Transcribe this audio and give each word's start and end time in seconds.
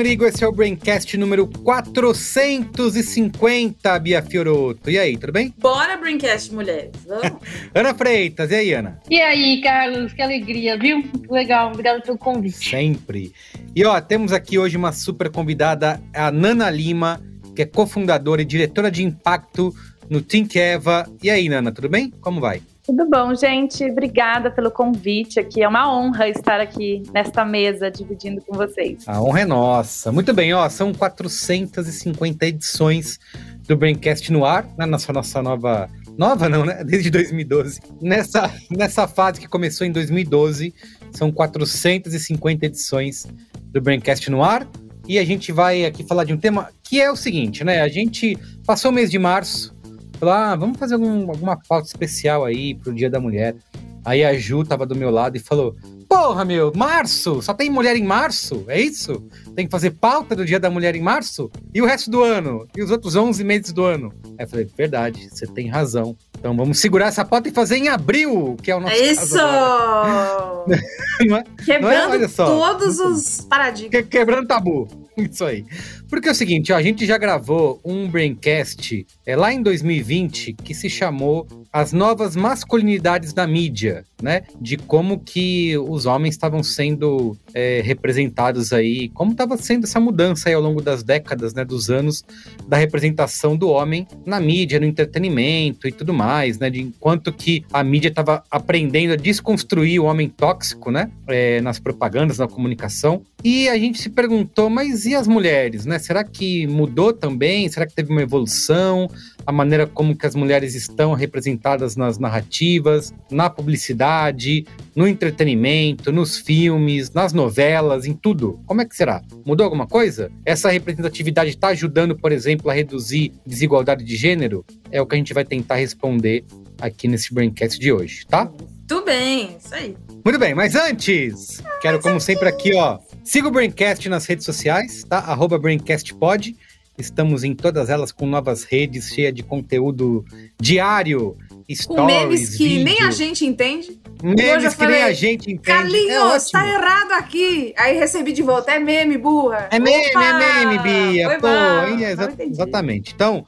Merigo, 0.00 0.24
esse 0.24 0.42
é 0.42 0.48
o 0.48 0.52
Braincast 0.52 1.14
número 1.18 1.46
450, 1.46 3.98
Bia 3.98 4.22
Fioroto. 4.22 4.88
E 4.88 4.98
aí, 4.98 5.14
tudo 5.14 5.30
bem? 5.30 5.52
Bora, 5.58 5.98
Braincast, 5.98 6.54
mulheres. 6.54 6.92
Ana 7.76 7.92
Freitas, 7.92 8.50
e 8.50 8.54
aí, 8.54 8.72
Ana? 8.72 8.98
E 9.10 9.20
aí, 9.20 9.60
Carlos, 9.60 10.14
que 10.14 10.22
alegria, 10.22 10.78
viu? 10.78 11.04
Legal, 11.28 11.68
obrigado 11.68 12.00
pelo 12.00 12.16
convite. 12.16 12.70
Sempre. 12.70 13.34
E 13.76 13.84
ó, 13.84 14.00
temos 14.00 14.32
aqui 14.32 14.58
hoje 14.58 14.74
uma 14.74 14.90
super 14.90 15.30
convidada, 15.30 16.00
a 16.14 16.30
Nana 16.30 16.70
Lima, 16.70 17.20
que 17.54 17.60
é 17.60 17.66
cofundadora 17.66 18.40
e 18.40 18.46
diretora 18.46 18.90
de 18.90 19.02
impacto 19.02 19.70
no 20.08 20.22
Think 20.22 20.58
Eva. 20.58 21.06
E 21.22 21.28
aí, 21.28 21.46
Nana, 21.46 21.72
tudo 21.72 21.90
bem? 21.90 22.10
Como 22.22 22.40
vai? 22.40 22.62
Tudo 22.90 23.08
bom, 23.08 23.32
gente? 23.36 23.84
Obrigada 23.84 24.50
pelo 24.50 24.68
convite 24.68 25.38
aqui. 25.38 25.62
É 25.62 25.68
uma 25.68 25.96
honra 25.96 26.28
estar 26.28 26.58
aqui 26.58 27.04
nesta 27.14 27.44
mesa 27.44 27.88
dividindo 27.88 28.42
com 28.42 28.56
vocês. 28.56 29.04
A 29.06 29.22
honra 29.22 29.42
é 29.42 29.44
nossa. 29.44 30.10
Muito 30.10 30.34
bem, 30.34 30.52
ó, 30.52 30.68
são 30.68 30.92
450 30.92 32.46
edições 32.46 33.20
do 33.68 33.76
Braincast 33.76 34.32
no 34.32 34.44
ar, 34.44 34.66
né, 34.76 34.86
nossa 34.86 35.12
nossa 35.12 35.40
nova 35.40 35.88
nova 36.18 36.48
não, 36.48 36.64
né? 36.64 36.82
Desde 36.82 37.10
2012. 37.10 37.80
Nessa 38.02 38.52
nessa 38.68 39.06
fase 39.06 39.40
que 39.40 39.46
começou 39.46 39.86
em 39.86 39.92
2012, 39.92 40.74
são 41.12 41.30
450 41.30 42.66
edições 42.66 43.24
do 43.66 43.80
Braincast 43.80 44.28
no 44.32 44.42
ar. 44.42 44.66
E 45.06 45.16
a 45.16 45.24
gente 45.24 45.52
vai 45.52 45.84
aqui 45.84 46.02
falar 46.02 46.24
de 46.24 46.32
um 46.32 46.36
tema 46.36 46.70
que 46.82 47.00
é 47.00 47.08
o 47.08 47.14
seguinte, 47.14 47.62
né? 47.62 47.82
A 47.82 47.88
gente 47.88 48.36
passou 48.66 48.90
o 48.90 48.94
mês 48.94 49.12
de 49.12 49.18
março 49.18 49.78
Falou, 50.20 50.34
ah, 50.34 50.54
vamos 50.54 50.78
fazer 50.78 50.94
algum, 50.94 51.30
alguma 51.30 51.56
pauta 51.56 51.88
especial 51.88 52.44
aí 52.44 52.74
pro 52.74 52.92
Dia 52.92 53.08
da 53.08 53.18
Mulher. 53.18 53.56
Aí 54.04 54.22
a 54.22 54.34
Ju 54.34 54.64
tava 54.64 54.84
do 54.84 54.94
meu 54.94 55.10
lado 55.10 55.36
e 55.36 55.40
falou: 55.40 55.74
Porra, 56.08 56.44
meu, 56.44 56.72
março? 56.74 57.40
Só 57.42 57.54
tem 57.54 57.70
mulher 57.70 57.96
em 57.96 58.04
março? 58.04 58.64
É 58.66 58.80
isso? 58.80 59.22
Tem 59.54 59.66
que 59.66 59.70
fazer 59.70 59.90
pauta 59.92 60.34
do 60.34 60.44
Dia 60.44 60.58
da 60.58 60.70
Mulher 60.70 60.94
em 60.94 61.02
março? 61.02 61.50
E 61.72 61.80
o 61.82 61.86
resto 61.86 62.10
do 62.10 62.22
ano? 62.22 62.66
E 62.76 62.82
os 62.82 62.90
outros 62.90 63.16
11 63.16 63.44
meses 63.44 63.72
do 63.72 63.84
ano? 63.84 64.12
Aí 64.38 64.44
eu 64.44 64.48
falei: 64.48 64.68
Verdade, 64.76 65.28
você 65.30 65.46
tem 65.46 65.68
razão. 65.68 66.16
Então 66.38 66.56
vamos 66.56 66.80
segurar 66.80 67.06
essa 67.08 67.24
pauta 67.24 67.48
e 67.48 67.52
fazer 67.52 67.76
em 67.76 67.88
abril, 67.88 68.56
que 68.62 68.70
é 68.70 68.76
o 68.76 68.80
nosso 68.80 68.94
é 68.94 68.98
Isso! 68.98 69.36
não 71.26 71.36
é? 71.36 71.44
Quebrando 71.64 72.18
não 72.18 72.24
é? 72.24 72.28
todos 72.28 72.98
os 72.98 73.42
paradigmas. 73.42 74.06
quebrando 74.06 74.48
tabu. 74.48 74.88
Isso 75.16 75.44
aí. 75.44 75.66
Porque 76.10 76.28
é 76.28 76.32
o 76.32 76.34
seguinte, 76.34 76.72
ó, 76.72 76.76
a 76.76 76.82
gente 76.82 77.06
já 77.06 77.16
gravou 77.16 77.80
um 77.84 78.08
Braincast 78.08 79.06
é, 79.24 79.36
lá 79.36 79.52
em 79.52 79.62
2020 79.62 80.54
que 80.54 80.74
se 80.74 80.90
chamou 80.90 81.46
As 81.72 81.92
Novas 81.92 82.34
Masculinidades 82.34 83.32
da 83.32 83.46
Mídia, 83.46 84.04
né? 84.20 84.42
De 84.60 84.76
como 84.76 85.20
que 85.20 85.78
os 85.78 86.06
homens 86.06 86.34
estavam 86.34 86.64
sendo 86.64 87.36
é, 87.54 87.80
representados 87.80 88.72
aí, 88.72 89.08
como 89.10 89.30
estava 89.30 89.56
sendo 89.56 89.84
essa 89.84 90.00
mudança 90.00 90.48
aí 90.48 90.54
ao 90.54 90.60
longo 90.60 90.82
das 90.82 91.04
décadas, 91.04 91.54
né? 91.54 91.64
Dos 91.64 91.88
anos 91.88 92.24
da 92.66 92.76
representação 92.76 93.56
do 93.56 93.68
homem 93.68 94.04
na 94.26 94.40
mídia, 94.40 94.80
no 94.80 94.86
entretenimento 94.86 95.86
e 95.86 95.92
tudo 95.92 96.12
mais, 96.12 96.58
né? 96.58 96.68
De 96.68 96.82
enquanto 96.82 97.32
que 97.32 97.64
a 97.72 97.84
mídia 97.84 98.08
estava 98.08 98.42
aprendendo 98.50 99.12
a 99.12 99.16
desconstruir 99.16 100.00
o 100.00 100.06
homem 100.06 100.28
tóxico, 100.28 100.90
né? 100.90 101.08
É, 101.28 101.60
nas 101.60 101.78
propagandas, 101.78 102.38
na 102.38 102.48
comunicação. 102.48 103.22
E 103.44 103.68
a 103.68 103.78
gente 103.78 104.00
se 104.00 104.10
perguntou, 104.10 104.68
mas 104.68 105.06
e 105.06 105.14
as 105.14 105.28
mulheres, 105.28 105.86
né? 105.86 105.99
Será 106.00 106.24
que 106.24 106.66
mudou 106.66 107.12
também? 107.12 107.68
Será 107.68 107.86
que 107.86 107.94
teve 107.94 108.10
uma 108.10 108.22
evolução? 108.22 109.08
A 109.46 109.52
maneira 109.52 109.86
como 109.86 110.16
que 110.16 110.26
as 110.26 110.34
mulheres 110.34 110.74
estão 110.74 111.12
representadas 111.14 111.96
nas 111.96 112.18
narrativas, 112.18 113.12
na 113.30 113.48
publicidade, 113.48 114.64
no 114.94 115.06
entretenimento, 115.06 116.12
nos 116.12 116.36
filmes, 116.36 117.10
nas 117.12 117.32
novelas, 117.32 118.06
em 118.06 118.14
tudo. 118.14 118.60
Como 118.66 118.80
é 118.80 118.84
que 118.84 118.96
será? 118.96 119.22
Mudou 119.44 119.64
alguma 119.64 119.86
coisa? 119.86 120.30
Essa 120.44 120.70
representatividade 120.70 121.50
está 121.50 121.68
ajudando, 121.68 122.16
por 122.16 122.32
exemplo, 122.32 122.70
a 122.70 122.74
reduzir 122.74 123.32
desigualdade 123.46 124.04
de 124.04 124.16
gênero? 124.16 124.64
É 124.90 125.00
o 125.00 125.06
que 125.06 125.14
a 125.14 125.18
gente 125.18 125.34
vai 125.34 125.44
tentar 125.44 125.76
responder 125.76 126.44
aqui 126.80 127.06
nesse 127.08 127.32
Braincast 127.32 127.78
de 127.78 127.92
hoje, 127.92 128.26
tá? 128.26 128.50
Tudo 128.88 129.04
bem, 129.04 129.56
isso 129.62 129.74
aí. 129.74 129.96
Muito 130.24 130.38
bem, 130.38 130.54
mas 130.54 130.74
antes, 130.74 131.62
quero 131.80 132.00
como 132.00 132.20
sempre 132.20 132.48
aqui, 132.48 132.74
ó, 132.74 132.98
siga 133.24 133.48
o 133.48 133.50
Braincast 133.50 134.08
nas 134.08 134.26
redes 134.26 134.44
sociais, 134.44 135.04
tá? 135.04 135.18
Arroba 135.18 135.58
BraincastPod. 135.58 136.56
Estamos 136.98 137.44
em 137.44 137.54
todas 137.54 137.88
elas 137.88 138.12
com 138.12 138.26
novas 138.26 138.64
redes, 138.64 139.08
cheia 139.08 139.32
de 139.32 139.42
conteúdo 139.42 140.22
diário, 140.60 141.34
stories, 141.70 141.86
Com 141.86 142.04
memes 142.04 142.56
que 142.56 142.68
vídeo. 142.68 142.84
nem 142.84 143.02
a 143.02 143.10
gente 143.10 143.46
entende. 143.46 143.98
Memes 144.22 144.74
que 144.74 144.76
falei, 144.76 144.96
nem 144.96 145.04
a 145.04 145.12
gente 145.12 145.44
entende. 145.50 145.62
Carlinhos, 145.62 146.48
é 146.48 146.50
tá 146.52 146.68
errado 146.68 147.12
aqui. 147.12 147.72
Aí 147.78 147.98
recebi 147.98 148.32
de 148.32 148.42
volta, 148.42 148.72
é 148.72 148.78
meme, 148.78 149.16
burra. 149.16 149.68
É 149.70 149.78
meme, 149.78 150.10
Opa! 150.10 150.24
é 150.24 150.64
meme, 150.64 150.78
Bia. 150.82 151.30
Foi 151.30 151.38
Pô, 151.38 151.48
é, 151.48 152.12
exa 152.12 152.34
exatamente. 152.38 153.14
Então, 153.14 153.46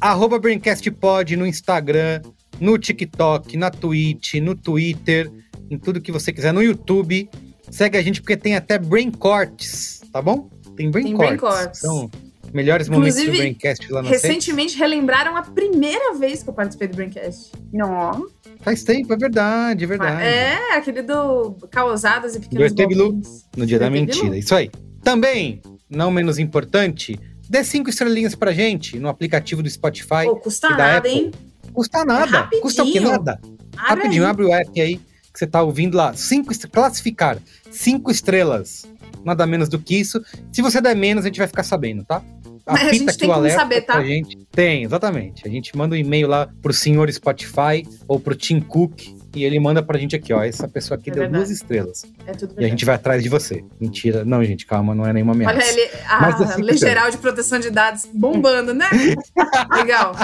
arroba 0.00 0.38
BraincastPod 0.40 1.36
no 1.36 1.46
Instagram, 1.46 2.22
no 2.60 2.76
TikTok, 2.76 3.56
na 3.56 3.70
Twitch, 3.70 4.34
no 4.34 4.56
Twitter, 4.56 5.30
em 5.70 5.78
tudo 5.78 6.00
que 6.00 6.10
você 6.10 6.32
quiser, 6.32 6.52
no 6.52 6.62
YouTube. 6.62 7.28
Segue 7.74 7.98
a 7.98 8.02
gente 8.02 8.20
porque 8.20 8.36
tem 8.36 8.54
até 8.54 8.78
Brain 8.78 9.10
Cortes, 9.10 10.00
tá 10.12 10.22
bom? 10.22 10.48
Tem 10.76 10.88
Brain 10.92 11.06
tem 11.06 11.16
Cortes. 11.16 11.40
Brain 11.40 11.54
Cortes. 11.56 11.80
Então, 11.82 12.10
melhores 12.52 12.88
momentos 12.88 13.20
do 13.20 13.32
Braincast 13.32 13.92
lá 13.92 14.00
no 14.00 14.08
Recentemente 14.08 14.78
relembraram 14.78 15.36
a 15.36 15.42
primeira 15.42 16.14
vez 16.14 16.40
que 16.44 16.48
eu 16.48 16.54
participei 16.54 16.86
do 16.86 16.94
Braincast. 16.94 17.50
Não. 17.72 18.28
Faz 18.60 18.84
tempo, 18.84 19.12
é 19.12 19.16
verdade, 19.16 19.82
é 19.82 19.86
verdade. 19.88 20.22
É, 20.22 20.76
aquele 20.76 21.02
do 21.02 21.56
Causadas 21.68 22.36
e 22.36 22.38
Pequenos 22.38 22.72
do 22.72 23.22
no 23.56 23.66
dia 23.66 23.80
da 23.80 23.90
mentira. 23.90 24.38
Isso 24.38 24.54
aí. 24.54 24.70
Também, 25.02 25.60
não 25.90 26.12
menos 26.12 26.38
importante, 26.38 27.18
dê 27.50 27.64
cinco 27.64 27.90
estrelinhas 27.90 28.36
pra 28.36 28.52
gente 28.52 29.00
no 29.00 29.08
aplicativo 29.08 29.64
do 29.64 29.68
Spotify. 29.68 30.26
Pô, 30.26 30.36
custa 30.36 30.70
nada, 30.70 30.98
Apple. 30.98 31.10
hein? 31.10 31.30
Custa 31.72 32.04
nada. 32.04 32.48
É 32.52 32.60
custa 32.60 32.84
o 32.84 32.92
que 32.92 33.00
nada? 33.00 33.40
Abre 33.76 34.04
rapidinho, 34.04 34.22
aí. 34.22 34.30
abre 34.30 34.44
o 34.44 34.54
app 34.54 34.80
aí 34.80 35.00
que 35.34 35.40
você 35.40 35.48
tá 35.48 35.60
ouvindo 35.62 35.96
lá. 35.96 36.14
Cinco, 36.14 36.52
classificar. 36.70 37.38
Cinco 37.68 38.08
estrelas. 38.10 38.86
Nada 39.24 39.44
menos 39.46 39.68
do 39.68 39.80
que 39.80 39.96
isso. 39.96 40.24
Se 40.52 40.62
você 40.62 40.80
der 40.80 40.94
menos, 40.94 41.24
a 41.24 41.28
gente 41.28 41.38
vai 41.38 41.48
ficar 41.48 41.64
sabendo, 41.64 42.04
tá? 42.04 42.22
A, 42.64 42.74
a 42.74 42.92
gente 42.92 43.18
tem 43.18 43.28
como 43.28 43.50
saber, 43.50 43.80
tá? 43.82 44.02
Gente. 44.02 44.38
Tem, 44.52 44.84
exatamente. 44.84 45.46
A 45.46 45.50
gente 45.50 45.76
manda 45.76 45.96
um 45.96 45.98
e-mail 45.98 46.28
lá 46.28 46.48
pro 46.62 46.72
senhor 46.72 47.12
Spotify 47.12 47.86
ou 48.06 48.20
pro 48.20 48.34
Tim 48.34 48.60
Cook 48.60 49.02
e 49.34 49.44
ele 49.44 49.58
manda 49.58 49.82
pra 49.82 49.98
gente 49.98 50.14
aqui, 50.14 50.32
ó. 50.32 50.42
Essa 50.42 50.68
pessoa 50.68 50.96
aqui 50.96 51.10
é 51.10 51.12
deu 51.12 51.22
verdade. 51.24 51.44
duas 51.44 51.50
estrelas. 51.50 52.04
É 52.26 52.32
tudo 52.32 52.50
verdade. 52.50 52.62
E 52.62 52.64
a 52.64 52.68
gente 52.68 52.84
vai 52.84 52.94
atrás 52.94 53.22
de 53.22 53.28
você. 53.28 53.64
Mentira. 53.80 54.24
Não, 54.24 54.42
gente, 54.44 54.64
calma, 54.64 54.94
não 54.94 55.04
é 55.04 55.12
nenhuma 55.12 55.32
ameaça. 55.32 55.56
Olha 55.56 55.68
ele, 55.68 55.90
a 56.08 56.20
Mas, 56.20 56.40
assim, 56.40 56.62
Lei 56.62 56.76
Geral 56.76 57.10
de 57.10 57.18
Proteção 57.18 57.58
de 57.58 57.70
Dados 57.70 58.08
bombando, 58.14 58.72
né? 58.72 58.88
Legal. 59.74 60.14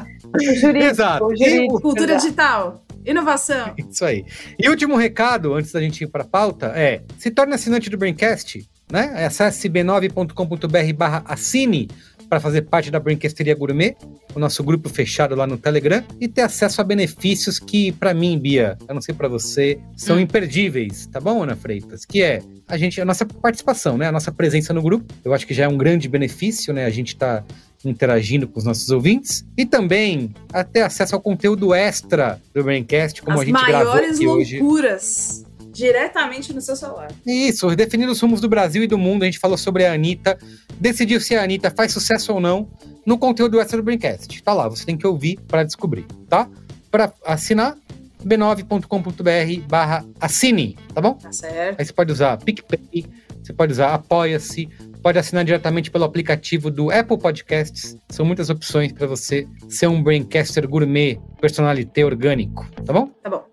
Jurídico, 0.61 0.85
Exato. 0.85 1.37
Jurídico, 1.37 1.81
Cultura 1.81 2.17
digital. 2.17 2.85
Inovação. 3.05 3.75
Isso 3.91 4.05
aí. 4.05 4.25
E 4.59 4.69
último 4.69 4.97
recado, 4.97 5.55
antes 5.55 5.73
da 5.73 5.81
gente 5.81 6.05
ir 6.05 6.07
para 6.09 6.23
a 6.23 6.27
pauta, 6.27 6.73
é: 6.75 7.03
se 7.19 7.31
torne 7.31 7.55
assinante 7.55 7.91
do 7.91 7.97
Braincast, 7.97 8.69
né? 8.91 9.25
Acesse 9.25 9.69
b9.com.br 9.69 10.95
barra 10.97 11.23
assine 11.27 11.89
para 12.31 12.39
fazer 12.39 12.63
parte 12.63 12.93
da 12.93 13.01
Brinquesteria 13.01 13.57
Gourmet, 13.57 13.97
o 14.33 14.39
nosso 14.39 14.63
grupo 14.63 14.89
fechado 14.89 15.35
lá 15.35 15.49
no 15.49 15.59
Telegram, 15.59 16.05
e 16.21 16.29
ter 16.29 16.43
acesso 16.43 16.81
a 16.81 16.85
benefícios 16.85 17.59
que, 17.59 17.91
para 17.91 18.15
mim, 18.15 18.39
Bia, 18.39 18.79
eu 18.89 18.95
não 18.95 19.03
sei 19.03 19.13
para 19.13 19.27
você, 19.27 19.81
são 19.97 20.17
hum. 20.17 20.21
imperdíveis, 20.21 21.07
tá 21.07 21.19
bom, 21.19 21.43
Ana 21.43 21.57
Freitas? 21.57 22.05
Que 22.05 22.23
é 22.23 22.41
a 22.69 22.77
gente, 22.77 23.01
a 23.01 23.05
nossa 23.05 23.27
participação, 23.27 23.99
né? 23.99 24.07
A 24.07 24.13
nossa 24.13 24.31
presença 24.31 24.73
no 24.73 24.81
grupo. 24.81 25.13
Eu 25.25 25.35
acho 25.35 25.45
que 25.45 25.53
já 25.53 25.65
é 25.65 25.69
um 25.69 25.77
grande 25.77 26.09
benefício, 26.09 26.73
né? 26.73 26.85
A 26.85 26.91
gente 26.91 27.17
tá 27.17 27.45
interagindo 27.85 28.47
com 28.47 28.59
os 28.59 28.65
nossos 28.65 28.91
ouvintes 28.91 29.45
e 29.57 29.65
também 29.65 30.35
até 30.53 30.83
acesso 30.83 31.15
ao 31.15 31.21
conteúdo 31.21 31.73
extra 31.75 32.41
do 32.55 32.63
Braincast, 32.63 33.23
como 33.23 33.37
As 33.37 33.43
a 33.43 33.45
gente 33.45 33.67
gravou 33.67 33.93
aqui 33.93 34.05
hoje. 34.05 34.17
As 34.17 34.21
maiores 34.21 34.53
loucuras 34.61 35.45
diretamente 35.73 36.53
no 36.53 36.61
seu 36.61 36.77
celular. 36.77 37.11
Isso, 37.27 37.75
definindo 37.75 38.13
os 38.13 38.21
rumos 38.21 38.41
do 38.41 38.49
Brasil 38.49 38.83
e 38.83 38.87
do 38.87 38.99
mundo. 38.99 39.23
A 39.23 39.27
gente 39.27 39.39
falou 39.39 39.57
sobre 39.57 39.87
a 39.87 39.93
Anitta, 39.93 40.39
decidir 40.79 41.21
se 41.23 41.35
a 41.35 41.43
Anitta 41.43 41.71
faz 41.71 41.93
sucesso 41.93 42.33
ou 42.35 42.41
não 42.41 42.69
no 43.07 43.17
conteúdo 43.17 43.61
extra 43.61 43.79
do 43.79 43.83
Braincast. 43.83 44.43
Tá 44.43 44.53
lá, 44.53 44.69
você 44.69 44.85
tem 44.85 44.97
que 44.97 45.07
ouvir 45.07 45.39
para 45.49 45.65
descobrir, 45.65 46.05
tá? 46.29 46.49
Para 46.91 47.13
assinar, 47.25 47.77
b9.com.br 48.25 49.67
barra 49.69 50.05
assine, 50.21 50.77
tá 50.95 51.01
bom? 51.01 51.15
Tá 51.15 51.33
certo. 51.33 51.79
Aí 51.79 51.87
você 51.87 51.93
pode 51.93 52.13
usar 52.13 52.37
PicPay, 52.39 53.07
você 53.43 53.53
pode 53.53 53.73
usar 53.73 53.95
Apoia-se, 53.95 54.69
pode 55.03 55.19
assinar 55.19 55.45
diretamente 55.45 55.91
pelo 55.91 56.05
aplicativo 56.05 56.71
do 56.71 56.91
Apple 56.91 57.19
Podcasts. 57.19 57.97
São 58.09 58.25
muitas 58.25 58.51
opções 58.51 58.93
para 58.93 59.07
você 59.07 59.47
ser 59.69 59.87
um 59.87 60.03
Braincaster 60.03 60.69
gourmet, 60.69 61.19
personalité 61.41 62.05
orgânico, 62.05 62.67
tá 62.85 62.93
bom? 62.93 63.07
Tá 63.23 63.31
bom. 63.31 63.51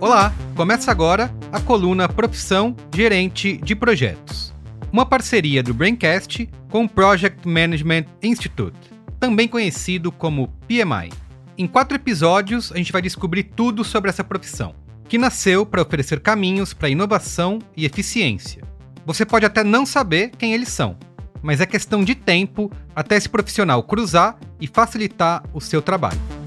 Olá, 0.00 0.32
começa 0.56 0.90
agora 0.90 1.30
a 1.52 1.60
coluna 1.60 2.08
Profissão 2.08 2.74
Gerente 2.92 3.58
de 3.58 3.76
Projetos. 3.76 4.52
Uma 4.92 5.06
parceria 5.06 5.62
do 5.62 5.72
Braincast 5.72 6.48
com 6.68 6.84
o 6.84 6.88
Project 6.88 7.46
Management 7.46 8.06
Institute, 8.20 8.89
também 9.20 9.46
conhecido 9.46 10.10
como 10.10 10.48
PMI. 10.66 11.12
Em 11.58 11.66
quatro 11.66 11.94
episódios, 11.94 12.72
a 12.72 12.78
gente 12.78 12.90
vai 12.90 13.02
descobrir 13.02 13.44
tudo 13.44 13.84
sobre 13.84 14.08
essa 14.08 14.24
profissão, 14.24 14.74
que 15.06 15.18
nasceu 15.18 15.66
para 15.66 15.82
oferecer 15.82 16.20
caminhos 16.20 16.72
para 16.72 16.88
inovação 16.88 17.58
e 17.76 17.84
eficiência. 17.84 18.64
Você 19.04 19.26
pode 19.26 19.44
até 19.44 19.62
não 19.62 19.84
saber 19.84 20.30
quem 20.38 20.54
eles 20.54 20.70
são, 20.70 20.96
mas 21.42 21.60
é 21.60 21.66
questão 21.66 22.02
de 22.02 22.14
tempo 22.14 22.72
até 22.96 23.16
esse 23.16 23.28
profissional 23.28 23.82
cruzar 23.82 24.38
e 24.58 24.66
facilitar 24.66 25.42
o 25.52 25.60
seu 25.60 25.82
trabalho. 25.82 26.39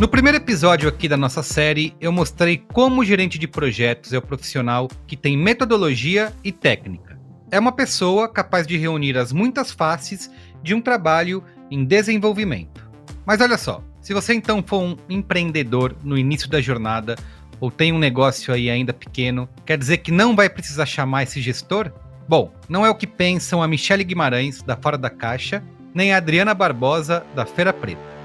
No 0.00 0.06
primeiro 0.06 0.38
episódio 0.38 0.88
aqui 0.88 1.08
da 1.08 1.16
nossa 1.16 1.42
série, 1.42 1.92
eu 2.00 2.12
mostrei 2.12 2.56
como 2.56 3.00
o 3.00 3.04
gerente 3.04 3.36
de 3.36 3.48
projetos 3.48 4.12
é 4.12 4.18
o 4.18 4.22
profissional 4.22 4.86
que 5.08 5.16
tem 5.16 5.36
metodologia 5.36 6.32
e 6.44 6.52
técnica. 6.52 7.18
É 7.50 7.58
uma 7.58 7.72
pessoa 7.72 8.28
capaz 8.28 8.64
de 8.64 8.76
reunir 8.76 9.18
as 9.18 9.32
muitas 9.32 9.72
faces 9.72 10.30
de 10.62 10.72
um 10.72 10.80
trabalho 10.80 11.42
em 11.68 11.84
desenvolvimento. 11.84 12.88
Mas 13.26 13.40
olha 13.40 13.58
só, 13.58 13.82
se 14.00 14.14
você 14.14 14.34
então 14.34 14.62
for 14.64 14.80
um 14.80 14.96
empreendedor 15.08 15.96
no 16.04 16.16
início 16.16 16.48
da 16.48 16.60
jornada 16.60 17.16
ou 17.58 17.68
tem 17.68 17.92
um 17.92 17.98
negócio 17.98 18.54
aí 18.54 18.70
ainda 18.70 18.92
pequeno, 18.92 19.48
quer 19.66 19.76
dizer 19.76 19.96
que 19.96 20.12
não 20.12 20.36
vai 20.36 20.48
precisar 20.48 20.86
chamar 20.86 21.24
esse 21.24 21.40
gestor? 21.40 21.90
Bom, 22.28 22.52
não 22.68 22.86
é 22.86 22.90
o 22.90 22.94
que 22.94 23.06
pensam 23.06 23.60
a 23.60 23.66
Michele 23.66 24.04
Guimarães, 24.04 24.62
da 24.62 24.76
Fora 24.76 24.96
da 24.96 25.10
Caixa, 25.10 25.60
nem 25.92 26.12
a 26.12 26.18
Adriana 26.18 26.54
Barbosa, 26.54 27.26
da 27.34 27.44
Feira 27.44 27.72
Preta. 27.72 28.17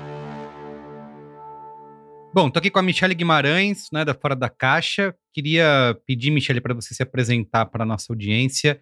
Bom, 2.35 2.49
tô 2.49 2.57
aqui 2.57 2.71
com 2.71 2.79
a 2.79 2.81
Michelle 2.81 3.13
Guimarães, 3.13 3.89
né, 3.93 4.03
da 4.03 4.15
Fora 4.15 4.35
da 4.35 4.49
Caixa. 4.49 5.13
Queria 5.31 5.95
pedir, 6.03 6.31
Michelle, 6.31 6.59
para 6.59 6.73
você 6.73 6.91
se 6.91 7.03
apresentar 7.03 7.67
para 7.67 7.83
a 7.83 7.85
nossa 7.85 8.11
audiência 8.11 8.81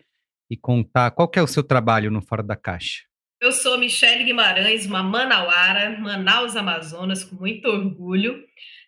e 0.50 0.56
contar 0.56 1.12
qual 1.12 1.30
é 1.36 1.42
o 1.42 1.48
seu 1.48 1.62
trabalho 1.62 2.10
no 2.10 2.22
Fora 2.22 2.42
da 2.42 2.56
Caixa. 2.56 3.02
Eu 3.42 3.52
sou 3.52 3.78
Michelle 3.78 4.24
Guimarães, 4.24 4.86
uma 4.86 5.04
manauara, 5.04 6.00
Manaus, 6.00 6.56
Amazonas, 6.56 7.26
com 7.26 7.36
muito 7.36 7.68
orgulho. 7.68 8.42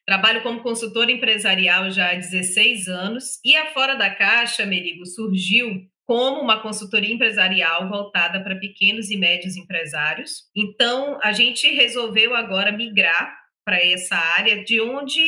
Trabalho 0.07 0.41
como 0.41 0.63
consultora 0.63 1.11
empresarial 1.11 1.91
já 1.91 2.11
há 2.11 2.15
16 2.15 2.87
anos 2.87 3.41
e 3.43 3.57
a 3.57 3.73
Fora 3.73 3.95
da 3.95 4.15
Caixa, 4.15 4.65
Merigo, 4.65 5.05
surgiu 5.05 5.81
como 6.05 6.39
uma 6.39 6.61
consultoria 6.61 7.13
empresarial 7.13 7.89
voltada 7.89 8.41
para 8.41 8.55
pequenos 8.55 9.11
e 9.11 9.17
médios 9.17 9.57
empresários. 9.57 10.43
Então, 10.55 11.19
a 11.21 11.33
gente 11.33 11.67
resolveu 11.67 12.33
agora 12.33 12.71
migrar 12.71 13.42
para 13.63 13.83
essa 13.83 14.15
área, 14.15 14.63
de 14.63 14.81
onde 14.81 15.21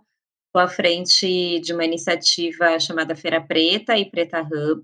estou 0.47 0.63
à 0.63 0.67
frente 0.67 1.59
de 1.59 1.73
uma 1.73 1.85
iniciativa 1.85 2.79
chamada 2.79 3.15
Feira 3.15 3.39
Preta 3.39 3.95
e 3.95 4.09
Preta 4.09 4.41
Hub 4.41 4.81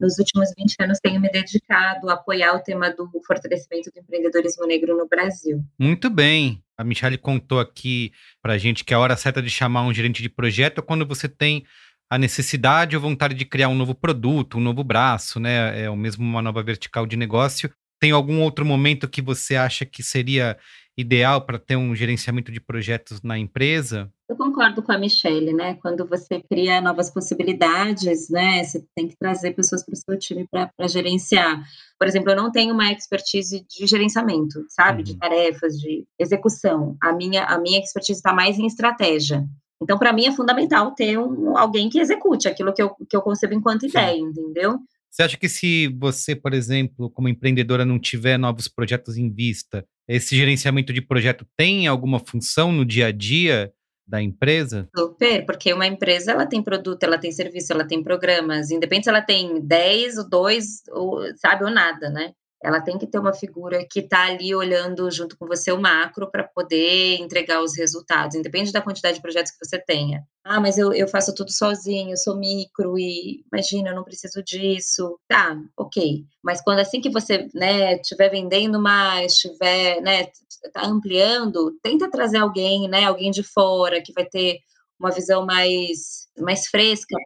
nos 0.00 0.18
últimos 0.18 0.50
20 0.56 0.76
anos 0.80 0.98
tenho 1.00 1.20
me 1.20 1.30
dedicado 1.30 2.08
a 2.08 2.14
apoiar 2.14 2.54
o 2.54 2.62
tema 2.62 2.90
do 2.90 3.08
fortalecimento 3.26 3.90
do 3.94 4.00
empreendedorismo 4.00 4.66
negro 4.66 4.96
no 4.96 5.06
Brasil. 5.06 5.62
Muito 5.78 6.08
bem. 6.08 6.62
A 6.76 6.82
Michelle 6.82 7.18
contou 7.18 7.60
aqui 7.60 8.10
para 8.42 8.54
a 8.54 8.58
gente 8.58 8.82
que 8.82 8.94
a 8.94 8.98
hora 8.98 9.16
certa 9.16 9.42
de 9.42 9.50
chamar 9.50 9.82
um 9.82 9.92
gerente 9.92 10.22
de 10.22 10.30
projeto 10.30 10.78
é 10.78 10.82
quando 10.82 11.06
você 11.06 11.28
tem 11.28 11.64
a 12.10 12.18
necessidade 12.18 12.96
ou 12.96 13.02
vontade 13.02 13.34
de 13.34 13.44
criar 13.44 13.68
um 13.68 13.74
novo 13.74 13.94
produto, 13.94 14.58
um 14.58 14.60
novo 14.60 14.82
braço, 14.82 15.38
né? 15.38 15.82
É 15.82 15.90
o 15.90 15.96
mesmo 15.96 16.24
uma 16.24 16.42
nova 16.42 16.62
vertical 16.62 17.06
de 17.06 17.16
negócio. 17.16 17.70
Tem 18.00 18.10
algum 18.10 18.40
outro 18.40 18.64
momento 18.64 19.08
que 19.08 19.20
você 19.20 19.54
acha 19.54 19.84
que 19.84 20.02
seria 20.02 20.56
ideal 20.96 21.42
para 21.42 21.58
ter 21.58 21.76
um 21.76 21.94
gerenciamento 21.94 22.50
de 22.50 22.60
projetos 22.60 23.22
na 23.22 23.38
empresa? 23.38 24.10
Eu 24.30 24.36
concordo 24.36 24.80
com 24.80 24.92
a 24.92 24.96
Michelle, 24.96 25.52
né? 25.52 25.74
Quando 25.82 26.06
você 26.06 26.40
cria 26.40 26.80
novas 26.80 27.10
possibilidades, 27.10 28.30
né? 28.30 28.62
Você 28.62 28.86
tem 28.94 29.08
que 29.08 29.16
trazer 29.18 29.56
pessoas 29.56 29.84
para 29.84 29.92
o 29.92 29.96
seu 29.96 30.16
time 30.16 30.46
para 30.48 30.86
gerenciar. 30.86 31.60
Por 31.98 32.06
exemplo, 32.06 32.30
eu 32.30 32.36
não 32.36 32.52
tenho 32.52 32.72
uma 32.72 32.92
expertise 32.92 33.66
de 33.68 33.88
gerenciamento, 33.88 34.64
sabe? 34.68 34.98
Uhum. 34.98 35.02
De 35.02 35.18
tarefas, 35.18 35.72
de 35.80 36.06
execução. 36.16 36.96
A 37.02 37.12
minha, 37.12 37.42
a 37.42 37.58
minha 37.58 37.80
expertise 37.80 38.20
está 38.20 38.32
mais 38.32 38.56
em 38.56 38.66
estratégia. 38.66 39.44
Então, 39.82 39.98
para 39.98 40.12
mim, 40.12 40.26
é 40.26 40.32
fundamental 40.32 40.94
ter 40.94 41.18
um, 41.18 41.58
alguém 41.58 41.88
que 41.88 41.98
execute 41.98 42.46
aquilo 42.46 42.72
que 42.72 42.80
eu, 42.80 42.94
que 43.08 43.16
eu 43.16 43.22
concebo 43.22 43.54
enquanto 43.54 43.80
Sim. 43.80 43.88
ideia, 43.88 44.16
entendeu? 44.16 44.78
Você 45.10 45.24
acha 45.24 45.36
que 45.36 45.48
se 45.48 45.88
você, 45.98 46.36
por 46.36 46.54
exemplo, 46.54 47.10
como 47.10 47.28
empreendedora, 47.28 47.84
não 47.84 47.98
tiver 47.98 48.38
novos 48.38 48.68
projetos 48.68 49.16
em 49.16 49.28
vista, 49.28 49.84
esse 50.06 50.36
gerenciamento 50.36 50.92
de 50.92 51.02
projeto 51.02 51.44
tem 51.56 51.88
alguma 51.88 52.20
função 52.20 52.70
no 52.70 52.84
dia 52.84 53.08
a 53.08 53.10
dia 53.10 53.72
da 54.10 54.20
empresa? 54.20 54.88
Super, 54.94 55.46
porque 55.46 55.72
uma 55.72 55.86
empresa 55.86 56.32
ela 56.32 56.44
tem 56.46 56.62
produto, 56.62 57.02
ela 57.04 57.16
tem 57.16 57.30
serviço, 57.30 57.72
ela 57.72 57.86
tem 57.86 58.02
programas, 58.02 58.70
independente 58.70 59.04
se 59.04 59.10
ela 59.10 59.22
tem 59.22 59.60
10 59.60 60.18
ou 60.18 60.28
2, 60.28 60.64
ou, 60.90 61.36
sabe, 61.36 61.64
ou 61.64 61.70
nada, 61.70 62.10
né? 62.10 62.32
Ela 62.62 62.80
tem 62.80 62.98
que 62.98 63.06
ter 63.06 63.18
uma 63.18 63.32
figura 63.32 63.86
que 63.90 64.00
está 64.00 64.26
ali 64.26 64.54
olhando 64.54 65.10
junto 65.10 65.36
com 65.38 65.46
você 65.46 65.72
o 65.72 65.80
macro 65.80 66.30
para 66.30 66.44
poder 66.44 67.16
entregar 67.16 67.62
os 67.62 67.76
resultados, 67.76 68.36
independe 68.36 68.72
da 68.72 68.82
quantidade 68.82 69.16
de 69.16 69.22
projetos 69.22 69.52
que 69.52 69.64
você 69.64 69.78
tenha. 69.78 70.22
Ah, 70.44 70.60
mas 70.60 70.76
eu, 70.76 70.92
eu 70.92 71.08
faço 71.08 71.34
tudo 71.34 71.50
sozinho, 71.50 72.10
eu 72.10 72.16
sou 72.16 72.36
micro 72.36 72.98
e 72.98 73.44
imagina, 73.52 73.90
eu 73.90 73.94
não 73.94 74.04
preciso 74.04 74.42
disso. 74.42 75.18
Tá, 75.26 75.56
ok. 75.76 76.24
Mas 76.42 76.60
quando 76.62 76.80
assim 76.80 77.00
que 77.00 77.10
você 77.10 77.48
né, 77.54 77.94
estiver 77.94 78.30
vendendo 78.30 78.80
mais, 78.80 79.32
estiver 79.32 80.00
né, 80.02 80.26
tá 80.72 80.86
ampliando, 80.86 81.78
tenta 81.82 82.10
trazer 82.10 82.38
alguém, 82.38 82.88
né, 82.88 83.04
alguém 83.04 83.30
de 83.30 83.42
fora 83.42 84.02
que 84.02 84.12
vai 84.12 84.26
ter 84.26 84.60
uma 85.00 85.10
visão 85.10 85.46
mais, 85.46 86.28
mais 86.38 86.66
fresca 86.68 87.16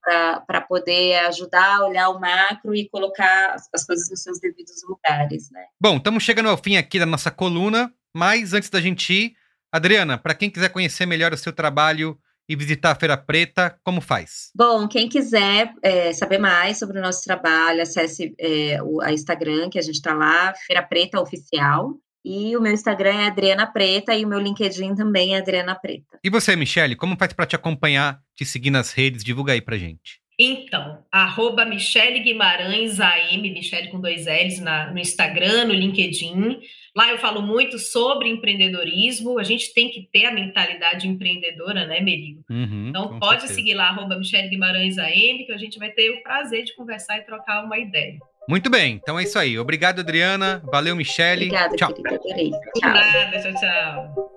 para 0.47 0.61
poder 0.61 1.17
ajudar 1.27 1.79
a 1.79 1.87
olhar 1.87 2.09
o 2.11 2.21
macro 2.21 2.75
e 2.75 2.89
colocar 2.89 3.57
as 3.73 3.85
coisas 3.85 4.09
nos 4.09 4.23
seus 4.23 4.39
devidos 4.39 4.83
lugares, 4.89 5.51
né? 5.51 5.65
Bom, 5.81 5.97
estamos 5.97 6.23
chegando 6.23 6.49
ao 6.49 6.57
fim 6.57 6.77
aqui 6.77 7.01
da 7.01 7.07
nossa 7.07 7.33
coluna, 7.33 7.93
mas 8.15 8.55
antes 8.55 8.71
da 8.71 8.81
gente 8.81 9.13
ir, 9.13 9.33
Adriana, 9.73 10.17
para 10.17 10.35
quem 10.35 10.49
quiser 10.49 10.69
conhecer 10.69 11.05
melhor 11.05 11.33
o 11.33 11.37
seu 11.37 11.53
trabalho 11.53 12.17
e 12.49 12.55
visitar 12.55 12.93
a 12.93 12.95
Feira 12.95 13.17
Preta, 13.17 13.77
como 13.83 14.01
faz? 14.01 14.51
Bom, 14.55 14.87
quem 14.87 15.09
quiser 15.09 15.73
é, 15.83 16.13
saber 16.13 16.39
mais 16.39 16.79
sobre 16.79 16.99
o 16.99 17.03
nosso 17.03 17.25
trabalho, 17.25 17.83
acesse 17.83 18.35
é, 18.39 18.81
o 18.83 19.01
a 19.01 19.13
Instagram, 19.13 19.69
que 19.71 19.79
a 19.79 19.83
gente 19.83 19.97
está 19.97 20.15
lá, 20.15 20.55
Feira 20.67 20.83
Preta 20.83 21.21
Oficial. 21.21 21.95
E 22.25 22.57
o 22.57 22.61
meu 22.61 22.73
Instagram 22.73 23.21
é 23.21 23.27
Adriana 23.27 23.67
Preta 23.67 24.15
e 24.15 24.25
o 24.25 24.29
meu 24.29 24.39
LinkedIn 24.39 24.95
também 24.95 25.35
é 25.35 25.39
Adriana 25.39 25.75
Preta. 25.75 26.19
E 26.25 26.31
você, 26.31 26.57
Michele, 26.57 26.97
como 26.97 27.17
faz 27.17 27.33
para 27.33 27.45
te 27.45 27.55
acompanhar, 27.55 28.19
te 28.35 28.47
seguir 28.47 28.71
nas 28.71 28.93
redes? 28.93 29.23
Divulga 29.23 29.53
aí 29.53 29.61
pra 29.61 29.77
gente. 29.77 30.25
Então, 30.39 31.05
arroba 31.13 31.65
Michele 31.65 32.19
Guimarães 32.19 32.99
AM, 32.99 33.53
Michele 33.53 33.89
com 33.89 34.01
dois 34.01 34.27
L's 34.27 34.59
na, 34.59 34.91
no 34.91 34.99
Instagram, 34.99 35.67
no 35.67 35.73
LinkedIn. 35.73 36.59
Lá 36.97 37.11
eu 37.11 37.19
falo 37.19 37.41
muito 37.41 37.79
sobre 37.79 38.29
empreendedorismo. 38.29 39.39
A 39.39 39.45
gente 39.45 39.73
tem 39.73 39.91
que 39.91 40.09
ter 40.13 40.27
a 40.27 40.33
mentalidade 40.33 41.07
empreendedora, 41.07 41.87
né, 41.87 42.01
Merigo? 42.01 42.45
Uhum, 42.51 42.89
então, 42.89 43.19
pode 43.21 43.43
certeza. 43.43 43.55
seguir 43.55 43.75
lá, 43.75 43.89
arroba 43.89 44.19
Michele 44.19 44.49
Guimarães 44.49 44.99
AM, 44.99 45.47
que 45.47 45.53
a 45.53 45.57
gente 45.57 45.79
vai 45.79 45.91
ter 45.91 46.11
o 46.11 46.23
prazer 46.23 46.65
de 46.65 46.75
conversar 46.75 47.19
e 47.19 47.25
trocar 47.25 47.65
uma 47.65 47.79
ideia. 47.79 48.19
Muito 48.49 48.69
bem, 48.69 49.01
então 49.03 49.19
é 49.19 49.23
isso 49.23 49.39
aí. 49.39 49.59
Obrigado, 49.59 50.01
Adriana. 50.01 50.63
Valeu, 50.71 50.95
Michele. 50.95 51.47
Obrigada, 51.47 51.77
tchau. 51.77 51.93
querida. 51.93 52.17
Adorei. 52.17 52.51
Tchau. 52.77 52.91
Nada, 52.91 53.41
tchau, 53.41 53.55
tchau. 53.55 54.35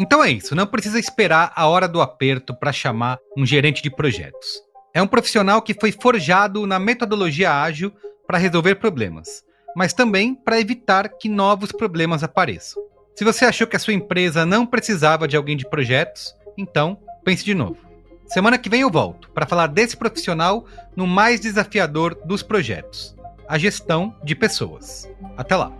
Então 0.00 0.24
é 0.24 0.30
isso, 0.30 0.56
não 0.56 0.66
precisa 0.66 0.98
esperar 0.98 1.52
a 1.54 1.68
hora 1.68 1.86
do 1.86 2.00
aperto 2.00 2.52
para 2.52 2.72
chamar 2.72 3.18
um 3.36 3.46
gerente 3.46 3.80
de 3.80 3.90
projetos. 3.90 4.60
É 4.92 5.00
um 5.00 5.06
profissional 5.06 5.62
que 5.62 5.74
foi 5.74 5.92
forjado 5.92 6.66
na 6.66 6.78
metodologia 6.80 7.62
ágil 7.62 7.92
para 8.26 8.38
resolver 8.38 8.76
problemas, 8.76 9.44
mas 9.76 9.92
também 9.92 10.34
para 10.34 10.60
evitar 10.60 11.08
que 11.10 11.28
novos 11.28 11.70
problemas 11.70 12.24
apareçam. 12.24 12.82
Se 13.14 13.24
você 13.24 13.44
achou 13.44 13.66
que 13.66 13.76
a 13.76 13.78
sua 13.78 13.92
empresa 13.92 14.44
não 14.44 14.66
precisava 14.66 15.28
de 15.28 15.36
alguém 15.36 15.56
de 15.56 15.68
projetos, 15.68 16.34
então 16.58 16.98
pense 17.24 17.44
de 17.44 17.54
novo. 17.54 17.76
Semana 18.26 18.56
que 18.58 18.70
vem 18.70 18.80
eu 18.80 18.90
volto 18.90 19.28
para 19.30 19.46
falar 19.46 19.66
desse 19.66 19.96
profissional 19.96 20.64
no 20.96 21.06
mais 21.06 21.40
desafiador 21.40 22.18
dos 22.24 22.42
projetos, 22.42 23.14
a 23.46 23.58
gestão 23.58 24.16
de 24.24 24.34
pessoas. 24.34 25.08
Até 25.36 25.54
lá! 25.54 25.70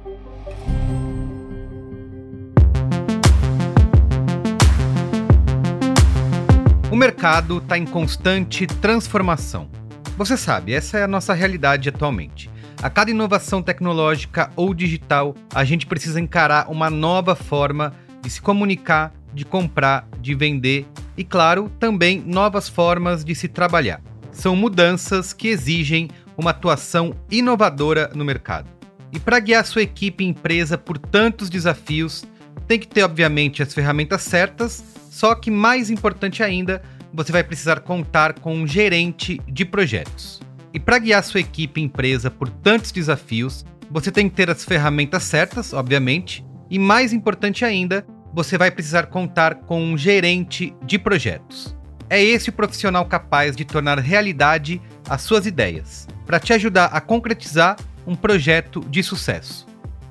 O 6.90 6.96
mercado 6.96 7.58
está 7.58 7.76
em 7.76 7.86
constante 7.86 8.66
transformação. 8.66 9.68
Você 10.16 10.36
sabe, 10.36 10.74
essa 10.74 10.98
é 10.98 11.02
a 11.02 11.08
nossa 11.08 11.32
realidade 11.34 11.88
atualmente. 11.88 12.48
A 12.80 12.90
cada 12.90 13.10
inovação 13.10 13.62
tecnológica 13.62 14.50
ou 14.54 14.74
digital, 14.74 15.34
a 15.52 15.64
gente 15.64 15.86
precisa 15.86 16.20
encarar 16.20 16.70
uma 16.70 16.90
nova 16.90 17.34
forma 17.34 17.94
de 18.20 18.30
se 18.30 18.40
comunicar, 18.40 19.12
de 19.32 19.44
comprar, 19.44 20.06
de 20.20 20.34
vender 20.34 20.86
e, 21.16 21.24
claro, 21.24 21.70
também 21.78 22.22
novas 22.24 22.68
formas 22.68 23.24
de 23.24 23.34
se 23.34 23.48
trabalhar. 23.48 24.00
São 24.32 24.56
mudanças 24.56 25.32
que 25.32 25.48
exigem 25.48 26.08
uma 26.36 26.50
atuação 26.50 27.14
inovadora 27.30 28.10
no 28.14 28.24
mercado. 28.24 28.68
E 29.12 29.18
para 29.20 29.38
guiar 29.38 29.64
sua 29.64 29.82
equipe 29.82 30.24
e 30.24 30.26
empresa 30.26 30.76
por 30.76 30.98
tantos 30.98 31.48
desafios, 31.48 32.24
tem 32.66 32.78
que 32.78 32.88
ter, 32.88 33.02
obviamente, 33.02 33.62
as 33.62 33.72
ferramentas 33.72 34.22
certas, 34.22 34.82
só 35.10 35.34
que 35.34 35.50
mais 35.50 35.90
importante 35.90 36.42
ainda, 36.42 36.82
você 37.12 37.30
vai 37.30 37.44
precisar 37.44 37.80
contar 37.80 38.40
com 38.40 38.56
um 38.56 38.66
gerente 38.66 39.40
de 39.46 39.64
projetos. 39.64 40.40
E 40.72 40.80
para 40.80 40.98
guiar 40.98 41.22
sua 41.22 41.38
equipe 41.38 41.80
e 41.80 41.84
empresa 41.84 42.28
por 42.28 42.48
tantos 42.48 42.90
desafios, 42.90 43.64
você 43.88 44.10
tem 44.10 44.28
que 44.28 44.34
ter 44.34 44.50
as 44.50 44.64
ferramentas 44.64 45.22
certas, 45.22 45.72
obviamente, 45.72 46.44
e 46.68 46.80
mais 46.80 47.12
importante 47.12 47.64
ainda, 47.64 48.04
você 48.34 48.58
vai 48.58 48.70
precisar 48.70 49.06
contar 49.06 49.54
com 49.54 49.80
um 49.80 49.96
gerente 49.96 50.74
de 50.82 50.98
projetos. 50.98 51.74
É 52.10 52.22
esse 52.22 52.50
o 52.50 52.52
profissional 52.52 53.06
capaz 53.06 53.54
de 53.54 53.64
tornar 53.64 53.98
realidade 54.00 54.82
as 55.08 55.22
suas 55.22 55.46
ideias, 55.46 56.08
para 56.26 56.40
te 56.40 56.52
ajudar 56.52 56.86
a 56.86 57.00
concretizar 57.00 57.76
um 58.04 58.16
projeto 58.16 58.80
de 58.90 59.02
sucesso. 59.04 59.66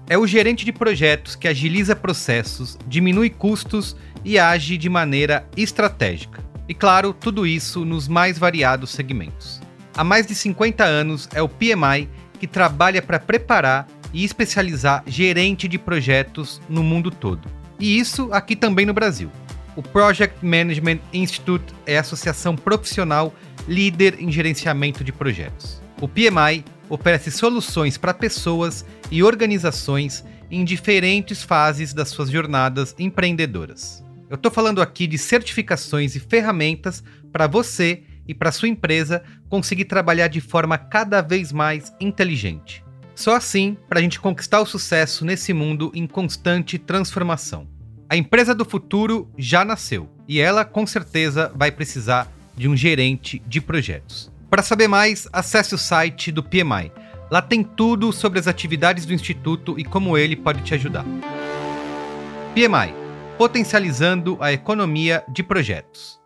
É 0.10 0.18
o 0.18 0.26
gerente 0.26 0.64
de 0.64 0.72
projetos 0.72 1.36
que 1.36 1.48
agiliza 1.50 1.96
processos, 1.96 2.78
diminui 2.88 3.30
custos 3.30 3.96
e 4.24 4.40
age 4.40 4.78
de 4.78 4.90
maneira 4.90 5.46
estratégica. 5.58 6.42
E 6.68 6.74
claro, 6.74 7.14
tudo 7.14 7.46
isso 7.46 7.84
nos 7.84 8.08
mais 8.08 8.38
variados 8.38 8.92
segmentos. 8.92 9.62
Há 9.96 10.04
mais 10.04 10.26
de 10.26 10.34
50 10.34 10.84
anos 10.84 11.28
é 11.34 11.42
o 11.42 11.50
PMI 11.50 12.10
que 12.40 12.48
trabalha 12.48 13.02
para 13.02 13.20
preparar 13.20 13.86
e 14.14 14.24
especializar 14.24 15.04
gerente 15.06 15.68
de 15.68 15.78
projetos 15.78 16.62
no 16.70 16.84
mundo 16.84 17.12
todo. 17.12 17.63
E 17.84 18.00
isso 18.00 18.30
aqui 18.32 18.56
também 18.56 18.86
no 18.86 18.94
Brasil. 18.94 19.30
O 19.76 19.84
Project 19.84 20.38
Management 20.42 21.00
Institute 21.12 21.66
é 21.86 21.98
a 21.98 22.00
associação 22.00 22.56
profissional 22.56 23.36
líder 23.68 24.22
em 24.22 24.32
gerenciamento 24.32 25.04
de 25.04 25.12
projetos. 25.12 25.82
O 26.00 26.08
PMI 26.08 26.64
oferece 26.88 27.30
soluções 27.30 27.98
para 27.98 28.14
pessoas 28.14 28.86
e 29.12 29.22
organizações 29.22 30.24
em 30.50 30.64
diferentes 30.64 31.44
fases 31.44 31.94
das 31.94 32.08
suas 32.08 32.30
jornadas 32.30 32.96
empreendedoras. 32.98 34.02
Eu 34.30 34.36
estou 34.36 34.50
falando 34.50 34.82
aqui 34.82 35.06
de 35.06 35.18
certificações 35.18 36.16
e 36.16 36.22
ferramentas 36.22 37.04
para 37.34 37.48
você 37.48 38.04
e 38.26 38.34
para 38.34 38.54
sua 38.54 38.70
empresa 38.70 39.22
conseguir 39.50 39.86
trabalhar 39.86 40.30
de 40.30 40.40
forma 40.40 40.78
cada 40.78 41.20
vez 41.20 41.52
mais 41.52 41.94
inteligente. 42.00 42.82
Só 43.14 43.36
assim 43.36 43.76
para 43.90 44.00
a 44.00 44.02
gente 44.02 44.22
conquistar 44.22 44.62
o 44.62 44.66
sucesso 44.66 45.26
nesse 45.26 45.52
mundo 45.52 45.92
em 45.94 46.08
constante 46.08 46.80
transformação. 46.80 47.73
A 48.14 48.16
empresa 48.16 48.54
do 48.54 48.64
futuro 48.64 49.28
já 49.36 49.66
nasceu 49.66 50.08
e 50.28 50.40
ela 50.40 50.64
com 50.64 50.86
certeza 50.86 51.52
vai 51.56 51.72
precisar 51.72 52.32
de 52.56 52.70
um 52.70 52.78
gerente 52.78 53.40
de 53.48 53.60
projetos. 53.60 54.32
Para 54.52 54.62
saber 54.62 54.88
mais, 54.88 55.28
acesse 55.34 55.74
o 55.74 55.80
site 55.80 56.32
do 56.32 56.44
PMI. 56.44 56.92
Lá 57.32 57.42
tem 57.42 57.64
tudo 57.64 58.14
sobre 58.14 58.38
as 58.38 58.48
atividades 58.48 59.04
do 59.08 59.16
instituto 59.16 59.80
e 59.80 59.84
como 59.84 60.16
ele 60.16 60.36
pode 60.36 60.62
te 60.62 60.76
ajudar. 60.76 61.04
PMI 62.54 62.94
potencializando 63.36 64.38
a 64.40 64.54
economia 64.54 65.24
de 65.28 65.42
projetos. 65.42 66.22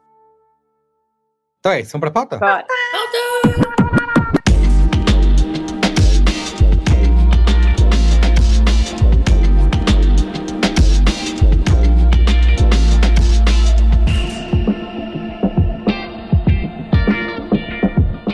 Então 1.62 1.72
é, 1.72 1.86
são 1.86 2.02
para 2.02 2.12
pauta? 2.12 2.38
Bora. 2.38 2.66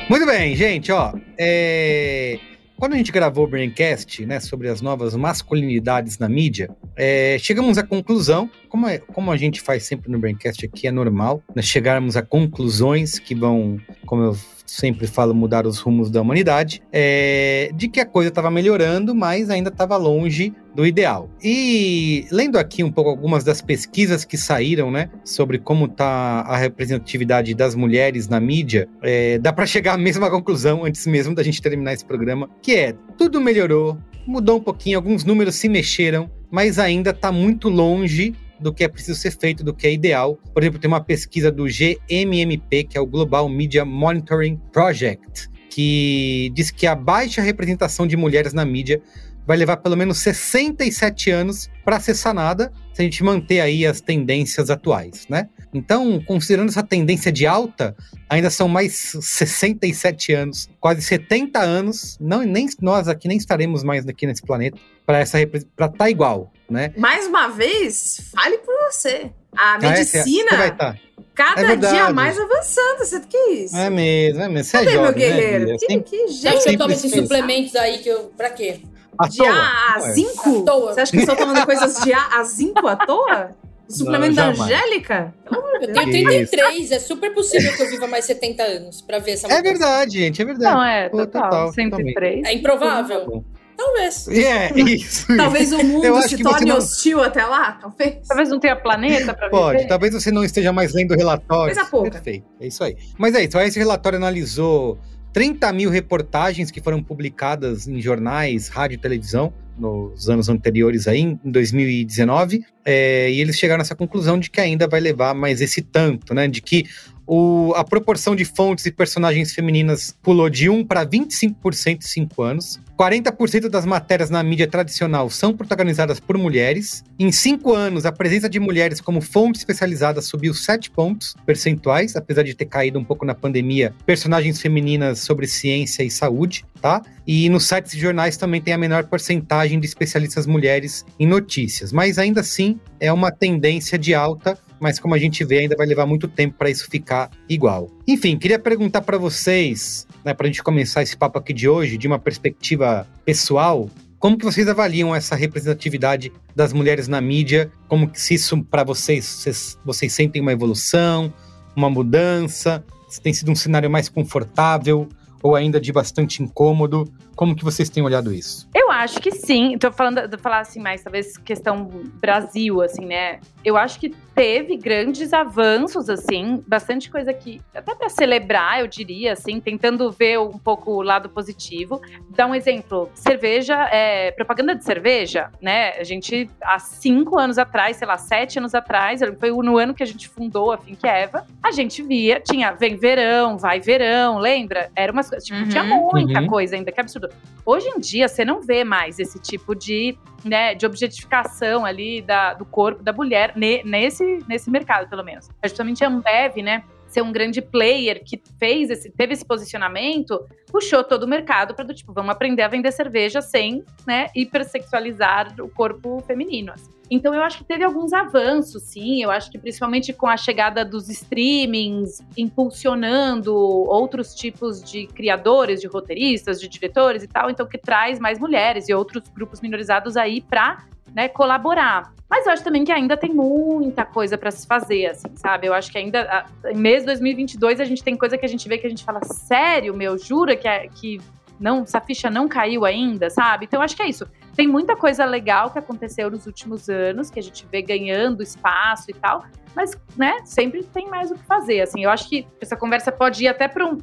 Muito 0.10 0.26
bem, 0.26 0.56
gente, 0.56 0.92
ó. 0.92 1.14
É... 1.38 2.40
Quando 2.78 2.94
a 2.94 2.98
gente 2.98 3.12
gravou 3.12 3.46
o 3.46 3.48
Braincast, 3.48 4.26
né, 4.26 4.42
sobre 4.42 4.68
as 4.68 4.82
novas 4.82 5.16
masculinidades 5.16 6.18
na 6.18 6.28
mídia, 6.28 6.70
é, 6.98 7.38
chegamos 7.40 7.78
à 7.78 7.84
conclusão, 7.84 8.50
como, 8.68 8.88
é, 8.88 8.98
como 8.98 9.32
a 9.32 9.38
gente 9.38 9.62
faz 9.62 9.84
sempre 9.84 10.12
no 10.12 10.20
Braincast 10.20 10.66
aqui, 10.66 10.88
é 10.88 10.92
normal, 10.92 11.42
né, 11.56 11.62
chegarmos 11.62 12.18
a 12.18 12.22
conclusões 12.22 13.20
que 13.20 13.34
vão, 13.34 13.80
como 14.06 14.24
eu 14.24 14.38
sempre 14.66 15.08
falo, 15.08 15.34
mudar 15.34 15.66
os 15.66 15.80
rumos 15.80 16.10
da 16.10 16.22
humanidade, 16.22 16.82
é, 16.92 17.70
de 17.76 17.88
que 17.88 18.00
a 18.00 18.06
coisa 18.06 18.30
estava 18.30 18.50
melhorando, 18.50 19.14
mas 19.14 19.50
ainda 19.50 19.70
estava 19.70 19.98
longe 19.98 20.54
do 20.76 20.86
ideal. 20.86 21.30
E 21.44 22.26
lendo 22.32 22.58
aqui 22.58 22.84
um 22.84 22.92
pouco 22.92 23.10
algumas 23.10 23.44
das 23.44 23.62
pesquisas 23.62 24.26
que 24.26 24.38
saíram, 24.38 24.90
né, 24.90 25.10
sobre 25.24 25.60
como 25.60 25.86
está 25.86 26.42
a 26.42 26.58
representatividade 26.58 27.54
das 27.54 27.76
mulheres 27.76 28.28
na 28.28 28.40
mídia, 28.40 28.88
é, 29.02 29.38
dá 29.38 29.54
para 29.54 29.66
chegar 29.66 29.94
à 29.94 29.98
mesma 29.98 30.30
conclusão 30.30 30.86
antes 30.86 31.06
mesmo 31.06 31.36
da 31.36 31.44
gente 31.44 31.62
terminar 31.62 31.94
esse 31.94 32.06
programa, 32.06 32.50
que 32.62 32.76
é 32.76 32.96
tudo 33.18 33.40
melhorou, 33.40 33.98
mudou 34.26 34.58
um 34.58 34.62
pouquinho, 34.62 34.98
alguns 34.98 35.24
números 35.24 35.56
se 35.56 35.70
mexeram, 35.70 36.30
mas 36.50 36.80
ainda 36.80 37.12
está 37.12 37.32
muito 37.32 37.70
longe 37.70 38.36
do 38.60 38.74
que 38.74 38.84
é 38.84 38.88
preciso 38.88 39.20
ser 39.20 39.32
feito, 39.32 39.64
do 39.64 39.74
que 39.74 39.88
é 39.88 39.94
ideal. 39.94 40.38
Por 40.54 40.64
exemplo, 40.64 40.80
tem 40.80 40.88
uma 40.88 41.04
pesquisa 41.04 41.52
do 41.52 41.66
GMMP, 41.66 42.84
que 42.84 42.98
é 42.98 43.02
o 43.02 43.06
Global 43.06 43.48
Media 43.50 43.84
Monitoring 43.84 44.60
Project, 44.72 45.50
que 45.70 46.52
diz 46.54 46.72
que 46.72 46.88
a 46.88 46.96
baixa 46.96 47.42
representação 47.42 48.06
de 48.06 48.16
mulheres 48.16 48.54
na 48.54 48.64
mídia 48.64 49.02
vai 49.46 49.58
levar 49.58 49.78
pelo 49.78 49.98
menos 49.98 50.20
67 50.20 51.30
anos 51.30 51.70
para 51.84 52.00
ser 52.00 52.16
sanada, 52.16 52.72
se 52.94 53.02
a 53.02 53.06
gente 53.06 53.24
manter 53.24 53.60
aí 53.60 53.86
as 53.86 54.00
tendências 54.00 54.70
atuais, 54.70 55.28
né? 55.28 55.50
Então, 55.74 56.22
considerando 56.26 56.70
essa 56.70 56.84
tendência 56.84 57.32
de 57.32 57.48
alta, 57.48 57.96
ainda 58.30 58.50
são 58.50 58.68
mais 58.68 59.16
67 59.20 60.34
anos, 60.34 60.70
quase 60.80 61.02
70 61.02 61.60
anos, 61.60 62.18
não 62.22 62.44
nem 62.44 62.68
nós 62.82 63.08
aqui 63.08 63.28
nem 63.28 63.38
estaremos 63.38 63.84
mais 63.84 64.08
aqui 64.08 64.28
nesse 64.28 64.44
planeta 64.44 64.78
para 65.06 65.20
essa 65.20 65.38
para 65.48 65.88
estar 65.88 65.90
tá 65.90 66.10
igual, 66.10 66.52
né? 66.70 66.94
Mais 66.98 67.28
uma 67.28 67.48
vez, 67.48 68.32
fale 68.34 68.58
por 68.60 68.74
você. 68.92 69.32
A 69.56 69.78
medicina 69.80 70.50
ah, 70.52 70.56
é, 70.56 70.58
vai 70.58 70.76
tá. 70.76 70.96
cada 71.36 71.74
é 71.74 71.76
dia 71.76 72.12
mais 72.12 72.40
avançando, 72.40 73.00
você 73.00 73.20
que 73.22 73.38
isso? 73.38 73.76
É 73.76 73.90
mesmo, 73.90 74.42
é 74.42 74.50
mesmo. 74.50 74.64
Você 74.64 74.78
é 74.78 74.80
Cadê 74.80 74.90
é 74.90 74.94
jovem, 74.94 75.04
meu 75.04 75.12
né, 75.12 75.42
guerreiro? 75.42 75.66
Né, 75.72 75.78
que, 75.80 76.00
que 76.02 76.28
jeito. 76.30 76.62
Você 76.62 76.78
toma 76.78 76.94
esses 76.94 77.12
suplementos 77.12 77.76
aí 77.76 78.00
que 78.00 78.10
eu, 78.10 78.32
pra 78.36 78.50
quê? 78.50 78.82
À 79.18 79.28
de 79.28 79.38
toa? 79.38 79.52
A 79.52 79.96
a 79.96 80.00
zinco? 80.12 80.64
Você 80.64 81.02
acha 81.02 81.12
que 81.12 81.18
estão 81.20 81.36
tomando 81.36 81.66
coisas 81.66 82.04
de 82.04 82.14
A 82.14 82.40
a 82.40 82.44
zinco 82.44 82.88
à 82.88 82.96
toa? 82.96 83.52
Suplemento 83.94 84.36
não, 84.36 84.54
da 84.54 84.64
Angélica? 84.64 85.34
Eu 85.82 85.94
tenho 85.94 86.12
33, 86.12 86.80
Isso. 86.80 86.94
é 86.94 87.00
super 87.00 87.34
possível 87.34 87.74
que 87.76 87.84
eu 87.84 87.90
viva 87.90 88.08
mais 88.08 88.26
70 88.26 88.64
anos 88.64 89.02
pra 89.02 89.20
ver 89.20 89.32
essa 89.32 89.52
É 89.52 89.62
verdade, 89.62 90.20
gente, 90.20 90.42
é 90.42 90.46
verdade. 90.46 90.76
Não, 90.76 90.84
é, 90.84 91.10
total, 91.10 91.44
total 91.44 91.74
103. 91.74 92.46
É 92.46 92.54
improvável? 92.54 93.44
Talvez. 93.76 94.28
É, 94.28 94.72
isso. 94.80 95.36
talvez 95.36 95.72
o 95.72 95.84
mundo 95.84 96.22
se 96.22 96.38
torne 96.38 96.70
não... 96.70 96.78
hostil 96.78 97.22
até 97.22 97.46
lá, 97.46 97.74
talvez. 97.74 98.28
Talvez 98.28 98.50
não 98.50 98.60
tenha 98.60 98.76
planeta 98.76 99.34
para 99.34 99.50
Pode, 99.50 99.78
viver. 99.78 99.90
talvez 99.90 100.14
você 100.14 100.32
não 100.32 100.44
esteja 100.44 100.72
mais 100.72 100.94
lendo 100.94 101.16
relatórios. 101.16 101.76
Coisa 101.76 101.90
pouca. 101.90 102.12
Perfeito, 102.12 102.46
é 102.60 102.68
isso 102.68 102.84
aí. 102.84 102.96
Mas 103.18 103.36
é 103.36 103.44
isso, 103.44 103.60
esse 103.60 103.80
relatório 103.80 104.18
analisou 104.18 104.98
30 105.34 105.74
mil 105.74 105.90
reportagens 105.90 106.70
que 106.70 106.82
foram 106.82 107.02
publicadas 107.02 107.88
em 107.88 108.00
jornais, 108.00 108.68
rádio 108.70 108.96
e 108.96 108.98
televisão 108.98 109.52
nos 109.78 110.30
anos 110.30 110.50
anteriores 110.50 111.08
aí, 111.08 111.22
em 111.22 111.40
2019, 111.44 112.66
é, 112.86 113.32
e 113.32 113.40
eles 113.40 113.58
chegaram 113.58 113.80
nessa 113.80 113.96
conclusão 113.96 114.40
de 114.40 114.50
que 114.50 114.60
ainda 114.60 114.88
vai 114.88 115.00
levar 115.00 115.34
mais 115.34 115.62
esse 115.62 115.82
tanto, 115.82 116.34
né? 116.34 116.48
De 116.48 116.62
que 116.62 116.86
o, 117.26 117.74
a 117.76 117.84
proporção 117.84 118.36
de 118.36 118.46
fontes 118.46 118.86
e 118.86 118.92
personagens 118.92 119.54
femininas 119.54 120.16
pulou 120.22 120.50
de 120.50 120.70
1 120.70 120.86
para 120.86 121.06
25% 121.06 121.98
em 121.98 122.02
5 122.02 122.42
anos. 122.42 122.80
40% 122.98 123.70
das 123.70 123.86
matérias 123.86 124.30
na 124.30 124.44
mídia 124.44 124.68
tradicional 124.68 125.30
são 125.30 125.56
protagonizadas 125.56 126.20
por 126.20 126.38
mulheres. 126.38 127.04
Em 127.18 127.32
5 127.32 127.74
anos, 127.74 128.06
a 128.06 128.12
presença 128.12 128.48
de 128.48 128.60
mulheres 128.60 129.02
como 129.02 129.22
fonte 129.22 129.58
especializada 129.58 130.22
subiu 130.22 130.54
7 130.54 130.92
pontos 130.92 131.36
percentuais, 131.46 132.16
apesar 132.16 132.44
de 132.44 132.54
ter 132.54 132.66
caído 132.66 133.00
um 133.00 133.04
pouco 133.04 133.26
na 133.26 133.34
pandemia, 133.34 133.94
personagens 134.06 134.62
femininas 134.62 135.20
sobre 135.20 135.48
ciência 135.48 136.04
e 136.04 136.12
saúde, 136.12 136.66
tá? 136.82 137.02
E 137.26 137.50
nos 137.50 137.66
sites 137.66 137.94
e 137.94 138.00
jornais 138.00 138.38
também 138.38 138.62
tem 138.62 138.74
a 138.74 138.78
menor 138.78 139.06
porcentagem 139.06 139.80
de 139.80 139.88
especialistas 139.88 140.46
mulheres 140.46 141.06
em 141.20 141.26
notícias, 141.26 141.92
mas 141.92 142.20
ainda 142.20 142.42
assim 142.42 142.80
é 143.00 143.12
uma 143.12 143.32
tendência 143.32 143.98
de 143.98 144.14
alta 144.14 144.58
mas 144.84 145.00
como 145.00 145.16
a 145.16 145.18
gente 145.18 145.46
vê, 145.46 145.60
ainda 145.60 145.78
vai 145.78 145.88
levar 145.88 146.06
muito 146.06 146.28
tempo 146.28 146.56
para 146.58 146.70
isso 146.70 146.90
ficar 146.92 147.32
igual. 147.48 147.90
Enfim, 148.06 148.38
queria 148.38 148.60
perguntar 148.60 149.02
para 149.02 149.18
vocês, 149.18 150.06
né, 150.24 150.34
para 150.34 150.46
a 150.46 150.50
gente 150.50 150.64
começar 150.64 151.04
esse 151.04 151.16
papo 151.18 151.38
aqui 151.38 151.54
de 151.54 151.68
hoje, 151.68 151.98
de 151.98 152.08
uma 152.08 152.20
perspectiva 152.20 153.08
pessoal, 153.26 153.90
como 154.24 154.38
que 154.38 154.46
vocês 154.46 154.70
avaliam 154.70 155.14
essa 155.14 155.36
representatividade 155.36 156.32
das 156.56 156.72
mulheres 156.72 157.10
na 157.10 157.20
mídia? 157.20 157.70
Como 157.90 158.08
que 158.08 158.22
se 158.22 158.36
isso 158.36 158.64
para 158.64 158.82
vocês, 158.82 159.26
vocês, 159.26 159.78
vocês 159.84 160.14
sentem 160.14 160.42
uma 160.42 160.54
evolução, 160.54 161.34
uma 161.76 161.90
mudança? 161.90 162.82
Se 163.10 163.22
tem 163.22 163.34
sido 163.34 163.52
um 163.52 163.56
cenário 163.56 163.90
mais 163.90 164.08
confortável 164.08 165.10
ou 165.42 165.58
ainda 165.58 165.78
de 165.78 165.92
bastante 165.92 166.42
incômodo? 166.42 167.04
Como 167.36 167.56
que 167.56 167.64
vocês 167.64 167.90
têm 167.90 168.04
olhado 168.04 168.34
isso? 168.34 168.68
Eu 168.74 168.92
acho 168.92 169.20
que 169.20 169.32
sim. 169.32 169.78
Tô 169.78 169.92
falando, 169.92 170.28
de 170.28 170.38
falar 170.38 170.60
assim 170.60 170.80
mais, 170.80 171.04
talvez 171.04 171.38
questão 171.38 171.90
Brasil, 172.22 172.82
assim, 172.82 173.06
né? 173.06 173.40
Eu 173.64 173.78
acho 173.78 174.00
que 174.00 174.14
teve 174.36 174.78
grandes 174.78 175.32
avanços, 175.32 176.10
assim, 176.10 176.64
bastante 176.68 177.10
coisa 177.10 177.34
que, 177.34 177.62
até 177.74 177.94
para 177.96 178.10
celebrar, 178.10 178.82
eu 178.82 178.88
diria, 178.88 179.34
assim, 179.34 179.60
tentando 179.60 180.12
ver 180.12 180.40
um 180.40 180.58
pouco 180.58 180.92
o 180.92 181.02
lado 181.02 181.30
positivo. 181.30 182.02
Dar 182.30 182.48
um 182.48 182.56
exemplo: 182.56 183.10
cerveja, 183.14 183.88
é, 183.92 184.32
propaganda 184.32 184.76
de 184.76 184.84
cerveja, 184.84 185.50
né? 185.62 185.92
A 186.00 186.04
gente, 186.04 186.50
há 186.62 186.80
cinco 186.80 187.40
anos 187.40 187.58
atrás, 187.58 187.98
sei 187.98 188.08
lá, 188.08 188.18
sete 188.18 188.60
anos 188.60 188.76
atrás, 188.76 189.22
foi 189.40 189.52
no 189.52 189.78
ano 189.78 189.94
que 189.94 190.04
a 190.04 190.06
gente 190.06 190.28
fundou 190.28 190.72
a 190.72 190.78
Fink 190.78 191.06
Eva, 191.08 191.46
a 191.62 191.72
gente 191.72 192.02
via, 192.02 192.40
tinha 192.40 192.72
vem 192.72 192.96
verão, 192.96 193.58
vai 193.58 193.80
verão, 193.80 194.38
lembra? 194.40 194.90
Era 194.96 195.12
umas 195.12 195.30
coisas, 195.30 195.48
tipo, 195.48 195.60
uhum, 195.60 195.70
tinha 195.70 195.84
muita 195.84 196.42
uhum. 196.42 196.48
coisa 196.48 196.76
ainda, 196.76 196.92
que 196.92 197.00
absurdo. 197.00 197.23
Hoje 197.66 197.88
em 197.88 198.00
dia, 198.00 198.28
você 198.28 198.44
não 198.44 198.62
vê 198.62 198.84
mais 198.84 199.20
esse 199.20 199.40
tipo 199.40 199.74
de, 199.74 200.18
né, 200.44 200.76
de 200.76 200.86
objetificação 200.86 201.86
ali 201.86 202.22
da, 202.22 202.54
do 202.54 202.66
corpo 202.66 203.02
da 203.02 203.14
mulher 203.14 203.54
ne, 203.56 203.84
nesse, 203.84 204.44
nesse 204.48 204.70
mercado, 204.70 205.10
pelo 205.10 205.24
menos. 205.24 205.50
É 205.62 205.68
justamente 205.68 206.04
a 206.04 206.08
Ambev, 206.08 206.58
né, 206.58 206.84
ser 207.14 207.22
um 207.22 207.32
grande 207.32 207.62
player 207.62 208.24
que 208.24 208.42
fez 208.60 208.90
esse, 208.90 209.10
teve 209.12 209.34
esse 209.34 209.46
posicionamento, 209.46 210.44
puxou 210.68 211.04
todo 211.04 211.24
o 211.24 211.28
mercado 211.28 211.76
para 211.76 211.86
do 211.86 211.94
tipo, 211.94 212.12
vamos 212.12 212.32
aprender 212.32 212.64
a 212.64 212.68
vender 212.68 212.92
cerveja 212.92 213.42
sem, 213.42 213.84
né, 214.06 214.30
hipersexualizar 214.36 215.54
o 215.60 215.70
corpo 215.70 216.22
feminino. 216.26 216.74
Assim. 216.74 216.92
Então 217.12 217.34
eu 217.34 217.44
acho 217.44 217.60
que 217.60 217.64
teve 217.64 217.84
alguns 217.84 218.12
avanços, 218.12 218.82
sim. 218.84 219.22
Eu 219.22 219.30
acho 219.30 219.52
que 219.52 219.60
principalmente 219.60 220.12
com 220.12 220.28
a 220.28 220.36
chegada 220.36 220.84
dos 220.84 221.10
streamings, 221.10 222.22
impulsionando 222.36 223.56
outros 223.56 224.34
tipos 224.34 224.84
de 224.84 225.06
criadores, 225.08 225.80
de 225.80 225.88
roteiristas, 225.88 226.60
de 226.60 226.68
diretores 226.68 227.22
e 227.22 227.28
tal, 227.28 227.52
então 227.52 227.68
que 227.68 227.78
traz 227.78 228.20
mais 228.20 228.40
mulheres 228.40 228.90
e 228.90 228.94
outros 228.94 229.30
grupos 229.30 229.62
minorizados 229.62 230.18
aí 230.18 230.42
para 230.42 230.86
né, 231.16 231.28
colaborar. 231.28 232.14
Mas 232.30 232.48
eu 232.48 232.52
acho 232.52 232.64
também 232.64 232.84
que 232.84 232.92
ainda 232.92 233.16
tem 233.16 233.32
muita 233.32 234.06
coisa 234.06 234.38
para 234.38 234.50
se 234.50 234.66
fazer, 234.66 235.06
assim, 235.06 235.36
sabe? 235.36 235.68
Eu 235.68 235.74
acho 235.74 235.92
que 235.92 235.98
ainda, 235.98 236.46
em 236.66 236.78
mês 236.78 237.02
de 237.02 237.08
2022, 237.08 237.80
a 237.80 237.86
gente 237.86 238.04
tem 238.04 238.18
coisa 238.18 238.38
que 238.38 238.46
a 238.46 238.50
gente 238.50 238.68
vê 238.68 238.78
que 238.78 238.88
a 238.88 238.90
gente 238.90 239.04
fala, 239.04 239.24
sério, 239.24 239.96
meu, 239.96 240.18
jura 240.18 240.56
que, 240.56 240.68
é, 240.68 240.88
que 240.88 241.22
não, 241.60 241.84
essa 241.84 242.02
ficha 242.02 242.30
não 242.32 242.48
caiu 242.48 242.86
ainda, 242.86 243.30
sabe? 243.30 243.66
Então, 243.66 243.82
acho 243.82 243.96
que 243.96 244.02
é 244.02 244.10
isso. 244.10 244.28
Tem 244.56 244.68
muita 244.68 244.96
coisa 244.96 245.26
legal 245.26 245.70
que 245.70 245.78
aconteceu 245.78 246.32
nos 246.32 246.48
últimos 246.48 246.90
anos, 246.90 247.30
que 247.30 247.40
a 247.40 247.44
gente 247.44 247.68
vê 247.72 247.82
ganhando 247.82 248.42
espaço 248.42 249.12
e 249.12 249.14
tal, 249.14 249.46
mas, 249.76 249.98
né, 250.16 250.38
sempre 250.46 250.84
tem 250.84 251.08
mais 251.10 251.32
o 251.32 251.36
que 251.36 251.44
fazer, 251.46 251.82
assim. 251.82 252.04
Eu 252.04 252.10
acho 252.10 252.30
que 252.30 252.48
essa 252.62 252.76
conversa 252.76 253.12
pode 253.12 253.44
ir 253.44 253.48
até 253.48 253.68
para 253.68 253.86
um, 253.86 253.98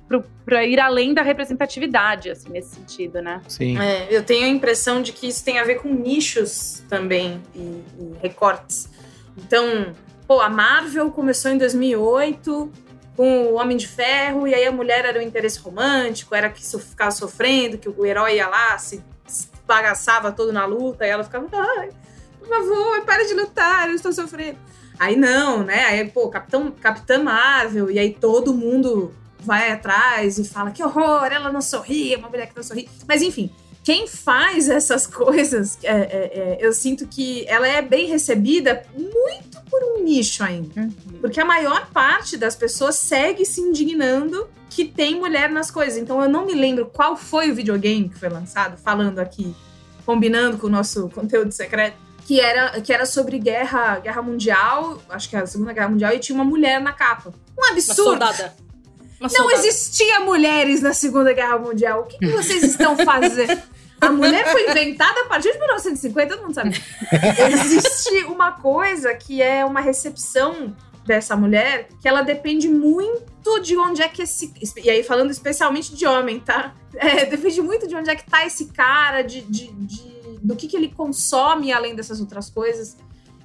ir 0.64 0.80
além 0.80 1.14
da 1.14 1.22
representatividade, 1.22 2.30
assim, 2.30 2.50
nesse 2.50 2.74
sentido, 2.74 3.22
né? 3.22 3.40
Sim. 3.46 3.78
É, 3.78 4.08
eu 4.10 4.22
tenho 4.22 4.46
a 4.46 4.48
impressão 4.48 5.00
de 5.00 5.12
que 5.12 5.28
isso 5.28 5.44
tem 5.44 5.58
a 5.58 5.64
ver 5.64 5.76
com 5.76 5.88
nichos 5.88 6.82
também 6.88 7.40
e, 7.54 7.58
e 7.58 8.14
recortes. 8.20 8.88
Então, 9.36 9.94
pô, 10.26 10.40
a 10.40 10.48
Marvel 10.48 11.10
começou 11.10 11.50
em 11.50 11.58
2008 11.58 12.72
com 13.16 13.46
o 13.46 13.54
Homem 13.54 13.76
de 13.76 13.86
Ferro, 13.86 14.48
e 14.48 14.54
aí 14.54 14.64
a 14.64 14.72
mulher 14.72 15.04
era 15.04 15.18
o 15.18 15.22
interesse 15.22 15.60
romântico, 15.60 16.34
era 16.34 16.48
que 16.48 16.64
ficava 16.64 17.10
sofrendo, 17.10 17.76
que 17.76 17.88
o 17.88 18.06
herói 18.06 18.36
ia 18.36 18.48
lá, 18.48 18.78
se 18.78 19.02
bagaçava 19.66 20.32
todo 20.32 20.52
na 20.52 20.64
luta, 20.64 21.06
e 21.06 21.10
ela 21.10 21.22
ficava, 21.22 21.46
ai, 21.52 21.90
por 22.38 22.48
favor, 22.48 23.04
para 23.04 23.24
de 23.26 23.34
lutar, 23.34 23.88
eu 23.88 23.94
estou 23.94 24.12
sofrendo. 24.12 24.58
Aí 25.00 25.16
não, 25.16 25.64
né? 25.64 25.86
Aí, 25.86 26.06
pô, 26.10 26.28
Capitão, 26.28 26.70
Capitã 26.70 27.22
Marvel, 27.22 27.90
e 27.90 27.98
aí 27.98 28.12
todo 28.12 28.52
mundo 28.52 29.14
vai 29.38 29.72
atrás 29.72 30.36
e 30.36 30.44
fala 30.44 30.70
que 30.70 30.82
horror, 30.84 31.24
ela 31.24 31.50
não 31.50 31.62
sorri, 31.62 32.12
é 32.12 32.18
uma 32.18 32.28
mulher 32.28 32.46
que 32.46 32.54
não 32.54 32.62
sorri. 32.62 32.86
Mas 33.08 33.22
enfim, 33.22 33.50
quem 33.82 34.06
faz 34.06 34.68
essas 34.68 35.06
coisas, 35.08 35.78
é, 35.82 35.90
é, 35.90 35.96
é, 35.96 36.58
eu 36.60 36.70
sinto 36.74 37.06
que 37.06 37.46
ela 37.48 37.66
é 37.66 37.80
bem 37.80 38.08
recebida 38.08 38.84
muito 38.94 39.58
por 39.70 39.82
um 39.82 40.04
nicho 40.04 40.44
ainda. 40.44 40.82
Uhum. 40.82 40.90
Porque 41.22 41.40
a 41.40 41.46
maior 41.46 41.88
parte 41.90 42.36
das 42.36 42.54
pessoas 42.54 42.96
segue 42.96 43.46
se 43.46 43.62
indignando 43.62 44.48
que 44.68 44.84
tem 44.84 45.18
mulher 45.18 45.48
nas 45.48 45.70
coisas. 45.70 45.96
Então 45.96 46.20
eu 46.22 46.28
não 46.28 46.44
me 46.44 46.52
lembro 46.52 46.84
qual 46.84 47.16
foi 47.16 47.50
o 47.50 47.54
videogame 47.54 48.10
que 48.10 48.18
foi 48.18 48.28
lançado, 48.28 48.76
falando 48.76 49.18
aqui, 49.18 49.56
combinando 50.04 50.58
com 50.58 50.66
o 50.66 50.70
nosso 50.70 51.08
conteúdo 51.14 51.52
secreto 51.52 52.09
que 52.30 52.38
era, 52.38 52.80
que 52.80 52.92
era 52.92 53.04
sobre 53.06 53.40
guerra, 53.40 53.98
guerra 53.98 54.22
mundial, 54.22 55.02
acho 55.08 55.28
que 55.28 55.34
era 55.34 55.42
a 55.42 55.48
Segunda 55.48 55.72
Guerra 55.72 55.88
Mundial, 55.88 56.12
e 56.12 56.20
tinha 56.20 56.36
uma 56.36 56.44
mulher 56.44 56.80
na 56.80 56.92
capa. 56.92 57.34
Um 57.58 57.72
absurdo! 57.72 58.02
Uma 58.02 58.10
soldada. 58.10 58.56
Uma 59.18 59.28
Não 59.28 59.28
soldada. 59.28 59.66
existia 59.66 60.20
mulheres 60.20 60.80
na 60.80 60.94
Segunda 60.94 61.32
Guerra 61.32 61.58
Mundial. 61.58 62.02
O 62.02 62.04
que, 62.04 62.18
que 62.18 62.28
vocês 62.28 62.62
estão 62.62 62.96
fazendo? 62.96 63.60
A 64.00 64.10
mulher 64.10 64.46
foi 64.46 64.70
inventada 64.70 65.22
a 65.22 65.24
partir 65.24 65.50
de 65.50 65.58
1950, 65.58 66.36
todo 66.36 66.42
mundo 66.44 66.54
sabe. 66.54 66.80
Existe 67.52 68.22
uma 68.26 68.52
coisa 68.52 69.12
que 69.12 69.42
é 69.42 69.64
uma 69.64 69.80
recepção 69.80 70.72
dessa 71.04 71.34
mulher 71.34 71.88
que 72.00 72.06
ela 72.06 72.22
depende 72.22 72.68
muito 72.68 73.60
de 73.60 73.76
onde 73.76 74.02
é 74.02 74.08
que 74.08 74.22
esse. 74.22 74.54
E 74.76 74.88
aí, 74.88 75.02
falando 75.02 75.32
especialmente 75.32 75.96
de 75.96 76.06
homem, 76.06 76.38
tá? 76.38 76.74
É, 76.94 77.26
depende 77.26 77.60
muito 77.60 77.88
de 77.88 77.96
onde 77.96 78.08
é 78.08 78.14
que 78.14 78.24
tá 78.24 78.46
esse 78.46 78.66
cara, 78.66 79.22
de, 79.22 79.40
de, 79.42 79.66
de 79.72 80.19
do 80.42 80.56
que, 80.56 80.66
que 80.68 80.76
ele 80.76 80.88
consome 80.88 81.72
além 81.72 81.94
dessas 81.94 82.20
outras 82.20 82.50
coisas. 82.50 82.96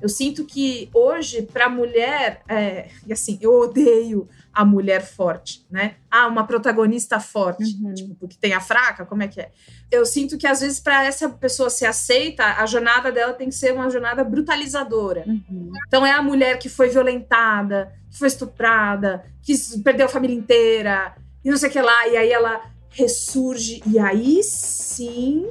Eu 0.01 0.09
sinto 0.09 0.45
que 0.45 0.89
hoje, 0.93 1.41
para 1.43 1.69
mulher, 1.69 2.41
é, 2.49 2.89
e 3.07 3.13
assim, 3.13 3.39
eu 3.41 3.53
odeio 3.53 4.27
a 4.53 4.63
mulher 4.63 5.01
forte, 5.05 5.65
né? 5.69 5.95
Ah, 6.11 6.27
uma 6.27 6.45
protagonista 6.45 7.19
forte, 7.19 7.63
Uhum. 7.81 7.93
tipo, 7.93 8.15
porque 8.15 8.35
tem 8.39 8.53
a 8.53 8.59
fraca, 8.59 9.05
como 9.05 9.23
é 9.23 9.27
que 9.27 9.39
é? 9.41 9.51
Eu 9.91 10.05
sinto 10.05 10.37
que 10.37 10.45
às 10.47 10.59
vezes 10.61 10.79
para 10.79 11.05
essa 11.05 11.29
pessoa 11.29 11.69
ser 11.69 11.85
aceita, 11.85 12.43
a 12.43 12.65
jornada 12.65 13.11
dela 13.11 13.33
tem 13.33 13.49
que 13.49 13.55
ser 13.55 13.73
uma 13.73 13.89
jornada 13.89 14.23
brutalizadora. 14.23 15.23
Uhum. 15.27 15.71
Então 15.87 16.05
é 16.05 16.11
a 16.11 16.21
mulher 16.21 16.59
que 16.59 16.69
foi 16.69 16.89
violentada, 16.89 17.93
que 18.09 18.17
foi 18.17 18.27
estuprada, 18.27 19.25
que 19.41 19.53
perdeu 19.83 20.05
a 20.05 20.09
família 20.09 20.35
inteira, 20.35 21.15
e 21.43 21.49
não 21.49 21.57
sei 21.57 21.69
o 21.69 21.71
que 21.71 21.81
lá, 21.81 22.07
e 22.07 22.17
aí 22.17 22.31
ela 22.31 22.61
ressurge, 22.95 23.81
e 23.85 23.99
aí 23.99 24.41
sim, 24.43 25.45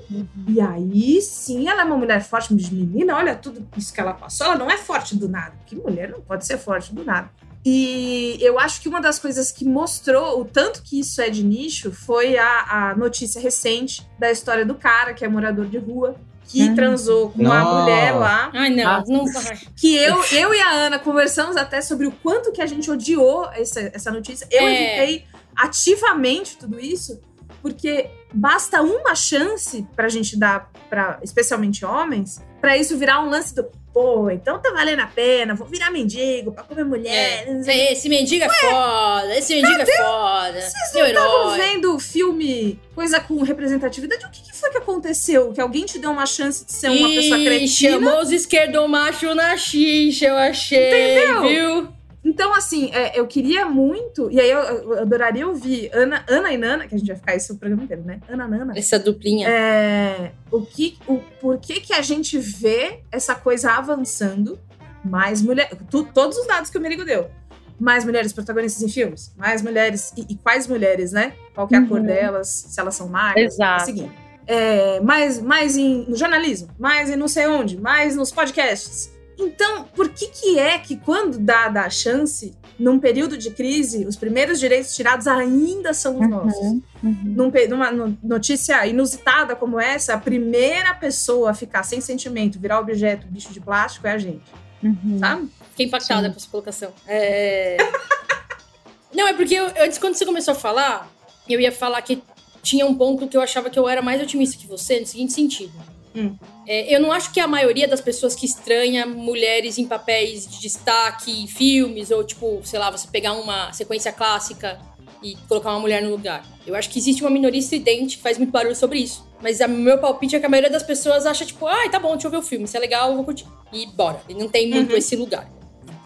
e 0.49 0.61
aí 0.61 1.21
sim 1.21 1.69
ela 1.69 1.83
é 1.83 1.85
uma 1.85 1.97
mulher 1.97 2.23
forte, 2.25 2.53
mas 2.55 2.69
menina, 2.71 3.15
olha 3.17 3.37
tudo 3.37 3.67
isso 3.77 3.93
que 3.93 4.01
ela 4.01 4.15
passou, 4.15 4.47
ela 4.47 4.57
não 4.57 4.71
é 4.71 4.77
forte 4.79 5.15
do 5.15 5.29
nada, 5.29 5.55
que 5.67 5.77
mulher 5.77 6.09
não 6.11 6.21
pode 6.23 6.47
ser 6.47 6.57
forte 6.59 6.95
do 6.95 7.05
nada. 7.05 7.31
E 7.67 8.37
eu 8.41 8.59
acho 8.59 8.81
que 8.81 8.89
uma 8.89 9.01
das 9.01 9.19
coisas 9.19 9.51
que 9.51 9.65
mostrou 9.65 10.41
o 10.41 10.45
tanto 10.45 10.83
que 10.83 11.01
isso 11.01 11.21
é 11.23 11.31
de 11.31 11.43
nicho 11.43 11.91
foi 11.93 12.37
a, 12.37 12.91
a 12.91 12.97
notícia 12.97 13.41
recente 13.41 14.07
da 14.19 14.31
história 14.31 14.67
do 14.67 14.75
cara 14.75 15.15
que 15.15 15.25
é 15.25 15.29
morador 15.29 15.67
de 15.67 15.79
rua, 15.79 16.15
que 16.47 16.63
Hum. 16.63 16.75
transou 16.75 17.31
com 17.31 17.41
a 17.51 17.61
Nossa. 17.65 17.81
mulher 17.83 18.13
lá 18.13 18.51
Ai, 18.53 18.69
não, 18.69 18.87
Ah. 18.87 19.05
não 19.07 19.25
vai. 19.33 19.59
que 19.77 19.97
eu, 19.97 20.23
eu 20.33 20.53
e 20.55 20.61
a 20.61 20.71
Ana 20.73 20.99
conversamos 20.99 21.57
até 21.57 21.81
sobre 21.81 22.07
o 22.07 22.13
quanto 22.13 22.53
que 22.53 22.61
a 22.61 22.67
gente 22.67 22.91
odiou 22.91 23.49
essa, 23.53 23.81
essa 23.95 24.11
notícia. 24.11 24.47
Eu 24.51 24.67
É. 24.67 24.75
evitei 25.05 25.25
ativamente 25.57 26.59
tudo 26.59 26.79
isso, 26.79 27.19
porque 27.65 28.11
basta 28.31 28.83
uma 28.83 29.15
chance 29.15 29.87
pra 29.97 30.07
gente 30.11 30.39
dar 30.39 30.71
para 30.91 31.19
especialmente 31.23 31.83
homens, 31.83 32.43
pra 32.61 32.77
isso 32.77 32.95
virar 32.99 33.23
um 33.25 33.31
lance 33.31 33.55
do 33.55 33.65
pô, 33.91 34.29
então 34.29 34.59
tá 34.59 34.71
valendo 34.73 35.01
a 35.01 35.07
pena, 35.07 35.55
vou 35.55 35.67
virar 35.67 35.91
mendigo 35.91 36.53
pra 36.53 36.63
comer 36.65 36.85
mulher. 36.85 37.47
não 37.47 37.63
sei 37.63 37.75
o 37.75 37.77
quê." 37.79 37.83
É, 37.85 37.93
Esse 37.93 38.09
mendigo 38.09 38.45
é 38.45 38.49
foda, 38.51 39.39
esse 39.39 39.55
mendigo 39.55 39.81
é 39.81 39.87
foda. 39.87 40.59
Meu 40.95 41.07
Estavam 41.07 41.55
herói. 41.55 41.59
vendo 41.59 41.99
filme, 41.99 42.79
coisa 42.95 43.19
com 43.21 43.41
representatividade. 43.43 44.27
O 44.27 44.31
que, 44.31 44.43
que 44.43 44.53
foi 44.55 44.71
que 44.71 44.79
aconteceu? 44.79 45.53
Que 45.53 45.61
alguém 45.61 45.87
te 45.87 45.99
deu 45.99 46.11
uma 46.11 46.27
chance 46.27 46.67
de 46.67 46.73
ser 46.73 46.91
uma 46.91 47.09
pessoa 47.09 47.39
cretina? 47.41 47.93
chamou 47.93 48.21
os 48.21 48.31
esquerdomachos 48.31 49.35
na 49.35 49.57
xixa, 49.57 50.27
eu 50.27 50.37
achei, 50.37 51.17
Entendeu? 51.17 51.43
viu? 51.43 51.89
Então, 52.25 52.55
assim, 52.55 52.91
é, 52.93 53.19
eu 53.19 53.27
queria 53.27 53.67
muito, 53.67 54.31
e 54.31 54.41
aí 54.41 54.51
eu, 54.51 54.59
eu 54.59 54.99
adoraria 55.01 55.47
ouvir 55.47 55.91
Ana, 55.93 56.25
Ana 56.27 56.53
e 56.53 56.57
Nana, 56.57 56.87
que 56.89 56.95
a 56.95 56.99
gente 56.99 57.07
vai 57.09 57.17
ficar 57.17 57.37
isso 57.37 57.53
o 57.53 57.59
programa 57.59 57.85
inteiro, 57.85 58.03
né? 58.03 58.19
Ana 58.29 58.49
Nana. 58.49 58.73
Essa 58.77 58.99
duplinha. 58.99 59.47
É, 59.49 60.33
o 60.51 60.63
que, 60.63 60.97
o 61.07 61.19
por 61.41 61.59
que 61.59 61.81
que 61.81 61.93
a 61.93 62.01
gente 62.01 62.39
vê 62.39 63.01
essa 63.13 63.35
coisa 63.35 63.73
avançando? 63.73 64.59
Mais 65.05 65.43
mulheres, 65.43 65.77
todos 66.15 66.39
os 66.39 66.47
dados 66.47 66.71
que 66.71 66.79
o 66.79 66.81
Merigo 66.81 67.05
deu. 67.05 67.31
Mais 67.79 68.05
mulheres 68.07 68.33
protagonistas 68.33 68.83
em 68.83 68.89
filmes, 68.89 69.35
mais 69.37 69.61
mulheres 69.61 70.13
e, 70.17 70.25
e 70.31 70.35
quais 70.37 70.67
mulheres, 70.67 71.13
né? 71.13 71.35
Qual 71.55 71.69
que 71.69 71.75
é 71.75 71.79
a 71.79 71.87
cor 71.87 72.01
Uhum. 72.01 72.07
delas? 72.07 72.49
Se 72.49 72.81
elas 72.81 72.95
são 72.95 73.09
magras? 73.09 73.53
Exato. 73.53 73.83
É 73.83 73.85
seguinte. 73.85 74.13
É, 74.47 75.01
mais, 75.01 75.41
mais 75.41 75.77
em, 75.77 76.05
no 76.09 76.17
jornalismo, 76.17 76.69
mais 76.79 77.11
em 77.11 77.17
não 77.17 77.29
sei 77.29 77.47
onde, 77.49 77.79
mais 77.81 78.15
nos 78.17 78.31
podcasts. 78.33 79.13
Então, 79.39 79.85
por 79.95 80.09
que 80.11 80.27
que 80.29 80.59
é 80.59 80.79
que 80.79 80.97
quando 80.97 81.39
dá, 81.39 81.69
dá 81.69 81.85
a 81.87 81.91
chance, 81.91 82.55
num 82.79 82.99
período 82.99 83.37
de 83.37 83.51
crise, 83.51 84.07
os 84.07 84.17
primeiros 84.17 84.59
direitos 84.61 84.95
tirados 84.95 85.27
ainda 85.27 85.93
são 85.93 86.21
os 86.21 86.29
nossos? 86.29 86.57
Uhum. 87.03 87.21
Num 87.25 87.53
numa 87.69 87.91
no- 87.91 88.19
notícia 88.23 88.87
inusitada 88.87 89.55
como 89.57 89.79
essa, 89.81 90.15
a 90.15 90.19
primeira 90.19 90.95
pessoa 90.95 91.51
a 91.51 91.55
ficar 91.55 91.83
sem 91.83 92.01
sentimento, 92.01 92.59
virar 92.59 92.79
objeto, 92.81 93.27
bicho 93.29 93.53
de 93.53 93.61
plástico, 93.61 94.07
é 94.07 94.13
a 94.13 94.19
gente, 94.19 94.43
Uhum. 94.83 95.19
sabe? 95.19 95.51
Fiquei 95.71 95.87
impactada 95.87 96.27
Sim. 96.29 96.33
com 96.33 96.37
essa 96.39 96.49
colocação. 96.49 96.93
É... 97.07 97.77
Não, 99.15 99.29
é 99.29 99.33
porque 99.33 99.55
eu- 99.55 99.67
antes, 99.81 99.99
quando 99.99 100.15
você 100.15 100.25
começou 100.27 100.53
a 100.53 100.57
falar, 100.57 101.09
eu 101.49 101.61
ia 101.61 101.71
falar 101.73 102.01
que 102.03 102.23
tinha 102.63 102.87
um 102.87 102.95
ponto 102.95 103.29
que 103.29 103.37
eu 103.37 103.41
achava 103.41 103.69
que 103.71 103.79
eu 103.79 103.89
era 103.89 104.01
mais 104.03 104.21
otimista 104.23 104.57
que 104.57 104.67
você, 104.67 104.99
no 105.01 105.07
seguinte 105.07 105.33
sentido. 105.33 105.73
Hum. 106.15 106.37
É, 106.67 106.95
eu 106.95 107.01
não 107.01 107.11
acho 107.11 107.33
que 107.33 107.41
a 107.41 107.47
maioria 107.47 107.89
das 107.89 108.01
pessoas 108.01 108.35
que 108.35 108.47
estranha 108.47 109.05
mulheres 109.05 109.79
em 109.79 109.87
papéis 109.87 110.47
de 110.47 110.61
destaque 110.61 111.43
em 111.43 111.47
filmes, 111.47 112.11
ou 112.11 112.23
tipo, 112.25 112.61
sei 112.65 112.79
lá, 112.79 112.91
você 112.91 113.09
pegar 113.09 113.33
uma 113.35 113.73
sequência 113.73 114.13
clássica 114.13 114.81
e 115.23 115.35
colocar 115.49 115.71
uma 115.71 115.81
mulher 115.81 116.03
no 116.03 116.11
lugar. 116.11 116.45
Eu 116.67 116.75
acho 116.75 116.89
que 116.91 116.99
existe 116.99 117.23
uma 117.23 117.31
minoria 117.31 117.59
estridente 117.59 118.17
que 118.17 118.23
faz 118.23 118.39
muito 118.39 118.51
barulho 118.51 118.77
sobre 118.77 118.99
isso. 119.01 119.27
Mas 119.43 119.61
o 119.61 119.69
meu 119.69 119.99
palpite 119.99 120.37
é 120.37 120.41
que 120.41 120.47
a 120.47 120.49
maioria 120.49 120.71
das 120.71 120.83
pessoas 120.83 121.27
acha, 121.27 121.45
tipo, 121.45 121.67
ai, 121.67 121.91
tá 121.91 121.99
bom, 121.99 122.13
deixa 122.13 122.27
eu 122.27 122.31
ver 122.31 122.37
o 122.39 122.43
filme, 122.43 122.67
se 122.69 122.77
é 122.77 122.81
legal, 122.81 123.11
eu 123.11 123.17
vou 123.17 123.25
curtir. 123.25 123.47
E 123.73 123.87
bora. 123.87 124.21
E 124.29 124.35
não 124.35 124.49
tem 124.49 124.69
muito 124.71 124.93
Uhum. 124.93 124.97
esse 124.99 125.17
lugar. 125.17 125.51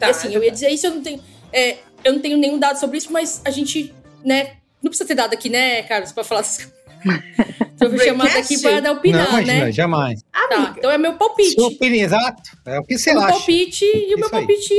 Tá, 0.01 0.07
e 0.09 0.11
assim, 0.11 0.33
eu 0.33 0.43
ia 0.43 0.51
dizer 0.51 0.71
isso, 0.71 0.87
eu 0.87 0.95
não 0.95 1.03
tenho. 1.03 1.21
é, 1.53 1.79
eu 2.05 2.13
não 2.13 2.21
tenho 2.21 2.37
nenhum 2.39 2.59
dado 2.59 2.79
sobre 2.79 2.97
isso, 2.99 3.13
mas 3.13 3.41
a 3.45 3.51
gente, 3.51 3.93
né? 4.25 4.57
Não 4.83 4.89
precisa 4.91 5.07
ter 5.09 5.15
dado 5.17 5.35
aqui, 5.35 5.49
né, 5.49 5.83
Carlos, 5.83 6.13
pra 6.13 6.23
falar 6.23 6.41
essas. 6.43 6.73
Então, 7.05 7.89
eu 7.89 7.97
fui 7.97 8.05
chamada 8.05 8.39
aqui 8.39 8.61
para 8.61 8.81
dar 8.81 8.91
Não, 8.91 8.99
opinar, 8.99 9.29
imagina, 9.29 9.65
né? 9.67 9.73
jamais. 9.73 10.23
Tá, 10.33 10.75
então 10.77 10.91
é 10.91 10.99
meu 10.99 11.15
palpite. 11.15 11.53
Sua 11.55 11.69
opinião, 11.69 12.05
exato. 12.05 12.51
É 12.67 12.79
o 12.81 12.85
que 12.85 12.99
você 12.99 13.11
É 13.11 13.13
acha. 13.17 13.29
palpite, 13.29 13.85
e 13.85 14.15
o 14.15 14.19
meu 14.19 14.31
palpite, 14.31 14.75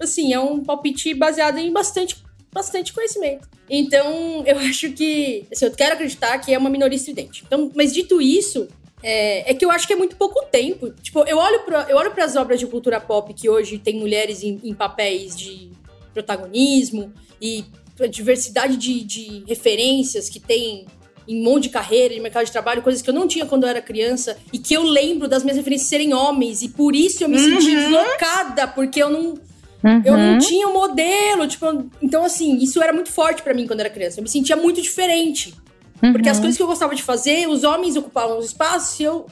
assim, 0.00 0.32
é 0.32 0.40
um 0.40 0.62
palpite 0.64 1.12
baseado 1.14 1.58
em 1.58 1.72
bastante, 1.72 2.16
bastante 2.52 2.92
conhecimento. 2.92 3.48
Então, 3.68 4.42
eu 4.46 4.58
acho 4.68 4.90
que, 4.92 5.46
assim, 5.52 5.66
eu 5.66 5.70
quero 5.72 5.94
acreditar 5.94 6.38
que 6.38 6.52
é 6.52 6.58
uma 6.58 6.70
minoria 6.70 6.96
estridente. 6.96 7.44
Então, 7.46 7.70
mas 7.74 7.92
dito 7.92 8.20
isso, 8.20 8.66
é, 9.02 9.50
é 9.50 9.54
que 9.54 9.64
eu 9.64 9.70
acho 9.70 9.86
que 9.86 9.92
é 9.92 9.96
muito 9.96 10.16
pouco 10.16 10.42
tempo. 10.46 10.90
Tipo, 11.02 11.20
eu 11.20 11.36
olho 11.38 11.60
para 11.60 11.82
eu 11.90 11.96
olho 11.96 12.10
para 12.10 12.24
as 12.24 12.34
obras 12.36 12.58
de 12.58 12.66
cultura 12.66 12.98
pop 13.00 13.32
que 13.34 13.48
hoje 13.48 13.78
tem 13.78 13.98
mulheres 13.98 14.42
em, 14.42 14.58
em 14.64 14.72
papéis 14.74 15.36
de 15.36 15.70
protagonismo 16.14 17.12
e 17.40 17.64
a 18.00 18.06
diversidade 18.06 18.76
de, 18.76 19.04
de 19.04 19.44
referências 19.46 20.28
que 20.28 20.40
tem 20.40 20.86
em 21.26 21.40
um 21.40 21.44
monte 21.44 21.64
de 21.64 21.68
carreira, 21.70 22.12
de 22.14 22.20
mercado 22.20 22.44
de 22.46 22.52
trabalho, 22.52 22.82
coisas 22.82 23.00
que 23.02 23.08
eu 23.10 23.14
não 23.14 23.26
tinha 23.26 23.46
quando 23.46 23.62
eu 23.64 23.68
era 23.68 23.80
criança 23.80 24.36
e 24.52 24.58
que 24.58 24.74
eu 24.74 24.82
lembro 24.82 25.26
das 25.28 25.42
minhas 25.42 25.56
referências 25.56 25.88
serem 25.88 26.12
homens 26.12 26.62
e 26.62 26.68
por 26.68 26.94
isso 26.94 27.24
eu 27.24 27.28
me 27.28 27.38
senti 27.38 27.68
Uhum. 27.70 27.76
deslocada, 27.80 28.66
porque 28.68 29.02
eu 29.02 29.08
não, 29.10 29.34
Uhum. 29.82 30.02
eu 30.04 30.16
não 30.16 30.38
tinha 30.38 30.68
um 30.68 30.72
modelo, 30.74 31.46
tipo, 31.46 31.66
então 32.02 32.24
assim, 32.24 32.58
isso 32.58 32.82
era 32.82 32.92
muito 32.92 33.10
forte 33.10 33.42
pra 33.42 33.54
mim 33.54 33.66
quando 33.66 33.80
eu 33.80 33.86
era 33.86 33.94
criança. 33.94 34.18
Eu 34.20 34.22
me 34.22 34.28
sentia 34.28 34.56
muito 34.56 34.80
diferente, 34.82 35.54
porque 36.00 36.28
Uhum. 36.28 36.32
as 36.32 36.38
coisas 36.38 36.56
que 36.56 36.62
eu 36.62 36.66
gostava 36.66 36.94
de 36.94 37.02
fazer, 37.02 37.48
os 37.48 37.64
homens 37.64 37.96
ocupavam 37.96 38.38
os 38.38 38.46
espaços 38.46 38.98
e 39.00 39.04
eu 39.04 39.26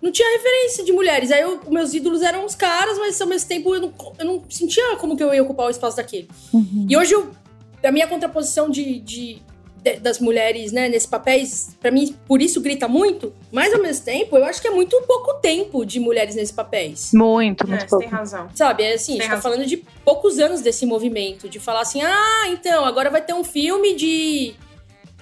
não 0.00 0.10
tinha 0.12 0.28
referência 0.36 0.84
de 0.84 0.92
mulheres. 0.92 1.30
Aí 1.30 1.40
eu, 1.40 1.60
meus 1.70 1.94
ídolos 1.94 2.20
eram 2.22 2.44
os 2.44 2.54
caras, 2.54 2.98
mas 2.98 3.18
ao 3.20 3.26
mesmo 3.26 3.48
tempo 3.48 3.74
eu 3.74 3.80
não, 3.80 3.92
eu 4.18 4.24
não 4.24 4.42
sentia 4.50 4.96
como 4.96 5.16
que 5.16 5.22
eu 5.22 5.32
ia 5.34 5.42
ocupar 5.42 5.66
o 5.66 5.70
espaço 5.70 5.96
daquele. 5.96 6.28
Uhum. 6.52 6.86
E 6.88 6.96
hoje 6.96 7.14
eu, 7.14 7.30
a 7.82 7.90
minha 7.90 8.06
contraposição 8.06 8.68
de, 8.70 8.98
de- 9.00 9.42
de- 9.84 10.00
das 10.00 10.18
mulheres, 10.18 10.72
né, 10.72 10.88
nesses 10.88 11.06
papéis, 11.06 11.76
pra 11.78 11.90
mim, 11.90 12.16
por 12.26 12.40
isso 12.40 12.60
grita 12.60 12.88
muito, 12.88 13.32
mas 13.52 13.72
ao 13.74 13.80
mesmo 13.82 14.04
tempo, 14.04 14.36
eu 14.38 14.44
acho 14.46 14.60
que 14.62 14.66
é 14.66 14.70
muito 14.70 14.98
pouco 15.02 15.34
tempo 15.34 15.84
de 15.84 16.00
mulheres 16.00 16.34
nesses 16.34 16.50
papéis. 16.52 17.10
Muito, 17.12 17.64
É, 17.64 17.66
muito 17.68 17.80
você 17.82 17.86
pouco. 17.88 18.04
tem 18.04 18.08
razão. 18.12 18.48
Sabe, 18.54 18.82
é 18.82 18.94
assim, 18.94 19.18
a 19.18 19.22
gente 19.22 19.30
tá 19.30 19.40
falando 19.42 19.66
de 19.66 19.76
poucos 20.04 20.38
anos 20.38 20.62
desse 20.62 20.86
movimento, 20.86 21.48
de 21.48 21.60
falar 21.60 21.82
assim, 21.82 22.00
ah, 22.02 22.44
então, 22.48 22.84
agora 22.84 23.10
vai 23.10 23.20
ter 23.20 23.34
um 23.34 23.44
filme 23.44 23.94
de 23.94 24.54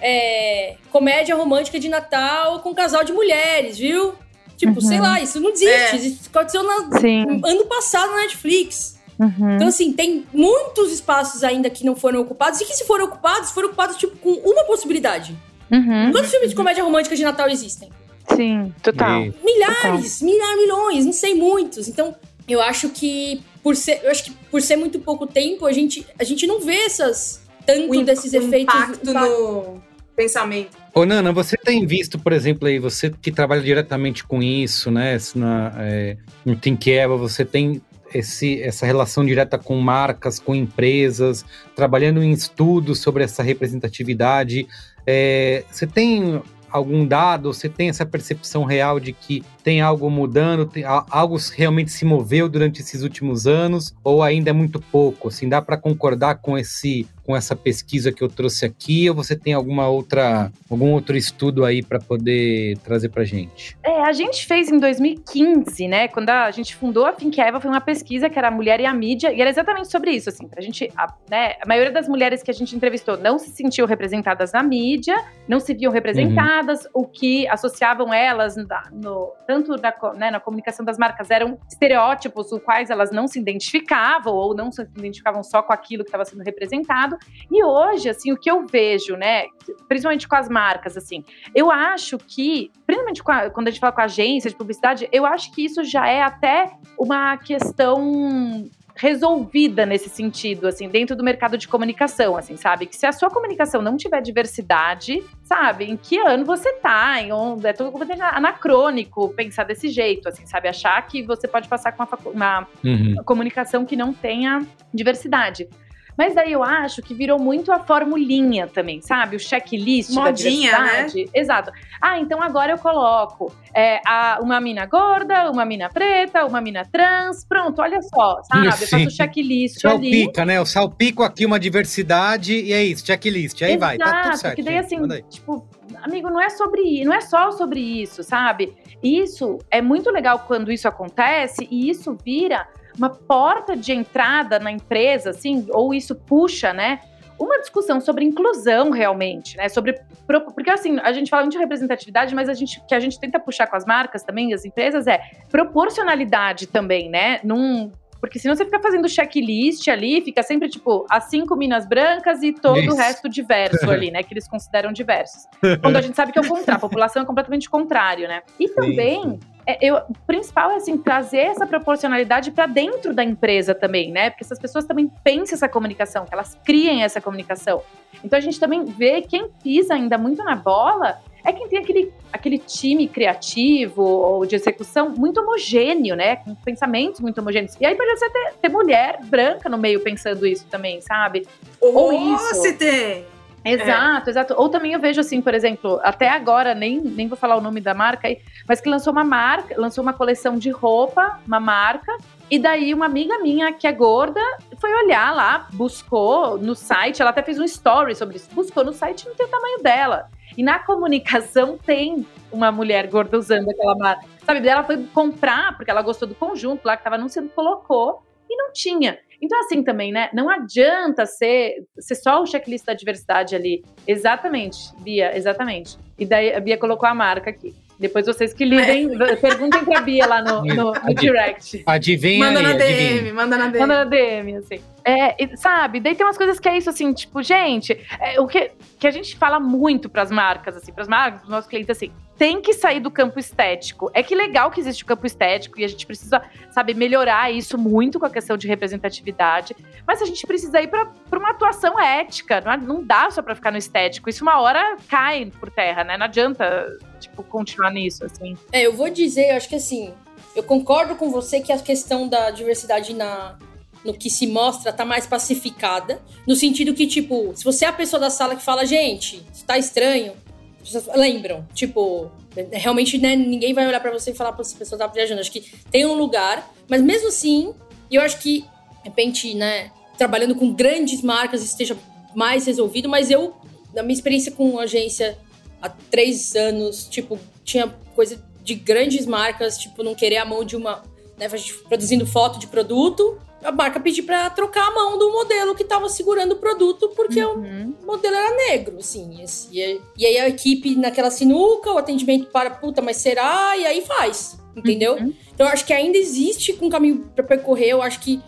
é, 0.01 0.75
comédia 0.91 1.35
romântica 1.35 1.79
de 1.79 1.87
Natal 1.87 2.59
com 2.61 2.69
um 2.71 2.73
casal 2.73 3.03
de 3.03 3.13
mulheres, 3.13 3.77
viu? 3.77 4.13
Tipo, 4.57 4.73
Uhum. 4.75 4.81
sei 4.81 4.99
lá, 4.99 5.21
isso 5.21 5.39
não 5.39 5.49
existe. 5.51 5.69
É. 5.71 5.95
Isso 5.95 6.29
aconteceu 6.33 6.63
no 6.63 6.99
Sim. 6.99 7.41
ano 7.43 7.65
passado 7.65 8.11
na 8.11 8.17
Netflix. 8.21 8.92
Uhum. 9.19 9.55
Então, 9.55 9.67
assim, 9.67 9.93
tem 9.93 10.25
muitos 10.33 10.91
espaços 10.91 11.43
ainda 11.43 11.69
que 11.69 11.85
não 11.85 11.95
foram 11.95 12.21
ocupados, 12.21 12.59
e 12.61 12.65
que 12.65 12.73
se 12.75 12.85
foram 12.85 13.05
ocupados, 13.05 13.51
foram 13.51 13.67
ocupados, 13.67 13.97
tipo, 13.97 14.15
com 14.17 14.31
uma 14.31 14.63
possibilidade. 14.65 15.35
Uhum. 15.71 16.11
Quantos 16.11 16.31
filmes 16.31 16.49
de 16.49 16.55
comédia 16.55 16.83
romântica 16.83 17.15
de 17.15 17.23
Natal 17.23 17.47
existem? 17.49 17.89
Sim, 18.35 18.73
total. 18.81 19.25
E- 19.25 19.33
Milhares, 19.43 20.21
milhares, 20.21 20.57
milhões, 20.57 21.05
não 21.05 21.13
sei 21.13 21.33
muitos. 21.35 21.87
Então, 21.87 22.15
eu 22.47 22.61
acho 22.61 22.89
que 22.89 23.41
por 23.61 23.75
ser, 23.75 24.01
eu 24.03 24.11
acho 24.11 24.25
que 24.25 24.31
por 24.51 24.61
ser 24.61 24.75
muito 24.75 24.99
pouco 24.99 25.25
tempo, 25.25 25.65
a 25.65 25.71
gente, 25.71 26.05
a 26.19 26.23
gente 26.23 26.45
não 26.45 26.59
vê 26.59 26.75
essas 26.85 27.41
tanto 27.65 27.97
O, 27.97 28.03
desses 28.03 28.33
efeitos 28.33 28.73
impacto 28.75 29.09
impacto. 29.09 29.29
no 29.29 29.81
pensamento. 30.15 30.77
Ô, 30.93 31.05
Nana, 31.05 31.31
você 31.31 31.55
tem 31.57 31.85
visto, 31.87 32.19
por 32.19 32.33
exemplo, 32.33 32.67
aí, 32.67 32.77
você 32.77 33.09
que 33.09 33.31
trabalha 33.31 33.61
diretamente 33.61 34.23
com 34.25 34.43
isso, 34.43 34.91
né? 34.91 35.17
Na, 35.33 35.73
é, 35.79 36.17
no 36.45 36.55
Thinkeva, 36.55 37.15
você 37.17 37.43
tem 37.45 37.81
esse, 38.13 38.61
essa 38.61 38.85
relação 38.85 39.25
direta 39.25 39.57
com 39.57 39.75
marcas, 39.79 40.39
com 40.39 40.53
empresas, 40.55 41.45
trabalhando 41.75 42.21
em 42.23 42.31
estudos 42.31 42.99
sobre 42.99 43.23
essa 43.23 43.43
representatividade. 43.43 44.67
É, 45.05 45.63
você 45.69 45.85
tem 45.87 46.41
algum 46.69 47.05
dado, 47.05 47.53
você 47.53 47.69
tem 47.69 47.89
essa 47.89 48.05
percepção 48.05 48.63
real 48.63 48.99
de 48.99 49.13
que 49.13 49.43
tem 49.63 49.81
algo 49.81 50.09
mudando, 50.09 50.65
tem, 50.65 50.83
algo 50.83 51.37
realmente 51.55 51.91
se 51.91 52.03
moveu 52.03 52.49
durante 52.49 52.81
esses 52.81 53.01
últimos 53.01 53.47
anos, 53.47 53.95
ou 54.03 54.21
ainda 54.21 54.49
é 54.49 54.53
muito 54.53 54.79
pouco? 54.79 55.29
Assim, 55.29 55.47
dá 55.47 55.61
para 55.61 55.77
concordar 55.77 56.35
com 56.35 56.57
esse 56.57 57.07
com 57.25 57.35
essa 57.35 57.55
pesquisa 57.55 58.11
que 58.11 58.21
eu 58.21 58.27
trouxe 58.27 58.65
aqui 58.65 59.09
ou 59.09 59.15
você 59.15 59.35
tem 59.35 59.53
alguma 59.53 59.87
outra, 59.87 60.51
algum 60.69 60.91
outro 60.91 61.15
estudo 61.15 61.63
aí 61.63 61.81
para 61.81 61.99
poder 61.99 62.77
trazer 62.79 63.09
para 63.09 63.23
gente? 63.23 63.77
É, 63.81 64.01
a 64.01 64.11
gente 64.11 64.45
fez 64.45 64.69
em 64.69 64.77
2015, 64.77 65.87
né? 65.87 66.07
Quando 66.07 66.29
a 66.29 66.51
gente 66.51 66.75
fundou 66.75 67.05
a 67.05 67.13
Think 67.13 67.39
Eva, 67.39 67.59
foi 67.59 67.69
uma 67.69 67.81
pesquisa 67.81 68.29
que 68.29 68.37
era 68.37 68.49
a 68.49 68.51
mulher 68.51 68.79
e 68.79 68.85
a 68.85 68.93
mídia, 68.93 69.31
e 69.31 69.39
era 69.39 69.49
exatamente 69.49 69.89
sobre 69.89 70.11
isso, 70.11 70.29
assim, 70.29 70.47
pra 70.47 70.61
gente, 70.61 70.91
a, 70.97 71.13
né, 71.29 71.53
a 71.61 71.67
maioria 71.67 71.91
das 71.91 72.07
mulheres 72.07 72.43
que 72.43 72.51
a 72.51 72.53
gente 72.53 72.75
entrevistou 72.75 73.17
não 73.17 73.39
se 73.39 73.49
sentiam 73.51 73.87
representadas 73.87 74.51
na 74.51 74.61
mídia, 74.61 75.15
não 75.47 75.59
se 75.59 75.73
viam 75.73 75.91
representadas, 75.91 76.83
uhum. 76.85 77.03
o 77.03 77.07
que 77.07 77.47
associavam 77.47 78.13
elas 78.13 78.55
na, 78.57 78.83
no, 78.91 79.31
tanto 79.53 79.75
na, 79.79 79.93
né, 80.15 80.31
na 80.31 80.39
comunicação 80.39 80.83
das 80.83 80.97
marcas 80.97 81.29
eram 81.29 81.59
estereótipos 81.69 82.51
os 82.51 82.61
quais 82.63 82.89
elas 82.89 83.11
não 83.11 83.27
se 83.27 83.39
identificavam 83.39 84.33
ou 84.33 84.55
não 84.55 84.71
se 84.71 84.81
identificavam 84.81 85.43
só 85.43 85.61
com 85.61 85.71
aquilo 85.71 86.03
que 86.03 86.09
estava 86.09 86.25
sendo 86.25 86.43
representado. 86.43 87.17
E 87.51 87.63
hoje, 87.63 88.09
assim, 88.09 88.31
o 88.31 88.37
que 88.37 88.49
eu 88.49 88.65
vejo, 88.65 89.15
né, 89.15 89.45
principalmente 89.87 90.27
com 90.27 90.35
as 90.35 90.49
marcas, 90.49 90.97
assim, 90.97 91.23
eu 91.53 91.69
acho 91.69 92.17
que, 92.17 92.71
principalmente 92.87 93.21
a, 93.27 93.49
quando 93.51 93.67
a 93.67 93.71
gente 93.71 93.79
fala 93.79 93.93
com 93.93 94.01
a 94.01 94.05
agência 94.05 94.49
de 94.49 94.55
publicidade, 94.55 95.07
eu 95.11 95.23
acho 95.25 95.51
que 95.51 95.63
isso 95.63 95.83
já 95.83 96.07
é 96.07 96.23
até 96.23 96.71
uma 96.97 97.37
questão 97.37 98.65
resolvida 98.95 99.85
nesse 99.85 100.09
sentido, 100.09 100.67
assim, 100.67 100.87
dentro 100.87 101.15
do 101.15 101.23
mercado 101.23 101.57
de 101.57 101.67
comunicação, 101.67 102.37
assim, 102.37 102.55
sabe? 102.55 102.85
Que 102.85 102.95
se 102.95 103.05
a 103.05 103.11
sua 103.11 103.29
comunicação 103.29 103.81
não 103.81 103.97
tiver 103.97 104.21
diversidade, 104.21 105.23
sabe? 105.43 105.85
Em 105.85 105.97
que 105.97 106.19
ano 106.19 106.45
você 106.45 106.73
tá? 106.73 107.19
Em 107.19 107.31
onde 107.31 107.65
é 107.67 107.73
tudo 107.73 107.91
anacrônico 108.21 109.29
pensar 109.29 109.63
desse 109.63 109.89
jeito, 109.89 110.29
assim, 110.29 110.45
sabe? 110.45 110.67
Achar 110.67 111.01
que 111.07 111.23
você 111.23 111.47
pode 111.47 111.67
passar 111.67 111.91
com 111.91 112.03
uma, 112.03 112.09
uma 112.25 112.67
uhum. 112.83 113.15
comunicação 113.25 113.83
que 113.83 113.95
não 113.95 114.13
tenha 114.13 114.65
diversidade. 114.93 115.67
Mas 116.17 116.35
daí 116.35 116.51
eu 116.51 116.63
acho 116.63 117.01
que 117.01 117.13
virou 117.13 117.39
muito 117.39 117.71
a 117.71 117.79
formulinha 117.79 118.67
também, 118.67 119.01
sabe? 119.01 119.35
O 119.35 119.39
checklist 119.39 120.11
Modinha, 120.11 120.23
da 120.23 120.31
diversidade. 120.31 121.25
Né? 121.25 121.31
Exato. 121.33 121.71
Ah, 122.01 122.19
então 122.19 122.41
agora 122.41 122.73
eu 122.73 122.77
coloco 122.77 123.53
é, 123.73 123.99
a, 124.05 124.39
uma 124.41 124.59
mina 124.59 124.85
gorda, 124.85 125.49
uma 125.49 125.65
mina 125.65 125.89
preta, 125.89 126.45
uma 126.45 126.61
mina 126.61 126.83
trans. 126.85 127.45
Pronto, 127.45 127.81
olha 127.81 128.01
só, 128.01 128.41
sabe? 128.43 128.71
Sim. 128.71 128.83
Eu 128.83 128.89
faço 128.89 129.07
o 129.07 129.11
checklist 129.11 129.81
Salpica, 129.81 130.41
ali. 130.41 130.47
né? 130.47 130.57
Eu 130.57 130.65
salpico 130.65 131.23
aqui 131.23 131.45
uma 131.45 131.59
diversidade 131.59 132.53
e 132.53 132.73
é 132.73 132.83
isso, 132.83 133.05
checklist. 133.05 133.61
Aí 133.61 133.73
Exato, 133.73 133.79
vai, 133.79 133.97
tá 133.97 134.21
tudo 134.23 134.37
certo. 134.37 134.55
Que 134.55 134.63
daí 134.63 134.77
assim, 134.77 134.99
tipo, 135.29 135.67
amigo, 136.01 136.29
não 136.29 136.41
é 136.41 136.49
sobre 136.49 137.03
não 137.03 137.13
é 137.13 137.21
só 137.21 137.51
sobre 137.51 137.79
isso, 137.79 138.23
sabe? 138.23 138.73
Isso 139.01 139.59
é 139.69 139.81
muito 139.81 140.09
legal 140.11 140.39
quando 140.47 140.71
isso 140.71 140.87
acontece 140.87 141.67
e 141.69 141.89
isso 141.89 142.17
vira 142.23 142.67
uma 142.97 143.09
porta 143.09 143.75
de 143.75 143.91
entrada 143.93 144.59
na 144.59 144.71
empresa, 144.71 145.31
assim, 145.31 145.67
ou 145.71 145.93
isso 145.93 146.15
puxa, 146.15 146.73
né? 146.73 146.99
Uma 147.39 147.59
discussão 147.59 147.99
sobre 147.99 148.23
inclusão 148.23 148.91
realmente, 148.91 149.57
né? 149.57 149.67
Sobre 149.67 149.99
porque 150.25 150.69
assim 150.69 150.99
a 150.99 151.11
gente 151.11 151.29
fala 151.29 151.43
muito 151.43 151.53
de 151.53 151.59
representatividade, 151.59 152.33
mas 152.33 152.47
a 152.47 152.53
gente 152.53 152.81
que 152.87 152.95
a 152.95 152.99
gente 152.99 153.19
tenta 153.19 153.39
puxar 153.39 153.67
com 153.67 153.75
as 153.75 153.85
marcas 153.85 154.23
também, 154.23 154.53
as 154.53 154.63
empresas 154.63 155.07
é 155.07 155.19
proporcionalidade 155.49 156.67
também, 156.67 157.09
né? 157.09 157.39
Num 157.43 157.91
porque 158.21 158.39
senão 158.39 158.55
você 158.55 158.63
fica 158.63 158.79
fazendo 158.79 159.09
checklist 159.09 159.85
ali, 159.89 160.21
fica 160.21 160.41
sempre 160.41 160.69
tipo 160.69 161.05
as 161.09 161.25
cinco 161.25 161.57
minas 161.57 161.85
brancas 161.85 162.41
e 162.41 162.53
todo 162.53 162.79
Isso. 162.79 162.93
o 162.93 162.95
resto 162.95 163.27
diverso 163.27 163.91
ali, 163.91 164.11
né? 164.11 164.23
Que 164.23 164.33
eles 164.33 164.47
consideram 164.47 164.93
diversos. 164.93 165.45
Quando 165.81 165.97
a 165.97 166.01
gente 166.01 166.15
sabe 166.15 166.31
que 166.31 166.39
é 166.39 166.41
o 166.41 166.47
contrário, 166.47 166.77
a 166.77 166.79
população 166.79 167.23
é 167.23 167.25
completamente 167.25 167.69
contrário, 167.69 168.25
né? 168.29 168.41
E 168.57 168.69
também 168.69 169.23
Sim 169.23 169.52
é, 169.65 169.77
eu, 169.81 169.95
o 169.95 170.13
principal 170.25 170.71
é 170.71 170.75
assim, 170.75 170.97
trazer 170.97 171.39
essa 171.39 171.65
proporcionalidade 171.65 172.51
para 172.51 172.65
dentro 172.65 173.13
da 173.13 173.23
empresa 173.23 173.73
também, 173.73 174.11
né? 174.11 174.29
Porque 174.29 174.43
essas 174.43 174.59
pessoas 174.59 174.85
também 174.85 175.11
pensam 175.23 175.55
essa 175.55 175.69
comunicação, 175.69 176.25
que 176.25 176.33
elas 176.33 176.57
criem 176.63 177.03
essa 177.03 177.21
comunicação. 177.21 177.81
Então 178.23 178.37
a 178.37 178.41
gente 178.41 178.59
também 178.59 178.83
vê 178.85 179.21
quem 179.21 179.49
pisa 179.63 179.93
ainda 179.93 180.17
muito 180.17 180.43
na 180.43 180.55
bola 180.55 181.19
é 181.45 181.51
quem 181.51 181.67
tem 181.67 181.79
aquele, 181.79 182.13
aquele 182.31 182.57
time 182.57 183.07
criativo 183.07 184.01
ou 184.01 184.45
de 184.45 184.55
execução 184.55 185.09
muito 185.09 185.41
homogêneo, 185.41 186.15
né? 186.15 186.37
Com 186.37 186.55
pensamentos 186.55 187.19
muito 187.19 187.39
homogêneos. 187.39 187.75
E 187.81 187.85
aí 187.85 187.95
pode 187.95 188.17
ser 188.17 188.29
ter, 188.29 188.53
ter 188.61 188.69
mulher 188.69 189.19
branca 189.25 189.67
no 189.67 189.77
meio 189.77 189.99
pensando 189.99 190.47
isso 190.47 190.65
também, 190.67 191.01
sabe? 191.01 191.45
Ou, 191.81 191.93
ou 191.93 192.35
isso. 192.35 192.61
se 192.61 192.73
tem! 192.73 193.32
Exato, 193.63 194.29
é. 194.29 194.31
exato. 194.31 194.53
Ou 194.57 194.69
também 194.69 194.93
eu 194.93 194.99
vejo 194.99 195.21
assim, 195.21 195.41
por 195.41 195.53
exemplo, 195.53 195.99
até 196.03 196.29
agora, 196.29 196.75
nem, 196.75 196.99
nem 196.99 197.27
vou 197.27 197.37
falar 197.37 197.55
o 197.55 197.61
nome 197.61 197.79
da 197.79 197.93
marca 197.93 198.27
aí, 198.27 198.39
mas 198.67 198.81
que 198.81 198.89
lançou 198.89 199.13
uma 199.13 199.23
marca, 199.23 199.79
lançou 199.79 200.01
uma 200.01 200.13
coleção 200.13 200.57
de 200.57 200.69
roupa, 200.69 201.39
uma 201.47 201.59
marca, 201.59 202.15
e 202.51 202.59
daí 202.59 202.93
uma 202.93 203.05
amiga 203.05 203.39
minha 203.39 203.71
que 203.71 203.87
é 203.87 203.91
gorda 203.91 204.41
foi 204.77 204.93
olhar 204.93 205.33
lá, 205.33 205.67
buscou 205.73 206.57
no 206.57 206.75
site, 206.75 207.21
ela 207.21 207.31
até 207.31 207.41
fez 207.41 207.59
um 207.59 207.63
story 207.63 208.15
sobre 208.15 208.35
isso, 208.35 208.53
buscou 208.53 208.83
no 208.83 208.93
site 208.93 209.27
não 209.27 209.35
tem 209.35 209.45
o 209.45 209.49
tamanho 209.49 209.81
dela. 209.81 210.29
E 210.55 210.61
na 210.61 210.77
comunicação 210.77 211.79
tem 211.83 212.27
uma 212.51 212.71
mulher 212.71 213.07
gorda 213.07 213.39
usando 213.39 213.69
aquela 213.69 213.95
marca. 213.95 214.25
Sabe, 214.45 214.67
ela 214.67 214.83
foi 214.83 215.03
comprar, 215.07 215.75
porque 215.75 215.89
ela 215.89 216.01
gostou 216.03 216.27
do 216.27 216.35
conjunto 216.35 216.85
lá 216.85 216.95
que 216.95 217.01
estava 217.01 217.15
anunciando, 217.15 217.49
colocou 217.49 218.21
e 218.53 218.57
não 218.57 218.71
tinha. 218.71 219.17
Então, 219.41 219.59
assim 219.59 219.83
também, 219.83 220.11
né? 220.11 220.29
Não 220.33 220.49
adianta 220.49 221.25
ser, 221.25 221.85
ser 221.99 222.15
só 222.15 222.41
o 222.41 222.45
checklist 222.45 222.85
da 222.85 222.93
diversidade 222.93 223.55
ali. 223.55 223.83
Exatamente, 224.07 224.77
Bia, 224.99 225.35
exatamente. 225.35 225.97
E 226.17 226.25
daí 226.25 226.53
a 226.53 226.59
Bia 226.61 226.77
colocou 226.77 227.09
a 227.09 227.13
marca 227.13 227.49
aqui. 227.49 227.75
Depois 227.99 228.25
vocês 228.25 228.53
que 228.53 228.63
lidem, 228.63 229.09
é. 229.21 229.35
perguntem 229.35 229.83
pra 229.83 230.01
Bia 230.01 230.25
lá 230.25 230.41
no, 230.41 230.63
no, 230.63 230.93
no 230.93 231.13
direct. 231.13 231.83
Adivinha 231.85 232.39
Manda 232.39 232.59
aí, 232.59 232.65
na 232.65 232.73
DM, 232.73 233.13
adivinha. 233.13 233.33
manda 233.33 233.57
na 233.57 233.67
DM. 233.67 233.79
Manda 233.79 233.95
na 233.95 234.03
DM, 234.05 234.55
assim. 234.55 234.81
É, 235.05 235.57
sabe, 235.57 235.99
daí 235.99 236.15
tem 236.15 236.25
umas 236.25 236.37
coisas 236.37 236.57
que 236.59 236.69
é 236.69 236.77
isso, 236.77 236.89
assim, 236.89 237.11
tipo, 237.11 237.43
gente, 237.43 237.99
é, 238.21 238.39
o 238.39 238.47
que, 238.47 238.71
que 238.97 239.05
a 239.05 239.11
gente 239.11 239.35
fala 239.35 239.59
muito 239.59 240.09
pras 240.09 240.31
marcas, 240.31 240.77
assim, 240.77 240.93
pras 240.93 241.09
marcas, 241.09 241.41
pros 241.41 241.51
nossos 241.51 241.69
clientes, 241.69 241.89
assim, 241.89 242.11
tem 242.43 242.59
que 242.59 242.73
sair 242.73 242.99
do 242.99 243.09
campo 243.09 243.39
estético. 243.39 244.11
É 244.13 244.21
que 244.21 244.35
legal 244.35 244.69
que 244.69 244.77
existe 244.77 245.01
o 245.01 245.05
campo 245.05 245.25
estético 245.25 245.79
e 245.79 245.85
a 245.85 245.87
gente 245.87 246.05
precisa, 246.05 246.43
sabe, 246.71 246.93
melhorar 246.93 247.49
isso 247.49 247.77
muito 247.77 248.19
com 248.19 248.25
a 248.25 248.29
questão 248.29 248.57
de 248.57 248.67
representatividade, 248.67 249.73
mas 250.05 250.21
a 250.21 250.25
gente 250.25 250.45
precisa 250.45 250.81
ir 250.81 250.89
para 250.89 251.09
uma 251.31 251.51
atuação 251.51 251.97
ética, 251.97 252.59
não, 252.59 252.75
não 252.95 253.01
dá 253.01 253.31
só 253.31 253.41
para 253.41 253.55
ficar 253.55 253.71
no 253.71 253.77
estético. 253.77 254.29
Isso 254.29 254.43
uma 254.43 254.59
hora 254.59 254.97
cai 255.07 255.49
por 255.57 255.71
terra, 255.71 256.03
né? 256.03 256.17
Não 256.17 256.25
adianta, 256.25 256.85
tipo, 257.17 257.43
continuar 257.43 257.91
nisso, 257.91 258.25
assim. 258.25 258.57
É, 258.73 258.81
eu 258.81 258.91
vou 258.91 259.09
dizer, 259.09 259.51
eu 259.51 259.55
acho 259.55 259.69
que 259.69 259.75
assim, 259.75 260.13
eu 260.53 260.63
concordo 260.63 261.15
com 261.15 261.31
você 261.31 261.61
que 261.61 261.71
a 261.71 261.79
questão 261.79 262.27
da 262.27 262.51
diversidade 262.51 263.13
na, 263.13 263.57
no 264.03 264.13
que 264.13 264.29
se 264.29 264.47
mostra 264.47 264.91
tá 264.91 265.05
mais 265.05 265.25
pacificada. 265.25 266.21
No 266.45 266.57
sentido 266.57 266.93
que, 266.93 267.07
tipo, 267.07 267.53
se 267.55 267.63
você 267.63 267.85
é 267.85 267.87
a 267.87 267.93
pessoa 267.93 268.19
da 268.19 268.29
sala 268.29 268.53
que 268.53 268.61
fala, 268.61 268.85
gente, 268.85 269.41
isso 269.53 269.63
tá 269.63 269.77
estranho, 269.77 270.33
vocês 270.83 271.07
lembram, 271.15 271.65
tipo, 271.73 272.31
realmente 272.71 273.17
né, 273.17 273.35
ninguém 273.35 273.73
vai 273.73 273.87
olhar 273.87 273.99
para 273.99 274.11
você 274.11 274.31
e 274.31 274.35
falar, 274.35 274.51
pra 274.53 274.61
essa 274.61 274.77
pessoa 274.77 274.99
tá 274.99 275.07
viajando. 275.07 275.41
Acho 275.41 275.51
que 275.51 275.61
tem 275.89 276.05
um 276.05 276.13
lugar, 276.13 276.71
mas 276.87 277.01
mesmo 277.01 277.29
assim, 277.29 277.73
eu 278.11 278.21
acho 278.21 278.39
que, 278.39 278.61
de 278.61 278.67
repente, 279.05 279.53
né, 279.53 279.91
trabalhando 280.17 280.55
com 280.55 280.73
grandes 280.73 281.21
marcas 281.21 281.63
esteja 281.63 281.97
mais 282.35 282.65
resolvido, 282.65 283.09
mas 283.09 283.31
eu, 283.31 283.55
na 283.93 284.03
minha 284.03 284.13
experiência 284.13 284.51
com 284.51 284.77
agência 284.79 285.37
há 285.81 285.89
três 285.89 286.55
anos, 286.55 287.07
tipo, 287.07 287.39
tinha 287.63 287.87
coisa 288.15 288.43
de 288.63 288.75
grandes 288.75 289.25
marcas, 289.25 289.77
tipo, 289.77 290.03
não 290.03 290.15
querer 290.15 290.37
a 290.37 290.45
mão 290.45 290.63
de 290.63 290.75
uma. 290.75 291.03
Né, 291.37 291.47
produzindo 291.87 292.27
foto 292.27 292.59
de 292.59 292.67
produto, 292.67 293.39
a 293.63 293.71
marca 293.71 293.99
pedir 293.99 294.23
para 294.23 294.49
trocar 294.49 294.87
a 294.87 294.91
mão 294.91 295.17
do 295.17 295.31
modelo 295.31 295.75
que 295.75 295.83
estava 295.83 296.09
segurando 296.09 296.53
o 296.53 296.55
produto 296.57 297.09
porque 297.15 297.43
uhum. 297.43 297.93
o 298.01 298.05
modelo 298.05 298.35
era 298.35 298.55
negro, 298.55 298.97
assim. 298.99 299.43
E, 299.71 300.01
e, 300.17 300.25
aí 300.25 300.37
a 300.37 300.49
equipe 300.49 300.95
naquela 300.95 301.31
sinuca, 301.31 301.91
o 301.91 301.97
atendimento 301.97 302.47
para, 302.47 302.69
puta, 302.71 303.01
mas 303.01 303.17
será? 303.17 303.75
E 303.77 303.85
aí 303.85 304.01
faz, 304.01 304.57
entendeu? 304.75 305.15
Uhum. 305.15 305.33
Então 305.53 305.67
eu 305.67 305.73
acho 305.73 305.85
que 305.85 305.93
ainda 305.93 306.17
existe 306.17 306.77
um 306.81 306.89
caminho 306.89 307.29
para 307.35 307.43
percorrer, 307.43 307.89
eu 307.89 308.01
acho 308.01 308.19
que 308.19 308.41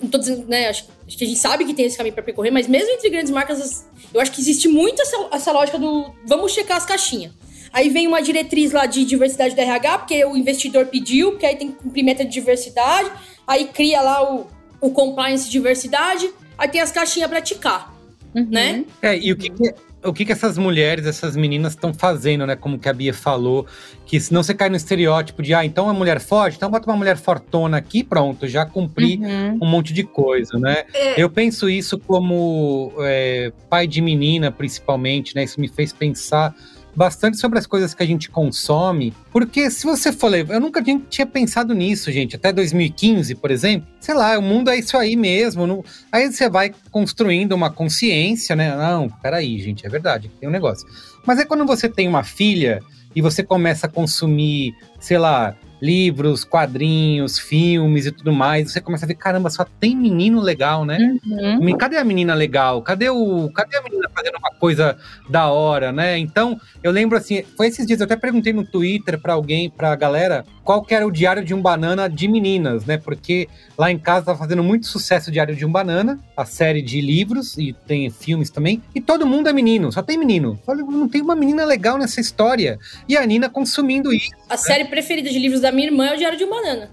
não 0.00 0.10
tô 0.10 0.18
dizendo, 0.18 0.48
né, 0.48 0.68
acho, 0.68 0.86
acho, 1.06 1.16
que 1.16 1.24
a 1.24 1.26
gente 1.26 1.38
sabe 1.38 1.64
que 1.64 1.72
tem 1.72 1.86
esse 1.86 1.96
caminho 1.96 2.14
para 2.14 2.24
percorrer, 2.24 2.50
mas 2.50 2.66
mesmo 2.66 2.90
entre 2.90 3.08
grandes 3.08 3.30
marcas, 3.30 3.86
eu 4.12 4.20
acho 4.20 4.32
que 4.32 4.40
existe 4.40 4.66
muito 4.66 5.00
essa, 5.00 5.28
essa 5.30 5.52
lógica 5.52 5.78
do 5.78 6.12
vamos 6.26 6.52
checar 6.52 6.76
as 6.76 6.84
caixinhas. 6.84 7.32
Aí 7.72 7.88
vem 7.88 8.06
uma 8.06 8.20
diretriz 8.20 8.72
lá 8.72 8.84
de 8.84 9.04
diversidade 9.04 9.54
da 9.54 9.62
RH, 9.62 9.98
porque 9.98 10.24
o 10.24 10.36
investidor 10.36 10.86
pediu, 10.86 11.32
porque 11.32 11.46
aí 11.46 11.56
tem 11.56 11.72
que 11.72 11.78
cumprir 11.78 12.02
meta 12.02 12.22
de 12.24 12.30
diversidade. 12.30 13.10
Aí 13.46 13.66
cria 13.66 14.02
lá 14.02 14.34
o, 14.34 14.46
o 14.82 14.90
compliance 14.90 15.48
diversidade, 15.48 16.30
aí 16.58 16.68
tem 16.68 16.80
as 16.80 16.90
caixinhas 16.90 17.30
pra 17.30 17.40
ticar, 17.40 17.94
uhum. 18.34 18.48
né? 18.50 18.84
É, 19.00 19.16
e 19.16 19.32
o 19.32 19.36
que, 19.36 19.48
que 19.48 19.72
o 20.04 20.12
que, 20.12 20.24
que 20.24 20.32
essas 20.32 20.58
mulheres, 20.58 21.06
essas 21.06 21.36
meninas 21.36 21.74
estão 21.74 21.94
fazendo, 21.94 22.46
né? 22.46 22.56
Como 22.56 22.78
que 22.78 22.88
a 22.88 22.92
Bia 22.92 23.14
falou, 23.14 23.66
que 24.04 24.18
senão 24.18 24.42
você 24.42 24.52
cai 24.52 24.68
no 24.68 24.76
estereótipo 24.76 25.42
de, 25.42 25.54
ah, 25.54 25.64
então 25.64 25.84
é 25.84 25.88
uma 25.88 25.98
mulher 25.98 26.20
forte, 26.20 26.56
então 26.56 26.70
bota 26.70 26.90
uma 26.90 26.96
mulher 26.96 27.16
fortona 27.16 27.76
aqui, 27.76 28.02
pronto, 28.02 28.48
já 28.48 28.66
cumpri 28.66 29.18
uhum. 29.18 29.58
um 29.62 29.66
monte 29.66 29.92
de 29.92 30.02
coisa, 30.02 30.58
né? 30.58 30.84
É. 30.92 31.22
Eu 31.22 31.30
penso 31.30 31.68
isso 31.68 31.98
como 31.98 32.92
é, 33.00 33.52
pai 33.70 33.86
de 33.86 34.00
menina, 34.00 34.50
principalmente, 34.50 35.36
né? 35.36 35.44
Isso 35.44 35.60
me 35.60 35.68
fez 35.68 35.92
pensar 35.92 36.54
bastante 36.94 37.38
sobre 37.38 37.58
as 37.58 37.66
coisas 37.66 37.94
que 37.94 38.02
a 38.02 38.06
gente 38.06 38.30
consome, 38.30 39.12
porque 39.30 39.70
se 39.70 39.84
você 39.84 40.12
for 40.12 40.28
ler, 40.28 40.48
eu 40.50 40.60
nunca 40.60 40.82
tinha, 40.82 41.26
pensado 41.26 41.74
nisso, 41.74 42.12
gente, 42.12 42.36
até 42.36 42.52
2015, 42.52 43.34
por 43.36 43.50
exemplo, 43.50 43.88
sei 44.00 44.14
lá, 44.14 44.38
o 44.38 44.42
mundo 44.42 44.70
é 44.70 44.78
isso 44.78 44.96
aí 44.96 45.16
mesmo, 45.16 45.66
não... 45.66 45.84
aí 46.10 46.30
você 46.30 46.48
vai 46.48 46.72
construindo 46.90 47.52
uma 47.52 47.70
consciência, 47.70 48.54
né? 48.54 48.74
Não, 48.76 49.08
peraí, 49.08 49.58
gente, 49.60 49.86
é 49.86 49.88
verdade, 49.88 50.30
tem 50.38 50.48
um 50.48 50.52
negócio. 50.52 50.86
Mas 51.26 51.38
é 51.38 51.44
quando 51.44 51.64
você 51.64 51.88
tem 51.88 52.08
uma 52.08 52.24
filha 52.24 52.80
e 53.14 53.22
você 53.22 53.42
começa 53.42 53.86
a 53.86 53.90
consumir, 53.90 54.74
sei 54.98 55.18
lá, 55.18 55.56
livros, 55.82 56.44
quadrinhos, 56.44 57.40
filmes 57.40 58.06
e 58.06 58.12
tudo 58.12 58.32
mais, 58.32 58.70
você 58.70 58.80
começa 58.80 59.04
a 59.04 59.08
ver, 59.08 59.16
caramba, 59.16 59.50
só 59.50 59.66
tem 59.80 59.96
menino 59.96 60.40
legal, 60.40 60.84
né? 60.84 61.18
Uhum. 61.26 61.76
Cadê 61.76 61.96
a 61.96 62.04
menina 62.04 62.34
legal? 62.34 62.80
Cadê 62.82 63.10
o, 63.10 63.50
cadê 63.52 63.76
a 63.76 63.82
menina 63.82 64.08
fazendo 64.14 64.36
uma 64.36 64.50
coisa 64.60 64.96
da 65.28 65.48
hora, 65.50 65.90
né? 65.90 66.16
Então, 66.16 66.60
eu 66.84 66.92
lembro 66.92 67.18
assim, 67.18 67.42
foi 67.56 67.66
esses 67.66 67.84
dias 67.84 67.98
eu 67.98 68.04
até 68.04 68.14
perguntei 68.14 68.52
no 68.52 68.64
Twitter 68.64 69.18
para 69.20 69.32
alguém, 69.32 69.68
pra 69.68 69.96
galera, 69.96 70.44
qual 70.62 70.82
que 70.82 70.94
era 70.94 71.04
o 71.04 71.10
Diário 71.10 71.44
de 71.44 71.52
um 71.52 71.60
Banana 71.60 72.08
de 72.08 72.28
meninas, 72.28 72.86
né? 72.86 72.96
Porque 72.96 73.48
lá 73.76 73.90
em 73.90 73.98
casa 73.98 74.26
tá 74.26 74.36
fazendo 74.36 74.62
muito 74.62 74.86
sucesso 74.86 75.30
o 75.30 75.32
Diário 75.32 75.56
de 75.56 75.66
um 75.66 75.72
Banana, 75.72 76.20
a 76.36 76.44
série 76.44 76.80
de 76.80 77.00
livros 77.00 77.58
e 77.58 77.74
tem 77.88 78.08
filmes 78.08 78.50
também, 78.50 78.80
e 78.94 79.00
todo 79.00 79.26
mundo 79.26 79.48
é 79.48 79.52
menino, 79.52 79.90
só 79.90 80.00
tem 80.00 80.16
menino. 80.16 80.60
Falei, 80.64 80.84
não 80.84 81.08
tem 81.08 81.20
uma 81.20 81.34
menina 81.34 81.64
legal 81.64 81.98
nessa 81.98 82.20
história. 82.20 82.78
E 83.08 83.16
a 83.16 83.26
Nina 83.26 83.48
consumindo 83.48 84.12
isso. 84.12 84.30
A 84.48 84.56
série 84.56 84.84
preferida 84.84 85.28
de 85.28 85.38
livros 85.38 85.60
da 85.60 85.71
minha 85.72 85.88
irmã 85.88 86.06
é 86.06 86.14
o 86.14 86.16
Diário 86.18 86.38
de 86.38 86.44
um 86.44 86.50
Banana. 86.50 86.90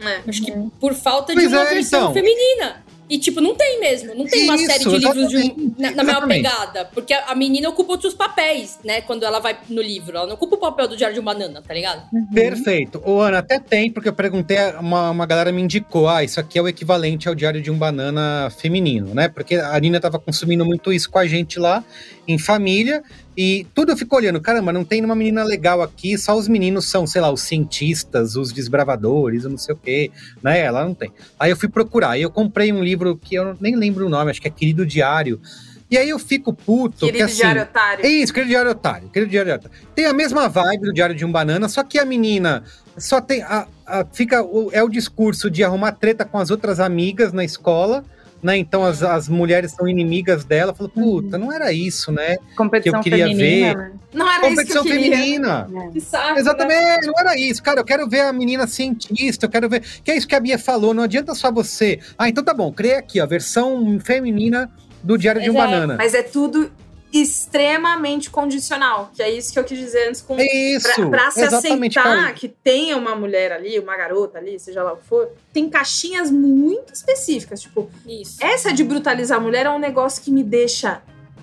É. 0.00 0.28
Acho 0.28 0.42
que 0.44 0.52
por 0.78 0.92
falta 0.94 1.34
de 1.34 1.40
Pois 1.40 1.52
uma 1.52 1.62
é, 1.62 1.74
versão 1.74 2.00
então. 2.02 2.12
feminina. 2.14 2.84
E, 3.08 3.18
tipo, 3.18 3.40
não 3.40 3.54
tem 3.54 3.78
mesmo. 3.78 4.16
Não 4.16 4.26
tem 4.26 4.42
uma 4.44 4.56
Isso, 4.56 4.66
série 4.66 4.84
de 4.84 4.98
livros 4.98 5.28
de 5.28 5.36
um- 5.36 5.74
na, 5.78 5.92
na 5.92 6.02
mesma 6.02 6.26
pegada. 6.26 6.84
Porque 6.86 7.14
a, 7.14 7.26
a 7.26 7.34
menina 7.36 7.68
ocupa 7.68 7.92
outros 7.92 8.14
papéis, 8.14 8.80
né? 8.84 9.00
Quando 9.00 9.22
ela 9.22 9.38
vai 9.38 9.56
no 9.68 9.80
livro. 9.80 10.16
Ela 10.16 10.26
não 10.26 10.34
ocupa 10.34 10.56
o 10.56 10.58
papel 10.58 10.88
do 10.88 10.96
Diário 10.96 11.14
de 11.14 11.20
um 11.20 11.24
Banana, 11.24 11.62
tá 11.62 11.72
ligado? 11.72 12.02
Perfeito. 12.34 13.00
Ô, 13.06 13.20
Ana, 13.20 13.38
até 13.38 13.60
tem, 13.60 13.92
porque 13.92 14.08
eu 14.08 14.12
perguntei, 14.12 14.56
uma, 14.80 15.10
uma 15.10 15.24
galera 15.24 15.52
me 15.52 15.62
indicou, 15.62 16.08
ah, 16.08 16.24
isso 16.24 16.40
aqui 16.40 16.58
é 16.58 16.62
o 16.62 16.66
equivalente 16.66 17.28
ao 17.28 17.34
Diário 17.36 17.62
de 17.62 17.70
um 17.70 17.78
Banana 17.78 18.50
feminino, 18.58 19.14
né? 19.14 19.28
Porque 19.28 19.54
a 19.54 19.78
Nina 19.78 20.00
tava 20.00 20.18
consumindo 20.18 20.64
muito 20.66 20.92
isso 20.92 21.08
com 21.08 21.20
a 21.20 21.26
gente 21.28 21.60
lá, 21.60 21.84
em 22.26 22.38
família, 22.40 23.04
e 23.36 23.66
tudo 23.74 23.92
eu 23.92 23.96
fico 23.96 24.16
olhando, 24.16 24.40
caramba, 24.40 24.72
não 24.72 24.84
tem 24.84 25.04
uma 25.04 25.14
menina 25.14 25.44
legal 25.44 25.82
aqui, 25.82 26.16
só 26.16 26.36
os 26.36 26.48
meninos 26.48 26.88
são, 26.88 27.06
sei 27.06 27.20
lá, 27.20 27.30
os 27.30 27.42
cientistas, 27.42 28.36
os 28.36 28.52
desbravadores, 28.52 29.44
eu 29.44 29.50
não 29.50 29.58
sei 29.58 29.74
o 29.74 29.78
quê, 29.78 30.10
né? 30.42 30.60
Ela 30.60 30.84
não 30.84 30.94
tem. 30.94 31.12
Aí 31.38 31.50
eu 31.50 31.56
fui 31.56 31.68
procurar, 31.68 32.10
aí 32.10 32.22
eu 32.22 32.30
comprei 32.30 32.72
um 32.72 32.82
livro 32.82 33.16
que 33.16 33.34
eu 33.34 33.56
nem 33.60 33.76
lembro 33.76 34.06
o 34.06 34.08
nome, 34.08 34.30
acho 34.30 34.40
que 34.40 34.48
é 34.48 34.50
Querido 34.50 34.86
Diário, 34.86 35.40
e 35.90 35.96
aí 35.96 36.08
eu 36.08 36.18
fico 36.18 36.52
puto, 36.52 36.98
que 37.06 37.06
Querido 37.06 37.24
assim... 37.24 37.36
Diário 37.36 37.62
Otário. 37.62 38.04
É 38.04 38.08
isso, 38.08 38.32
querido 38.32 38.50
Diário 38.50 38.70
Otário. 38.72 39.08
Querido 39.08 39.30
Diário 39.30 39.54
Otário. 39.54 39.76
Tem 39.94 40.06
a 40.06 40.12
mesma 40.12 40.48
vibe 40.48 40.86
do 40.86 40.92
Diário 40.92 41.14
de 41.14 41.24
um 41.24 41.30
Banana, 41.30 41.68
só 41.68 41.84
que 41.84 41.98
a 41.98 42.04
menina 42.04 42.64
só 42.98 43.20
tem. 43.20 43.42
A, 43.42 43.68
a- 43.86 44.04
fica 44.12 44.44
É 44.72 44.82
o 44.82 44.88
discurso 44.88 45.48
de 45.48 45.62
arrumar 45.62 45.92
treta 45.92 46.24
com 46.24 46.38
as 46.38 46.50
outras 46.50 46.80
amigas 46.80 47.32
na 47.32 47.44
escola, 47.44 48.04
né? 48.46 48.56
Então 48.56 48.84
as, 48.84 49.02
as 49.02 49.28
mulheres 49.28 49.72
são 49.72 49.88
inimigas 49.88 50.44
dela. 50.44 50.72
Falo, 50.72 50.88
puta, 50.88 51.36
não 51.36 51.52
era 51.52 51.72
isso, 51.72 52.12
né? 52.12 52.36
Competição 52.56 53.00
que 53.02 53.08
eu 53.08 53.12
queria 53.12 53.26
feminina. 53.26 53.66
ver. 53.68 53.76
né? 53.76 53.92
Não 54.14 54.30
era 54.30 54.40
Competição 54.48 54.82
isso 54.84 54.92
que 54.92 54.96
eu 54.96 55.00
queria. 55.02 55.16
feminina. 55.16 55.68
Que 55.92 56.00
saco, 56.00 56.34
né? 56.34 56.40
Exatamente, 56.40 57.06
não 57.08 57.14
era 57.18 57.36
isso. 57.36 57.60
Cara, 57.62 57.80
eu 57.80 57.84
quero 57.84 58.08
ver 58.08 58.20
a 58.20 58.32
menina 58.32 58.66
cientista, 58.68 59.46
eu 59.46 59.50
quero 59.50 59.68
ver. 59.68 59.82
Que 60.04 60.12
é 60.12 60.16
isso 60.16 60.28
que 60.28 60.34
a 60.36 60.40
Bia 60.40 60.58
falou, 60.58 60.94
não 60.94 61.02
adianta 61.02 61.34
só 61.34 61.50
você. 61.50 61.98
Ah, 62.16 62.28
então 62.28 62.44
tá 62.44 62.54
bom, 62.54 62.72
criei 62.72 62.94
aqui, 62.94 63.18
a 63.18 63.26
versão 63.26 63.98
feminina 63.98 64.70
do 65.02 65.18
Diário 65.18 65.42
de 65.42 65.50
um 65.50 65.54
Exato. 65.54 65.70
Banana. 65.70 65.96
Mas 65.98 66.14
é 66.14 66.22
tudo 66.22 66.70
extremamente 67.12 68.30
condicional, 68.30 69.10
que 69.14 69.22
é 69.22 69.30
isso 69.30 69.52
que 69.52 69.58
eu 69.58 69.64
quis 69.64 69.78
dizer 69.78 70.08
antes 70.08 70.20
com 70.20 70.38
É 70.38 70.44
isso. 70.44 70.94
Pra, 70.94 71.08
pra 71.08 71.30
se 71.30 71.42
aceitar 71.42 72.02
cara. 72.02 72.32
que 72.32 72.48
tenha 72.48 72.96
uma 72.96 73.14
mulher 73.14 73.52
ali, 73.52 73.78
uma 73.78 73.96
garota 73.96 74.38
ali, 74.38 74.58
seja 74.58 74.82
lá 74.82 74.92
o 74.92 74.96
que 74.96 75.06
for, 75.06 75.30
tem 75.52 75.68
caixinhas 75.68 76.30
muito 76.30 76.92
específicas. 76.92 77.60
Tipo, 77.62 77.90
Isso. 78.06 78.44
essa 78.44 78.72
de 78.72 78.84
brutalizar 78.84 79.38
a 79.38 79.40
mulher 79.40 79.66
é 79.66 79.70
um 79.70 79.78
negócio 79.78 80.22
que 80.22 80.30
me 80.30 80.42
deixa 80.42 81.02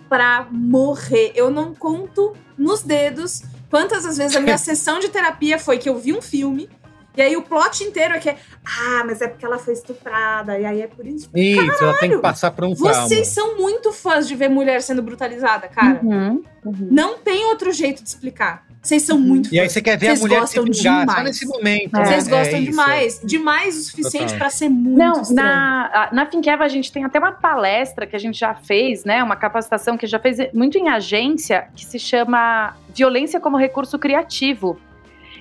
pra 0.09 0.47
morrer. 0.51 1.31
Eu 1.35 1.49
não 1.49 1.73
conto 1.73 2.35
nos 2.57 2.83
dedos 2.83 3.41
quantas 3.69 4.05
as 4.05 4.17
vezes 4.17 4.35
a 4.35 4.39
minha 4.39 4.57
sessão 4.59 4.99
de 4.99 5.09
terapia 5.09 5.57
foi 5.57 5.77
que 5.77 5.89
eu 5.89 5.97
vi 5.97 6.13
um 6.13 6.21
filme. 6.21 6.69
E 7.15 7.21
aí 7.21 7.35
o 7.37 7.41
plot 7.43 7.83
inteiro 7.83 8.15
é 8.15 8.19
que 8.19 8.29
é, 8.29 8.37
ah, 8.65 9.03
mas 9.05 9.21
é 9.21 9.27
porque 9.27 9.45
ela 9.45 9.59
foi 9.59 9.73
estuprada, 9.73 10.57
e 10.57 10.65
aí 10.65 10.81
é 10.81 10.87
por 10.87 11.05
isso. 11.05 11.29
Isso, 11.35 11.83
ela 11.83 11.97
tem 11.97 12.09
que 12.09 12.17
passar 12.17 12.51
por 12.51 12.65
um 12.65 12.73
trauma. 12.73 13.07
Vocês 13.07 13.27
são 13.27 13.57
muito 13.57 13.91
fãs 13.93 14.27
de 14.27 14.35
ver 14.35 14.49
mulher 14.49 14.81
sendo 14.81 15.01
brutalizada, 15.03 15.67
cara. 15.67 15.99
Uhum, 16.01 16.43
uhum. 16.65 16.87
Não 16.91 17.17
tem 17.19 17.45
outro 17.45 17.71
jeito 17.71 18.01
de 18.01 18.09
explicar. 18.09 18.65
Vocês 18.81 19.03
são 19.03 19.17
muito 19.17 19.45
fãs. 19.45 19.53
E 19.53 19.59
aí 19.59 19.69
você 19.69 19.81
quer 19.81 19.95
ver 19.97 20.07
Vocês 20.07 20.19
a 20.19 20.27
mulher 20.27 20.47
se 20.47 20.59
vingar 20.59 21.09
só 21.09 21.23
nesse 21.23 21.45
momento. 21.45 21.95
É. 21.95 21.99
né? 21.99 22.05
Vocês 22.05 22.27
É 22.27 22.29
gostam 22.29 22.59
isso. 22.59 22.71
demais. 22.71 23.21
Demais 23.23 23.77
o 23.77 23.83
suficiente 23.83 24.35
pra 24.35 24.49
ser 24.49 24.67
muito 24.69 24.97
Não, 24.97 25.21
estranho. 25.21 25.47
na, 25.47 26.09
na 26.11 26.25
Finqueva 26.25 26.63
a 26.65 26.67
gente 26.67 26.91
tem 26.91 27.05
até 27.05 27.17
uma 27.19 27.31
palestra 27.31 28.05
que 28.07 28.15
a 28.15 28.19
gente 28.19 28.37
já 28.37 28.53
fez, 28.55 29.05
né? 29.05 29.23
Uma 29.23 29.35
capacitação 29.35 29.97
que 29.97 30.05
já 30.07 30.19
fez 30.19 30.37
muito 30.53 30.77
em 30.77 30.89
agência, 30.89 31.67
que 31.75 31.85
se 31.85 31.97
chama 31.99 32.75
Violência 32.89 33.39
como 33.39 33.55
Recurso 33.55 33.97
Criativo. 33.99 34.77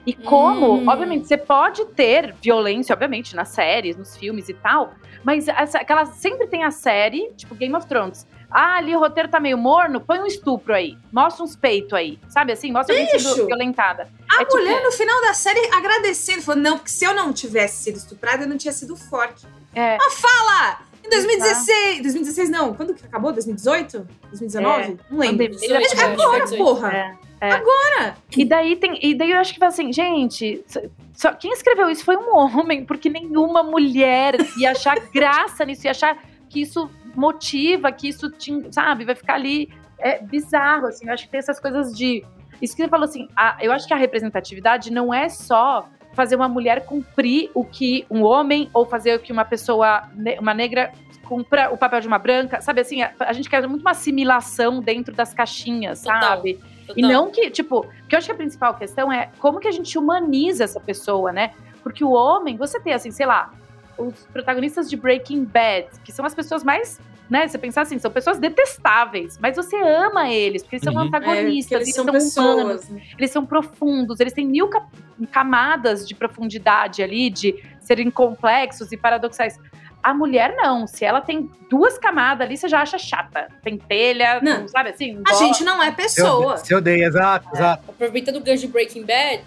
E 0.07 0.13
como, 0.13 0.75
Hum. 0.79 0.89
obviamente, 0.89 1.29
você 1.29 1.37
pode 1.37 1.85
ter 1.87 2.35
violência, 2.43 2.93
obviamente, 2.93 3.37
nas 3.37 3.49
séries, 3.49 3.97
nos 3.97 4.17
filmes 4.17 4.49
e 4.49 4.55
tal, 4.55 4.95
mas 5.23 5.47
essa, 5.47 5.79
aquela, 5.79 6.07
sempre 6.07 6.47
tem 6.49 6.65
a 6.65 6.71
série, 6.73 7.31
tipo 7.37 7.55
Game 7.55 7.75
of 7.77 7.87
Thrones. 7.87 8.27
Ah, 8.51 8.77
ali 8.77 8.95
o 8.95 8.99
roteiro 8.99 9.29
tá 9.31 9.41
meio 9.41 9.57
morno, 9.57 9.99
põe 10.01 10.19
um 10.19 10.27
estupro 10.27 10.75
aí. 10.75 10.99
Mostra 11.11 11.43
uns 11.43 11.57
peitos 11.57 11.95
aí. 11.95 12.19
Sabe 12.29 12.53
assim? 12.53 12.71
Mostra 12.71 12.95
alguém 12.95 13.11
Bicho! 13.11 13.29
sendo 13.31 13.47
violentada. 13.47 14.09
A 14.29 14.43
É 14.43 14.45
tipo- 14.45 14.59
mulher, 14.59 14.83
no 14.83 14.93
final 14.93 15.21
da 15.23 15.33
série, 15.33 15.59
agradecendo. 15.75 16.43
Falou, 16.43 16.61
não, 16.61 16.77
porque 16.77 16.91
se 16.91 17.03
eu 17.05 17.15
não 17.15 17.33
tivesse 17.33 17.85
sido 17.85 17.97
estuprada, 17.97 18.43
eu 18.45 18.49
não 18.49 18.59
tinha 18.59 18.73
sido 18.73 18.95
forte. 18.95 19.47
É. 19.75 19.97
Mas 19.97 20.21
fala! 20.21 20.81
Em 21.05 21.09
2016... 21.11 22.03
2016 22.03 22.51
não. 22.51 22.75
Quando 22.75 22.95
que 22.95 23.05
acabou? 23.05 23.33
2018? 23.33 24.07
2019? 24.29 24.99
Não 25.11 25.19
lembro. 25.19 25.49
Pandemia, 25.51 26.05
agora, 26.05 26.45
18. 26.45 26.57
porra! 26.65 26.93
É, 26.93 27.15
é. 27.41 27.51
Agora! 27.53 28.17
E 28.37 28.45
daí 28.45 28.77
tem. 28.77 28.99
E 29.05 29.15
daí 29.15 29.31
eu 29.33 29.39
acho 29.39 29.53
que 29.53 29.59
fala 29.59 29.71
assim, 29.73 29.93
gente, 29.93 30.63
só- 30.67 30.81
só, 31.15 31.33
quem 31.35 31.53
escreveu 31.53 31.91
isso 31.91 32.05
foi 32.05 32.17
um 32.17 32.35
homem, 32.37 32.85
porque 32.85 33.09
nenhuma 33.11 33.63
mulher 33.63 34.37
ia 34.57 34.71
achar 34.71 34.97
graça 35.13 35.65
nisso, 35.65 35.87
ia 35.87 35.91
achar 35.91 36.17
que 36.49 36.61
isso 36.63 36.89
motiva, 37.17 37.91
que 37.93 38.09
isso 38.09 38.31
te, 38.31 38.53
sabe, 38.73 39.05
vai 39.05 39.15
ficar 39.15 39.35
ali. 39.35 39.69
É 39.99 40.21
bizarro, 40.23 40.87
assim. 40.87 41.07
Eu 41.07 41.13
acho 41.15 41.25
que 41.25 41.31
tem 41.31 41.39
essas 41.39 41.59
coisas 41.61 41.93
de. 41.97 42.25
Isso 42.61 42.77
que 42.77 42.83
você 42.83 42.89
falou 42.89 43.05
assim, 43.05 43.29
a- 43.37 43.57
eu 43.61 43.73
acho 43.73 43.87
que 43.89 43.95
a 43.95 43.97
representatividade 43.97 44.93
não 44.93 45.13
é 45.13 45.29
só 45.29 45.89
fazer 46.13 46.37
uma 46.37 46.49
mulher 46.49 46.85
cumprir 46.85 47.51
o 47.55 47.65
que 47.65 48.07
um 48.11 48.23
homem, 48.23 48.69
ou 48.73 48.85
fazer 48.85 49.17
o 49.17 49.19
que 49.19 49.33
uma 49.33 49.45
pessoa, 49.45 50.05
uma 50.39 50.55
negra, 50.55 50.93
cumpra 51.25 51.73
o 51.73 51.79
papel 51.79 52.01
de 52.01 52.07
uma 52.07 52.19
branca, 52.19 52.61
sabe 52.61 52.81
assim? 52.81 53.03
A, 53.03 53.13
a 53.21 53.33
gente 53.33 53.49
quer 53.49 53.67
muito 53.67 53.81
uma 53.81 53.93
assimilação 53.93 54.81
dentro 54.81 55.15
das 55.15 55.33
caixinhas, 55.33 56.03
Total. 56.03 56.21
sabe? 56.21 56.61
E 56.91 57.03
Total. 57.03 57.11
não 57.11 57.31
que, 57.31 57.51
tipo, 57.51 57.87
porque 58.01 58.15
eu 58.15 58.19
acho 58.19 58.27
que 58.27 58.33
a 58.33 58.37
principal 58.37 58.75
questão 58.75 59.11
é 59.13 59.31
como 59.39 59.59
que 59.59 59.69
a 59.69 59.73
gente 59.73 59.97
humaniza 59.99 60.65
essa 60.65 60.81
pessoa, 60.81 61.33
né? 61.33 61.53
Porque 61.83 62.05
o 62.05 62.11
homem, 62.11 62.57
você 62.57 62.79
tem, 62.79 62.93
assim, 62.93 63.11
sei 63.11 63.27
lá, 63.27 63.53
os 63.97 64.27
protagonistas 64.27 64.91
de 64.91 64.97
Breaking 64.97 65.45
Bad, 65.45 65.89
que 66.05 66.13
são 66.13 66.25
as 66.25 66.35
pessoas 66.35 66.63
mais, 66.63 67.01
né? 67.33 67.49
Você 67.49 67.57
pensar 67.57 67.83
assim, 67.83 67.99
são 67.99 68.11
pessoas 68.11 68.39
detestáveis, 68.39 69.39
mas 69.41 69.57
você 69.57 69.75
ama 69.77 70.29
eles, 70.31 70.63
porque 70.63 70.77
eles 70.77 70.85
são 70.85 70.93
Uhum. 70.95 71.05
É, 71.05 71.07
antagonistas, 71.07 71.73
eles 71.73 71.89
eles 71.89 71.95
são 71.95 72.21
são 72.45 72.55
humanos, 72.55 72.81
pessoas. 72.83 73.03
eles 73.19 73.31
são 73.31 73.47
profundos, 73.47 74.21
eles 74.21 74.33
têm 74.35 74.47
mil 74.47 74.69
ca- 74.69 74.87
camadas 75.33 76.07
de 76.07 76.15
profundidade 76.15 77.03
ali, 77.03 77.31
de 77.31 77.55
serem 77.81 78.11
complexos 78.11 78.93
e 78.93 78.97
paradoxais. 78.97 79.59
A 80.03 80.13
mulher 80.13 80.55
não, 80.57 80.87
se 80.87 81.05
ela 81.05 81.21
tem 81.21 81.49
duas 81.71 81.97
camadas 81.97 82.47
ali, 82.47 82.57
você 82.57 82.69
já 82.69 82.83
acha 82.83 82.99
chata. 82.99 83.49
Pentelha, 83.63 84.41
Não. 84.43 84.67
sabe 84.69 84.91
assim? 84.91 85.17
A 85.25 85.31
gosta. 85.31 85.45
gente 85.45 85.65
não 85.65 85.83
é 85.83 85.91
pessoa. 85.93 86.57
se 86.59 86.75
odeia, 86.75 87.07
exato, 87.07 87.49
exato. 87.55 87.85
Aproveitando 87.89 88.37
o 88.37 88.41
gancho 88.41 88.63
de 88.63 88.69
Breaking 88.69 89.05
Bad, 89.07 89.43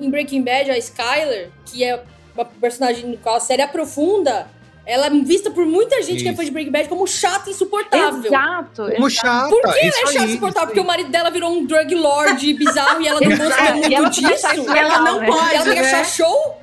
em 0.00 0.10
Breaking 0.10 0.42
Bad, 0.42 0.70
a 0.70 0.78
Skyler, 0.78 1.50
que 1.66 1.82
é 1.84 2.02
uma 2.34 2.44
personagem 2.44 3.06
no 3.10 3.16
qual 3.18 3.36
a 3.36 3.40
série 3.40 3.62
aprofunda, 3.62 4.46
ela 4.86 5.06
é 5.06 5.10
vista 5.10 5.50
por 5.50 5.64
muita 5.66 6.02
gente 6.02 6.22
que 6.22 6.28
é 6.28 6.32
Isso. 6.32 6.36
fã 6.40 6.44
de 6.44 6.50
Breaking 6.50 6.72
Bad 6.72 6.88
como 6.88 7.06
chata 7.06 7.48
e 7.48 7.52
insuportável. 7.52 8.24
Exato. 8.24 8.82
Como 8.94 9.06
exato. 9.08 9.10
chata. 9.10 9.48
Por 9.48 9.62
que 9.62 9.86
isso 9.86 9.98
ela 10.00 10.10
é 10.10 10.12
chata 10.12 10.26
e 10.26 10.30
insuportável? 10.30 10.62
isso 10.62 10.66
Porque 10.66 10.80
o 10.80 10.84
marido 10.86 11.10
dela 11.10 11.30
virou 11.30 11.50
um 11.52 11.64
drug 11.64 11.94
lord 11.94 12.54
bizarro 12.54 13.00
e 13.02 13.08
ela 13.08 13.20
não 13.20 13.30
Exato. 13.32 13.48
gosta 13.50 13.74
muito 13.74 13.94
ela 13.94 14.08
disso. 14.08 14.42
tá 14.42 14.54
E 14.56 14.78
ela 14.78 14.98
não 15.00 15.20
né? 15.20 15.26
pode, 15.26 15.54
ela 15.54 15.64
tem 15.64 15.74
que 15.74 15.80
né? 15.80 15.86
achar 15.92 16.04
show, 16.04 16.60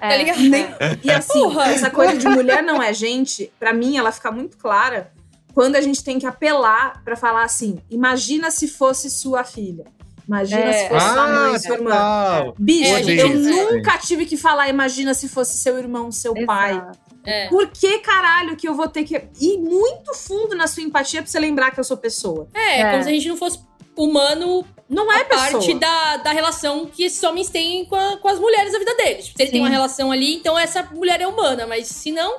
tá 0.00 0.12
É. 0.12 0.18
ligado? 0.18 0.38
Nem- 0.40 0.68
E 1.04 1.10
assim, 1.10 1.40
Porra. 1.42 1.70
essa 1.72 1.90
coisa 1.90 2.16
de 2.16 2.28
mulher 2.28 2.62
não 2.62 2.82
é 2.82 2.92
gente, 2.92 3.52
pra 3.58 3.72
mim 3.72 3.96
ela 3.96 4.10
fica 4.12 4.30
muito 4.32 4.56
clara 4.56 5.10
quando 5.54 5.76
a 5.76 5.80
gente 5.80 6.02
tem 6.02 6.18
que 6.18 6.26
apelar 6.26 7.02
pra 7.04 7.16
falar 7.16 7.44
assim: 7.44 7.78
imagina 7.90 8.50
se 8.50 8.66
fosse 8.68 9.10
sua 9.10 9.44
filha. 9.44 9.84
Imagina 10.28 10.60
É. 10.60 10.72
se 10.72 10.88
fosse 10.88 11.06
sua 11.12 11.26
mãe, 11.26 11.54
Ah, 11.54 11.58
sua 11.58 11.74
irmã. 11.74 12.52
Bicho, 12.56 12.94
É, 12.94 13.20
eu 13.20 13.28
nunca 13.30 13.98
tive 13.98 14.26
que 14.26 14.36
falar, 14.36 14.68
imagina 14.68 15.12
se 15.12 15.28
fosse 15.28 15.58
seu 15.58 15.76
irmão, 15.76 16.12
seu 16.12 16.34
pai. 16.46 16.80
É. 17.24 17.48
Por 17.48 17.66
que 17.68 17.98
caralho 17.98 18.56
que 18.56 18.66
eu 18.68 18.74
vou 18.74 18.88
ter 18.88 19.04
que 19.04 19.14
ir 19.40 19.58
muito 19.58 20.14
fundo 20.14 20.54
na 20.56 20.66
sua 20.66 20.82
empatia 20.82 21.20
pra 21.22 21.30
você 21.30 21.38
lembrar 21.38 21.70
que 21.70 21.78
eu 21.80 21.84
sou 21.84 21.96
pessoa? 21.96 22.48
É, 22.54 22.80
É. 22.80 22.90
como 22.90 23.02
se 23.02 23.08
a 23.08 23.12
gente 23.12 23.28
não 23.28 23.36
fosse 23.36 23.58
humano 23.96 24.64
Não 24.88 25.12
é 25.12 25.20
a 25.20 25.24
parte 25.26 25.52
pessoa. 25.56 25.78
da, 25.78 26.16
da 26.18 26.32
relação 26.32 26.86
que 26.86 27.04
esses 27.04 27.22
homens 27.22 27.48
têm 27.50 27.84
com, 27.84 27.94
a- 27.96 28.16
com 28.16 28.28
as 28.28 28.38
mulheres 28.38 28.72
da 28.72 28.78
vida 28.78 28.94
deles. 28.96 29.26
Se 29.26 29.32
ele 29.42 29.50
tem 29.50 29.60
Sim. 29.60 29.66
uma 29.66 29.68
relação 29.68 30.10
ali, 30.10 30.34
então 30.36 30.58
essa 30.58 30.82
mulher 30.94 31.20
é 31.20 31.26
humana, 31.26 31.66
mas 31.66 31.86
se 31.88 32.10
não, 32.10 32.38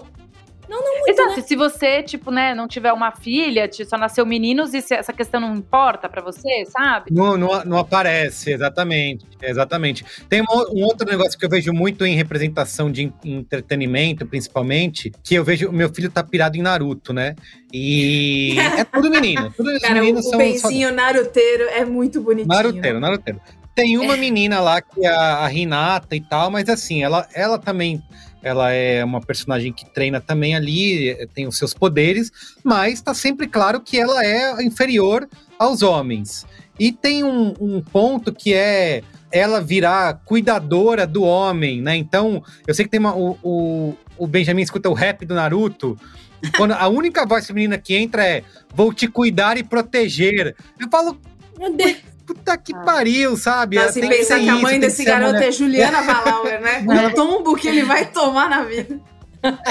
não, 0.72 0.82
não 0.84 1.00
muito, 1.00 1.10
Exato, 1.10 1.36
né? 1.36 1.42
se 1.42 1.56
você, 1.56 2.02
tipo, 2.02 2.32
né, 2.32 2.56
não 2.56 2.68
tiver 2.68 2.94
uma 2.94 3.12
filha, 3.12 3.70
só 3.86 3.98
nasceu 3.98 4.26
meninos, 4.26 4.74
e 4.74 4.82
se 4.82 4.94
essa 4.94 5.12
questão 5.12 5.42
não 5.42 5.54
importa 5.56 6.08
pra 6.08 6.22
você, 6.22 6.66
sabe? 6.66 7.12
Não, 7.14 7.36
não, 7.38 7.64
não 7.66 7.78
aparece, 7.78 8.52
exatamente. 8.52 9.26
Exatamente. 9.42 10.06
Tem 10.30 10.42
um, 10.42 10.46
um 10.80 10.84
outro 10.84 11.06
negócio 11.10 11.38
que 11.38 11.44
eu 11.46 11.50
vejo 11.50 11.74
muito 11.74 12.06
em 12.06 12.16
representação 12.16 12.92
de 12.92 13.04
en- 13.04 13.14
entretenimento, 13.24 14.26
principalmente, 14.26 15.12
que 15.24 15.36
eu 15.36 15.44
vejo. 15.44 15.72
Meu 15.72 15.94
filho 15.94 16.10
tá 16.10 16.24
pirado 16.24 16.58
em 16.58 16.62
Naruto, 16.62 17.12
né? 17.12 17.36
E 17.74 18.56
é 18.78 18.84
tudo 18.84 19.10
menino. 19.10 19.52
Tudo 19.56 19.72
os 19.76 19.80
Cara, 19.82 19.96
o, 19.96 20.00
meninos 20.00 20.26
o 20.26 20.30
são. 20.30 20.38
benzinho 20.38 20.94
naruteiro 20.94 21.64
é 21.70 21.84
muito 21.84 22.22
bonitinho. 22.22 22.48
Naruteiro, 22.48 23.00
Naruteiro. 23.00 23.42
Tem 23.76 23.98
uma 23.98 24.16
menina 24.18 24.60
lá 24.60 24.82
que 24.82 25.06
é 25.06 25.10
a, 25.10 25.46
a 25.46 25.52
e 25.54 26.22
tal, 26.22 26.50
mas 26.52 26.70
assim, 26.70 27.04
ela, 27.04 27.28
ela 27.34 27.58
também. 27.58 28.02
Ela 28.42 28.72
é 28.72 29.04
uma 29.04 29.22
personagem 29.22 29.72
que 29.72 29.86
treina 29.86 30.20
também 30.20 30.56
ali, 30.56 31.10
eh, 31.10 31.28
tem 31.34 31.48
os 31.48 31.58
seus 31.58 31.74
poderes, 31.74 32.32
mas 32.64 33.02
tá 33.02 33.14
sempre 33.14 33.48
claro 33.48 33.82
que 33.82 34.00
ela 34.00 34.26
é 34.26 34.64
inferior 34.64 35.28
aos 35.60 35.82
homens. 35.82 36.46
E 36.80 36.92
tem 36.92 37.24
um, 37.24 37.54
um 37.60 37.82
ponto 37.82 38.34
que 38.34 38.54
é 38.54 39.04
ela 39.32 39.62
virar 39.62 40.22
cuidadora 40.26 41.08
do 41.08 41.24
homem, 41.24 41.82
né? 41.82 41.96
Então, 41.96 42.44
eu 42.68 42.74
sei 42.74 42.86
que 42.86 42.92
tem 42.92 43.00
uma, 43.00 43.16
o, 43.16 43.38
o, 43.44 43.98
o 44.18 44.28
Benjamin 44.28 44.62
escuta 44.62 44.90
o 44.90 44.94
rap 44.94 45.26
do 45.26 45.36
Naruto. 45.36 45.98
Quando 46.58 46.72
a 46.72 46.88
única 46.88 47.26
voz 47.26 47.46
feminina 47.46 47.78
que 47.78 47.96
entra 47.96 48.26
é 48.26 48.44
vou 48.74 48.94
te 48.94 49.08
cuidar 49.08 49.58
e 49.58 49.64
proteger. 49.64 50.56
Eu 50.80 50.90
falo, 50.90 51.20
Meu 51.58 51.76
Deus. 51.76 52.11
Puta 52.34 52.58
que 52.58 52.74
pariu, 52.74 53.36
sabe? 53.36 53.78
Ela 53.78 53.92
se 53.92 54.00
pensar 54.02 54.38
ser 54.38 54.44
que 54.44 54.50
a 54.50 54.54
isso, 54.54 54.62
mãe 54.62 54.74
que 54.76 54.80
desse 54.80 55.04
garoto 55.04 55.34
mulher. 55.34 55.48
é 55.48 55.52
Juliana 55.52 56.02
Valauer, 56.02 56.62
né? 56.62 56.86
O 57.12 57.14
tombo 57.14 57.56
que 57.56 57.68
ele 57.68 57.84
vai 57.84 58.06
tomar 58.06 58.50
na 58.50 58.64
vida. 58.64 59.00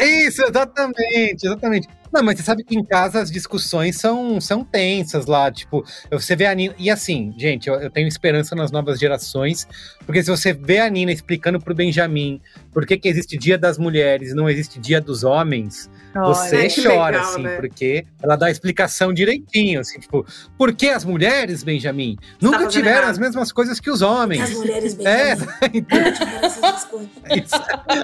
Isso, 0.02 0.42
exatamente, 0.42 1.46
exatamente. 1.46 1.88
Não, 2.12 2.22
mas 2.22 2.38
você 2.38 2.44
sabe 2.44 2.64
que 2.64 2.76
em 2.76 2.84
casa 2.84 3.20
as 3.20 3.30
discussões 3.30 3.96
são, 3.96 4.40
são 4.40 4.64
tensas 4.64 5.26
lá, 5.26 5.50
tipo, 5.50 5.84
você 6.10 6.34
vê 6.34 6.46
a 6.46 6.54
Nina. 6.54 6.74
E 6.78 6.90
assim, 6.90 7.32
gente, 7.36 7.68
eu, 7.68 7.74
eu 7.76 7.90
tenho 7.90 8.08
esperança 8.08 8.54
nas 8.54 8.70
novas 8.70 8.98
gerações, 8.98 9.66
porque 10.04 10.22
se 10.22 10.30
você 10.30 10.52
vê 10.52 10.78
a 10.78 10.88
Nina 10.88 11.12
explicando 11.12 11.60
pro 11.60 11.74
Benjamin 11.74 12.40
por 12.72 12.86
que, 12.86 12.96
que 12.96 13.08
existe 13.08 13.36
Dia 13.36 13.58
das 13.58 13.78
Mulheres 13.78 14.30
e 14.30 14.34
não 14.34 14.48
existe 14.48 14.78
Dia 14.78 15.00
dos 15.00 15.24
Homens, 15.24 15.90
você 16.14 16.56
Ai, 16.56 16.68
que 16.68 16.82
chora, 16.82 17.18
legal, 17.18 17.32
assim, 17.32 17.42
né? 17.42 17.56
porque 17.56 18.06
ela 18.22 18.36
dá 18.36 18.46
a 18.46 18.50
explicação 18.50 19.12
direitinho, 19.12 19.80
assim, 19.80 19.98
tipo, 19.98 20.26
por 20.58 20.74
que 20.74 20.88
as 20.88 21.04
mulheres, 21.04 21.62
Benjamin, 21.62 22.16
nunca 22.40 22.58
fazendo 22.58 22.70
tiveram 22.72 22.98
errado. 22.98 23.10
as 23.10 23.18
mesmas 23.18 23.52
coisas 23.52 23.78
que 23.78 23.90
os 23.90 24.02
homens? 24.02 24.52
mulheres 24.54 24.94
bem 24.94 25.06
É, 25.06 25.32
então, 25.72 25.98
isso. 27.36 27.54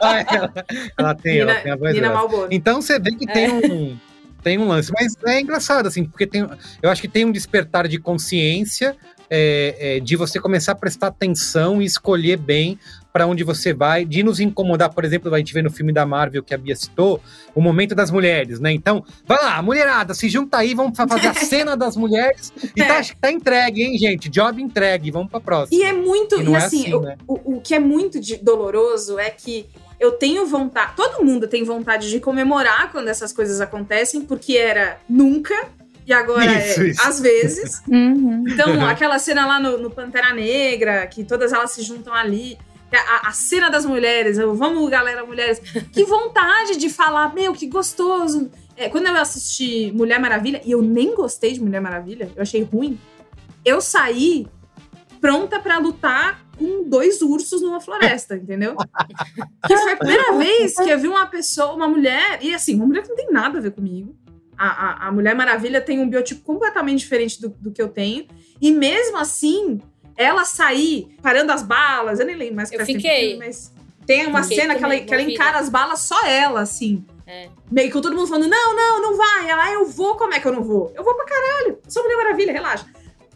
Ah, 0.03 0.25
ela, 0.33 0.53
ela 0.99 1.15
tem, 1.15 1.39
ela 1.39 1.53
Nina, 1.53 1.63
tem 1.63 1.73
a 1.73 1.77
voz 1.77 1.95
Nina. 1.95 2.49
Então 2.51 2.81
você 2.81 2.99
vê 2.99 3.13
que 3.13 3.27
tem 3.27 3.51
um 3.51 3.96
tem 4.47 4.59
um 4.59 4.69
lance, 4.69 4.93
mas 4.93 5.13
é 5.27 5.41
engraçado 5.41 5.87
assim, 5.89 6.05
porque 6.05 6.25
tem, 6.25 6.47
eu 6.81 6.89
acho 6.89 7.01
que 7.03 7.09
tem 7.09 7.25
um 7.25 7.33
despertar 7.33 7.89
de 7.89 7.99
consciência 7.99 8.97
é, 9.29 9.97
é, 9.97 10.01
de 10.01 10.15
você 10.15 10.39
começar 10.39 10.71
a 10.71 10.75
prestar 10.77 11.09
atenção 11.09 11.83
e 11.83 11.85
escolher 11.85 12.37
bem 12.37 12.79
para 13.13 13.27
onde 13.27 13.43
você 13.43 13.73
vai, 13.75 14.05
de 14.05 14.23
nos 14.23 14.39
incomodar, 14.39 14.93
por 14.93 15.05
exemplo, 15.05 15.35
a 15.35 15.39
gente 15.39 15.53
vê 15.53 15.63
no 15.63 15.71
filme 15.71 15.93
da 15.93 16.07
Marvel 16.07 16.45
que 16.45 16.55
a 16.55 16.59
Bia 16.59 16.77
citou, 16.77 17.21
o 17.57 17.61
momento 17.61 17.93
das 17.93 18.09
mulheres, 18.09 18.61
né? 18.61 18.71
Então, 18.73 19.03
vai 19.27 19.43
lá, 19.43 19.61
mulherada, 19.63 20.15
se 20.15 20.29
junta 20.29 20.59
aí, 20.59 20.75
vamos 20.75 20.97
fa- 20.97 21.09
fazer 21.09 21.27
a 21.29 21.35
cena 21.35 21.77
das 21.77 21.97
mulheres 21.97 22.53
e 22.77 22.85
tá, 22.85 22.95
É. 22.95 22.99
acho 22.99 23.15
que 23.15 23.21
tá 23.21 23.33
entregue, 23.33 23.83
hein, 23.83 23.99
gente? 23.99 24.29
Job 24.29 24.63
entregue, 24.63 25.11
vamos 25.11 25.29
pra 25.31 25.41
próxima. 25.41 25.77
E 25.77 25.83
é 25.85 25.93
muito. 25.93 26.41
E 26.41 26.45
E, 26.45 26.55
é 26.55 26.57
assim, 26.59 26.83
assim, 26.83 26.95
o, 26.95 27.01
né? 27.01 27.17
o, 27.27 27.57
o 27.57 27.61
que 27.61 27.75
é 27.75 27.81
muito 27.81 28.21
doloroso 28.45 29.19
é 29.19 29.31
que 29.31 29.67
eu 29.99 30.13
tenho 30.13 30.47
vontade. 30.47 30.93
Todo 30.97 31.25
mundo 31.25 31.49
tem 31.49 31.65
vontade 31.65 32.11
de 32.11 32.21
comemorar 32.21 32.91
quando 32.93 33.09
essas 33.09 33.33
coisas 33.33 33.61
acontecem, 33.61 34.23
porque 34.23 34.57
era 34.57 35.01
nunca. 35.09 35.55
E 36.07 36.13
agora 36.13 36.45
Isso, 36.45 36.81
é 36.81 36.87
isso. 36.89 37.03
às 37.07 37.21
vezes. 37.21 37.83
Uhum. 37.89 38.45
Então, 38.47 38.87
aquela 38.87 39.19
cena 39.19 39.47
lá 39.47 39.59
no, 39.59 39.79
no 39.79 39.91
Pantera 39.91 40.33
Negra, 40.33 41.07
que 41.07 41.25
todas 41.25 41.53
elas 41.53 41.71
se 41.71 41.83
juntam 41.83 42.15
ali. 42.15 42.59
A, 42.93 43.29
a 43.29 43.33
cena 43.33 43.69
das 43.69 43.85
mulheres, 43.85 44.39
eu, 44.39 44.55
vamos, 44.55 44.89
galera, 44.89 45.25
mulheres. 45.25 45.61
Que 45.93 46.05
vontade 46.05 46.77
de 46.77 46.89
falar, 46.89 47.35
meu, 47.35 47.53
que 47.53 47.67
gostoso. 47.67 48.51
É, 48.77 48.89
quando 48.89 49.07
eu 49.07 49.17
assisti 49.17 49.91
Mulher 49.93 50.21
Maravilha, 50.21 50.61
e 50.65 50.73
eu 50.73 50.83
nem 50.83 51.15
gostei 51.15 51.53
de 51.53 51.61
Mulher 51.61 51.81
Maravilha, 51.81 52.31
eu 52.37 52.43
achei 52.43 52.63
ruim, 52.63 52.99
eu 53.65 53.81
saí 53.81 54.47
pronta 55.21 55.59
pra 55.59 55.79
lutar 55.79 56.46
com 56.59 56.89
dois 56.89 57.21
ursos 57.23 57.61
numa 57.63 57.81
floresta, 57.81 58.37
entendeu? 58.37 58.77
Que 59.67 59.77
foi 59.77 59.93
a 59.93 59.97
primeira 59.97 60.33
vez 60.33 60.75
que 60.75 60.89
eu 60.89 60.99
vi 60.99 61.09
uma 61.09 61.27
pessoa, 61.27 61.73
uma 61.75 61.89
mulher, 61.89 62.39
e 62.43 62.55
assim, 62.55 62.75
uma 62.77 62.87
mulher 62.87 63.03
que 63.03 63.09
não 63.09 63.17
tem 63.17 63.31
nada 63.31 63.59
a 63.59 63.61
ver 63.61 63.73
comigo. 63.73 64.15
A, 64.59 64.69
a, 65.05 65.09
a 65.09 65.13
Mulher 65.13 65.35
Maravilha 65.35 65.83
tem 65.83 66.01
um 66.01 66.09
biotipo 66.09 66.41
completamente 66.43 67.01
diferente 67.01 67.39
do, 67.41 67.51
do 67.51 67.71
que 67.71 67.81
eu 67.83 67.89
tenho. 67.89 68.27
E 68.59 68.73
mesmo 68.73 69.19
assim, 69.19 69.81
ela 70.17 70.47
sair 70.47 71.15
parando 71.21 71.53
as 71.53 71.63
balas, 71.63 72.21
eu 72.21 72.25
nem 72.27 72.37
lembro 72.37 72.57
mais 72.57 72.71
que 72.71 72.77
Eu 72.77 72.87
tempo 72.87 72.93
fiquei. 72.99 73.21
que 73.21 73.33
vi, 73.35 73.39
mas 73.39 73.71
tem 74.07 74.27
uma 74.27 74.43
Fiquei 74.43 74.61
cena 74.61 74.75
que 74.77 74.83
ela, 74.83 74.99
que 74.99 75.13
ela 75.13 75.23
encara 75.23 75.59
as 75.59 75.69
balas 75.69 76.01
só 76.01 76.25
ela, 76.27 76.61
assim. 76.63 77.05
É. 77.27 77.51
Meio 77.71 77.93
com 77.93 78.01
todo 78.01 78.17
mundo 78.17 78.29
falando: 78.29 78.49
não, 78.49 78.75
não, 78.75 79.03
não 79.03 79.17
vai. 79.19 79.51
Ela, 79.51 79.65
"Ah, 79.65 79.73
eu 79.73 79.85
vou, 79.85 80.15
como 80.17 80.33
é 80.33 80.41
que 80.41 80.47
eu 80.49 80.53
não 80.53 80.63
vou? 80.63 80.91
Eu 80.97 81.05
vou 81.05 81.15
pra 81.15 81.27
caralho. 81.27 81.79
Sou 81.87 82.03
Mulher 82.05 82.17
Maravilha, 82.17 82.53
relaxa. 82.53 82.87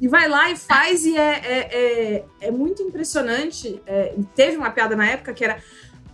E 0.01 0.09
vai 0.09 0.29
lá 0.29 0.51
e 0.51 0.57
faz, 0.57 1.05
e 1.05 1.17
é, 1.17 1.21
é, 1.45 1.59
é, 1.73 2.25
é 2.41 2.51
muito 2.51 2.83
impressionante. 2.83 3.81
É, 3.87 4.15
teve 4.35 4.57
uma 4.57 4.71
piada 4.71 4.97
na 4.97 5.07
época 5.07 5.33
que 5.35 5.45
era: 5.45 5.59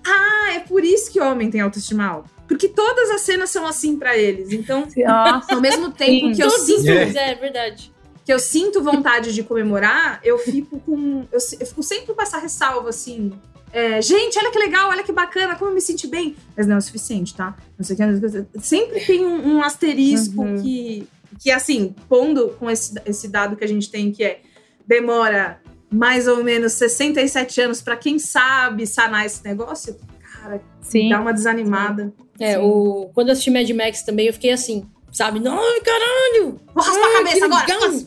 Ah, 0.04 0.52
é 0.54 0.60
por 0.60 0.84
isso 0.84 1.10
que 1.12 1.20
homem 1.20 1.50
tem 1.50 1.60
autoestima 1.60 2.04
alta. 2.06 2.30
Porque 2.48 2.68
todas 2.68 3.10
as 3.10 3.20
cenas 3.22 3.50
são 3.50 3.66
assim 3.66 3.96
pra 3.98 4.16
eles. 4.16 4.52
Então, 4.52 4.86
Nossa, 4.96 5.54
ao 5.54 5.60
mesmo 5.60 5.90
tempo 5.94 6.28
Sim. 6.28 6.32
que 6.32 6.42
eu 6.42 6.50
sinto 6.50 6.82
filmes, 6.82 7.14
é 7.16 7.34
verdade. 7.34 7.92
que 8.24 8.32
eu 8.32 8.38
sinto 8.38 8.82
vontade 8.82 9.32
de 9.32 9.42
comemorar, 9.42 10.20
eu 10.24 10.38
fico 10.38 10.80
com. 10.80 11.24
Eu, 11.30 11.38
eu 11.60 11.66
fico 11.66 11.82
sempre 11.82 12.12
com 12.14 12.20
essa 12.22 12.38
ressalva, 12.38 12.88
assim. 12.88 13.32
é, 13.72 14.00
gente, 14.02 14.38
olha 14.38 14.50
que 14.50 14.58
legal, 14.58 14.90
olha 14.90 15.02
que 15.04 15.12
bacana, 15.12 15.54
como 15.56 15.70
eu 15.70 15.74
me 15.74 15.80
senti 15.80 16.06
bem. 16.06 16.34
Mas 16.56 16.66
não 16.66 16.74
é 16.76 16.78
o 16.78 16.82
suficiente, 16.82 17.34
tá? 17.34 17.56
Não 17.78 17.84
sei 17.84 17.94
o 17.94 17.96
que. 17.96 18.06
não 18.06 18.28
sei 18.30 18.40
o 18.40 18.44
que. 18.46 18.60
Sempre 18.66 19.00
tem 19.04 19.24
um, 19.24 19.56
um 19.56 19.62
asterisco 19.62 20.40
Uhum. 20.42 20.62
que, 20.62 21.06
que, 21.38 21.50
assim, 21.50 21.94
pondo 22.08 22.56
com 22.58 22.70
esse, 22.70 22.94
esse 23.04 23.28
dado 23.28 23.56
que 23.56 23.64
a 23.64 23.68
gente 23.68 23.90
tem, 23.90 24.12
que 24.12 24.24
é 24.24 24.40
demora 24.86 25.60
mais 25.90 26.26
ou 26.26 26.42
menos 26.42 26.72
67 26.74 27.60
anos 27.60 27.80
pra 27.80 27.96
quem 27.96 28.18
sabe 28.18 28.86
sanar 28.86 29.24
esse 29.24 29.44
negócio, 29.44 29.96
cara, 30.20 30.60
sim. 30.80 31.08
dá 31.08 31.20
uma 31.20 31.32
desanimada. 31.32 32.12
É, 32.38 32.54
Sim. 32.54 32.60
o, 32.60 33.10
quando 33.14 33.28
eu 33.28 33.32
assisti 33.32 33.50
Mad 33.50 33.68
Max 33.70 34.02
também, 34.02 34.26
eu 34.26 34.32
fiquei 34.32 34.50
assim, 34.50 34.86
sabe? 35.10 35.40
Ai, 35.46 35.80
caralho! 35.80 36.60
Vou 36.74 36.84
raspar 36.84 37.06
a 37.06 37.12
cabeça 37.12 37.44
agora! 37.46 37.64
legal. 37.64 38.02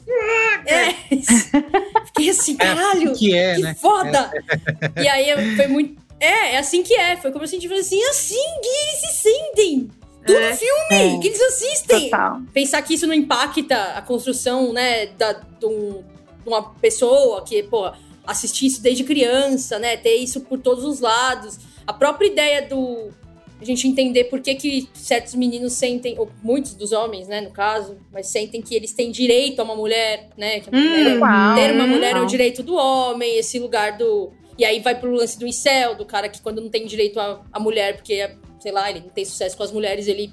É, 0.67 0.93
fiquei 2.05 2.30
assim, 2.30 2.55
caralho! 2.55 3.13
que 3.13 3.36
é, 3.36 3.55
que 3.55 3.61
né? 3.61 3.75
foda! 3.75 4.32
E 5.01 5.07
aí 5.07 5.55
foi 5.55 5.67
muito. 5.67 5.99
É, 6.19 6.55
é 6.55 6.57
assim 6.59 6.84
que 6.84 6.93
é. 6.93 7.17
Foi 7.17 7.32
como 7.32 7.43
eu 7.43 7.47
senti, 7.47 7.67
falei 7.67 7.82
assim, 7.82 8.01
é 8.01 8.09
assim 8.09 8.59
que 8.61 8.67
eles 8.67 8.99
se 8.99 9.21
sentem. 9.21 9.89
Tudo 10.26 10.38
É. 10.38 10.55
filme 10.55 11.15
É. 11.15 11.20
que 11.20 11.28
eles 11.28 11.41
assistem. 11.41 12.09
Total. 12.09 12.41
Pensar 12.53 12.82
que 12.82 12.93
isso 12.93 13.07
não 13.07 13.13
impacta 13.13 13.76
a 13.95 14.01
construção, 14.01 14.74
né, 14.74 15.07
da, 15.17 15.34
de, 15.34 15.65
um- 15.65 16.03
de 16.43 16.47
uma 16.47 16.61
pessoa 16.76 17.43
que, 17.43 17.63
pô, 17.63 17.91
assistir 18.28 18.67
isso 18.67 18.82
desde 18.82 19.03
criança, 19.03 19.80
né, 19.80 19.97
ter 19.97 20.15
isso 20.15 20.41
por 20.41 20.59
todos 20.59 20.84
os 20.84 20.99
lados. 20.99 21.57
A 21.88 21.93
própria 21.93 22.28
ideia 22.28 22.61
do. 22.61 23.09
A 23.61 23.65
gente 23.65 23.86
entender 23.88 24.26
por 24.26 24.39
que, 24.39 24.55
que 24.55 24.88
certos 24.93 25.36
meninos 25.36 25.74
sentem, 25.74 26.17
ou 26.17 26.30
muitos 26.41 26.74
dos 26.76 26.93
homens, 26.93 27.28
né, 27.28 27.41
no 27.41 27.51
caso, 27.51 27.97
mas 28.09 28.28
sentem 28.28 28.61
que 28.61 28.74
eles 28.74 28.93
têm 28.93 29.11
direito 29.11 29.59
a 29.59 29.63
uma 29.63 29.76
mulher, 29.76 30.30
né, 30.38 30.61
que 30.61 30.70
a 30.70 30.72
mulher 30.80 31.07
é- 31.07 31.17
Uau. 31.17 31.55
ter 31.55 31.72
uma 31.74 31.86
mulher 31.88 32.11
é 32.11 32.15
o 32.15 32.20
Uau. 32.20 32.26
direito 32.26 32.63
do 32.63 32.76
homem, 32.76 33.38
esse 33.38 33.59
lugar 33.59 33.97
do. 33.97 34.32
E 34.57 34.63
aí 34.63 34.80
vai 34.80 34.97
pro 34.97 35.11
lance 35.11 35.38
do 35.38 35.45
incel, 35.47 35.95
do 35.95 36.05
cara 36.05 36.30
que 36.30 36.41
quando 36.41 36.61
não 36.61 36.70
tem 36.70 36.86
direito 36.86 37.20
a, 37.20 37.41
a 37.51 37.59
mulher, 37.59 37.95
porque, 37.97 38.30
sei 38.60 38.72
lá, 38.72 38.89
ele 38.89 39.01
não 39.01 39.10
tem 39.10 39.26
sucesso 39.26 39.55
com 39.57 39.64
as 39.64 39.72
mulheres, 39.72 40.07
ele 40.07 40.32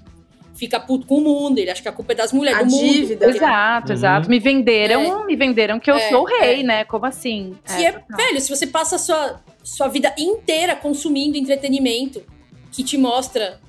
fica 0.54 0.80
puto 0.80 1.06
com 1.06 1.18
o 1.18 1.20
mundo, 1.20 1.58
ele 1.58 1.70
acha 1.70 1.82
que 1.82 1.88
a 1.88 1.92
culpa 1.92 2.12
é 2.12 2.16
das 2.16 2.32
mulheres 2.32 2.60
A 2.60 2.62
do 2.62 2.70
mundo. 2.70 2.82
dívida. 2.82 3.26
Exato, 3.28 3.88
Uhum. 3.88 3.94
exato. 3.94 4.30
Me 4.30 4.38
venderam, 4.38 5.26
me 5.26 5.36
venderam 5.36 5.78
que 5.78 5.90
eu 5.90 5.96
É, 5.96 6.08
sou 6.08 6.22
o 6.22 6.24
rei, 6.24 6.60
é. 6.60 6.62
né? 6.62 6.84
Como 6.84 7.04
assim? 7.04 7.54
Que 7.66 7.84
é, 7.84 7.92
velho, 8.16 8.40
se 8.40 8.48
você 8.48 8.66
passa 8.66 8.96
a 8.96 8.98
sua, 8.98 9.40
sua 9.62 9.88
vida 9.88 10.14
inteira 10.18 10.74
consumindo 10.74 11.36
entretenimento 11.36 12.22
que 12.72 12.82
te 12.82 12.96
mostra 12.96 13.60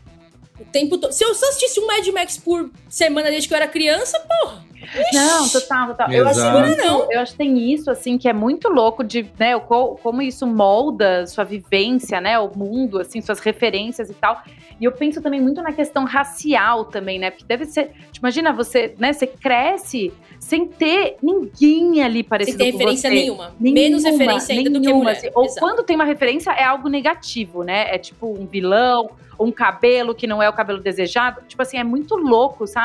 O 0.60 0.66
tempo 0.66 0.98
todo. 0.98 1.12
Se 1.12 1.24
eu 1.24 1.36
só 1.36 1.46
assistisse 1.50 1.80
um 1.80 1.86
Mad 1.86 2.08
Max 2.08 2.38
por 2.40 2.72
semana 2.90 3.30
desde 3.30 3.48
que 3.48 3.54
eu 3.54 3.58
era 3.58 3.68
criança, 3.68 4.20
porra. 4.42 4.66
Não, 5.14 5.50
total, 5.50 5.88
total. 5.88 6.12
Eu 6.12 6.28
acho, 6.28 6.40
muito- 6.52 6.86
Não. 6.86 7.12
eu 7.12 7.20
acho 7.20 7.32
que 7.34 7.38
tem 7.40 7.74
isso, 7.74 7.90
assim, 7.92 8.18
que 8.18 8.30
é 8.30 8.34
muito 8.34 8.70
louco 8.70 9.04
de, 9.04 9.26
né, 9.38 9.58
como 9.60 10.22
isso 10.22 10.46
molda 10.48 11.26
sua 11.28 11.44
vivência, 11.44 12.22
né, 12.22 12.40
o 12.40 12.50
mundo, 12.56 13.00
assim, 13.00 13.20
suas 13.22 13.40
referências 13.40 14.10
e 14.10 14.14
tal. 14.14 14.42
E 14.80 14.86
eu 14.86 14.92
penso 14.92 15.20
também 15.22 15.42
muito 15.42 15.62
na 15.62 15.74
questão 15.74 16.06
racial 16.06 16.86
também, 16.86 17.20
né, 17.20 17.32
porque 17.32 17.44
deve 17.46 17.66
ser, 17.66 17.86
tipo, 18.12 18.20
imagina 18.26 18.54
você, 18.54 18.94
né, 19.00 19.12
você 19.12 19.28
cresce 19.28 20.14
sem 20.40 20.68
ter 20.68 21.18
ninguém 21.22 22.02
ali 22.04 22.20
Sem 22.20 22.24
parecido 22.24 22.58
ter 22.60 22.72
com 22.72 22.78
referência 22.78 23.10
você. 23.10 23.16
nenhuma. 23.16 23.52
Nenhuma, 23.60 23.82
Menos 23.82 24.04
referência 24.04 24.56
ainda 24.56 24.70
do 24.70 24.80
que 24.80 24.86
nenhuma, 24.86 25.04
mulher. 25.06 25.18
assim. 25.18 25.30
Ou 25.34 25.44
Exato. 25.46 25.60
quando 25.60 25.84
tem 25.84 25.96
uma 25.96 26.06
referência, 26.06 26.52
é 26.52 26.64
algo 26.64 26.88
negativo, 26.88 27.64
né? 27.64 27.94
É 27.94 27.98
tipo 27.98 28.28
um 28.28 28.46
vilão, 28.46 29.10
um 29.40 29.52
cabelo 29.52 30.16
que 30.16 30.26
não 30.26 30.42
é 30.42 30.50
o 30.50 30.54
cabelo 30.54 30.80
desejado. 30.80 31.42
Tipo 31.48 31.62
assim, 31.62 31.78
é 31.78 31.84
muito 31.84 32.16
louco, 32.16 32.66
sabe? 32.66 32.77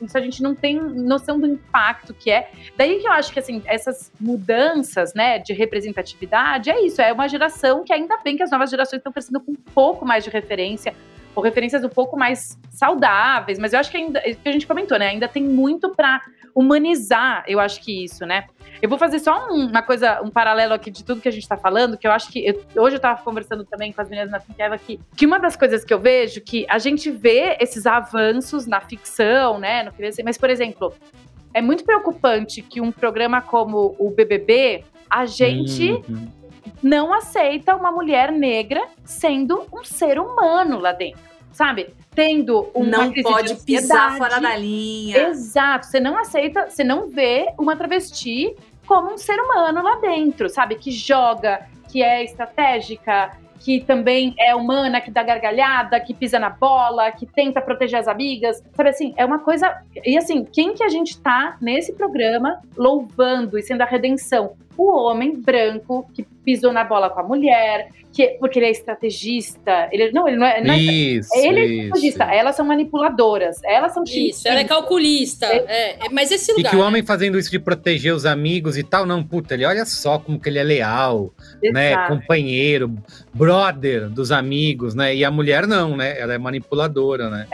Isso 0.00 0.16
a 0.16 0.20
gente 0.20 0.42
não 0.42 0.54
tem 0.54 0.78
noção 0.78 1.40
do 1.40 1.46
impacto 1.46 2.12
que 2.12 2.30
é. 2.30 2.50
Daí 2.76 3.00
que 3.00 3.08
eu 3.08 3.12
acho 3.12 3.32
que, 3.32 3.38
assim, 3.38 3.62
essas 3.66 4.12
mudanças, 4.20 5.14
né, 5.14 5.38
de 5.38 5.52
representatividade, 5.52 6.70
é 6.70 6.84
isso. 6.84 7.00
É 7.00 7.12
uma 7.12 7.28
geração 7.28 7.82
que 7.82 7.92
ainda 7.92 8.18
bem 8.22 8.36
que 8.36 8.42
as 8.42 8.50
novas 8.50 8.70
gerações 8.70 8.98
estão 8.98 9.12
crescendo 9.12 9.40
com 9.40 9.52
um 9.52 9.56
pouco 9.74 10.04
mais 10.04 10.22
de 10.24 10.30
referência, 10.30 10.94
ou 11.34 11.42
referências 11.42 11.82
um 11.84 11.88
pouco 11.88 12.16
mais 12.16 12.58
saudáveis. 12.70 13.58
Mas 13.58 13.72
eu 13.72 13.80
acho 13.80 13.90
que 13.90 13.96
ainda, 13.96 14.18
é 14.20 14.34
que 14.34 14.48
a 14.48 14.52
gente 14.52 14.66
comentou, 14.66 14.98
né, 14.98 15.08
ainda 15.08 15.28
tem 15.28 15.42
muito 15.42 15.90
pra 15.90 16.20
humanizar, 16.54 17.44
eu 17.46 17.60
acho 17.60 17.82
que 17.82 18.04
isso, 18.04 18.24
né? 18.24 18.46
Eu 18.82 18.88
vou 18.88 18.98
fazer 18.98 19.18
só 19.18 19.48
um- 19.50 19.66
uma 19.68 19.82
coisa, 19.82 20.20
um 20.22 20.30
paralelo 20.30 20.74
aqui 20.74 20.90
de 20.90 21.02
tudo 21.04 21.20
que 21.20 21.28
a 21.28 21.32
gente 21.32 21.48
tá 21.48 21.56
falando, 21.56 21.96
que 21.96 22.06
eu 22.06 22.12
acho 22.12 22.28
que. 22.30 22.44
eu- 22.46 22.82
hoje 22.82 22.96
eu 22.96 23.00
tava 23.00 23.22
conversando 23.22 23.64
também 23.64 23.92
com 23.92 24.00
as 24.00 24.08
meninas 24.08 24.30
na 24.30 24.38
Finqueva 24.40 24.76
que, 24.78 25.00
que 25.16 25.24
uma 25.26 25.38
das 25.38 25.56
coisas 25.56 25.84
que 25.84 25.92
eu 25.94 25.98
vejo 25.98 26.40
que 26.40 26.66
a 26.68 26.78
gente 26.78 27.10
vê 27.10 27.56
esses 27.60 27.86
avanços 27.86 28.66
na 28.66 28.80
ficção, 28.80 29.58
né? 29.58 29.82
No 29.82 29.92
que 29.92 30.22
mas, 30.22 30.36
por 30.38 30.50
exemplo, 30.50 30.92
é 31.54 31.62
muito 31.62 31.84
preocupante 31.84 32.60
que 32.62 32.80
um 32.80 32.92
programa 32.92 33.40
como 33.40 33.96
o 33.98 34.10
BBB, 34.10 34.84
a 35.08 35.24
gente 35.24 36.02
Uhum. 36.08 36.28
não 36.82 37.12
aceita 37.14 37.74
uma 37.74 37.90
mulher 37.90 38.30
negra 38.30 38.86
sendo 39.04 39.66
um 39.72 39.82
ser 39.84 40.18
humano 40.18 40.78
lá 40.78 40.92
dentro, 40.92 41.20
sabe? 41.56 41.94
Tendo 42.14 42.70
uma 42.74 42.86
não 42.86 43.12
pode 43.22 43.54
de 43.54 43.64
pisar 43.64 44.18
fora 44.18 44.38
da 44.38 44.54
linha. 44.56 45.28
Exato, 45.28 45.86
você 45.86 45.98
não 45.98 46.18
aceita, 46.18 46.68
você 46.68 46.84
não 46.84 47.08
vê 47.08 47.48
uma 47.58 47.74
travesti 47.74 48.54
como 48.86 49.14
um 49.14 49.16
ser 49.16 49.40
humano 49.40 49.82
lá 49.82 49.96
dentro, 49.96 50.50
sabe? 50.50 50.74
Que 50.74 50.90
joga, 50.90 51.66
que 51.90 52.02
é 52.02 52.22
estratégica, 52.22 53.32
que 53.58 53.80
também 53.80 54.34
é 54.38 54.54
humana, 54.54 55.00
que 55.00 55.10
dá 55.10 55.22
gargalhada, 55.22 55.98
que 55.98 56.12
pisa 56.12 56.38
na 56.38 56.50
bola, 56.50 57.10
que 57.10 57.24
tenta 57.24 57.60
proteger 57.60 58.00
as 58.00 58.06
amigas. 58.06 58.62
Sabe 58.74 58.90
assim, 58.90 59.14
é 59.16 59.24
uma 59.24 59.38
coisa. 59.38 59.82
E 60.04 60.16
assim, 60.18 60.44
quem 60.44 60.74
que 60.74 60.84
a 60.84 60.90
gente 60.90 61.18
tá 61.18 61.56
nesse 61.60 61.94
programa 61.94 62.60
louvando 62.76 63.58
e 63.58 63.62
sendo 63.62 63.80
a 63.80 63.86
redenção? 63.86 64.54
O 64.76 64.92
homem 64.92 65.34
branco 65.40 66.08
que 66.14 66.22
pisou 66.44 66.72
na 66.72 66.84
bola 66.84 67.10
com 67.10 67.18
a 67.20 67.22
mulher, 67.24 67.88
que, 68.12 68.28
porque 68.38 68.58
ele 68.58 68.66
é 68.66 68.70
estrategista. 68.70 69.88
Ele, 69.90 70.12
não, 70.12 70.28
ele 70.28 70.36
não 70.36 70.46
é. 70.46 70.62
Não 70.62 70.72
é 70.74 70.78
Isso, 70.78 71.28
ele 71.34 71.58
é 71.60 71.64
isso. 71.64 71.82
estrategista, 71.84 72.24
elas 72.24 72.54
são 72.56 72.64
manipuladoras, 72.64 73.60
elas 73.64 73.92
são 73.92 74.04
Isso, 74.04 74.46
ela 74.46 74.60
é 74.60 74.64
calculista. 74.64 75.46
É, 75.46 76.06
é- 76.06 76.08
mas 76.12 76.30
esse 76.30 76.52
E 76.52 76.54
lugar. 76.54 76.70
que 76.70 76.76
o 76.76 76.80
homem 76.80 77.02
fazendo 77.04 77.38
isso 77.38 77.50
de 77.50 77.58
proteger 77.58 78.14
os 78.14 78.24
amigos 78.24 78.78
e 78.78 78.82
tal, 78.84 79.04
não, 79.04 79.22
puta, 79.24 79.54
ele 79.54 79.64
olha 79.66 79.84
só 79.84 80.18
como 80.18 80.38
que 80.40 80.48
ele 80.48 80.58
é 80.58 80.62
leal, 80.62 81.32
né? 81.62 81.92
Exato. 81.92 82.14
Companheiro, 82.14 82.94
brother 83.34 84.08
dos 84.08 84.32
amigos, 84.32 84.94
né? 84.94 85.14
E 85.14 85.24
a 85.24 85.30
mulher 85.30 85.66
não, 85.66 85.96
né? 85.96 86.18
Ela 86.18 86.34
é 86.34 86.38
manipuladora, 86.38 87.28
né? 87.28 87.46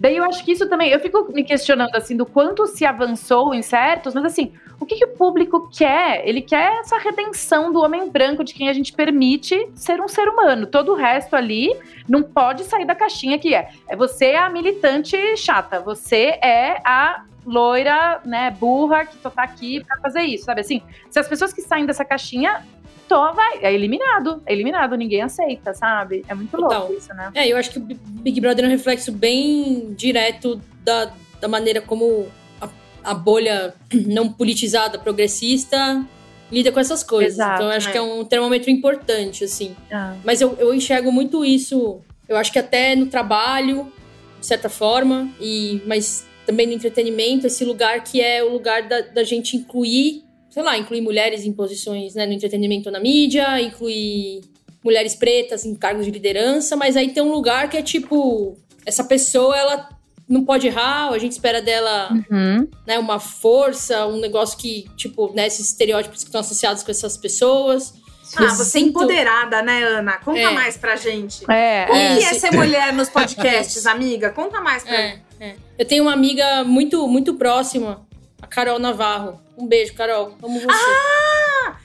Daí 0.00 0.16
eu 0.16 0.24
acho 0.24 0.44
que 0.44 0.52
isso 0.52 0.68
também, 0.68 0.90
eu 0.90 1.00
fico 1.00 1.30
me 1.32 1.44
questionando 1.44 1.94
assim 1.94 2.16
do 2.16 2.26
quanto 2.26 2.66
se 2.66 2.84
avançou 2.84 3.54
em 3.54 3.62
certos, 3.62 4.14
mas 4.14 4.24
assim, 4.24 4.52
o 4.80 4.86
que, 4.86 4.96
que 4.96 5.04
o 5.04 5.08
público 5.08 5.70
quer? 5.70 6.22
Ele 6.26 6.40
quer 6.52 6.80
essa 6.80 6.98
redenção 6.98 7.72
do 7.72 7.80
homem 7.80 8.10
branco, 8.10 8.44
de 8.44 8.52
quem 8.52 8.68
a 8.68 8.74
gente 8.74 8.92
permite 8.92 9.70
ser 9.74 10.02
um 10.02 10.06
ser 10.06 10.28
humano. 10.28 10.66
Todo 10.66 10.92
o 10.92 10.94
resto 10.94 11.34
ali 11.34 11.74
não 12.06 12.22
pode 12.22 12.64
sair 12.64 12.84
da 12.84 12.94
caixinha 12.94 13.38
que 13.38 13.54
é. 13.54 13.70
É 13.88 13.96
você 13.96 14.26
é 14.26 14.38
a 14.38 14.50
militante 14.50 15.16
chata, 15.34 15.80
você 15.80 16.38
é 16.42 16.76
a 16.84 17.24
loira, 17.46 18.20
né, 18.26 18.50
burra 18.50 19.06
que 19.06 19.16
só 19.22 19.30
tá 19.30 19.44
aqui 19.44 19.82
pra 19.82 19.96
fazer 19.96 20.24
isso, 20.24 20.44
sabe 20.44 20.60
assim? 20.60 20.82
Se 21.08 21.18
as 21.18 21.26
pessoas 21.26 21.54
que 21.54 21.62
saem 21.62 21.86
dessa 21.86 22.04
caixinha, 22.04 22.62
tô, 23.08 23.32
vai, 23.32 23.60
é 23.62 23.72
eliminado, 23.72 24.42
é 24.44 24.52
eliminado, 24.52 24.94
ninguém 24.94 25.22
aceita, 25.22 25.72
sabe? 25.72 26.22
É 26.28 26.34
muito 26.34 26.54
louco 26.60 26.92
isso, 26.92 27.14
né? 27.14 27.30
É, 27.34 27.48
eu 27.48 27.56
acho 27.56 27.70
que 27.70 27.78
o 27.78 27.80
Big 27.80 28.38
Brother 28.42 28.66
é 28.66 28.68
um 28.68 28.70
reflexo 28.70 29.10
bem 29.10 29.94
direto 29.94 30.60
da, 30.84 31.14
da 31.40 31.48
maneira 31.48 31.80
como 31.80 32.28
a, 32.60 32.68
a 33.02 33.14
bolha 33.14 33.74
não 34.06 34.30
politizada, 34.30 34.98
progressista, 34.98 36.06
lida 36.52 36.70
com 36.70 36.78
essas 36.78 37.02
coisas. 37.02 37.34
Exato, 37.34 37.54
então, 37.54 37.66
eu 37.66 37.76
acho 37.76 37.88
é. 37.88 37.92
que 37.92 37.98
é 37.98 38.02
um 38.02 38.24
termômetro 38.24 38.70
importante, 38.70 39.44
assim. 39.44 39.74
Ah. 39.90 40.14
Mas 40.22 40.40
eu, 40.40 40.54
eu 40.60 40.74
enxergo 40.74 41.10
muito 41.10 41.44
isso. 41.44 42.00
Eu 42.28 42.36
acho 42.36 42.52
que 42.52 42.58
até 42.58 42.94
no 42.94 43.06
trabalho, 43.06 43.90
de 44.38 44.46
certa 44.46 44.68
forma, 44.68 45.28
e 45.40 45.80
mas 45.86 46.24
também 46.46 46.66
no 46.66 46.74
entretenimento, 46.74 47.46
esse 47.46 47.64
lugar 47.64 48.04
que 48.04 48.20
é 48.20 48.44
o 48.44 48.50
lugar 48.50 48.86
da, 48.86 49.00
da 49.00 49.24
gente 49.24 49.56
incluir, 49.56 50.24
sei 50.50 50.62
lá, 50.62 50.76
incluir 50.76 51.00
mulheres 51.00 51.44
em 51.44 51.52
posições 51.52 52.14
né, 52.14 52.26
no 52.26 52.32
entretenimento 52.32 52.88
ou 52.88 52.92
na 52.92 53.00
mídia, 53.00 53.60
incluir 53.60 54.42
mulheres 54.84 55.14
pretas 55.14 55.64
em 55.64 55.74
cargos 55.74 56.04
de 56.04 56.10
liderança, 56.10 56.76
mas 56.76 56.96
aí 56.96 57.12
tem 57.12 57.22
um 57.22 57.30
lugar 57.30 57.70
que 57.70 57.76
é 57.76 57.82
tipo, 57.82 58.56
essa 58.84 59.04
pessoa, 59.04 59.56
ela 59.56 59.88
não 60.28 60.44
pode 60.44 60.66
errar, 60.66 61.08
ou 61.08 61.14
a 61.14 61.18
gente 61.18 61.32
espera 61.32 61.60
dela 61.60 62.10
Uhum. 62.30 62.68
né, 62.86 62.98
uma 62.98 63.18
força, 63.20 64.06
um 64.06 64.18
negócio 64.20 64.56
que, 64.58 64.88
tipo, 64.96 65.32
né, 65.34 65.46
esses 65.46 65.68
estereótipos 65.68 66.18
que 66.22 66.28
estão 66.28 66.40
associados 66.40 66.82
com 66.82 66.90
essas 66.90 67.16
pessoas. 67.16 67.94
Ah, 68.36 68.44
Eu 68.44 68.48
você 68.50 68.62
é 68.62 68.64
sinto- 68.64 68.88
empoderada, 68.90 69.60
né, 69.60 69.82
Ana? 69.82 70.12
Conta 70.18 70.38
É. 70.40 70.50
mais 70.50 70.76
pra 70.78 70.96
gente. 70.96 71.44
É, 71.50 71.86
O 71.90 71.94
é. 71.94 72.16
que 72.16 72.24
é 72.24 72.34
ser 72.34 72.50
mulher 72.54 72.90
nos 72.94 73.10
podcasts, 73.10 73.84
amiga? 73.86 74.30
Conta 74.30 74.58
mais 74.60 74.82
pra 74.84 74.94
É, 74.94 75.20
é. 75.38 75.56
Eu 75.78 75.84
tenho 75.84 76.04
uma 76.04 76.14
amiga 76.14 76.64
muito, 76.64 77.06
muito 77.06 77.34
próxima, 77.34 78.06
a 78.40 78.46
Carol 78.46 78.78
Navarro. 78.78 79.38
Um 79.58 79.66
beijo, 79.66 79.92
Carol. 79.92 80.34
Amo 80.42 80.60
você. 80.60 80.66
Ah! 80.70 81.76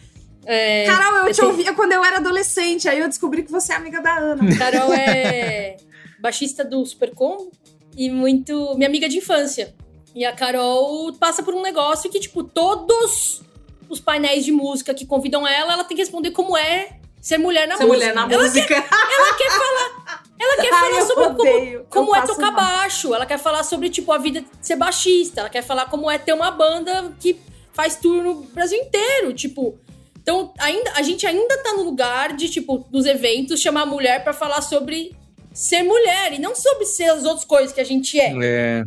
É, 0.45 0.85
Carol, 0.85 1.17
eu 1.19 1.25
eu 1.27 1.33
te 1.33 1.38
tenho- 1.41 1.49
ouvia 1.49 1.73
quando 1.73 1.91
eu 1.91 2.03
era 2.05 2.17
adolescente, 2.17 2.88
aí 2.88 2.99
eu 2.99 3.09
descobri 3.09 3.43
que 3.43 3.51
você 3.51 3.73
é 3.73 3.75
amiga 3.75 4.01
da 4.01 4.17
Ana. 4.17 4.57
Carol 4.57 4.93
é 4.93 5.75
baixista 6.21 6.63
do 6.63 6.85
Supercom 6.85 7.49
e 7.97 8.09
muito 8.09 8.75
minha 8.75 8.87
amiga 8.87 9.09
de 9.09 9.17
infância. 9.17 9.75
E 10.15 10.23
a 10.23 10.31
Carol 10.31 11.11
passa 11.13 11.43
por 11.43 11.53
um 11.53 11.61
negócio 11.61 12.09
que, 12.09 12.19
tipo, 12.19 12.43
todos 12.43 13.41
os 13.89 13.99
painéis 13.99 14.45
de 14.45 14.51
música 14.51 14.93
que 14.93 15.05
convidam 15.05 15.47
ela, 15.47 15.73
ela 15.73 15.83
tem 15.83 15.95
que 15.97 16.03
responder 16.03 16.31
como 16.31 16.55
é 16.57 16.99
ser 17.19 17.37
mulher 17.37 17.67
na 17.67 17.75
Ser 17.77 17.85
música. 17.85 18.05
mulher 18.05 18.15
na 18.15 18.31
ela, 18.33 18.43
música. 18.43 18.73
ela 18.75 19.33
quer 19.37 19.49
falar, 19.51 20.23
ela 20.39 20.55
quer 20.55 20.69
Ai, 20.73 20.79
falar 20.79 21.01
sobre 21.05 21.23
como, 21.25 21.39
odeio. 21.41 21.85
como 21.89 22.15
Eu 22.15 22.15
é 22.15 22.25
tocar 22.25 22.51
mal. 22.51 22.55
baixo, 22.61 23.13
ela 23.13 23.25
quer 23.25 23.39
falar 23.39 23.63
sobre, 23.63 23.89
tipo, 23.89 24.11
a 24.11 24.17
vida 24.17 24.41
de 24.41 24.47
ser 24.61 24.75
baixista, 24.75 25.41
ela 25.41 25.49
quer 25.49 25.63
falar 25.63 25.87
como 25.87 26.09
é 26.09 26.17
ter 26.17 26.33
uma 26.33 26.51
banda 26.51 27.13
que 27.19 27.39
faz 27.73 27.95
tour 27.95 28.23
no 28.23 28.35
Brasil 28.35 28.79
inteiro, 28.79 29.33
tipo. 29.33 29.77
Então, 30.21 30.53
ainda, 30.59 30.91
a 30.95 31.01
gente 31.01 31.25
ainda 31.25 31.57
tá 31.63 31.73
no 31.73 31.83
lugar 31.83 32.35
de, 32.35 32.49
tipo, 32.49 32.85
nos 32.91 33.05
eventos, 33.05 33.61
chamar 33.61 33.81
a 33.83 33.85
mulher 33.85 34.23
pra 34.23 34.33
falar 34.33 34.61
sobre 34.61 35.15
ser 35.58 35.82
mulher 35.82 36.34
e 36.34 36.39
não 36.39 36.53
sobre 36.53 36.86
ser 36.86 37.10
as 37.10 37.24
outras 37.24 37.43
coisas 37.43 37.72
que 37.72 37.82
a 37.82 37.84
gente 37.84 38.20
é. 38.20 38.32
É. 38.43 38.84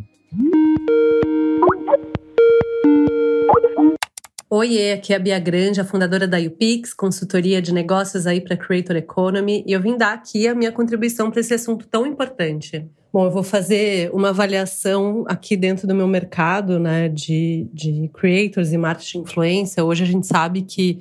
Oiê, 4.49 4.93
aqui 4.93 5.11
é 5.11 5.17
a 5.17 5.19
Bia 5.19 5.37
Grande, 5.37 5.81
a 5.81 5.85
fundadora 5.85 6.25
da 6.25 6.37
UPix, 6.37 6.93
consultoria 6.93 7.61
de 7.61 7.73
negócios 7.73 8.25
aí 8.25 8.39
para 8.39 8.55
Creator 8.55 8.95
Economy, 8.95 9.65
e 9.67 9.73
eu 9.73 9.81
vim 9.81 9.97
dar 9.97 10.13
aqui 10.13 10.47
a 10.47 10.55
minha 10.55 10.71
contribuição 10.71 11.29
para 11.29 11.41
esse 11.41 11.53
assunto 11.53 11.85
tão 11.87 12.05
importante. 12.05 12.85
Bom, 13.11 13.25
eu 13.25 13.31
vou 13.31 13.43
fazer 13.43 14.09
uma 14.13 14.29
avaliação 14.29 15.25
aqui 15.27 15.57
dentro 15.57 15.85
do 15.85 15.93
meu 15.93 16.07
mercado, 16.07 16.79
né, 16.79 17.09
de, 17.09 17.67
de 17.73 18.09
creators 18.13 18.71
e 18.71 18.77
marketing 18.77 19.19
influência. 19.19 19.83
Hoje 19.83 20.03
a 20.03 20.07
gente 20.07 20.25
sabe 20.25 20.61
que 20.61 20.99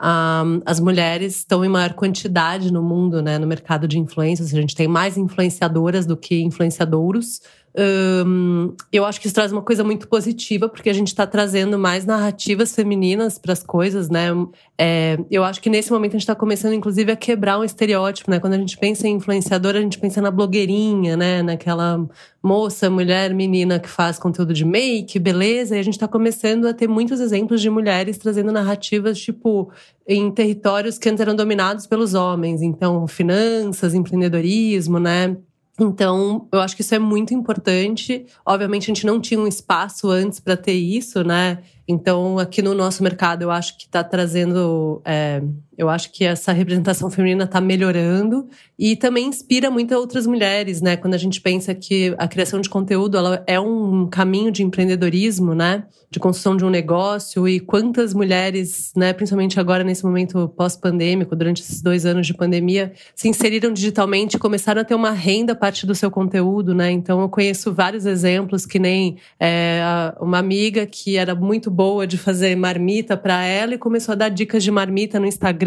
um, 0.00 0.60
as 0.66 0.78
mulheres 0.78 1.36
estão 1.36 1.64
em 1.64 1.68
maior 1.68 1.94
quantidade 1.94 2.72
no 2.72 2.82
mundo, 2.82 3.22
né, 3.22 3.38
no 3.38 3.46
mercado 3.46 3.88
de 3.88 3.98
influências. 3.98 4.52
A 4.52 4.60
gente 4.60 4.74
tem 4.74 4.86
mais 4.86 5.16
influenciadoras 5.16 6.04
do 6.04 6.16
que 6.16 6.42
influenciadouros. 6.42 7.40
Eu 8.90 9.04
acho 9.04 9.20
que 9.20 9.26
isso 9.26 9.34
traz 9.34 9.52
uma 9.52 9.60
coisa 9.60 9.84
muito 9.84 10.08
positiva, 10.08 10.68
porque 10.68 10.88
a 10.88 10.92
gente 10.94 11.08
está 11.08 11.26
trazendo 11.26 11.78
mais 11.78 12.06
narrativas 12.06 12.74
femininas 12.74 13.38
para 13.38 13.52
as 13.52 13.62
coisas, 13.62 14.08
né? 14.08 14.28
É, 14.78 15.18
eu 15.30 15.44
acho 15.44 15.60
que 15.60 15.68
nesse 15.68 15.92
momento 15.92 16.12
a 16.12 16.14
gente 16.14 16.22
está 16.22 16.34
começando, 16.34 16.72
inclusive, 16.72 17.12
a 17.12 17.16
quebrar 17.16 17.58
um 17.58 17.64
estereótipo, 17.64 18.30
né? 18.30 18.40
Quando 18.40 18.54
a 18.54 18.58
gente 18.58 18.78
pensa 18.78 19.06
em 19.06 19.16
influenciadora, 19.16 19.78
a 19.78 19.82
gente 19.82 19.98
pensa 19.98 20.22
na 20.22 20.30
blogueirinha, 20.30 21.16
né? 21.16 21.42
Naquela 21.42 22.06
moça, 22.42 22.88
mulher, 22.88 23.34
menina 23.34 23.78
que 23.78 23.88
faz 23.88 24.18
conteúdo 24.18 24.54
de 24.54 24.64
make, 24.64 25.18
beleza. 25.18 25.76
E 25.76 25.80
a 25.80 25.82
gente 25.82 25.94
está 25.94 26.08
começando 26.08 26.66
a 26.66 26.72
ter 26.72 26.88
muitos 26.88 27.20
exemplos 27.20 27.60
de 27.60 27.68
mulheres 27.68 28.16
trazendo 28.16 28.52
narrativas, 28.52 29.18
tipo, 29.18 29.70
em 30.06 30.30
territórios 30.30 30.96
que 30.96 31.08
antes 31.08 31.20
eram 31.20 31.34
dominados 31.34 31.86
pelos 31.86 32.14
homens. 32.14 32.62
Então, 32.62 33.06
finanças, 33.06 33.94
empreendedorismo, 33.94 34.98
né? 34.98 35.36
Então, 35.78 36.48
eu 36.50 36.60
acho 36.60 36.74
que 36.74 36.80
isso 36.80 36.94
é 36.94 36.98
muito 36.98 37.34
importante. 37.34 38.24
Obviamente, 38.44 38.84
a 38.84 38.94
gente 38.94 39.04
não 39.04 39.20
tinha 39.20 39.38
um 39.38 39.46
espaço 39.46 40.10
antes 40.10 40.40
para 40.40 40.56
ter 40.56 40.72
isso, 40.72 41.22
né? 41.22 41.62
Então, 41.86 42.38
aqui 42.38 42.62
no 42.62 42.74
nosso 42.74 43.02
mercado, 43.02 43.42
eu 43.42 43.50
acho 43.50 43.76
que 43.76 43.84
está 43.84 44.02
trazendo. 44.02 45.02
É, 45.04 45.42
eu 45.76 45.88
acho 45.88 46.10
que 46.10 46.24
essa 46.24 46.52
representação 46.52 47.10
feminina 47.10 47.44
está 47.44 47.60
melhorando 47.60 48.48
e 48.78 48.96
também 48.96 49.26
inspira 49.26 49.70
muitas 49.70 49.98
outras 49.98 50.26
mulheres, 50.26 50.80
né? 50.80 50.96
Quando 50.96 51.14
a 51.14 51.18
gente 51.18 51.40
pensa 51.40 51.74
que 51.74 52.14
a 52.16 52.26
criação 52.26 52.60
de 52.60 52.68
conteúdo 52.68 53.16
ela 53.18 53.44
é 53.46 53.60
um 53.60 54.06
caminho 54.06 54.50
de 54.50 54.62
empreendedorismo, 54.62 55.54
né? 55.54 55.84
De 56.10 56.18
construção 56.18 56.56
de 56.56 56.64
um 56.64 56.70
negócio 56.70 57.46
e 57.46 57.60
quantas 57.60 58.14
mulheres, 58.14 58.92
né? 58.96 59.12
Principalmente 59.12 59.60
agora 59.60 59.84
nesse 59.84 60.04
momento 60.04 60.48
pós-pandêmico, 60.48 61.36
durante 61.36 61.60
esses 61.60 61.82
dois 61.82 62.06
anos 62.06 62.26
de 62.26 62.32
pandemia, 62.32 62.92
se 63.14 63.28
inseriram 63.28 63.72
digitalmente 63.72 64.36
e 64.36 64.38
começaram 64.38 64.80
a 64.80 64.84
ter 64.84 64.94
uma 64.94 65.10
renda 65.10 65.52
a 65.52 65.56
partir 65.56 65.86
do 65.86 65.94
seu 65.94 66.10
conteúdo, 66.10 66.74
né? 66.74 66.90
Então, 66.90 67.20
eu 67.20 67.28
conheço 67.28 67.72
vários 67.72 68.06
exemplos 68.06 68.64
que 68.64 68.78
nem 68.78 69.18
é, 69.38 69.82
uma 70.20 70.38
amiga 70.38 70.86
que 70.86 71.16
era 71.16 71.34
muito 71.34 71.70
boa 71.70 72.06
de 72.06 72.16
fazer 72.16 72.56
marmita 72.56 73.16
para 73.16 73.44
ela 73.44 73.74
e 73.74 73.78
começou 73.78 74.12
a 74.12 74.16
dar 74.16 74.28
dicas 74.30 74.62
de 74.64 74.70
marmita 74.70 75.20
no 75.20 75.26
Instagram 75.26 75.65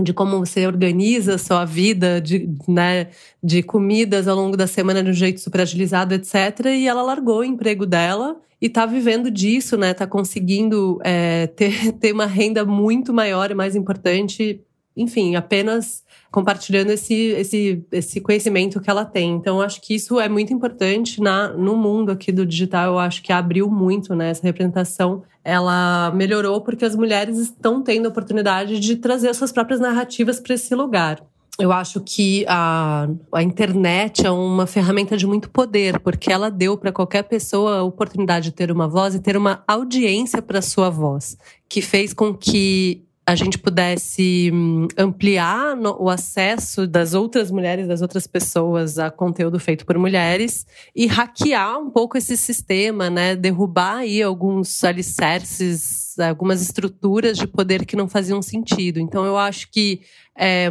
de 0.00 0.12
como 0.12 0.40
você 0.40 0.66
organiza 0.66 1.36
a 1.36 1.38
sua 1.38 1.64
vida 1.64 2.20
de, 2.20 2.48
né, 2.66 3.08
de 3.42 3.62
comidas 3.62 4.26
ao 4.26 4.36
longo 4.36 4.56
da 4.56 4.66
semana 4.66 5.02
de 5.02 5.10
um 5.10 5.12
jeito 5.12 5.40
super 5.40 5.60
agilizado, 5.60 6.14
etc. 6.14 6.66
E 6.66 6.88
ela 6.88 7.02
largou 7.02 7.40
o 7.40 7.44
emprego 7.44 7.86
dela 7.86 8.36
e 8.60 8.68
tá 8.68 8.86
vivendo 8.86 9.30
disso, 9.30 9.76
né? 9.76 9.94
Tá 9.94 10.06
conseguindo 10.06 10.98
é, 11.04 11.46
ter, 11.54 11.92
ter 11.92 12.12
uma 12.12 12.26
renda 12.26 12.64
muito 12.64 13.12
maior 13.12 13.50
e 13.50 13.54
mais 13.54 13.76
importante. 13.76 14.60
Enfim, 14.96 15.34
apenas 15.34 16.04
compartilhando 16.30 16.90
esse, 16.90 17.14
esse, 17.14 17.84
esse 17.90 18.20
conhecimento 18.20 18.80
que 18.80 18.88
ela 18.88 19.04
tem. 19.04 19.32
Então, 19.32 19.60
acho 19.60 19.80
que 19.80 19.94
isso 19.94 20.20
é 20.20 20.28
muito 20.28 20.52
importante 20.52 21.20
na, 21.20 21.48
no 21.48 21.76
mundo 21.76 22.12
aqui 22.12 22.30
do 22.30 22.46
digital. 22.46 22.92
Eu 22.92 22.98
acho 22.98 23.22
que 23.22 23.32
abriu 23.32 23.68
muito, 23.70 24.14
né? 24.14 24.30
Essa 24.30 24.42
representação, 24.42 25.22
ela 25.42 26.12
melhorou 26.14 26.60
porque 26.60 26.84
as 26.84 26.94
mulheres 26.94 27.38
estão 27.38 27.82
tendo 27.82 28.06
a 28.06 28.08
oportunidade 28.08 28.78
de 28.78 28.96
trazer 28.96 29.34
suas 29.34 29.52
próprias 29.52 29.80
narrativas 29.80 30.38
para 30.38 30.54
esse 30.54 30.74
lugar. 30.74 31.20
Eu 31.56 31.70
acho 31.70 32.00
que 32.00 32.44
a, 32.48 33.08
a 33.32 33.42
internet 33.42 34.26
é 34.26 34.30
uma 34.30 34.66
ferramenta 34.66 35.16
de 35.16 35.24
muito 35.24 35.48
poder, 35.48 36.00
porque 36.00 36.32
ela 36.32 36.50
deu 36.50 36.76
para 36.76 36.90
qualquer 36.90 37.22
pessoa 37.22 37.78
a 37.78 37.82
oportunidade 37.84 38.46
de 38.46 38.56
ter 38.56 38.72
uma 38.72 38.88
voz 38.88 39.14
e 39.14 39.20
ter 39.20 39.36
uma 39.36 39.62
audiência 39.68 40.42
para 40.42 40.60
sua 40.60 40.90
voz, 40.90 41.38
que 41.68 41.80
fez 41.80 42.12
com 42.12 42.34
que 42.34 43.03
a 43.26 43.34
gente 43.34 43.58
pudesse 43.58 44.50
hum, 44.52 44.86
ampliar 44.96 45.76
o 45.98 46.10
acesso 46.10 46.86
das 46.86 47.14
outras 47.14 47.50
mulheres, 47.50 47.88
das 47.88 48.02
outras 48.02 48.26
pessoas 48.26 48.98
a 48.98 49.10
conteúdo 49.10 49.58
feito 49.58 49.86
por 49.86 49.96
mulheres 49.98 50.66
e 50.94 51.06
hackear 51.06 51.78
um 51.78 51.90
pouco 51.90 52.18
esse 52.18 52.36
sistema, 52.36 53.08
né? 53.08 53.34
Derrubar 53.34 53.98
aí 53.98 54.22
alguns 54.22 54.84
alicerces, 54.84 56.18
algumas 56.18 56.60
estruturas 56.60 57.38
de 57.38 57.46
poder 57.46 57.86
que 57.86 57.96
não 57.96 58.08
faziam 58.08 58.42
sentido. 58.42 59.00
Então 59.00 59.24
eu 59.24 59.38
acho 59.38 59.70
que 59.70 60.02
é, 60.36 60.68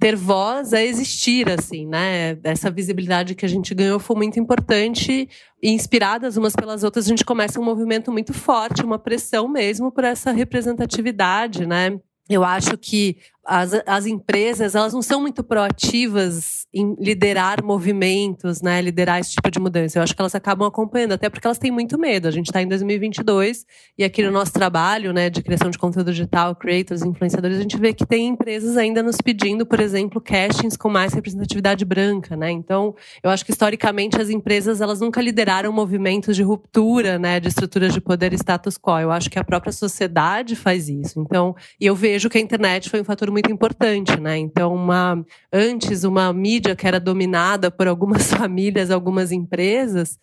ter 0.00 0.16
voz 0.16 0.72
é 0.72 0.84
existir, 0.84 1.46
assim, 1.50 1.86
né? 1.86 2.38
Essa 2.42 2.70
visibilidade 2.70 3.34
que 3.34 3.44
a 3.44 3.48
gente 3.48 3.74
ganhou 3.74 4.00
foi 4.00 4.16
muito 4.16 4.40
importante 4.40 5.28
e 5.62 5.70
inspiradas 5.70 6.38
umas 6.38 6.56
pelas 6.56 6.82
outras, 6.82 7.04
a 7.04 7.08
gente 7.10 7.24
começa 7.24 7.60
um 7.60 7.64
movimento 7.64 8.10
muito 8.10 8.32
forte, 8.32 8.82
uma 8.82 8.98
pressão 8.98 9.46
mesmo 9.46 9.92
por 9.92 10.02
essa 10.02 10.32
representatividade, 10.32 11.66
né? 11.66 12.00
Eu 12.30 12.42
acho 12.42 12.78
que 12.78 13.18
as, 13.50 13.72
as 13.84 14.06
empresas 14.06 14.76
elas 14.76 14.92
não 14.92 15.02
são 15.02 15.20
muito 15.20 15.42
proativas 15.42 16.68
em 16.72 16.94
liderar 17.00 17.64
movimentos, 17.64 18.62
né, 18.62 18.80
liderar 18.80 19.18
esse 19.18 19.32
tipo 19.32 19.50
de 19.50 19.58
mudança. 19.58 19.98
Eu 19.98 20.04
acho 20.04 20.14
que 20.14 20.22
elas 20.22 20.36
acabam 20.36 20.68
acompanhando, 20.68 21.14
até 21.14 21.28
porque 21.28 21.44
elas 21.44 21.58
têm 21.58 21.72
muito 21.72 21.98
medo. 21.98 22.28
A 22.28 22.30
gente 22.30 22.46
está 22.46 22.62
em 22.62 22.68
2022 22.68 23.66
e 23.98 24.04
aqui 24.04 24.22
no 24.22 24.30
nosso 24.30 24.52
trabalho, 24.52 25.12
né, 25.12 25.28
de 25.28 25.42
criação 25.42 25.68
de 25.68 25.78
conteúdo 25.78 26.12
digital, 26.12 26.54
creators, 26.54 27.02
influenciadores, 27.02 27.58
a 27.58 27.62
gente 27.62 27.76
vê 27.76 27.92
que 27.92 28.06
tem 28.06 28.28
empresas 28.28 28.76
ainda 28.76 29.02
nos 29.02 29.16
pedindo, 29.16 29.66
por 29.66 29.80
exemplo, 29.80 30.20
castings 30.20 30.76
com 30.76 30.88
mais 30.88 31.12
representatividade 31.12 31.84
branca, 31.84 32.36
né? 32.36 32.52
Então, 32.52 32.94
eu 33.20 33.30
acho 33.30 33.44
que 33.44 33.50
historicamente 33.50 34.20
as 34.20 34.30
empresas 34.30 34.80
elas 34.80 35.00
nunca 35.00 35.20
lideraram 35.20 35.72
movimentos 35.72 36.36
de 36.36 36.44
ruptura, 36.44 37.18
né, 37.18 37.40
de 37.40 37.48
estruturas 37.48 37.92
de 37.92 38.00
poder 38.00 38.32
status 38.34 38.78
quo. 38.78 39.00
Eu 39.00 39.10
acho 39.10 39.28
que 39.28 39.40
a 39.40 39.44
própria 39.44 39.72
sociedade 39.72 40.54
faz 40.54 40.88
isso. 40.88 41.18
Então, 41.18 41.56
e 41.80 41.86
eu 41.86 41.96
vejo 41.96 42.30
que 42.30 42.38
a 42.38 42.40
internet 42.40 42.88
foi 42.88 43.00
um 43.00 43.04
fator 43.04 43.28
muito 43.28 43.39
importante, 43.48 44.18
né? 44.18 44.36
Então, 44.36 44.74
uma, 44.74 45.24
antes, 45.52 46.02
uma 46.02 46.32
mídia 46.32 46.74
que 46.74 46.86
era 46.86 46.98
dominada 46.98 47.70
por 47.70 47.86
algumas 47.86 48.26
famílias, 48.34 48.90
algumas 48.90 49.30
empresas, 49.30 50.18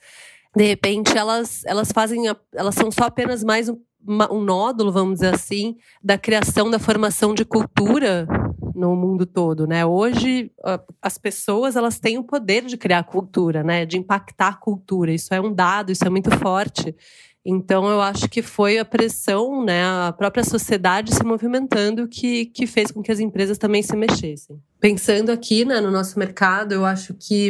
de 0.56 0.66
repente 0.66 1.18
elas, 1.18 1.64
elas 1.66 1.92
fazem, 1.92 2.24
elas 2.54 2.76
são 2.76 2.92
só 2.92 3.06
apenas 3.06 3.44
mais 3.44 3.70
um, 3.70 3.78
um 4.32 4.42
nódulo, 4.42 4.92
vamos 4.92 5.16
dizer 5.16 5.34
assim, 5.34 5.78
da 6.04 6.18
criação 6.18 6.70
da 6.70 6.80
formação 6.80 7.34
de 7.34 7.46
cultura 7.46 8.28
no 8.74 8.96
mundo 8.96 9.26
todo, 9.26 9.66
né? 9.66 9.86
Hoje 9.86 10.52
as 11.02 11.18
pessoas 11.18 11.76
elas 11.76 12.00
têm 12.00 12.18
o 12.18 12.24
poder 12.24 12.66
de 12.66 12.78
criar 12.78 13.04
cultura, 13.04 13.64
né? 13.64 13.86
De 13.86 13.98
impactar 13.98 14.50
a 14.50 14.56
cultura. 14.56 15.12
Isso 15.12 15.34
é 15.34 15.42
um 15.42 15.52
dado, 15.52 15.92
isso 15.92 16.06
é 16.06 16.10
muito 16.10 16.30
forte. 16.38 16.96
Então, 17.50 17.88
eu 17.88 18.02
acho 18.02 18.28
que 18.28 18.42
foi 18.42 18.78
a 18.78 18.84
pressão, 18.84 19.64
né, 19.64 19.82
a 19.86 20.12
própria 20.12 20.44
sociedade 20.44 21.16
se 21.16 21.24
movimentando 21.24 22.06
que, 22.06 22.48
que 22.48 22.68
fez 22.68 22.92
com 22.92 23.02
que 23.02 23.10
as 23.10 23.22
empresas 23.22 23.58
também 23.58 23.82
se 23.82 23.96
mexessem. 23.96 24.60
Pensando 24.82 25.32
aqui 25.32 25.64
né, 25.64 25.80
no 25.80 25.90
nosso 25.90 26.20
mercado, 26.20 26.74
eu 26.74 26.84
acho 26.84 27.14
que 27.14 27.50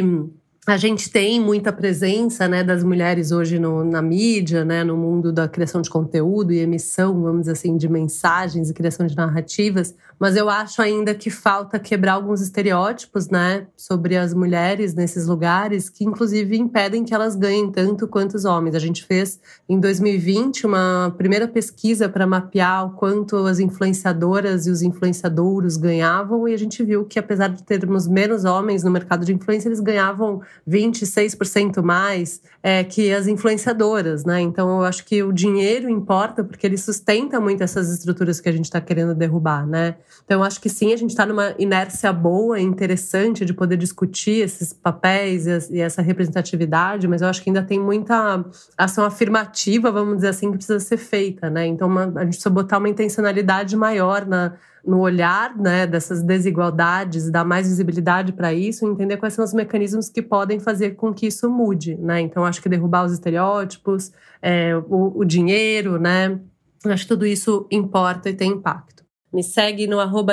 a 0.68 0.76
gente 0.76 1.10
tem 1.10 1.40
muita 1.40 1.72
presença 1.72 2.46
né, 2.46 2.62
das 2.62 2.84
mulheres 2.84 3.32
hoje 3.32 3.58
no, 3.58 3.82
na 3.82 4.02
mídia, 4.02 4.66
né, 4.66 4.84
no 4.84 4.98
mundo 4.98 5.32
da 5.32 5.48
criação 5.48 5.80
de 5.80 5.88
conteúdo 5.88 6.52
e 6.52 6.58
emissão, 6.58 7.22
vamos 7.22 7.40
dizer 7.40 7.52
assim, 7.52 7.74
de 7.74 7.88
mensagens 7.88 8.68
e 8.68 8.74
criação 8.74 9.06
de 9.06 9.16
narrativas, 9.16 9.94
mas 10.18 10.36
eu 10.36 10.50
acho 10.50 10.82
ainda 10.82 11.14
que 11.14 11.30
falta 11.30 11.78
quebrar 11.78 12.14
alguns 12.14 12.42
estereótipos 12.42 13.28
né, 13.28 13.66
sobre 13.76 14.18
as 14.18 14.34
mulheres 14.34 14.94
nesses 14.94 15.26
lugares, 15.26 15.88
que 15.88 16.04
inclusive 16.04 16.58
impedem 16.58 17.02
que 17.02 17.14
elas 17.14 17.34
ganhem 17.34 17.70
tanto 17.70 18.06
quanto 18.06 18.34
os 18.34 18.44
homens. 18.44 18.74
A 18.74 18.78
gente 18.78 19.04
fez 19.04 19.40
em 19.66 19.80
2020 19.80 20.66
uma 20.66 21.14
primeira 21.16 21.48
pesquisa 21.48 22.10
para 22.10 22.26
mapear 22.26 22.86
o 22.86 22.90
quanto 22.90 23.36
as 23.46 23.58
influenciadoras 23.58 24.66
e 24.66 24.70
os 24.70 24.82
influenciadores 24.82 25.78
ganhavam, 25.78 26.46
e 26.46 26.52
a 26.52 26.58
gente 26.58 26.82
viu 26.82 27.06
que 27.06 27.18
apesar 27.18 27.48
de 27.48 27.62
termos 27.62 28.06
menos 28.06 28.44
homens 28.44 28.82
no 28.82 28.90
mercado 28.90 29.24
de 29.24 29.32
influência, 29.32 29.68
eles 29.68 29.80
ganhavam 29.80 30.42
26% 30.66 31.82
mais 31.82 32.40
é, 32.62 32.82
que 32.84 33.12
as 33.12 33.26
influenciadoras, 33.26 34.24
né? 34.24 34.40
Então 34.40 34.80
eu 34.80 34.84
acho 34.84 35.04
que 35.04 35.22
o 35.22 35.32
dinheiro 35.32 35.88
importa 35.88 36.42
porque 36.42 36.66
ele 36.66 36.78
sustenta 36.78 37.40
muito 37.40 37.62
essas 37.62 37.90
estruturas 37.90 38.40
que 38.40 38.48
a 38.48 38.52
gente 38.52 38.64
está 38.64 38.80
querendo 38.80 39.14
derrubar, 39.14 39.66
né? 39.66 39.96
Então 40.24 40.40
eu 40.40 40.44
acho 40.44 40.60
que 40.60 40.68
sim, 40.68 40.92
a 40.92 40.96
gente 40.96 41.10
está 41.10 41.24
numa 41.24 41.54
inércia 41.58 42.12
boa 42.12 42.60
interessante 42.60 43.44
de 43.44 43.54
poder 43.54 43.76
discutir 43.76 44.42
esses 44.42 44.72
papéis 44.72 45.46
e 45.70 45.80
essa 45.80 46.02
representatividade, 46.02 47.08
mas 47.08 47.22
eu 47.22 47.28
acho 47.28 47.42
que 47.42 47.50
ainda 47.50 47.62
tem 47.62 47.78
muita 47.78 48.44
ação 48.76 49.04
afirmativa, 49.04 49.90
vamos 49.90 50.16
dizer 50.16 50.28
assim, 50.28 50.50
que 50.50 50.58
precisa 50.58 50.80
ser 50.80 50.96
feita, 50.96 51.48
né? 51.48 51.66
Então 51.66 51.88
uma, 51.88 52.04
a 52.04 52.24
gente 52.24 52.34
precisa 52.34 52.50
botar 52.50 52.78
uma 52.78 52.88
intencionalidade 52.88 53.76
maior 53.76 54.26
na 54.26 54.54
no 54.88 55.00
olhar 55.00 55.54
né, 55.54 55.86
dessas 55.86 56.22
desigualdades, 56.22 57.30
dar 57.30 57.44
mais 57.44 57.68
visibilidade 57.68 58.32
para 58.32 58.54
isso, 58.54 58.88
entender 58.88 59.18
quais 59.18 59.34
são 59.34 59.44
os 59.44 59.52
mecanismos 59.52 60.08
que 60.08 60.22
podem 60.22 60.58
fazer 60.58 60.92
com 60.92 61.12
que 61.12 61.26
isso 61.26 61.50
mude. 61.50 61.94
Né? 61.96 62.22
Então, 62.22 62.42
acho 62.42 62.62
que 62.62 62.70
derrubar 62.70 63.04
os 63.04 63.12
estereótipos, 63.12 64.10
é, 64.40 64.74
o, 64.74 65.18
o, 65.18 65.24
dinheiro, 65.26 66.00
né? 66.00 66.40
acho 66.86 67.02
que 67.02 67.08
tudo 67.08 67.26
isso 67.26 67.66
importa 67.70 68.30
e 68.30 68.34
tem 68.34 68.52
impacto. 68.52 69.04
Me 69.30 69.42
segue 69.42 69.86
no 69.86 70.00
arroba 70.00 70.32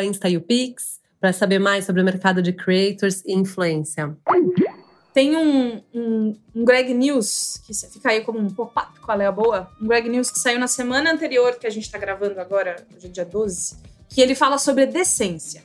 para 1.19 1.33
saber 1.33 1.59
mais 1.59 1.83
sobre 1.83 2.01
o 2.01 2.05
mercado 2.05 2.41
de 2.41 2.53
creators 2.53 3.23
e 3.25 3.33
influência. 3.33 4.15
Tem 5.13 5.35
um, 5.35 5.81
um, 5.93 6.35
um, 6.55 6.65
Greg 6.65 6.93
News, 6.93 7.61
que 7.65 7.73
fica 7.89 8.09
aí 8.09 8.21
como 8.21 8.39
um 8.39 8.49
pop-up, 8.49 8.99
qual 9.01 9.19
é 9.19 9.25
a 9.25 9.31
boa? 9.31 9.69
Um 9.81 9.87
Greg 9.87 10.07
News 10.07 10.31
que 10.31 10.39
saiu 10.39 10.59
na 10.59 10.67
semana 10.67 11.11
anterior, 11.11 11.57
que 11.57 11.67
a 11.67 11.69
gente 11.69 11.83
está 11.83 11.97
gravando 11.97 12.39
agora, 12.39 12.85
hoje 12.95 13.07
é 13.07 13.09
dia 13.09 13.25
12, 13.25 13.94
que 14.09 14.21
ele 14.21 14.35
fala 14.35 14.57
sobre 14.57 14.85
decência. 14.85 15.63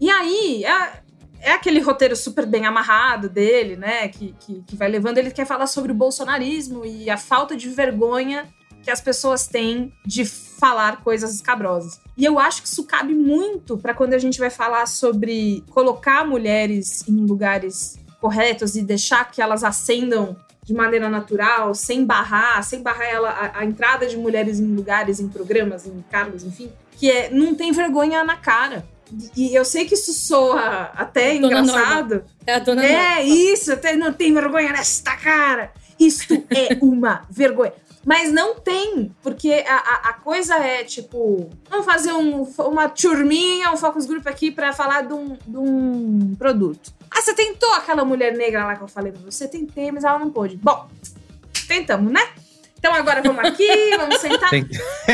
E 0.00 0.10
aí, 0.10 0.64
é, 0.64 1.00
é 1.40 1.52
aquele 1.52 1.80
roteiro 1.80 2.16
super 2.16 2.46
bem 2.46 2.66
amarrado 2.66 3.28
dele, 3.28 3.76
né? 3.76 4.08
Que, 4.08 4.34
que, 4.40 4.62
que, 4.62 4.76
vai 4.76 4.88
levando. 4.88 5.18
Ele 5.18 5.30
quer 5.30 5.46
falar 5.46 5.66
sobre 5.66 5.92
o 5.92 5.94
bolsonarismo 5.94 6.84
e 6.84 7.08
a 7.08 7.16
falta 7.16 7.56
de 7.56 7.68
vergonha 7.68 8.48
que 8.82 8.90
as 8.90 9.00
pessoas 9.00 9.46
têm 9.46 9.92
de 10.04 10.24
falar 10.24 11.02
coisas 11.02 11.34
escabrosas. 11.34 12.00
E 12.16 12.24
eu 12.24 12.38
acho 12.38 12.62
que 12.62 12.68
isso 12.68 12.84
cabe 12.84 13.14
muito 13.14 13.76
para 13.76 13.94
quando 13.94 14.14
a 14.14 14.18
gente 14.18 14.38
vai 14.38 14.50
falar 14.50 14.86
sobre 14.86 15.64
colocar 15.70 16.26
mulheres 16.26 17.06
em 17.08 17.26
lugares 17.26 17.98
corretos 18.20 18.76
e 18.76 18.82
deixar 18.82 19.30
que 19.30 19.42
elas 19.42 19.64
ascendam 19.64 20.36
de 20.64 20.74
maneira 20.74 21.08
natural, 21.08 21.74
sem 21.74 22.04
barrar, 22.04 22.62
sem 22.64 22.82
barrar 22.82 23.08
ela, 23.08 23.30
a, 23.30 23.60
a 23.60 23.64
entrada 23.64 24.06
de 24.06 24.16
mulheres 24.16 24.58
em 24.58 24.74
lugares, 24.74 25.20
em 25.20 25.28
programas, 25.28 25.86
em 25.86 26.04
cargos, 26.10 26.42
enfim 26.42 26.70
que 26.96 27.10
é 27.10 27.30
não 27.30 27.54
tem 27.54 27.72
vergonha 27.72 28.24
na 28.24 28.36
cara. 28.36 28.86
E 29.36 29.54
eu 29.54 29.64
sei 29.64 29.84
que 29.84 29.94
isso 29.94 30.12
soa 30.12 30.90
até 30.94 31.34
engraçado. 31.36 32.24
É 32.44 32.54
a 32.54 32.58
dona 32.58 32.84
É, 32.84 33.14
Norma. 33.16 33.20
isso, 33.22 33.72
até 33.72 33.94
não 33.94 34.12
tem 34.12 34.34
vergonha 34.34 34.72
nesta 34.72 35.14
cara. 35.16 35.72
Isto 35.98 36.34
é 36.50 36.76
uma 36.82 37.22
vergonha. 37.30 37.72
Mas 38.04 38.32
não 38.32 38.54
tem, 38.54 39.12
porque 39.22 39.64
a, 39.66 39.74
a, 39.76 39.94
a 40.10 40.12
coisa 40.14 40.54
é 40.56 40.84
tipo, 40.84 41.50
vamos 41.68 41.84
fazer 41.84 42.12
um, 42.12 42.42
uma 42.58 42.88
turminha, 42.88 43.72
um 43.72 43.76
focus 43.76 44.06
group 44.06 44.24
aqui 44.28 44.50
pra 44.50 44.72
falar 44.72 45.02
de 45.02 45.12
um, 45.12 45.36
de 45.46 45.56
um 45.56 46.34
produto. 46.38 46.92
Ah, 47.10 47.20
você 47.20 47.34
tentou 47.34 47.72
aquela 47.74 48.04
mulher 48.04 48.36
negra 48.36 48.64
lá 48.64 48.76
que 48.76 48.82
eu 48.82 48.88
falei 48.88 49.10
pra 49.10 49.22
você? 49.22 49.48
Tentei, 49.48 49.90
mas 49.90 50.04
ela 50.04 50.18
não 50.20 50.30
pôde. 50.30 50.56
Bom, 50.56 50.88
tentamos, 51.66 52.12
né? 52.12 52.20
Então 52.78 52.94
agora 52.94 53.22
vamos 53.22 53.44
aqui, 53.44 53.96
vamos 53.96 54.18
sentar. 54.18 54.50
Tem- 54.50 54.66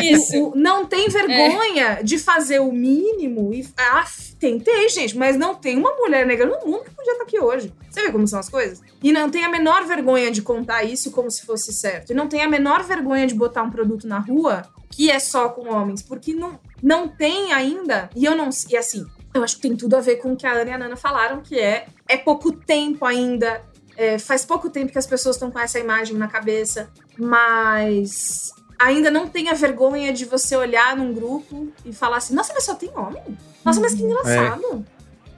Isso. 0.03 0.49
O- 0.49 0.53
não 0.57 0.85
tem 0.85 1.09
vergonha 1.09 2.01
de 2.03 2.19
fazer 2.19 2.61
o 2.61 2.71
mínimo. 2.73 3.53
E, 3.55 3.67
ah, 3.77 4.05
tentei, 4.39 4.89
gente, 4.89 5.17
mas 5.17 5.37
não 5.37 5.55
tem 5.55 5.77
uma 5.79 5.95
mulher 5.97 6.27
negra 6.27 6.47
no 6.47 6.67
mundo 6.67 6.85
que 6.85 6.91
podia 6.91 7.13
estar 7.13 7.25
aqui 7.25 7.39
hoje. 7.39 7.73
Você 7.91 8.03
vê 8.03 8.13
como 8.13 8.27
são 8.27 8.39
as 8.41 8.49
coisas? 8.49 8.83
E 9.03 9.13
não 9.13 9.31
tem 9.31 9.45
a 9.45 9.49
menor 9.49 9.85
vergonha 9.87 10.31
de 10.31 10.43
contar 10.43 10.83
isso 10.83 11.11
como 11.13 11.31
se 11.31 11.47
fosse 11.47 11.73
certo. 11.73 12.11
E 12.11 12.15
não 12.15 12.27
tem 12.29 12.43
a 12.43 12.49
menor 12.49 12.83
vergonha 12.83 13.27
de 13.27 13.35
botar 13.35 13.63
um 13.63 13.71
produto 13.71 14.07
na 14.07 14.19
rua 14.19 14.63
que 14.91 15.11
é 15.11 15.19
só 15.19 15.49
com 15.49 15.73
homens. 15.73 16.03
Porque 16.03 16.35
não, 16.35 16.59
não 16.83 17.09
tem 17.09 17.53
ainda. 17.53 18.11
E 18.17 18.25
eu 18.25 18.35
não. 18.37 18.51
E 18.69 18.77
assim, 18.77 19.07
eu 19.33 19.43
acho 19.43 19.57
que 19.57 19.63
tem 19.63 19.77
tudo 19.77 19.97
a 19.97 20.01
ver 20.01 20.17
com 20.17 20.33
o 20.33 20.37
que 20.37 20.47
a 20.47 20.53
Ana 20.53 20.71
e 20.71 20.75
a 20.75 20.79
Nana 20.79 20.97
falaram, 20.97 21.41
que 21.41 21.59
é 21.59 21.87
é 22.09 22.17
pouco 22.19 22.53
tempo 22.53 23.05
ainda. 23.07 23.63
É, 23.97 24.19
faz 24.19 24.45
pouco 24.45 24.71
tempo 24.71 24.93
que 24.93 24.99
as 24.99 25.07
pessoas 25.07 25.37
estão 25.37 25.51
com 25.51 25.59
essa 25.59 25.79
imagem 25.79 26.17
na 26.17 26.29
cabeça, 26.29 26.89
mas 27.19 28.53
ainda 28.79 29.11
não 29.11 29.29
tem 29.29 29.49
a 29.49 29.55
vergonha 29.55 30.13
de 30.13 30.25
você 30.25 30.57
olhar 30.57 30.97
num 30.97 31.13
grupo 31.13 31.69
e 31.85 31.93
falar 31.93 32.19
assim: 32.19 32.35
nossa, 32.35 32.53
mas 32.55 32.65
só 32.65 32.75
tem 32.75 32.91
homem? 32.97 33.23
Nossa, 33.65 33.81
mas 33.81 33.95
que 33.95 34.03
engraçado. 34.03 34.85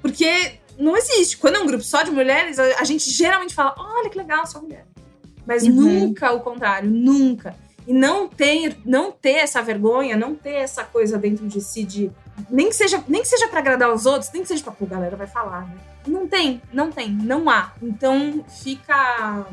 Porque 0.00 0.58
não 0.78 0.96
existe. 0.96 1.36
Quando 1.36 1.56
é 1.56 1.60
um 1.60 1.66
grupo 1.66 1.84
só 1.84 2.02
de 2.02 2.10
mulheres, 2.10 2.58
a, 2.58 2.80
a 2.80 2.84
gente 2.84 3.08
geralmente 3.10 3.54
fala: 3.54 3.74
olha 3.78 4.10
que 4.10 4.18
legal, 4.18 4.46
só 4.46 4.60
mulher. 4.60 4.86
Mas 5.46 5.62
Uhum. 5.62 5.72
nunca 5.74 6.32
o 6.32 6.40
contrário, 6.40 6.90
nunca. 6.90 7.54
E 7.86 7.92
não 7.92 8.26
ter, 8.28 8.78
não 8.84 9.12
ter 9.12 9.36
essa 9.36 9.60
vergonha, 9.60 10.16
não 10.16 10.34
ter 10.34 10.54
essa 10.54 10.84
coisa 10.84 11.18
dentro 11.18 11.46
de 11.46 11.60
si 11.60 11.84
de. 11.84 12.10
Nem 12.50 12.68
que 12.68 12.74
seja, 12.74 13.02
nem 13.08 13.22
que 13.22 13.28
seja 13.28 13.48
para 13.48 13.60
agradar 13.60 13.92
os 13.92 14.06
outros, 14.06 14.30
nem 14.32 14.42
que 14.42 14.48
seja 14.48 14.62
pra 14.62 14.72
pô, 14.72 14.84
a 14.84 14.88
galera 14.88 15.16
vai 15.16 15.26
falar, 15.26 15.62
né? 15.68 15.76
Não 16.06 16.26
tem, 16.26 16.60
não 16.72 16.90
tem, 16.90 17.10
não 17.10 17.48
há. 17.48 17.72
Então 17.82 18.44
fica 18.62 19.46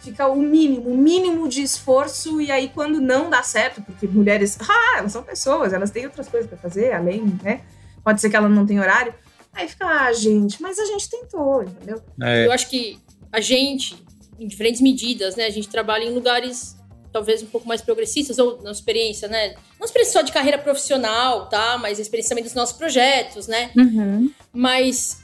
fica 0.00 0.28
o 0.28 0.36
mínimo, 0.36 0.90
o 0.90 0.96
mínimo 0.96 1.48
de 1.48 1.62
esforço 1.62 2.40
e 2.40 2.50
aí 2.52 2.68
quando 2.68 3.00
não 3.00 3.28
dá 3.28 3.42
certo, 3.42 3.82
porque 3.82 4.06
mulheres, 4.06 4.56
ah, 4.62 4.98
elas 4.98 5.12
são 5.12 5.22
pessoas, 5.22 5.72
elas 5.72 5.90
têm 5.90 6.06
outras 6.06 6.28
coisas 6.28 6.48
para 6.48 6.58
fazer, 6.58 6.92
além, 6.92 7.38
né? 7.42 7.62
Pode 8.04 8.20
ser 8.20 8.30
que 8.30 8.36
ela 8.36 8.48
não 8.48 8.64
tenha 8.64 8.80
horário. 8.80 9.12
Aí 9.52 9.66
fica, 9.66 9.86
ah, 9.86 10.12
gente, 10.12 10.62
mas 10.62 10.78
a 10.78 10.84
gente 10.84 11.10
tentou, 11.10 11.62
entendeu? 11.62 12.00
É, 12.22 12.46
Eu 12.46 12.52
acho 12.52 12.68
que 12.68 13.00
a 13.32 13.40
gente, 13.40 14.04
em 14.38 14.46
diferentes 14.46 14.80
medidas, 14.80 15.34
né? 15.34 15.46
A 15.46 15.50
gente 15.50 15.68
trabalha 15.68 16.04
em 16.04 16.12
lugares 16.12 16.75
talvez 17.16 17.42
um 17.42 17.46
pouco 17.46 17.66
mais 17.66 17.80
progressistas, 17.80 18.38
ou 18.38 18.60
na 18.62 18.70
experiência, 18.70 19.26
né? 19.26 19.54
Não 19.80 19.86
experiência 19.86 20.12
só 20.12 20.20
de 20.20 20.30
carreira 20.30 20.58
profissional, 20.58 21.48
tá? 21.48 21.78
Mas 21.78 21.98
a 21.98 22.02
experiência 22.02 22.28
também 22.28 22.44
dos 22.44 22.52
nossos 22.52 22.76
projetos, 22.76 23.46
né? 23.46 23.70
Uhum. 23.74 24.30
Mas 24.52 25.18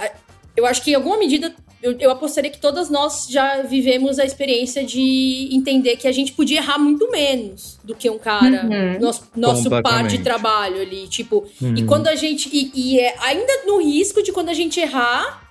eu 0.57 0.65
acho 0.65 0.81
que 0.81 0.93
em 0.93 0.95
alguma 0.95 1.19
medida 1.19 1.55
eu, 1.83 1.95
eu 1.99 2.11
apostaria 2.11 2.51
que 2.51 2.59
todas 2.59 2.89
nós 2.89 3.27
já 3.29 3.61
vivemos 3.61 4.19
a 4.19 4.25
experiência 4.25 4.83
de 4.85 5.51
entender 5.53 5.97
que 5.97 6.09
a 6.09 6.13
gente 6.13 6.33
podia 6.33 6.59
errar 6.59 6.79
muito 6.79 7.11
menos 7.11 7.79
do 7.85 7.95
que 7.95 8.09
um 8.09 8.19
cara, 8.19 8.65
Uhum. 8.65 8.99
nosso, 8.99 9.23
nosso 9.37 9.69
par 9.83 10.07
de 10.07 10.19
trabalho 10.19 10.81
ali. 10.81 11.09
Tipo, 11.09 11.45
hum. 11.61 11.75
e 11.77 11.83
quando 11.85 12.07
a 12.07 12.15
gente. 12.15 12.49
E, 12.51 12.71
e 12.75 13.01
é 13.01 13.15
ainda 13.19 13.67
no 13.67 13.83
risco 13.83 14.23
de 14.23 14.33
quando 14.33 14.49
a 14.49 14.55
gente 14.55 14.81
errar, 14.81 15.42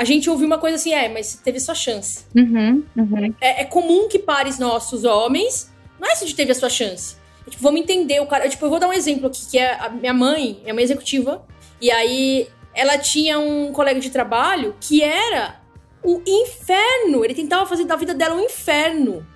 a 0.00 0.04
gente 0.04 0.30
ouvir 0.30 0.44
uma 0.46 0.58
coisa 0.58 0.76
assim, 0.76 0.92
é, 0.94 1.08
mas 1.08 1.34
teve 1.42 1.58
sua 1.60 1.74
chance. 1.74 2.24
Uhum. 2.34 2.84
Uhum. 2.96 3.34
É, 3.40 3.62
é 3.62 3.64
comum 3.64 4.08
que 4.08 4.18
pares 4.18 4.58
nossos 4.58 5.04
homens, 5.04 5.70
não 6.00 6.08
é 6.08 6.14
se 6.14 6.24
de 6.24 6.34
teve 6.34 6.52
a 6.52 6.54
sua 6.54 6.70
chance. 6.70 7.16
É, 7.46 7.50
tipo, 7.50 7.62
vamos 7.62 7.80
entender 7.80 8.20
o 8.20 8.26
cara. 8.26 8.46
eu, 8.46 8.50
Tipo, 8.50 8.66
eu 8.66 8.70
vou 8.70 8.78
dar 8.78 8.88
um 8.88 8.92
exemplo 8.92 9.26
aqui, 9.26 9.44
que 9.50 9.58
é 9.58 9.74
a 9.74 9.88
minha 9.88 10.14
mãe, 10.14 10.62
é 10.64 10.72
uma 10.72 10.80
executiva, 10.82 11.44
e 11.80 11.90
aí 11.90 12.48
ela 12.74 12.96
tinha 12.96 13.38
um 13.40 13.72
colega 13.72 13.98
de 13.98 14.10
trabalho 14.10 14.76
que 14.80 15.02
era 15.02 15.60
o 16.04 16.22
inferno. 16.26 17.24
Ele 17.24 17.34
tentava 17.34 17.66
fazer 17.66 17.84
da 17.84 17.96
vida 17.96 18.14
dela 18.14 18.34
um 18.36 18.40
inferno. 18.44 19.26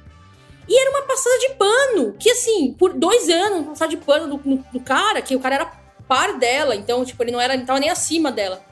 E 0.69 0.81
era 0.81 0.91
uma 0.91 1.03
passada 1.03 1.39
de 1.41 1.55
pano. 1.55 2.15
Que 2.19 2.31
assim, 2.31 2.73
por 2.79 2.93
dois 2.93 3.29
anos, 3.29 3.67
passada 3.67 3.91
de 3.91 3.97
pano 3.97 4.27
no, 4.29 4.41
no- 4.45 4.65
no 4.73 4.81
cara, 4.81 5.21
que 5.21 5.35
o 5.35 5.41
cara 5.41 5.57
era 5.57 5.73
par 6.07 6.39
dela. 6.39 6.77
Então, 6.77 7.05
tipo, 7.05 7.21
ele 7.23 7.33
não 7.33 7.41
era, 7.41 7.55
ele 7.55 7.65
tava 7.65 7.81
nem 7.81 7.91
acima 7.91 8.31
dela. 8.31 8.63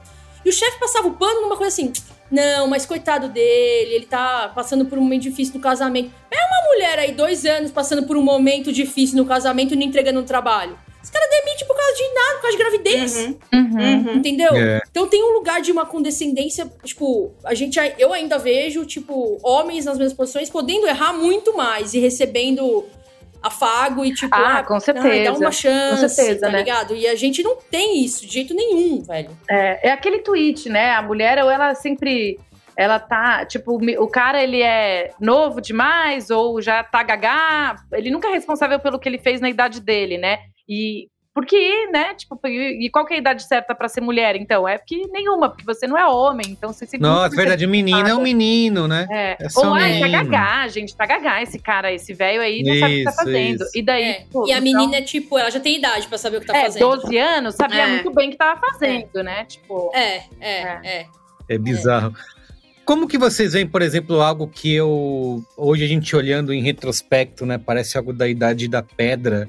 E 0.45 0.49
o 0.49 0.53
chefe 0.53 0.79
passava 0.79 1.07
o 1.07 1.13
pano 1.13 1.41
numa 1.41 1.57
coisa 1.57 1.69
assim. 1.69 1.91
Não, 2.31 2.67
mas 2.67 2.85
coitado 2.85 3.27
dele, 3.27 3.95
ele 3.95 4.05
tá 4.05 4.51
passando 4.55 4.85
por 4.85 4.97
um 4.97 5.01
momento 5.01 5.23
difícil 5.23 5.55
no 5.55 5.59
casamento. 5.59 6.11
É 6.31 6.37
uma 6.37 6.69
mulher 6.69 6.99
aí, 6.99 7.11
dois 7.11 7.45
anos, 7.45 7.71
passando 7.71 8.07
por 8.07 8.15
um 8.15 8.23
momento 8.23 8.71
difícil 8.71 9.17
no 9.17 9.25
casamento 9.25 9.73
e 9.73 9.77
não 9.77 9.83
entregando 9.83 10.21
no 10.21 10.25
trabalho. 10.25 10.77
Esse 11.03 11.11
cara 11.11 11.27
demite 11.27 11.65
por 11.65 11.75
causa 11.75 11.95
de 11.95 12.13
nada, 12.13 12.33
por 12.35 12.41
causa 12.41 12.57
de 12.57 12.63
gravidez. 12.63 13.15
Uhum. 13.15 13.39
Uhum. 13.53 14.13
Entendeu? 14.15 14.53
É. 14.55 14.81
Então 14.89 15.07
tem 15.07 15.23
um 15.23 15.33
lugar 15.33 15.61
de 15.61 15.71
uma 15.71 15.85
condescendência, 15.85 16.71
tipo, 16.83 17.33
a 17.43 17.53
gente, 17.53 17.79
eu 17.97 18.13
ainda 18.13 18.37
vejo, 18.37 18.85
tipo, 18.85 19.37
homens 19.43 19.85
nas 19.85 19.97
mesmas 19.97 20.13
posições 20.13 20.49
podendo 20.49 20.87
errar 20.87 21.13
muito 21.13 21.55
mais 21.57 21.93
e 21.93 21.99
recebendo 21.99 22.85
afago 23.41 24.05
e 24.05 24.13
tipo, 24.13 24.35
Ah, 24.35 24.63
com 24.63 24.75
ai, 24.75 24.79
certeza. 24.81 25.31
dá 25.31 25.37
uma 25.37 25.51
chance, 25.51 26.01
Com 26.01 26.09
certeza, 26.09 26.41
tá 26.41 26.49
né? 26.51 26.59
ligado? 26.59 26.95
E 26.95 27.07
a 27.07 27.15
gente 27.15 27.41
não 27.43 27.55
tem 27.55 28.03
isso 28.03 28.25
de 28.25 28.33
jeito 28.33 28.53
nenhum, 28.53 29.01
velho. 29.03 29.31
É, 29.49 29.89
é 29.89 29.91
aquele 29.91 30.19
tweet, 30.19 30.69
né? 30.69 30.91
A 30.91 31.01
mulher, 31.01 31.43
ou 31.43 31.49
ela 31.49 31.73
sempre. 31.75 32.39
Ela 32.77 32.99
tá, 32.99 33.45
tipo, 33.45 33.77
o 34.01 34.07
cara 34.07 34.41
ele 34.41 34.61
é 34.61 35.11
novo 35.19 35.59
demais 35.59 36.29
ou 36.29 36.61
já 36.61 36.83
tá 36.83 37.03
gagá. 37.03 37.75
Ele 37.91 38.09
nunca 38.09 38.29
é 38.29 38.31
responsável 38.31 38.79
pelo 38.79 38.97
que 38.97 39.09
ele 39.09 39.17
fez 39.17 39.41
na 39.41 39.49
idade 39.49 39.81
dele, 39.81 40.17
né? 40.17 40.39
E 40.67 41.07
porque, 41.33 41.87
né? 41.87 42.13
Tipo, 42.15 42.37
e 42.45 42.89
qual 42.91 43.05
que 43.05 43.13
é 43.13 43.17
a 43.17 43.19
idade 43.19 43.43
certa 43.43 43.73
pra 43.73 43.87
ser 43.87 44.01
mulher, 44.01 44.35
então? 44.35 44.67
É 44.67 44.77
porque 44.77 45.07
nenhuma, 45.11 45.49
porque 45.49 45.63
você 45.63 45.87
não 45.87 45.97
é 45.97 46.05
homem, 46.05 46.45
então 46.49 46.73
você 46.73 46.85
se 46.85 46.97
Nossa, 46.97 47.35
verdade, 47.35 47.65
o 47.65 47.69
menino 47.69 48.05
é 48.07 48.13
um 48.13 48.21
menino, 48.21 48.87
né? 48.87 49.07
É. 49.09 49.37
É 49.45 49.49
só 49.49 49.67
Ou 49.69 49.73
ah, 49.75 49.79
tá 49.79 49.85
menino. 49.87 50.09
gagá, 50.11 50.67
gente, 50.67 50.95
tá 50.95 51.05
gagá 51.05 51.41
esse 51.41 51.57
cara, 51.57 51.91
esse 51.93 52.13
velho 52.13 52.41
aí, 52.41 52.61
não 52.63 52.75
sabe 52.79 52.93
o 52.93 52.97
que 52.97 53.03
tá 53.05 53.09
Isso, 53.11 53.19
fazendo. 53.19 53.63
isso. 53.63 53.71
E 53.77 53.81
daí, 53.81 54.03
É, 54.03 54.25
pô, 54.31 54.45
e 54.47 54.51
a 54.51 54.59
então- 54.59 54.63
menina 54.63 54.97
é 54.97 55.01
tipo, 55.01 55.37
ela 55.37 55.49
já 55.49 55.59
tem 55.59 55.77
idade 55.77 56.07
pra 56.07 56.17
saber 56.17 56.37
o 56.37 56.41
que 56.41 56.47
tá 56.47 56.57
é, 56.57 56.61
fazendo. 56.63 56.81
12 56.81 57.17
anos, 57.17 57.55
sabia 57.55 57.83
É. 57.83 57.87
muito 57.87 58.11
bem 58.13 58.27
o 58.27 58.31
que 58.31 58.37
tava 58.37 58.59
fazendo, 58.59 59.23
né? 59.23 59.45
Tipo, 59.45 59.89
É, 59.95 60.23
é, 60.39 60.79
é. 60.83 61.05
É 61.47 61.57
bizarro. 61.57 62.13
Como 62.83 63.07
que 63.07 63.17
vocês 63.17 63.53
veem, 63.53 63.67
por 63.67 63.81
exemplo, 63.81 64.21
algo 64.21 64.47
que 64.47 64.73
eu. 64.73 65.41
Hoje 65.55 65.85
a 65.85 65.87
gente 65.87 66.13
olhando 66.15 66.51
em 66.53 66.61
retrospecto, 66.61 67.45
né? 67.45 67.57
Parece 67.57 67.97
algo 67.97 68.11
da 68.11 68.27
idade 68.27 68.67
da 68.67 68.81
pedra, 68.83 69.47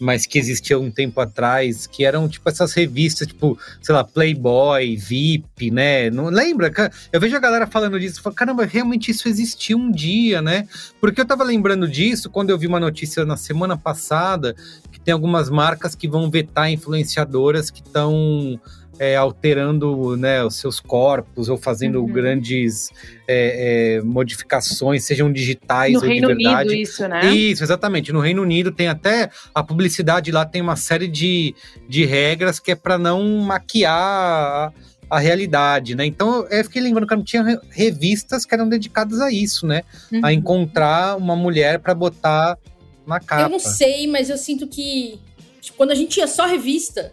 mas 0.00 0.26
que 0.26 0.38
existia 0.38 0.78
um 0.78 0.90
tempo 0.90 1.20
atrás, 1.20 1.86
que 1.86 2.04
eram 2.04 2.26
tipo 2.26 2.48
essas 2.48 2.72
revistas, 2.72 3.28
tipo, 3.28 3.58
sei 3.82 3.94
lá, 3.94 4.02
Playboy, 4.02 4.96
VIP, 4.96 5.70
né? 5.70 6.08
Não 6.10 6.30
lembra? 6.30 6.72
Eu 7.12 7.20
vejo 7.20 7.36
a 7.36 7.40
galera 7.40 7.66
falando 7.66 8.00
disso, 8.00 8.22
falo, 8.22 8.34
caramba, 8.34 8.64
realmente 8.64 9.10
isso 9.10 9.28
existiu 9.28 9.76
um 9.76 9.90
dia, 9.92 10.40
né? 10.40 10.66
Porque 11.00 11.20
eu 11.20 11.26
tava 11.26 11.44
lembrando 11.44 11.86
disso 11.86 12.30
quando 12.30 12.48
eu 12.48 12.58
vi 12.58 12.66
uma 12.66 12.80
notícia 12.80 13.26
na 13.26 13.36
semana 13.36 13.76
passada 13.76 14.56
que 14.90 14.98
tem 14.98 15.12
algumas 15.12 15.50
marcas 15.50 15.94
que 15.94 16.08
vão 16.08 16.30
vetar 16.30 16.70
influenciadoras 16.70 17.70
que 17.70 17.82
estão 17.82 18.58
é, 19.00 19.16
alterando 19.16 20.14
né, 20.14 20.44
os 20.44 20.56
seus 20.56 20.78
corpos 20.78 21.48
ou 21.48 21.56
fazendo 21.56 22.00
Uhum. 22.00 22.12
grandes 22.12 22.90
é, 23.26 23.96
é, 23.96 24.02
modificações, 24.02 25.04
sejam 25.04 25.32
digitais 25.32 25.94
no 25.94 26.00
ou 26.00 26.06
Reino 26.06 26.28
de 26.28 26.34
verdade. 26.34 26.68
Unido, 26.68 26.82
isso, 26.82 27.08
né? 27.08 27.34
Isso, 27.34 27.62
exatamente. 27.64 28.12
No 28.12 28.20
Reino 28.20 28.42
Unido 28.42 28.70
tem 28.70 28.88
até 28.88 29.30
a 29.54 29.62
publicidade 29.62 30.30
lá 30.30 30.44
tem 30.44 30.60
uma 30.60 30.76
série 30.76 31.08
de, 31.08 31.54
de 31.88 32.04
regras 32.04 32.60
que 32.60 32.72
é 32.72 32.74
para 32.74 32.98
não 32.98 33.26
maquiar 33.38 34.70
a, 35.08 35.18
realidade, 35.18 35.94
né? 35.94 36.04
Então 36.04 36.46
eu 36.50 36.62
fiquei 36.64 36.82
lembrando 36.82 37.08
que 37.08 37.16
não 37.16 37.24
tinha 37.24 37.42
re- 37.42 37.58
revistas 37.70 38.44
que 38.44 38.54
eram 38.54 38.68
dedicadas 38.68 39.18
a 39.20 39.32
isso, 39.32 39.66
né? 39.66 39.82
Uhum. 40.12 40.20
A 40.22 40.32
encontrar 40.32 41.16
uma 41.16 41.34
mulher 41.34 41.78
para 41.78 41.94
botar 41.94 42.58
na 43.06 43.18
capa. 43.18 43.42
Eu 43.44 43.48
não 43.48 43.58
sei, 43.58 44.06
mas 44.06 44.28
eu 44.28 44.36
sinto 44.36 44.66
que 44.66 45.18
tipo, 45.60 45.78
quando 45.78 45.90
a 45.90 45.94
gente 45.94 46.10
tinha 46.10 46.26
só 46.26 46.46
revista, 46.46 47.12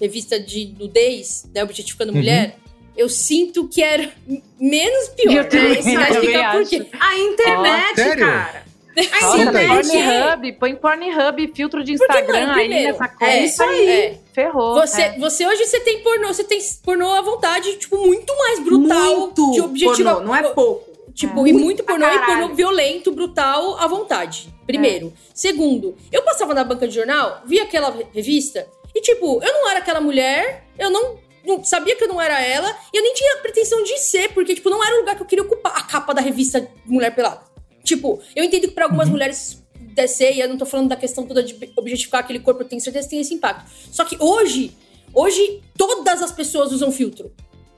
revista 0.00 0.38
de 0.38 0.74
nudez, 0.78 1.48
né, 1.54 1.62
objetificando 1.62 2.12
Uhum. 2.12 2.18
mulher, 2.18 2.56
eu 2.96 3.08
sinto 3.08 3.68
que 3.68 3.82
era 3.82 4.10
menos 4.58 5.08
pior. 5.10 5.34
Eu 5.44 5.48
também 5.48 5.72
explicar 5.78 6.52
por 6.52 6.66
quê. 6.68 6.86
A 6.98 7.18
internet, 7.18 7.94
sério? 7.94 8.26
cara. 8.26 8.66
A 8.98 9.20
Nossa, 9.26 9.42
internet. 9.42 9.88
Pornhub, 9.88 10.52
põe 10.54 10.74
Pornhub, 10.74 11.52
filtro 11.54 11.84
de 11.84 11.92
Instagram 11.92 12.52
aí 12.54 12.66
nessa 12.68 13.04
é 13.04 13.08
conta. 13.08 13.36
isso 13.36 13.62
aí. 13.62 13.88
É. 13.90 14.18
Ferrou. 14.32 14.74
Você, 14.76 15.02
é. 15.02 15.18
você 15.18 15.46
hoje 15.46 15.66
você 15.66 15.80
tem 15.80 16.02
pornô, 16.02 16.28
você 16.28 16.44
tem 16.44 16.58
pornô 16.82 17.10
à 17.12 17.20
vontade, 17.20 17.76
tipo, 17.76 17.98
muito 17.98 18.34
mais 18.38 18.60
brutal. 18.60 19.18
Muito 19.20 19.50
de 19.52 19.60
objetivo. 19.60 20.08
pornô, 20.10 20.20
não 20.24 20.34
é 20.34 20.42
pouco. 20.44 20.96
Tipo, 21.12 21.46
É. 21.46 21.50
e 21.50 21.52
muito 21.52 21.84
pornô 21.84 22.06
e 22.06 22.18
pornô 22.20 22.54
violento, 22.54 23.12
brutal, 23.12 23.76
à 23.78 23.86
vontade. 23.86 24.48
Primeiro. 24.66 25.12
Segundo, 25.34 25.94
eu 26.10 26.22
passava 26.22 26.54
na 26.54 26.64
banca 26.64 26.88
de 26.88 26.94
jornal, 26.94 27.42
via 27.46 27.64
aquela 27.64 27.94
revista, 28.14 28.66
e 28.96 29.00
tipo, 29.02 29.42
eu 29.42 29.52
não 29.52 29.68
era 29.68 29.80
aquela 29.80 30.00
mulher, 30.00 30.64
eu 30.78 30.88
não 30.90 31.62
sabia 31.62 31.94
que 31.94 32.02
eu 32.02 32.08
não 32.08 32.20
era 32.20 32.40
ela, 32.40 32.74
e 32.92 32.96
eu 32.96 33.02
nem 33.02 33.12
tinha 33.12 33.36
pretensão 33.36 33.82
de 33.82 33.98
ser, 33.98 34.32
porque, 34.32 34.54
tipo, 34.54 34.70
não 34.70 34.82
era 34.82 34.96
o 34.96 35.00
lugar 35.00 35.14
que 35.14 35.22
eu 35.22 35.26
queria 35.26 35.44
ocupar 35.44 35.76
a 35.76 35.82
capa 35.82 36.14
da 36.14 36.22
revista 36.22 36.66
Mulher 36.86 37.14
Pelada. 37.14 37.42
Tipo, 37.84 38.20
eu 38.34 38.42
entendo 38.42 38.62
que 38.62 38.72
pra 38.74 38.86
algumas 38.86 39.08
mulheres 39.08 39.62
descer, 39.78 40.34
e 40.34 40.40
eu 40.40 40.48
não 40.48 40.56
tô 40.56 40.64
falando 40.66 40.88
da 40.88 40.96
questão 40.96 41.26
toda 41.26 41.42
de 41.42 41.54
objetificar 41.76 42.20
aquele 42.20 42.40
corpo, 42.40 42.62
eu 42.62 42.68
tenho 42.68 42.80
certeza 42.80 43.06
que 43.06 43.10
tem 43.10 43.20
esse 43.20 43.34
impacto. 43.34 43.70
Só 43.92 44.04
que 44.04 44.16
hoje, 44.18 44.76
hoje, 45.14 45.62
todas 45.76 46.22
as 46.22 46.32
pessoas 46.32 46.72
usam 46.72 46.90
filtro. 46.90 47.32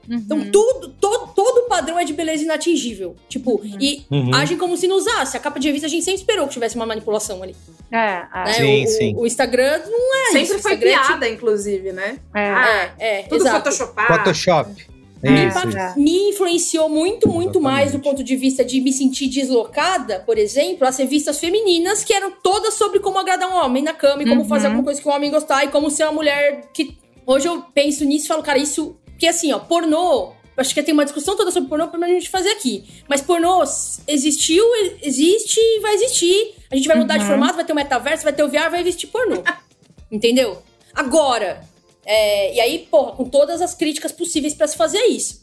Então, 0.09 0.43
tudo, 0.51 0.89
todo, 0.99 1.33
todo 1.33 1.57
o 1.59 1.69
padrão 1.69 1.99
é 1.99 2.03
de 2.03 2.13
beleza 2.13 2.43
inatingível. 2.43 3.15
Tipo, 3.27 3.61
e 3.79 4.03
Uhum. 4.09 4.33
agem 4.33 4.57
como 4.57 4.75
se 4.75 4.87
não 4.87 4.95
usasse. 4.97 5.37
A 5.37 5.39
capa 5.39 5.59
de 5.59 5.67
revista 5.67 5.87
a 5.87 5.89
gente 5.89 6.03
sempre 6.03 6.19
esperou 6.21 6.47
que 6.47 6.53
tivesse 6.53 6.75
uma 6.75 6.85
manipulação 6.85 7.41
ali. 7.43 7.55
É, 7.91 7.97
é. 7.97 8.27
né? 8.45 8.53
Sim, 8.53 8.83
o, 8.83 8.87
sim. 8.87 9.15
o 9.17 9.25
Instagram 9.25 9.81
não 9.89 10.15
é 10.15 10.25
Sempre 10.31 10.41
isso. 10.55 10.59
foi 10.59 10.73
é, 10.73 10.77
piada, 10.77 11.29
inclusive, 11.29 11.91
né? 11.91 12.17
é. 12.33 12.49
Ah, 12.49 12.93
É, 12.97 13.19
é, 13.19 13.23
Tudo 13.23 13.41
exato. 13.43 13.57
photoshopado. 13.57 14.13
Photoshop. 14.17 14.87
É 15.21 15.29
Me, 15.29 15.49
me 15.97 16.29
influenciou 16.29 16.87
muito, 16.87 17.27
muito 17.27 17.59
mais 17.59 17.91
do 17.91 17.99
ponto 17.99 18.23
de 18.23 18.37
vista 18.37 18.63
de 18.63 18.79
me 18.79 18.93
sentir 18.93 19.27
deslocada, 19.27 20.21
por 20.25 20.37
exemplo, 20.37 20.87
as 20.87 20.97
revistas 20.97 21.37
femininas 21.39 22.05
que 22.05 22.13
eram 22.13 22.31
todas 22.41 22.75
sobre 22.75 22.99
como 23.01 23.19
agradar 23.19 23.49
um 23.49 23.55
homem 23.55 23.83
na 23.83 23.91
cama 23.93 24.23
e 24.23 24.25
como 24.25 24.41
Uhum. 24.43 24.47
fazer 24.47 24.67
alguma 24.67 24.83
coisa 24.85 25.01
que 25.01 25.07
um 25.09 25.11
homem 25.11 25.29
gostar 25.29 25.65
e 25.65 25.67
como 25.67 25.89
ser 25.91 26.03
uma 26.05 26.13
mulher 26.13 26.61
que. 26.73 26.97
Hoje 27.27 27.47
eu 27.47 27.61
penso 27.75 28.05
nisso 28.05 28.25
e 28.25 28.27
falo, 28.27 28.41
cara, 28.41 28.57
isso. 28.57 28.95
Porque 29.19 29.27
assim, 29.27 29.51
ó, 29.51 29.59
pornô. 29.59 30.31
Acho 30.55 30.73
que 30.73 30.81
tem 30.83 30.93
uma 30.93 31.03
discussão 31.05 31.35
toda 31.37 31.51
sobre 31.51 31.69
pornô 31.69 31.87
pra 31.89 32.05
gente 32.07 32.29
fazer 32.29 32.49
aqui. 32.51 32.83
Mas 33.07 33.21
pornô 33.21 33.61
existiu, 34.07 34.63
existe 35.01 35.57
e 35.59 35.79
vai 35.81 35.93
existir. 35.95 36.55
A 36.71 36.75
gente 36.75 36.87
vai 36.87 36.97
mudar 36.97 37.17
de 37.17 37.23
Uhum. 37.23 37.29
formato, 37.29 37.55
vai 37.55 37.65
ter 37.65 37.71
o 37.71 37.75
metaverso, 37.75 38.23
vai 38.23 38.33
ter 38.33 38.43
o 38.43 38.49
VR, 38.49 38.69
vai 38.69 38.79
existir 38.81 39.07
pornô. 39.07 39.41
Entendeu? 40.11 40.61
Agora, 40.93 41.63
é, 42.05 42.55
e 42.55 42.59
aí, 42.61 42.79
porra, 42.91 43.11
com 43.13 43.25
todas 43.25 43.61
as 43.61 43.73
críticas 43.73 44.11
possíveis 44.11 44.53
pra 44.53 44.67
se 44.67 44.75
fazer 44.77 45.01
isso. 45.05 45.41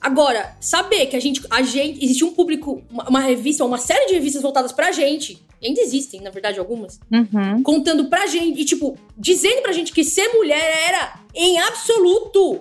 Agora, 0.00 0.56
saber 0.60 1.06
que 1.06 1.14
a 1.16 1.20
gente, 1.20 1.42
a 1.50 1.62
gente, 1.62 2.02
existe 2.04 2.24
um 2.24 2.32
público, 2.32 2.82
uma, 2.90 3.08
uma 3.08 3.20
revista, 3.20 3.64
uma 3.64 3.78
série 3.78 4.06
de 4.06 4.14
revistas 4.14 4.40
voltadas 4.42 4.72
pra 4.72 4.90
gente, 4.92 5.38
e 5.60 5.66
ainda 5.68 5.80
existem, 5.80 6.20
na 6.22 6.30
verdade, 6.30 6.58
algumas, 6.58 6.98
Uhum. 7.12 7.62
contando 7.62 8.06
pra 8.06 8.26
gente, 8.26 8.60
e 8.60 8.64
tipo, 8.64 8.96
dizendo 9.16 9.62
pra 9.62 9.72
gente 9.72 9.92
que 9.92 10.02
ser 10.02 10.28
mulher 10.34 10.88
era, 10.88 11.20
em 11.34 11.58
absoluto, 11.58 12.60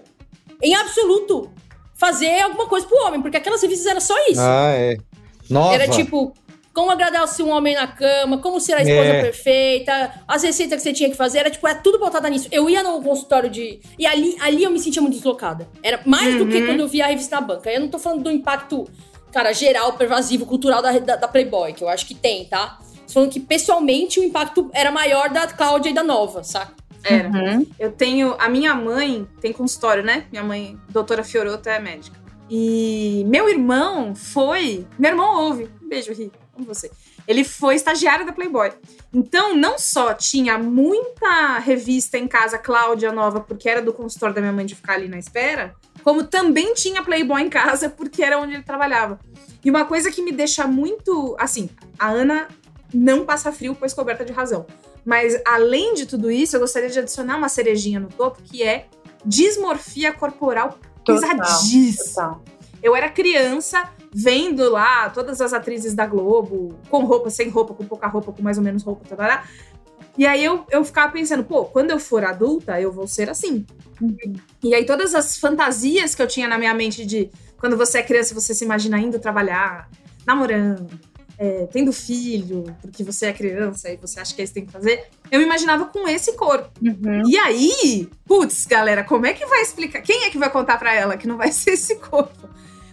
em 0.62 0.76
absoluto, 0.76 1.50
fazer 1.96 2.42
alguma 2.42 2.68
coisa 2.68 2.86
pro 2.88 2.98
homem, 3.08 3.22
porque 3.22 3.38
aquelas 3.38 3.62
revistas 3.62 3.88
era 3.88 4.00
só 4.00 4.16
isso. 4.28 4.42
Ah, 4.42 4.72
é. 4.74 4.98
Nova. 5.50 5.74
Era 5.74 5.88
tipo, 5.88 6.34
como 6.74 6.92
agradar-se 6.92 7.42
um 7.44 7.50
homem 7.50 7.74
na 7.76 7.88
cama, 7.88 8.38
como 8.38 8.60
ser 8.60 8.74
a 8.74 8.82
esposa 8.82 9.10
É. 9.10 9.22
perfeita, 9.22 10.14
as 10.28 10.44
receitas 10.44 10.78
que 10.78 10.84
você 10.84 10.94
tinha 10.94 11.10
que 11.10 11.16
fazer, 11.18 11.40
era 11.40 11.50
tipo, 11.50 11.68
é 11.68 11.74
tudo 11.76 12.00
voltado 12.00 12.28
nisso. 12.28 12.48
Eu 12.52 12.70
ia 12.70 12.84
no 12.84 13.02
consultório 13.02 13.50
de. 13.50 13.80
E 13.98 14.06
ali, 14.06 14.38
ali 14.40 14.64
eu 14.64 14.72
me 14.72 14.80
sentia 14.80 15.02
muito 15.02 15.16
deslocada. 15.16 15.68
Era 15.84 16.00
mais 16.06 16.36
do 16.38 16.48
que 16.48 16.58
Uhum. 16.58 16.66
quando 16.68 16.80
eu 16.82 16.88
via 16.88 17.06
a 17.06 17.08
revista 17.08 17.36
na 17.36 17.42
banca. 17.42 17.70
Eu 17.72 17.82
não 17.82 17.88
tô 17.90 17.98
falando 18.00 18.24
do 18.24 18.32
impacto, 18.32 18.88
cara, 19.32 19.52
geral, 19.54 19.94
pervasivo, 19.94 20.46
cultural 20.46 20.82
da, 20.82 20.92
da, 21.00 21.16
da 21.16 21.28
Playboy, 21.28 21.74
que 21.74 21.84
eu 21.84 21.90
acho 21.90 22.06
que 22.06 22.14
tem, 22.16 22.46
tá? 22.46 22.78
Tô 23.08 23.14
falando 23.14 23.32
que 23.32 23.40
pessoalmente 23.40 24.20
o 24.20 24.24
impacto 24.24 24.70
era 24.72 24.92
maior 24.92 25.30
da 25.32 25.48
Cláudia 25.48 25.90
e 25.90 25.94
da 25.94 26.04
Nova, 26.04 26.44
saca? 26.44 26.74
Era. 27.04 27.30
Uhum. 27.30 27.66
Eu 27.80 27.92
tenho. 27.92 28.36
A 28.40 28.50
minha 28.50 28.76
mãe 28.76 29.28
tem 29.42 29.54
consultório, 29.54 30.04
né? 30.04 30.26
Minha 30.32 30.44
mãe, 30.44 30.78
doutora 30.90 31.24
Fioroto, 31.24 31.70
é 31.70 31.80
médica. 31.80 32.18
E 32.50 33.24
meu 33.28 33.48
irmão 33.48 34.16
foi. 34.16 34.88
Meu 34.98 35.12
irmão 35.12 35.46
ouve. 35.46 35.70
Um 35.82 35.88
beijo, 35.88 36.12
Ri. 36.14 36.32
Amo 36.58 36.66
você. 36.66 36.92
Ele 37.28 37.44
foi 37.44 37.76
estagiário 37.76 38.26
da 38.26 38.34
Playboy. 38.34 38.72
Então, 39.14 39.56
não 39.56 39.78
só 39.78 40.16
tinha 40.16 40.58
muita 40.58 41.60
revista 41.60 42.18
em 42.18 42.28
casa, 42.28 42.58
Cláudia 42.58 43.12
Nova, 43.12 43.40
porque 43.40 43.70
era 43.70 43.84
do 43.84 43.94
consultório 43.94 44.34
da 44.34 44.42
minha 44.42 44.54
mãe 44.54 44.66
de 44.66 44.74
ficar 44.74 44.94
ali 44.94 45.08
na 45.08 45.20
espera, 45.20 45.76
como 46.04 46.24
também 46.24 46.74
tinha 46.74 47.04
Playboy 47.04 47.42
em 47.42 47.50
casa, 47.50 47.88
porque 47.96 48.24
era 48.24 48.40
onde 48.40 48.56
ele 48.56 48.64
trabalhava. 48.64 49.20
E 49.64 49.70
uma 49.70 49.86
coisa 49.86 50.10
que 50.10 50.24
me 50.24 50.32
deixa 50.32 50.66
muito. 50.66 51.36
Assim, 51.38 51.70
a 52.00 52.10
Ana 52.10 52.48
não 52.92 53.26
passa 53.26 53.52
frio, 53.52 53.76
pois 53.76 53.94
coberta 53.94 54.26
de 54.26 54.34
razão. 54.34 54.66
Mas 55.06 55.40
além 55.46 55.94
de 55.94 56.06
tudo 56.06 56.30
isso, 56.30 56.56
eu 56.56 56.60
gostaria 56.60 56.90
de 56.90 57.00
adicionar 57.00 57.38
uma 57.38 57.50
cerejinha 57.50 58.00
no 58.00 58.10
topo, 58.10 58.42
que 58.44 58.64
é 58.64 58.88
dismorfia 59.26 60.14
corporal 60.14 60.78
pesadíssima. 61.06 62.42
Eu 62.82 62.96
era 62.96 63.10
criança 63.10 63.90
vendo 64.14 64.70
lá 64.70 65.10
todas 65.10 65.42
as 65.42 65.54
atrizes 65.54 65.94
da 65.94 66.06
Globo, 66.06 66.76
com 66.90 67.04
roupa, 67.04 67.30
sem 67.30 67.50
roupa, 67.50 67.74
com 67.74 67.86
pouca 67.86 68.08
roupa, 68.08 68.32
com 68.32 68.42
mais 68.42 68.58
ou 68.58 68.64
menos 68.64 68.84
roupa, 68.84 69.04
tarará. 69.08 69.44
E 70.18 70.26
aí 70.26 70.44
eu, 70.44 70.66
eu 70.70 70.84
ficava 70.84 71.12
pensando, 71.12 71.44
pô, 71.44 71.66
quando 71.66 71.92
eu 71.92 72.00
for 72.00 72.24
adulta, 72.24 72.80
eu 72.80 72.92
vou 72.92 73.08
ser 73.08 73.30
assim. 73.30 73.66
E 74.64 74.74
aí 74.74 74.86
todas 74.86 75.14
as 75.14 75.38
fantasias 75.38 76.16
que 76.16 76.22
eu 76.22 76.28
tinha 76.28 76.48
na 76.48 76.58
minha 76.58 76.74
mente 76.74 77.06
de 77.06 77.30
quando 77.58 77.78
você 77.78 78.00
é 78.00 78.04
criança, 78.04 78.34
você 78.34 78.54
se 78.54 78.64
imagina 78.64 78.98
indo 79.00 79.20
trabalhar, 79.20 79.90
namorando, 80.26 80.88
é, 81.42 81.66
tendo 81.72 81.94
filho, 81.94 82.66
porque 82.82 83.02
você 83.02 83.28
é 83.28 83.34
criança 83.34 83.90
e 83.90 83.96
você 83.96 84.20
acha 84.20 84.36
que 84.36 84.42
é 84.42 84.44
isso 84.44 84.54
que 84.54 84.60
tem 84.60 84.66
que 84.68 84.74
fazer. 84.74 85.06
Eu 85.32 85.40
me 85.40 85.46
imaginava 85.46 85.86
com 85.86 86.06
esse 86.08 86.34
corpo. 86.34 86.70
Uhum. 86.82 87.24
E 87.28 87.38
aí, 87.38 88.10
putz, 88.26 88.66
galera, 88.66 89.04
como 89.06 89.26
é 89.26 89.32
que 89.34 89.46
vai 89.46 89.62
explicar? 89.62 90.02
Quem 90.02 90.26
é 90.26 90.30
que 90.30 90.38
vai 90.38 90.50
contar 90.52 90.78
pra 90.78 90.94
ela 90.94 91.16
que 91.16 91.26
não 91.28 91.38
vai 91.38 91.50
ser 91.54 91.72
esse 91.72 91.96
corpo? 91.96 92.50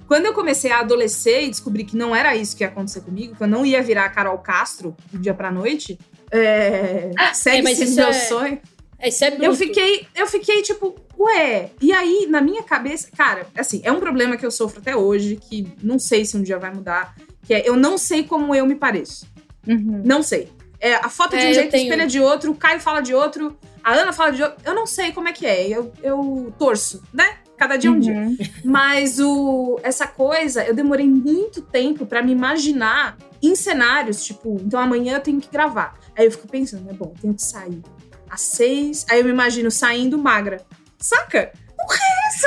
Quando 0.07 0.27
eu 0.27 0.33
comecei 0.33 0.71
a 0.71 0.79
adolescer 0.79 1.43
e 1.43 1.51
descobri 1.51 1.83
que 1.83 1.97
não 1.97 2.15
era 2.15 2.37
isso 2.37 2.57
que 2.57 2.63
ia 2.63 2.69
acontecer 2.69 3.01
comigo, 3.01 3.35
que 3.35 3.43
eu 3.43 3.49
não 3.49 3.67
ia 3.67 3.83
virar 3.83 4.05
a 4.05 4.09
Carol 4.09 4.39
Castro 4.39 4.97
do 5.11 5.19
dia 5.19 5.35
pra 5.35 5.51
noite, 5.51 5.99
é, 6.31 7.11
segue 7.35 7.67
É, 7.67 7.73
esse 7.73 7.97
meu 7.97 8.07
é- 8.09 8.13
sonho. 8.13 8.61
É, 8.99 9.09
isso 9.09 9.25
é 9.25 9.31
bruto. 9.31 9.45
Eu 9.45 9.55
fiquei, 9.55 10.07
eu 10.15 10.27
fiquei 10.27 10.63
tipo, 10.63 10.95
ué. 11.19 11.71
E 11.83 11.93
aí, 11.93 12.27
na 12.31 12.41
minha 12.41 12.63
cabeça, 12.63 13.09
cara, 13.15 13.47
assim, 13.55 13.81
é 13.85 13.93
um 13.93 14.01
problema 14.01 14.37
que 14.39 14.47
eu 14.47 14.51
sofro 14.51 14.81
até 14.81 14.97
hoje, 14.97 15.37
que 15.37 15.67
não 15.83 15.99
sei 15.99 16.25
se 16.25 16.35
um 16.35 16.43
dia 16.43 16.59
vai 16.59 16.73
mudar, 16.73 17.15
que 17.47 17.55
é 17.55 17.69
eu 17.69 17.77
não 17.77 17.97
sei 17.97 18.25
como 18.25 18.55
eu 18.55 18.67
me 18.67 18.75
pareço. 18.75 19.27
Uhum. 19.67 20.03
Não 20.05 20.23
sei. 20.23 20.53
É, 20.79 20.95
a 20.97 21.09
foto 21.09 21.31
de 21.37 21.43
É, 21.43 21.47
um 21.47 21.49
eu 21.49 21.55
jeito 21.55 21.71
tenho- 21.71 21.85
espelha 21.85 22.07
de 22.07 22.21
outro, 22.21 22.51
o 22.53 22.55
Caio 22.55 22.81
fala 22.81 23.01
de 23.01 23.15
outro, 23.15 23.57
a 23.83 23.93
Ana 23.95 24.13
fala 24.13 24.31
de 24.33 24.43
outro. 24.43 24.59
Eu 24.65 24.75
não 24.75 24.87
sei 24.87 25.11
como 25.13 25.29
é 25.29 25.33
que 25.33 25.47
é. 25.47 25.67
Eu, 25.69 25.93
eu 26.03 26.53
torço, 26.59 27.03
né? 27.13 27.39
Cada 27.57 27.77
dia 27.79 27.89
é 27.89 27.93
um 27.93 27.99
dia. 27.99 28.13
Uhum. 28.13 28.37
Mas 28.65 29.19
o, 29.19 29.81
essa 29.83 30.07
coisa, 30.07 30.63
eu 30.65 30.75
demorei 30.75 31.09
muito 31.09 31.63
tempo 31.63 32.05
pra 32.05 32.23
me 32.23 32.31
imaginar 32.33 33.17
em 33.43 33.55
cenários, 33.57 34.23
tipo, 34.25 34.61
então 34.63 34.79
amanhã 34.79 35.15
eu 35.17 35.21
tenho 35.21 35.41
que 35.41 35.49
gravar. 35.51 35.99
Aí 36.15 36.27
eu 36.27 36.31
fico 36.31 36.47
pensando, 36.47 36.89
é 36.91 36.93
bom, 36.93 37.13
eu 37.17 37.21
tenho 37.23 37.35
que 37.35 37.43
sair 37.43 37.81
às 38.29 38.43
seis. 38.43 39.07
Aí 39.09 39.21
eu 39.21 39.25
me 39.25 39.31
imagino 39.31 39.71
saindo 39.71 40.19
magra. 40.19 40.61
Saca? 40.99 41.53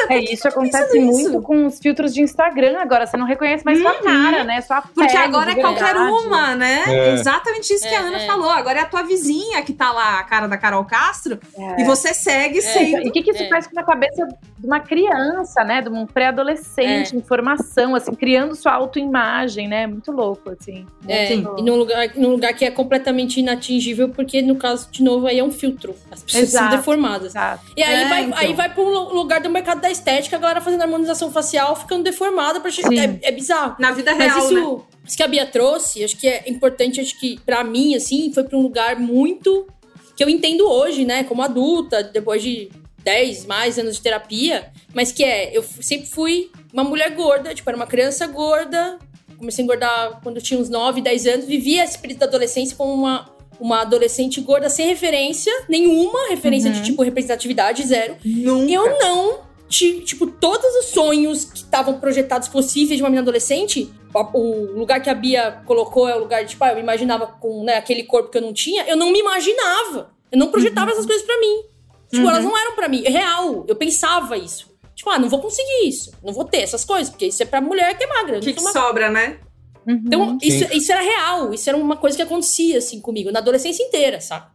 É, 0.10 0.20
isso 0.34 0.48
acontece 0.48 0.92
pensando 0.92 1.12
muito 1.12 1.42
com 1.42 1.66
os 1.66 1.80
filtros 1.80 2.14
de 2.14 2.22
Instagram 2.22 2.78
agora. 2.80 3.06
Você 3.08 3.18
não 3.18 3.26
reconhece 3.26 3.64
mais 3.66 3.80
sua 3.80 3.92
Uhum. 3.94 4.02
cara, 4.04 4.44
né? 4.44 4.62
Sua 4.62 4.82
Porque 4.82 5.08
pele, 5.12 5.18
agora 5.24 5.52
é 5.52 5.56
qualquer 5.56 5.96
uma, 5.96 6.56
né? 6.56 6.84
É. 6.88 7.14
Exatamente 7.14 7.74
isso 7.74 7.88
que 7.88 7.96
a 7.96 8.02
É, 8.02 8.08
Ana 8.08 8.18
é. 8.18 8.26
falou. 8.28 8.50
Agora 8.50 8.80
é 8.80 8.82
a 8.82 8.86
tua 8.86 9.04
vizinha 9.04 9.62
que 9.62 9.74
tá 9.74 9.92
lá, 9.92 10.20
a 10.20 10.24
cara 10.24 10.48
da 10.48 10.58
Carol 10.58 10.84
Castro, 10.86 11.40
É. 11.58 11.82
e 11.82 11.84
você 11.86 12.14
segue 12.14 12.62
sendo. 12.62 13.04
E 13.06 13.10
o 13.10 13.12
que, 13.12 13.22
que 13.24 13.32
isso 13.32 13.44
É. 13.44 13.50
faz 13.50 13.68
com 13.68 13.80
a 13.80 13.84
cabeça 13.84 14.28
de 14.58 14.66
uma 14.66 14.80
criança, 14.80 15.64
né? 15.64 15.82
De 15.82 15.90
um 15.90 16.06
pré-adolescente, 16.06 17.16
em 17.16 17.22
formação, 17.22 17.96
assim, 17.96 18.14
criando 18.14 18.56
sua 18.56 18.74
autoimagem, 18.74 19.68
né? 19.68 19.88
Muito 19.88 20.12
louco, 20.12 20.52
assim. 20.52 20.86
É, 21.08 21.34
e 21.34 21.42
num 21.62 21.76
lugar, 21.76 22.10
num 22.16 22.30
lugar 22.30 22.54
que 22.54 22.66
é 22.66 22.72
completamente 22.72 23.40
inatingível, 23.40 24.10
porque 24.10 24.42
no 24.42 24.56
caso, 24.56 24.90
de 24.92 25.04
novo, 25.04 25.28
aí 25.28 25.40
é 25.40 25.44
um 25.44 25.52
filtro. 25.52 25.96
As 26.12 26.24
pessoas 26.24 26.44
Exato. 26.44 26.70
são 26.70 26.78
deformadas. 26.78 27.28
Exato. 27.34 27.64
E 27.76 27.84
aí, 27.84 28.04
É, 28.04 28.08
vai, 28.10 28.24
então. 28.24 28.38
aí 28.40 28.54
vai 28.54 28.70
para 28.70 28.82
um 28.84 28.90
lugar 29.14 29.40
do 29.42 29.50
mercado 29.50 29.69
da 29.76 29.90
estética, 29.92 30.36
a 30.36 30.40
galera 30.40 30.62
fazendo 30.62 30.82
harmonização 30.82 31.32
facial, 31.32 31.76
ficando 31.76 32.04
deformada. 32.04 32.60
Pra... 32.60 32.72
Sim. 32.72 33.00
É, 33.00 33.20
é 33.30 33.32
bizarro. 33.32 33.76
Na 33.80 33.92
vida 33.92 34.14
Mas 34.16 34.34
real, 34.34 34.46
isso, 34.46 34.54
né? 34.78 34.82
isso 35.08 35.18
que 35.18 35.24
a 35.24 35.28
Bia 35.28 35.46
trouxe, 35.46 36.04
acho 36.04 36.18
que 36.18 36.28
é 36.28 36.44
importante, 36.48 37.00
acho 37.02 37.20
que 37.20 37.40
pra 37.46 37.64
mim, 37.64 37.96
assim, 37.96 38.32
foi 38.34 38.44
pra 38.44 38.58
um 38.58 38.62
lugar 38.62 39.00
muito 39.00 39.68
que 40.16 40.24
eu 40.24 40.30
entendo 40.30 40.68
hoje, 40.70 41.06
né, 41.06 41.24
como 41.24 41.42
adulta, 41.42 42.04
depois 42.04 42.44
de 42.44 42.70
10 43.04 43.46
mais 43.46 43.80
anos 43.80 43.96
de 43.96 44.02
terapia, 44.02 44.70
mas 44.94 45.12
que 45.14 45.24
é, 45.24 45.58
eu 45.58 45.64
sempre 45.64 46.08
fui 46.10 46.52
uma 46.74 46.84
mulher 46.84 47.10
gorda, 47.12 47.56
tipo, 47.56 47.70
era 47.70 47.78
uma 47.78 47.88
criança 47.88 48.28
gorda, 48.28 49.00
comecei 49.38 49.62
a 49.62 49.66
engordar 49.66 50.20
quando 50.22 50.36
eu 50.36 50.42
tinha 50.44 50.60
uns 50.60 50.68
9, 50.70 51.02
10 51.02 51.26
anos, 51.26 51.46
vivia 51.46 51.86
esse 51.86 51.98
período 51.98 52.20
da 52.20 52.26
adolescência 52.26 52.76
como 52.76 52.94
uma, 52.94 53.30
uma 53.62 53.82
adolescente 53.84 54.42
gorda 54.42 54.70
sem 54.70 54.86
referência 54.88 55.54
nenhuma, 55.70 56.28
referência 56.28 56.70
de, 56.70 56.80
Uhum. 56.80 56.84
tipo, 56.84 57.02
representatividade 57.02 57.82
zero. 57.88 58.18
Nunca. 58.26 58.70
Eu 58.74 59.00
não 59.00 59.40
tipo, 59.70 60.28
todos 60.28 60.66
os 60.78 60.86
sonhos 60.88 61.46
que 61.46 61.58
estavam 61.58 62.00
projetados 62.00 62.48
possíveis 62.48 62.98
de 62.98 63.04
uma 63.04 63.10
menina 63.10 63.22
adolescente, 63.22 63.94
o 64.34 64.78
lugar 64.78 65.02
que 65.02 65.10
a 65.10 65.14
Bia 65.14 65.62
colocou 65.66 66.10
é 66.10 66.16
o 66.16 66.20
lugar 66.20 66.44
de, 66.44 66.50
tipo, 66.52 66.64
ah, 66.64 66.70
eu 66.70 66.76
me 66.76 66.82
imaginava 66.82 67.28
com 67.28 67.64
né, 67.64 67.76
aquele 67.78 68.04
corpo 68.04 68.30
que 68.30 68.38
eu 68.38 68.42
não 68.42 68.54
tinha, 68.54 68.84
eu 68.88 68.98
não 68.98 69.12
me 69.12 69.20
imaginava. 69.20 70.12
Eu 70.32 70.38
não 70.38 70.50
projetava 70.52 70.92
essas 70.92 71.06
coisas 71.06 71.24
pra 71.26 71.40
mim. 71.40 71.62
Tipo, 72.10 72.24
Uhum. 72.24 72.30
elas 72.30 72.44
não 72.44 72.58
eram 72.58 72.76
pra 72.76 72.88
mim. 72.88 73.04
É 73.06 73.10
real. 73.10 73.66
Eu 73.68 73.76
pensava 73.76 74.36
isso. 74.38 74.68
Tipo, 74.96 75.10
ah, 75.12 75.20
não 75.20 75.30
vou 75.30 75.40
conseguir 75.40 75.88
isso. 75.88 76.12
Não 76.24 76.34
vou 76.34 76.44
ter 76.46 76.58
essas 76.62 76.84
coisas, 76.84 77.10
porque 77.10 77.28
isso 77.28 77.42
é 77.42 77.46
pra 77.46 77.62
mulher 77.62 77.98
que 77.98 78.04
é 78.04 78.08
magra. 78.08 78.40
que, 78.40 78.54
que 78.54 78.62
sobra, 78.62 79.10
né? 79.10 79.40
Uhum. 79.88 80.04
Então, 80.06 80.40
Sim. 80.40 80.48
isso, 80.48 80.78
isso 80.78 80.92
era 80.92 81.02
real. 81.02 81.54
Isso 81.54 81.70
era 81.70 81.78
uma 81.78 81.98
coisa 81.98 82.16
que 82.18 82.22
acontecia, 82.24 82.78
assim, 82.80 83.00
comigo. 83.00 83.32
Na 83.32 83.40
adolescência 83.40 83.84
inteira, 83.84 84.20
sabe? 84.20 84.48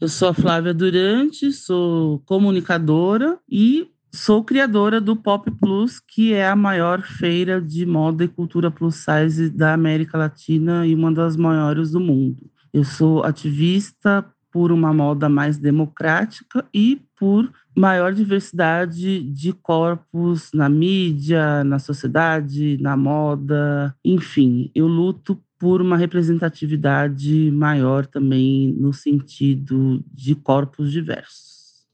Eu 0.00 0.08
sou 0.08 0.28
a 0.28 0.34
Flávia 0.34 0.72
Durante, 0.72 1.50
sou 1.50 2.20
comunicadora 2.20 3.36
e 3.50 3.90
sou 4.14 4.44
criadora 4.44 5.00
do 5.00 5.16
Pop 5.16 5.50
Plus, 5.50 5.98
que 5.98 6.32
é 6.32 6.48
a 6.48 6.54
maior 6.54 7.02
feira 7.02 7.60
de 7.60 7.84
moda 7.84 8.22
e 8.22 8.28
cultura 8.28 8.70
plus 8.70 8.94
size 9.04 9.50
da 9.50 9.74
América 9.74 10.16
Latina 10.16 10.86
e 10.86 10.94
uma 10.94 11.10
das 11.10 11.36
maiores 11.36 11.90
do 11.90 11.98
mundo. 11.98 12.48
Eu 12.72 12.84
sou 12.84 13.24
ativista 13.24 14.24
por 14.52 14.70
uma 14.70 14.94
moda 14.94 15.28
mais 15.28 15.58
democrática 15.58 16.64
e 16.72 17.02
por 17.18 17.50
maior 17.76 18.12
diversidade 18.12 19.20
de 19.20 19.52
corpos 19.52 20.50
na 20.54 20.68
mídia, 20.68 21.64
na 21.64 21.80
sociedade, 21.80 22.78
na 22.80 22.96
moda, 22.96 23.92
enfim, 24.04 24.70
eu 24.76 24.86
luto 24.86 25.42
por 25.58 25.82
uma 25.82 25.96
representatividade 25.96 27.50
maior 27.50 28.06
também 28.06 28.72
no 28.78 28.92
sentido 28.92 30.04
de 30.12 30.34
corpos 30.34 30.92
diversos. 30.92 31.48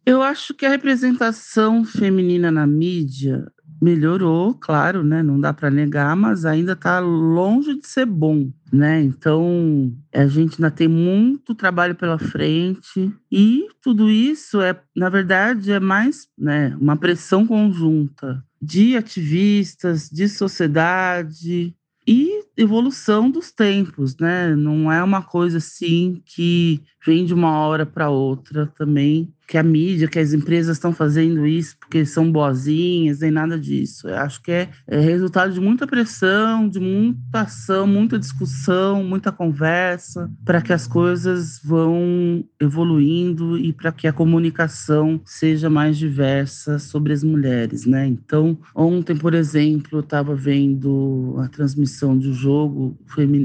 Eu 0.07 0.23
acho 0.23 0.53
que 0.53 0.67
a 0.67 0.71
representação 0.71 1.83
feminina 1.85 2.51
na 2.51 2.67
mídia 2.67 3.47
melhorou, 3.81 4.55
claro, 4.55 5.03
né? 5.03 5.23
Não 5.23 5.41
dá 5.41 5.53
para 5.53 5.71
negar, 5.71 6.15
mas 6.17 6.45
ainda 6.45 6.73
está 6.73 7.01
longe 7.01 7.79
de 7.79 7.87
ser 7.87 8.07
bom, 8.07 8.51
né? 8.73 9.03
Então 9.03 9.93
a 10.13 10.27
gente 10.27 10.57
ainda 10.57 10.71
tem 10.71 10.89
muito 10.89 11.55
trabalho 11.55 11.95
pela 11.95 12.19
frente 12.19 13.13
e 13.31 13.67
tudo 13.83 14.11
isso 14.11 14.61
é, 14.61 14.79
na 14.95 15.09
verdade, 15.09 15.73
é 15.73 15.81
mais, 15.81 16.29
né? 16.37 16.77
Uma 16.81 16.97
pressão 16.97 17.47
conjunta 17.47 18.45
de 18.61 18.97
ativistas, 18.97 20.09
de 20.09 20.29
sociedade, 20.29 21.75
e 22.07 22.34
evolução 22.57 23.31
dos 23.31 23.51
tempos, 23.53 24.17
né? 24.17 24.55
Não 24.55 24.91
é 24.91 25.03
uma 25.03 25.23
coisa 25.23 25.59
assim 25.59 26.23
que 26.25 26.83
vem 27.05 27.25
de 27.25 27.35
uma 27.35 27.59
hora 27.59 27.85
para 27.85 28.09
outra 28.09 28.67
também 28.79 29.33
que 29.47 29.59
a 29.59 29.63
mídia, 29.63 30.09
que 30.09 30.19
as 30.19 30.33
empresas 30.33 30.77
estão 30.77 30.93
fazendo 30.93 31.47
isso 31.47 31.77
porque 31.79 32.05
são 32.07 32.31
boazinhas, 32.31 33.21
nem 33.21 33.31
nada 33.31 33.59
disso. 33.59 34.09
Eu 34.09 34.17
acho 34.17 34.41
que 34.43 34.51
é, 34.51 34.71
é, 34.87 34.99
resultado 34.99 35.53
de 35.53 35.61
muita 35.61 35.87
pressão, 35.87 36.69
de 36.69 36.81
muita 36.81 37.41
ação, 37.41 37.87
muita 37.87 38.19
discussão, 38.19 39.05
muita 39.05 39.31
conversa, 39.31 40.31
para 40.45 40.63
que 40.63 40.73
as 40.73 40.87
coisas 40.87 41.61
vão 41.63 42.45
evoluindo 42.59 43.59
e 43.59 43.73
para 43.73 43.93
que 43.93 44.07
a 44.07 44.13
comunicação 44.13 45.21
seja 45.25 45.69
mais 45.69 45.99
diversa 45.99 46.79
sobre 46.79 47.13
as 47.13 47.23
mulheres, 47.23 47.85
né? 47.85 48.07
Então, 48.07 48.59
ontem, 48.75 49.17
por 49.17 49.35
exemplo, 49.35 49.99
eu 49.99 50.01
estava 50.01 50.35
vendo 50.35 51.37
a 51.39 51.49
transmissão 51.49 52.17
do 52.17 52.33
jogo 52.33 52.99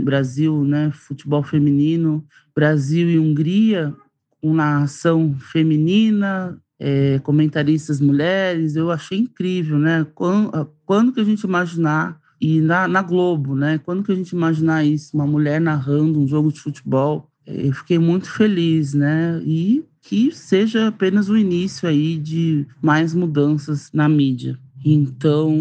Brasil, 0.04 0.64
né, 0.64 0.92
futebol 0.94 1.44
feminino, 1.44 2.26
Brasil 2.56 3.10
e 3.10 3.20
Hungria, 3.20 3.94
uma 4.42 4.84
ação 4.84 5.36
feminina, 5.52 6.60
é, 6.80 7.20
comentaristas 7.20 8.00
mulheres, 8.00 8.76
eu 8.76 8.90
achei 8.90 9.20
incrível, 9.20 9.78
né? 9.78 10.06
Quando, 10.16 10.72
quando 10.86 11.12
que 11.12 11.20
a 11.20 11.26
gente 11.26 11.44
imaginar, 11.44 12.20
e 12.40 12.62
na, 12.62 12.88
na 12.88 13.02
Globo, 13.02 13.54
né? 13.56 13.78
Quando 13.80 14.04
que 14.04 14.12
a 14.12 14.16
gente 14.16 14.32
imaginar 14.32 14.86
isso, 14.86 15.16
uma 15.16 15.28
mulher 15.28 15.60
narrando 15.60 16.20
um 16.20 16.28
jogo 16.28 16.54
de 16.54 16.62
futebol, 16.62 17.30
é, 17.46 17.68
eu 17.68 17.74
fiquei 17.74 18.00
muito 18.00 18.32
feliz, 18.32 18.94
né? 18.94 19.42
E 19.44 19.84
que 20.02 20.32
seja 20.32 20.88
apenas 20.88 21.30
o 21.30 21.38
início 21.38 21.88
aí 21.88 22.18
de 22.18 22.66
mais 22.82 23.14
mudanças 23.14 23.92
na 23.94 24.08
mídia. 24.08 24.58
Então, 24.84 25.54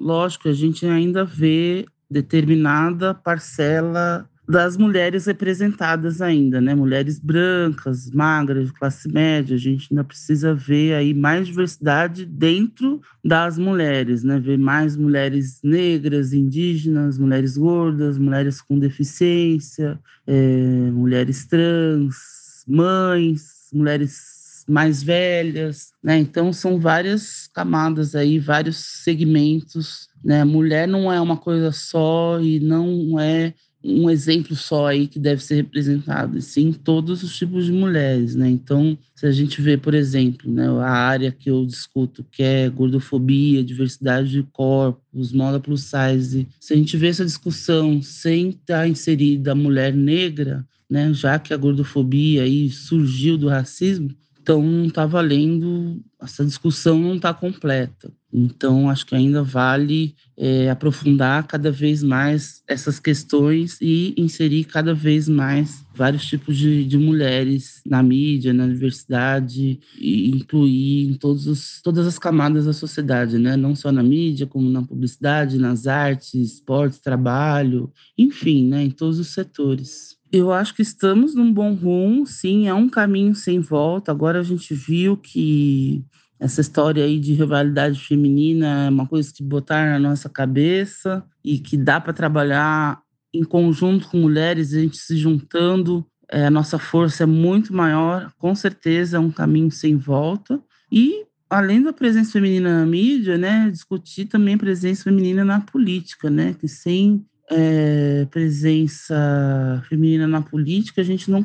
lógico, 0.00 0.48
a 0.48 0.52
gente 0.52 0.86
ainda 0.86 1.24
vê 1.24 1.84
determinada 2.10 3.12
parcela 3.12 4.28
das 4.48 4.78
mulheres 4.78 5.26
representadas 5.26 6.22
ainda, 6.22 6.58
né? 6.58 6.74
Mulheres 6.74 7.18
brancas, 7.18 8.10
magras, 8.10 8.70
classe 8.70 9.06
média. 9.06 9.54
A 9.54 9.58
gente 9.58 9.88
ainda 9.90 10.02
precisa 10.02 10.54
ver 10.54 10.94
aí 10.94 11.12
mais 11.12 11.46
diversidade 11.46 12.24
dentro 12.24 13.02
das 13.22 13.58
mulheres, 13.58 14.24
né? 14.24 14.40
Ver 14.40 14.56
mais 14.56 14.96
mulheres 14.96 15.60
negras, 15.62 16.32
indígenas, 16.32 17.18
mulheres 17.18 17.58
gordas, 17.58 18.16
mulheres 18.16 18.62
com 18.62 18.78
deficiência, 18.78 20.00
é, 20.26 20.90
mulheres 20.92 21.44
trans, 21.44 22.64
mães, 22.66 23.68
mulheres 23.70 24.64
mais 24.66 25.02
velhas, 25.02 25.92
né? 26.02 26.16
Então 26.16 26.54
são 26.54 26.80
várias 26.80 27.48
camadas 27.52 28.14
aí, 28.14 28.38
vários 28.38 28.78
segmentos, 29.04 30.08
né? 30.24 30.42
Mulher 30.42 30.88
não 30.88 31.12
é 31.12 31.20
uma 31.20 31.36
coisa 31.36 31.70
só 31.70 32.40
e 32.40 32.60
não 32.60 33.20
é 33.20 33.52
um 33.82 34.10
exemplo 34.10 34.56
só 34.56 34.88
aí 34.88 35.06
que 35.06 35.18
deve 35.18 35.42
ser 35.42 35.54
representado, 35.56 36.36
e 36.36 36.42
sim 36.42 36.72
todos 36.72 37.22
os 37.22 37.36
tipos 37.36 37.66
de 37.66 37.72
mulheres, 37.72 38.34
né? 38.34 38.48
Então, 38.50 38.98
se 39.14 39.26
a 39.26 39.30
gente 39.30 39.62
vê, 39.62 39.76
por 39.76 39.94
exemplo, 39.94 40.50
né, 40.50 40.68
a 40.68 40.90
área 40.90 41.30
que 41.30 41.48
eu 41.48 41.64
discuto, 41.64 42.24
que 42.30 42.42
é 42.42 42.68
gordofobia, 42.68 43.62
diversidade 43.62 44.30
de 44.30 44.42
corpos, 44.52 45.32
moda 45.32 45.60
plus 45.60 45.82
size, 45.82 46.46
se 46.60 46.74
a 46.74 46.76
gente 46.76 46.96
vê 46.96 47.08
essa 47.08 47.24
discussão 47.24 48.02
sem 48.02 48.50
estar 48.50 48.88
inserida 48.88 49.52
a 49.52 49.54
mulher 49.54 49.94
negra, 49.94 50.66
né, 50.90 51.12
já 51.12 51.38
que 51.38 51.54
a 51.54 51.56
gordofobia 51.56 52.42
aí 52.42 52.70
surgiu 52.70 53.36
do 53.36 53.48
racismo, 53.48 54.10
então 54.48 54.62
não 54.62 54.86
está 54.86 55.04
valendo, 55.04 56.02
essa 56.22 56.42
discussão 56.42 56.98
não 56.98 57.16
está 57.16 57.34
completa. 57.34 58.10
Então, 58.32 58.88
acho 58.88 59.04
que 59.04 59.14
ainda 59.14 59.42
vale 59.42 60.14
é, 60.38 60.70
aprofundar 60.70 61.46
cada 61.46 61.70
vez 61.70 62.02
mais 62.02 62.62
essas 62.66 62.98
questões 62.98 63.78
e 63.78 64.14
inserir 64.16 64.64
cada 64.64 64.94
vez 64.94 65.28
mais 65.28 65.84
vários 65.94 66.24
tipos 66.24 66.56
de, 66.56 66.82
de 66.86 66.96
mulheres 66.96 67.82
na 67.84 68.02
mídia, 68.02 68.54
na 68.54 68.64
universidade, 68.64 69.80
e 69.98 70.30
incluir 70.30 71.10
em 71.10 71.14
todos 71.14 71.46
os, 71.46 71.82
todas 71.82 72.06
as 72.06 72.18
camadas 72.18 72.64
da 72.64 72.72
sociedade, 72.72 73.36
né? 73.36 73.54
não 73.54 73.76
só 73.76 73.92
na 73.92 74.02
mídia, 74.02 74.46
como 74.46 74.70
na 74.70 74.82
publicidade, 74.82 75.58
nas 75.58 75.86
artes, 75.86 76.34
esportes, 76.34 77.00
trabalho, 77.00 77.92
enfim, 78.16 78.66
né? 78.66 78.82
em 78.82 78.90
todos 78.90 79.18
os 79.18 79.28
setores. 79.28 80.17
Eu 80.30 80.52
acho 80.52 80.74
que 80.74 80.82
estamos 80.82 81.34
num 81.34 81.52
bom 81.52 81.72
rumo, 81.74 82.26
sim, 82.26 82.68
é 82.68 82.74
um 82.74 82.88
caminho 82.88 83.34
sem 83.34 83.60
volta. 83.60 84.12
Agora 84.12 84.40
a 84.40 84.42
gente 84.42 84.74
viu 84.74 85.16
que 85.16 86.04
essa 86.38 86.60
história 86.60 87.04
aí 87.04 87.18
de 87.18 87.32
rivalidade 87.32 87.98
feminina 87.98 88.86
é 88.86 88.90
uma 88.90 89.06
coisa 89.06 89.32
que 89.32 89.42
botaram 89.42 89.92
na 89.92 90.10
nossa 90.10 90.28
cabeça 90.28 91.24
e 91.42 91.58
que 91.58 91.76
dá 91.76 92.00
para 92.00 92.12
trabalhar 92.12 93.00
em 93.32 93.42
conjunto 93.42 94.08
com 94.08 94.18
mulheres, 94.18 94.72
a 94.72 94.80
gente 94.80 94.98
se 94.98 95.16
juntando, 95.16 96.06
é, 96.30 96.46
a 96.46 96.50
nossa 96.50 96.78
força 96.78 97.22
é 97.24 97.26
muito 97.26 97.74
maior, 97.74 98.30
com 98.38 98.54
certeza 98.54 99.16
é 99.16 99.20
um 99.20 99.30
caminho 99.30 99.70
sem 99.70 99.96
volta. 99.96 100.62
E, 100.92 101.24
além 101.48 101.82
da 101.82 101.92
presença 101.92 102.32
feminina 102.32 102.80
na 102.80 102.86
mídia, 102.86 103.38
né, 103.38 103.70
discutir 103.70 104.26
também 104.26 104.54
a 104.54 104.58
presença 104.58 105.04
feminina 105.04 105.44
na 105.44 105.60
política, 105.60 106.28
né, 106.30 106.54
que 106.54 106.68
sem 106.68 107.24
é, 107.50 108.26
presença 108.30 109.82
feminina 109.88 110.26
na 110.26 110.42
política, 110.42 111.00
a 111.00 111.04
gente 111.04 111.30
não 111.30 111.44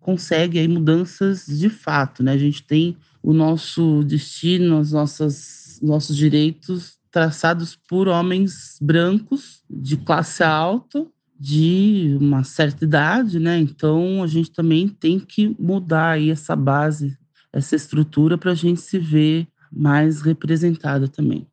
consegue 0.00 0.58
aí 0.58 0.68
mudanças 0.68 1.46
de 1.46 1.68
fato, 1.68 2.22
né? 2.22 2.32
A 2.32 2.38
gente 2.38 2.62
tem 2.62 2.96
o 3.22 3.32
nosso 3.32 4.04
destino, 4.04 4.78
os 4.78 4.92
nossos, 4.92 5.80
direitos 6.14 6.98
traçados 7.10 7.76
por 7.88 8.08
homens 8.08 8.76
brancos 8.82 9.62
de 9.70 9.96
classe 9.96 10.42
alta, 10.42 11.06
de 11.38 12.16
uma 12.20 12.44
certa 12.44 12.84
idade, 12.84 13.38
né? 13.38 13.58
Então 13.58 14.22
a 14.22 14.26
gente 14.26 14.50
também 14.50 14.88
tem 14.88 15.18
que 15.18 15.54
mudar 15.58 16.10
aí 16.10 16.30
essa 16.30 16.54
base, 16.54 17.16
essa 17.52 17.74
estrutura 17.74 18.36
para 18.36 18.52
a 18.52 18.54
gente 18.54 18.80
se 18.80 18.98
ver 18.98 19.48
mais 19.72 20.20
representada 20.20 21.08
também. 21.08 21.46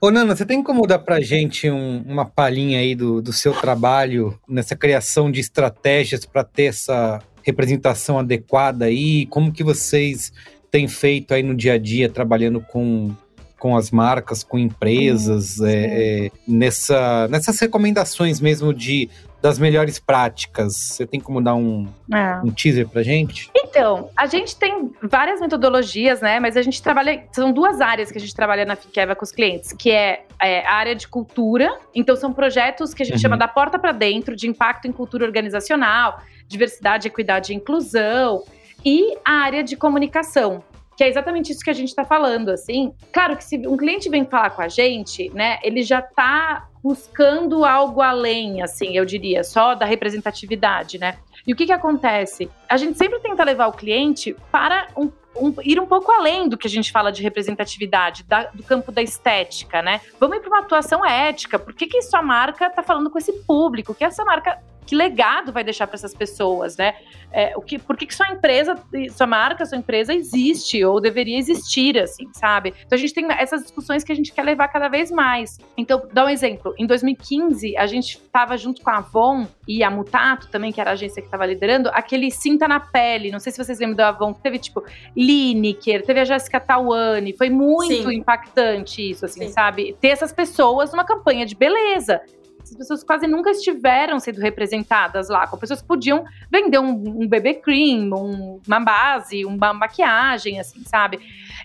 Ô, 0.00 0.12
Nana, 0.12 0.36
você 0.36 0.46
tem 0.46 0.62
como 0.62 0.86
dar 0.86 1.00
para 1.00 1.20
gente 1.20 1.68
um, 1.68 2.02
uma 2.06 2.24
palhinha 2.24 2.78
aí 2.78 2.94
do, 2.94 3.20
do 3.20 3.32
seu 3.32 3.52
trabalho 3.52 4.38
nessa 4.48 4.76
criação 4.76 5.28
de 5.28 5.40
estratégias 5.40 6.24
para 6.24 6.44
ter 6.44 6.66
essa 6.66 7.20
representação 7.42 8.16
adequada 8.16 8.84
aí? 8.84 9.26
Como 9.26 9.52
que 9.52 9.64
vocês 9.64 10.32
têm 10.70 10.86
feito 10.86 11.34
aí 11.34 11.42
no 11.42 11.52
dia 11.52 11.72
a 11.72 11.78
dia, 11.78 12.08
trabalhando 12.08 12.60
com, 12.60 13.12
com 13.58 13.76
as 13.76 13.90
marcas, 13.90 14.44
com 14.44 14.56
empresas, 14.56 15.60
é, 15.60 16.26
é, 16.26 16.30
nessa, 16.46 17.26
nessas 17.26 17.58
recomendações 17.58 18.40
mesmo 18.40 18.72
de 18.72 19.08
das 19.40 19.58
melhores 19.58 19.98
práticas. 19.98 20.74
Você 20.74 21.06
tem 21.06 21.20
como 21.20 21.40
dar 21.40 21.54
um, 21.54 21.86
é. 22.12 22.40
um 22.44 22.50
teaser 22.50 22.88
pra 22.88 23.02
gente? 23.02 23.50
Então, 23.54 24.10
a 24.16 24.26
gente 24.26 24.56
tem 24.56 24.92
várias 25.02 25.40
metodologias, 25.40 26.20
né? 26.20 26.40
Mas 26.40 26.56
a 26.56 26.62
gente 26.62 26.82
trabalha. 26.82 27.24
São 27.32 27.52
duas 27.52 27.80
áreas 27.80 28.10
que 28.10 28.18
a 28.18 28.20
gente 28.20 28.34
trabalha 28.34 28.64
na 28.64 28.76
Fiqueva 28.76 29.14
com 29.14 29.24
os 29.24 29.32
clientes, 29.32 29.72
que 29.72 29.90
é, 29.90 30.24
é, 30.42 30.66
a 30.66 30.74
área 30.74 30.94
de 30.94 31.06
cultura. 31.06 31.76
Então, 31.94 32.16
são 32.16 32.32
projetos 32.32 32.92
que 32.92 33.02
a 33.02 33.06
gente 33.06 33.16
uhum. 33.16 33.22
chama 33.22 33.36
da 33.36 33.48
porta 33.48 33.78
para 33.78 33.92
dentro, 33.92 34.34
de 34.34 34.48
impacto 34.48 34.86
em 34.88 34.92
cultura 34.92 35.24
organizacional, 35.24 36.20
diversidade, 36.46 37.06
equidade 37.06 37.52
e 37.52 37.56
inclusão 37.56 38.42
e 38.84 39.16
a 39.24 39.32
área 39.32 39.62
de 39.62 39.76
comunicação, 39.76 40.62
que 40.98 41.04
é 41.04 41.08
exatamente 41.08 41.52
isso 41.52 41.62
que 41.62 41.70
a 41.70 41.74
gente 41.74 41.90
está 41.90 42.04
falando, 42.04 42.48
assim. 42.48 42.92
Claro 43.12 43.36
que 43.36 43.44
se 43.44 43.56
um 43.68 43.76
cliente 43.76 44.10
vem 44.10 44.24
falar 44.24 44.50
com 44.50 44.60
a 44.60 44.66
gente, 44.66 45.30
né, 45.30 45.60
ele 45.62 45.84
já 45.84 46.00
está 46.00 46.66
buscando 46.82 47.64
algo 47.64 48.02
além, 48.02 48.62
assim, 48.62 48.96
eu 48.96 49.04
diria, 49.04 49.44
só 49.44 49.76
da 49.76 49.86
representatividade, 49.86 50.98
né? 50.98 51.18
E 51.46 51.52
o 51.52 51.56
que 51.56 51.66
que 51.66 51.72
acontece? 51.72 52.50
A 52.68 52.76
gente 52.76 52.98
sempre 52.98 53.20
tenta 53.20 53.44
levar 53.44 53.68
o 53.68 53.72
cliente 53.72 54.34
para 54.50 54.88
um 54.96 55.08
um, 55.40 55.54
ir 55.62 55.78
um 55.78 55.86
pouco 55.86 56.10
além 56.10 56.48
do 56.48 56.58
que 56.58 56.66
a 56.66 56.70
gente 56.70 56.90
fala 56.90 57.12
de 57.12 57.22
representatividade, 57.22 58.24
da, 58.24 58.46
do 58.46 58.64
campo 58.64 58.90
da 58.90 59.00
estética, 59.00 59.80
né? 59.80 60.00
Vamos 60.18 60.36
ir 60.36 60.40
para 60.40 60.48
uma 60.48 60.58
atuação 60.58 61.06
ética. 61.06 61.60
Por 61.60 61.72
que, 61.74 61.86
que 61.86 62.02
sua 62.02 62.20
marca 62.20 62.66
está 62.66 62.82
falando 62.82 63.08
com 63.08 63.18
esse 63.18 63.32
público? 63.44 63.92
O 63.92 63.94
que 63.94 64.04
essa 64.04 64.24
marca 64.24 64.58
que 64.88 64.96
legado 64.96 65.52
vai 65.52 65.62
deixar 65.62 65.86
para 65.86 65.96
essas 65.96 66.14
pessoas, 66.14 66.78
né? 66.78 66.94
É, 67.30 67.54
o 67.54 67.60
que, 67.60 67.78
por 67.78 67.94
que, 67.94 68.06
que 68.06 68.14
sua 68.14 68.30
empresa, 68.30 68.74
sua 69.14 69.26
marca, 69.26 69.66
sua 69.66 69.76
empresa 69.76 70.14
existe 70.14 70.82
ou 70.82 70.98
deveria 70.98 71.36
existir, 71.36 71.98
assim, 71.98 72.26
sabe? 72.32 72.72
Então 72.86 72.96
a 72.96 72.98
gente 72.98 73.12
tem 73.12 73.30
essas 73.32 73.64
discussões 73.64 74.02
que 74.02 74.10
a 74.10 74.14
gente 74.14 74.32
quer 74.32 74.42
levar 74.44 74.66
cada 74.68 74.88
vez 74.88 75.10
mais. 75.10 75.58
Então, 75.76 76.08
dá 76.10 76.24
um 76.24 76.28
exemplo. 76.30 76.74
Em 76.78 76.86
2015, 76.86 77.76
a 77.76 77.86
gente 77.86 78.14
estava 78.14 78.56
junto 78.56 78.80
com 78.80 78.88
a 78.88 78.96
Avon 78.96 79.46
e 79.66 79.82
a 79.82 79.90
Mutato 79.90 80.48
também, 80.48 80.72
que 80.72 80.80
era 80.80 80.88
a 80.88 80.92
agência 80.94 81.20
que 81.20 81.28
estava 81.28 81.44
liderando, 81.44 81.90
aquele 81.90 82.30
Cinta 82.30 82.66
na 82.66 82.80
Pele. 82.80 83.30
Não 83.30 83.40
sei 83.40 83.52
se 83.52 83.62
vocês 83.62 83.78
lembram 83.78 83.96
da 83.96 84.08
Avon, 84.08 84.32
teve 84.32 84.58
tipo 84.58 84.82
Lineker, 85.14 86.02
teve 86.02 86.20
a 86.20 86.24
Jéssica 86.24 86.58
Tawane. 86.58 87.36
Foi 87.36 87.50
muito 87.50 88.08
Sim. 88.08 88.14
impactante 88.14 89.10
isso, 89.10 89.26
assim, 89.26 89.48
Sim. 89.48 89.52
sabe? 89.52 89.94
Ter 90.00 90.08
essas 90.08 90.32
pessoas 90.32 90.92
numa 90.92 91.04
campanha 91.04 91.44
de 91.44 91.54
beleza 91.54 92.22
essas 92.68 92.76
pessoas 92.76 93.04
quase 93.04 93.26
nunca 93.26 93.50
estiveram 93.50 94.20
sendo 94.20 94.40
representadas 94.40 95.28
lá, 95.28 95.46
com 95.46 95.56
pessoas 95.56 95.80
que 95.80 95.88
podiam 95.88 96.24
vender 96.50 96.78
um, 96.78 97.22
um 97.22 97.28
bebê 97.28 97.54
cream, 97.54 98.10
um, 98.12 98.60
uma 98.66 98.80
base, 98.80 99.44
uma 99.44 99.72
maquiagem, 99.72 100.60
assim, 100.60 100.82
sabe? 100.84 101.18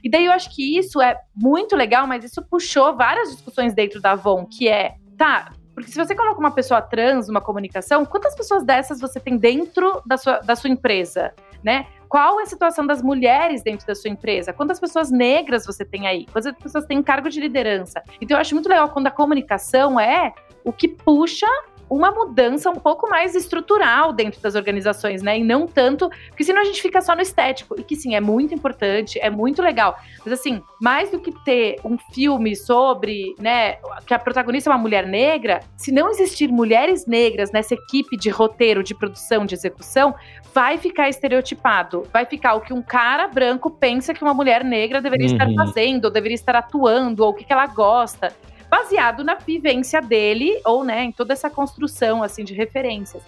E 0.04 0.10
daí 0.10 0.26
eu 0.26 0.32
acho 0.32 0.54
que 0.54 0.78
isso 0.78 1.02
é 1.02 1.20
muito 1.36 1.76
legal, 1.76 2.08
mas 2.08 2.24
isso 2.24 2.42
puxou 2.42 2.96
várias 2.96 3.30
discussões 3.32 3.74
dentro 3.74 4.02
da 4.02 4.12
Avon, 4.12 4.46
que 4.46 4.68
é, 4.68 4.96
tá, 5.18 5.52
porque 5.74 5.92
se 5.92 5.98
você 5.98 6.16
coloca 6.16 6.40
uma 6.40 6.52
pessoa 6.52 6.82
trans 6.82 7.28
numa 7.28 7.42
comunicação, 7.42 8.06
quantas 8.06 8.36
pessoas 8.36 8.64
dessas 8.64 9.00
você 9.02 9.20
tem 9.20 9.38
dentro 9.38 10.02
da 10.06 10.18
sua, 10.18 10.40
da 10.40 10.56
sua 10.56 10.70
empresa, 10.70 11.34
né? 11.64 11.88
Qual 12.14 12.40
é 12.40 12.44
a 12.44 12.46
situação 12.46 12.86
das 12.86 13.02
mulheres 13.02 13.64
dentro 13.64 13.88
da 13.88 13.96
sua 13.96 14.08
empresa? 14.08 14.54
Quantas 14.54 14.80
pessoas 14.80 15.10
negras 15.10 15.66
você 15.66 15.84
tem 15.84 16.06
aí? 16.06 16.28
Quantas 16.32 16.56
pessoas 16.56 16.86
têm 16.86 17.02
cargo 17.02 17.28
de 17.28 17.40
liderança? 17.40 18.04
Então 18.22 18.38
eu 18.38 18.42
acho 18.42 18.54
muito 18.54 18.70
legal 18.70 18.88
quando 18.90 19.08
a 19.08 19.10
comunicação 19.10 20.00
é 20.00 20.32
o 20.64 20.72
que 20.72 20.88
puxa 20.88 21.48
uma 21.96 22.12
mudança 22.12 22.70
um 22.70 22.76
pouco 22.76 23.08
mais 23.10 23.36
estrutural 23.36 24.12
dentro 24.12 24.42
das 24.42 24.56
organizações, 24.56 25.22
né? 25.22 25.38
E 25.38 25.44
não 25.44 25.68
tanto, 25.68 26.10
porque 26.30 26.44
senão 26.44 26.62
a 26.62 26.66
gente 26.66 26.82
fica 26.82 27.02
só 27.02 27.16
no 27.16 27.22
estético, 27.22 27.80
e 27.80 27.84
que 27.84 27.96
sim, 27.96 28.16
é 28.16 28.20
muito 28.20 28.54
importante, 28.54 29.20
é 29.20 29.30
muito 29.30 29.62
legal. 29.62 29.96
Mas 30.26 30.34
assim, 30.34 30.62
mais 30.82 31.12
do 31.12 31.20
que 31.20 31.32
ter 31.44 31.80
um 31.86 31.98
filme 32.14 32.56
sobre, 32.56 33.36
né, 33.40 33.78
que 34.08 34.14
a 34.14 34.20
protagonista 34.20 34.70
é 34.70 34.74
uma 34.74 34.82
mulher 34.82 35.06
negra, 35.06 35.60
se 35.78 35.92
não 35.92 36.10
existir 36.10 36.50
mulheres 36.50 37.06
negras 37.06 37.52
nessa 37.52 37.76
equipe 37.76 38.18
de 38.18 38.30
roteiro, 38.30 38.84
de 38.84 38.96
produção, 38.96 39.46
de 39.46 39.54
execução, 39.54 40.16
vai 40.54 40.78
ficar 40.78 41.10
estereotipado. 41.10 42.08
Vai 42.12 42.26
ficar 42.26 42.56
o 42.56 42.62
que 42.62 42.74
um 42.74 42.82
cara 42.82 43.28
branco 43.28 43.70
pensa 43.70 44.14
que 44.14 44.24
uma 44.24 44.34
mulher 44.34 44.64
negra 44.64 45.02
deveria 45.02 45.28
uhum. 45.28 45.34
estar 45.34 45.54
fazendo, 45.54 46.06
ou 46.06 46.12
deveria 46.12 46.36
estar 46.36 46.56
atuando, 46.56 47.24
ou 47.24 47.32
o 47.32 47.34
que, 47.34 47.44
que 47.44 47.54
ela 47.54 47.68
gosta 47.68 48.34
baseado 48.74 49.24
na 49.24 49.36
vivência 49.36 50.02
dele 50.02 50.60
ou, 50.66 50.84
né, 50.84 51.04
em 51.04 51.12
toda 51.12 51.32
essa 51.32 51.48
construção 51.48 52.24
assim 52.24 52.44
de 52.44 52.56
referências. 52.56 53.22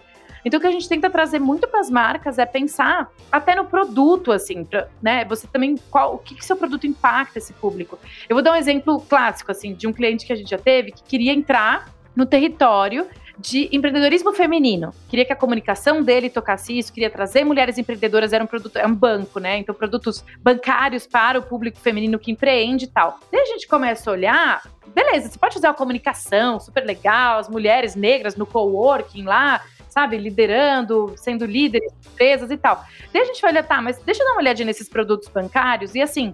Então, 0.44 0.58
o 0.58 0.62
que 0.62 0.66
a 0.66 0.72
gente 0.72 0.90
tenta 0.90 1.08
trazer 1.08 1.38
muito 1.38 1.68
para 1.68 1.80
as 1.80 1.90
marcas 1.90 2.40
é 2.40 2.48
pensar 2.48 3.12
até 3.32 3.54
no 3.54 3.66
produto, 3.66 4.32
assim, 4.32 4.64
pra, 4.64 4.88
né? 5.02 5.24
Você 5.26 5.46
também, 5.48 5.76
qual, 5.90 6.16
o 6.16 6.18
que, 6.18 6.34
que 6.34 6.44
seu 6.46 6.56
produto 6.56 6.88
impacta 6.88 7.38
esse 7.38 7.54
público? 7.54 8.00
Eu 8.28 8.36
vou 8.36 8.44
dar 8.44 8.54
um 8.54 8.56
exemplo 8.56 9.00
clássico, 9.02 9.52
assim, 9.52 9.76
de 9.76 9.88
um 9.88 9.94
cliente 9.94 10.26
que 10.26 10.34
a 10.34 10.36
gente 10.36 10.50
já 10.50 10.58
teve 10.58 10.92
que 10.92 11.04
queria 11.04 11.32
entrar 11.32 11.90
no 12.16 12.26
território 12.26 13.08
de 13.38 13.70
empreendedorismo 13.72 14.34
feminino. 14.34 14.94
Queria 15.10 15.26
que 15.26 15.34
a 15.34 15.36
comunicação 15.36 16.02
dele 16.02 16.30
tocasse 16.30 16.78
isso, 16.78 16.94
queria 16.94 17.10
trazer 17.10 17.44
mulheres 17.44 17.78
empreendedoras, 17.78 18.34
era 18.34 18.44
um 18.44 18.48
produto, 18.48 18.78
é 18.78 18.88
um 18.88 18.96
banco, 18.96 19.40
né? 19.40 19.58
Então, 19.58 19.76
produtos 19.76 20.24
bancários 20.42 21.06
para 21.06 21.40
o 21.40 21.44
público 21.44 21.80
feminino 21.80 22.18
que 22.18 22.32
empreende 22.32 22.86
e 22.86 22.88
tal. 22.88 23.20
Daí 23.32 23.42
a 23.42 23.46
gente 23.46 23.68
começa 23.68 24.10
a 24.10 24.14
olhar, 24.14 24.62
beleza, 24.96 25.30
você 25.30 25.38
pode 25.38 25.58
usar 25.58 25.72
a 25.72 25.74
comunicação, 25.74 26.58
super 26.58 26.86
legal, 26.86 27.40
as 27.40 27.50
mulheres 27.50 27.96
negras 27.96 28.38
no 28.38 28.46
coworking 28.46 29.24
lá, 29.24 29.62
sabe, 29.90 30.18
liderando, 30.18 31.14
sendo 31.18 31.46
líderes 31.46 31.92
de 32.00 32.08
empresas 32.08 32.50
e 32.50 32.56
tal. 32.56 32.82
Daí 33.12 33.22
a 33.22 33.26
gente 33.26 33.42
vai 33.42 33.52
olhar, 33.52 33.64
tá, 33.64 33.82
mas 33.82 33.98
deixa 34.00 34.24
eu 34.24 34.28
dar 34.28 34.34
uma 34.34 34.42
olhadinha 34.42 34.66
nesses 34.66 34.88
produtos 34.88 35.28
bancários 35.28 35.94
e 35.96 36.02
assim, 36.02 36.34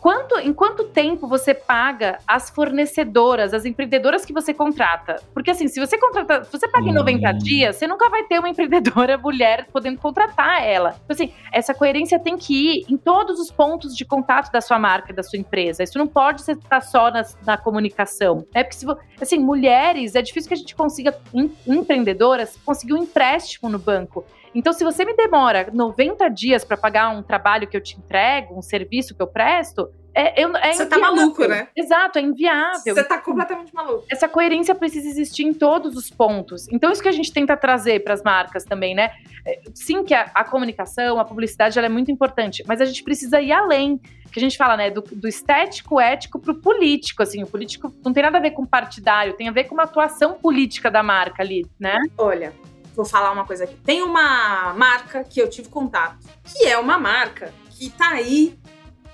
Quanto, 0.00 0.38
em 0.38 0.52
quanto 0.52 0.84
tempo 0.84 1.26
você 1.26 1.52
paga 1.52 2.18
as 2.26 2.50
fornecedoras, 2.50 3.52
as 3.52 3.64
empreendedoras 3.64 4.24
que 4.24 4.32
você 4.32 4.54
contrata? 4.54 5.16
Porque 5.34 5.50
assim, 5.50 5.68
se 5.68 5.80
você 5.80 5.98
contrata, 5.98 6.44
se 6.44 6.52
você 6.52 6.68
paga 6.68 6.88
em 6.88 6.92
90 6.92 7.28
hum. 7.28 7.38
dias, 7.38 7.76
você 7.76 7.86
nunca 7.86 8.08
vai 8.08 8.22
ter 8.24 8.38
uma 8.38 8.48
empreendedora 8.48 9.18
mulher 9.18 9.66
podendo 9.72 9.98
contratar 9.98 10.62
ela. 10.62 10.94
Então, 11.04 11.14
assim, 11.14 11.32
essa 11.52 11.74
coerência 11.74 12.18
tem 12.18 12.36
que 12.36 12.54
ir 12.54 12.86
em 12.88 12.96
todos 12.96 13.40
os 13.40 13.50
pontos 13.50 13.96
de 13.96 14.04
contato 14.04 14.52
da 14.52 14.60
sua 14.60 14.78
marca, 14.78 15.12
da 15.12 15.22
sua 15.22 15.38
empresa. 15.38 15.82
Isso 15.82 15.98
não 15.98 16.06
pode 16.06 16.42
estar 16.42 16.56
tá 16.56 16.80
só 16.80 17.10
na, 17.10 17.24
na 17.44 17.56
comunicação. 17.56 18.46
É 18.54 18.62
porque 18.62 18.76
se 18.76 18.86
assim, 19.20 19.38
mulheres, 19.38 20.14
é 20.14 20.22
difícil 20.22 20.48
que 20.48 20.54
a 20.54 20.58
gente 20.58 20.74
consiga 20.74 21.16
em, 21.32 21.50
empreendedoras 21.66 22.56
conseguir 22.64 22.94
um 22.94 22.98
empréstimo 22.98 23.68
no 23.68 23.78
banco. 23.78 24.24
Então, 24.56 24.72
se 24.72 24.82
você 24.82 25.04
me 25.04 25.14
demora 25.14 25.68
90 25.70 26.28
dias 26.30 26.64
para 26.64 26.78
pagar 26.78 27.10
um 27.10 27.22
trabalho 27.22 27.68
que 27.68 27.76
eu 27.76 27.80
te 27.80 27.98
entrego, 27.98 28.58
um 28.58 28.62
serviço 28.62 29.14
que 29.14 29.20
eu 29.20 29.26
presto, 29.26 29.90
é, 30.14 30.42
eu, 30.42 30.56
é 30.56 30.72
Você 30.72 30.86
tá 30.86 30.98
maluco, 30.98 31.46
né? 31.46 31.68
Exato, 31.76 32.18
é 32.18 32.22
inviável. 32.22 32.94
Você 32.94 33.04
tá 33.04 33.18
completamente 33.18 33.74
maluco. 33.74 34.06
Essa 34.10 34.26
coerência 34.26 34.74
precisa 34.74 35.06
existir 35.06 35.42
em 35.42 35.52
todos 35.52 35.94
os 35.94 36.08
pontos. 36.08 36.66
Então, 36.72 36.90
isso 36.90 37.02
que 37.02 37.08
a 37.08 37.12
gente 37.12 37.30
tenta 37.30 37.54
trazer 37.54 38.02
para 38.02 38.14
as 38.14 38.22
marcas 38.22 38.64
também, 38.64 38.94
né? 38.94 39.10
É, 39.44 39.60
sim, 39.74 40.02
que 40.02 40.14
a, 40.14 40.30
a, 40.34 40.42
comunicação, 40.42 41.20
a 41.20 41.24
publicidade, 41.26 41.78
ela 41.78 41.86
é 41.86 41.90
muito 41.90 42.10
importante, 42.10 42.64
mas 42.66 42.80
a 42.80 42.86
gente 42.86 43.04
precisa 43.04 43.42
ir 43.42 43.52
além. 43.52 44.00
Que 44.32 44.38
a 44.38 44.42
gente 44.42 44.56
fala, 44.56 44.74
né, 44.74 44.90
do, 44.90 45.02
do 45.02 45.28
estético, 45.28 46.00
ético 46.00 46.38
pro 46.38 46.54
político, 46.54 47.22
assim. 47.22 47.42
O 47.42 47.46
político 47.46 47.92
não 48.02 48.14
tem 48.14 48.22
nada 48.22 48.38
a 48.38 48.40
ver 48.40 48.52
com 48.52 48.64
partidário, 48.64 49.34
tem 49.34 49.50
a 49.50 49.52
ver 49.52 49.64
com 49.64 49.74
uma 49.74 49.84
atuação 49.84 50.32
política 50.32 50.90
da 50.90 51.02
marca 51.02 51.42
ali, 51.42 51.66
né? 51.78 51.98
Olha, 52.16 52.54
vou 52.96 53.04
falar 53.04 53.30
uma 53.30 53.44
coisa 53.44 53.64
aqui. 53.64 53.76
Tem 53.84 54.02
uma 54.02 54.72
marca 54.74 55.22
que 55.22 55.40
eu 55.40 55.48
tive 55.48 55.68
contato, 55.68 56.26
que 56.42 56.64
é 56.64 56.78
uma 56.78 56.98
marca 56.98 57.52
que 57.70 57.90
tá 57.90 58.08
aí 58.08 58.58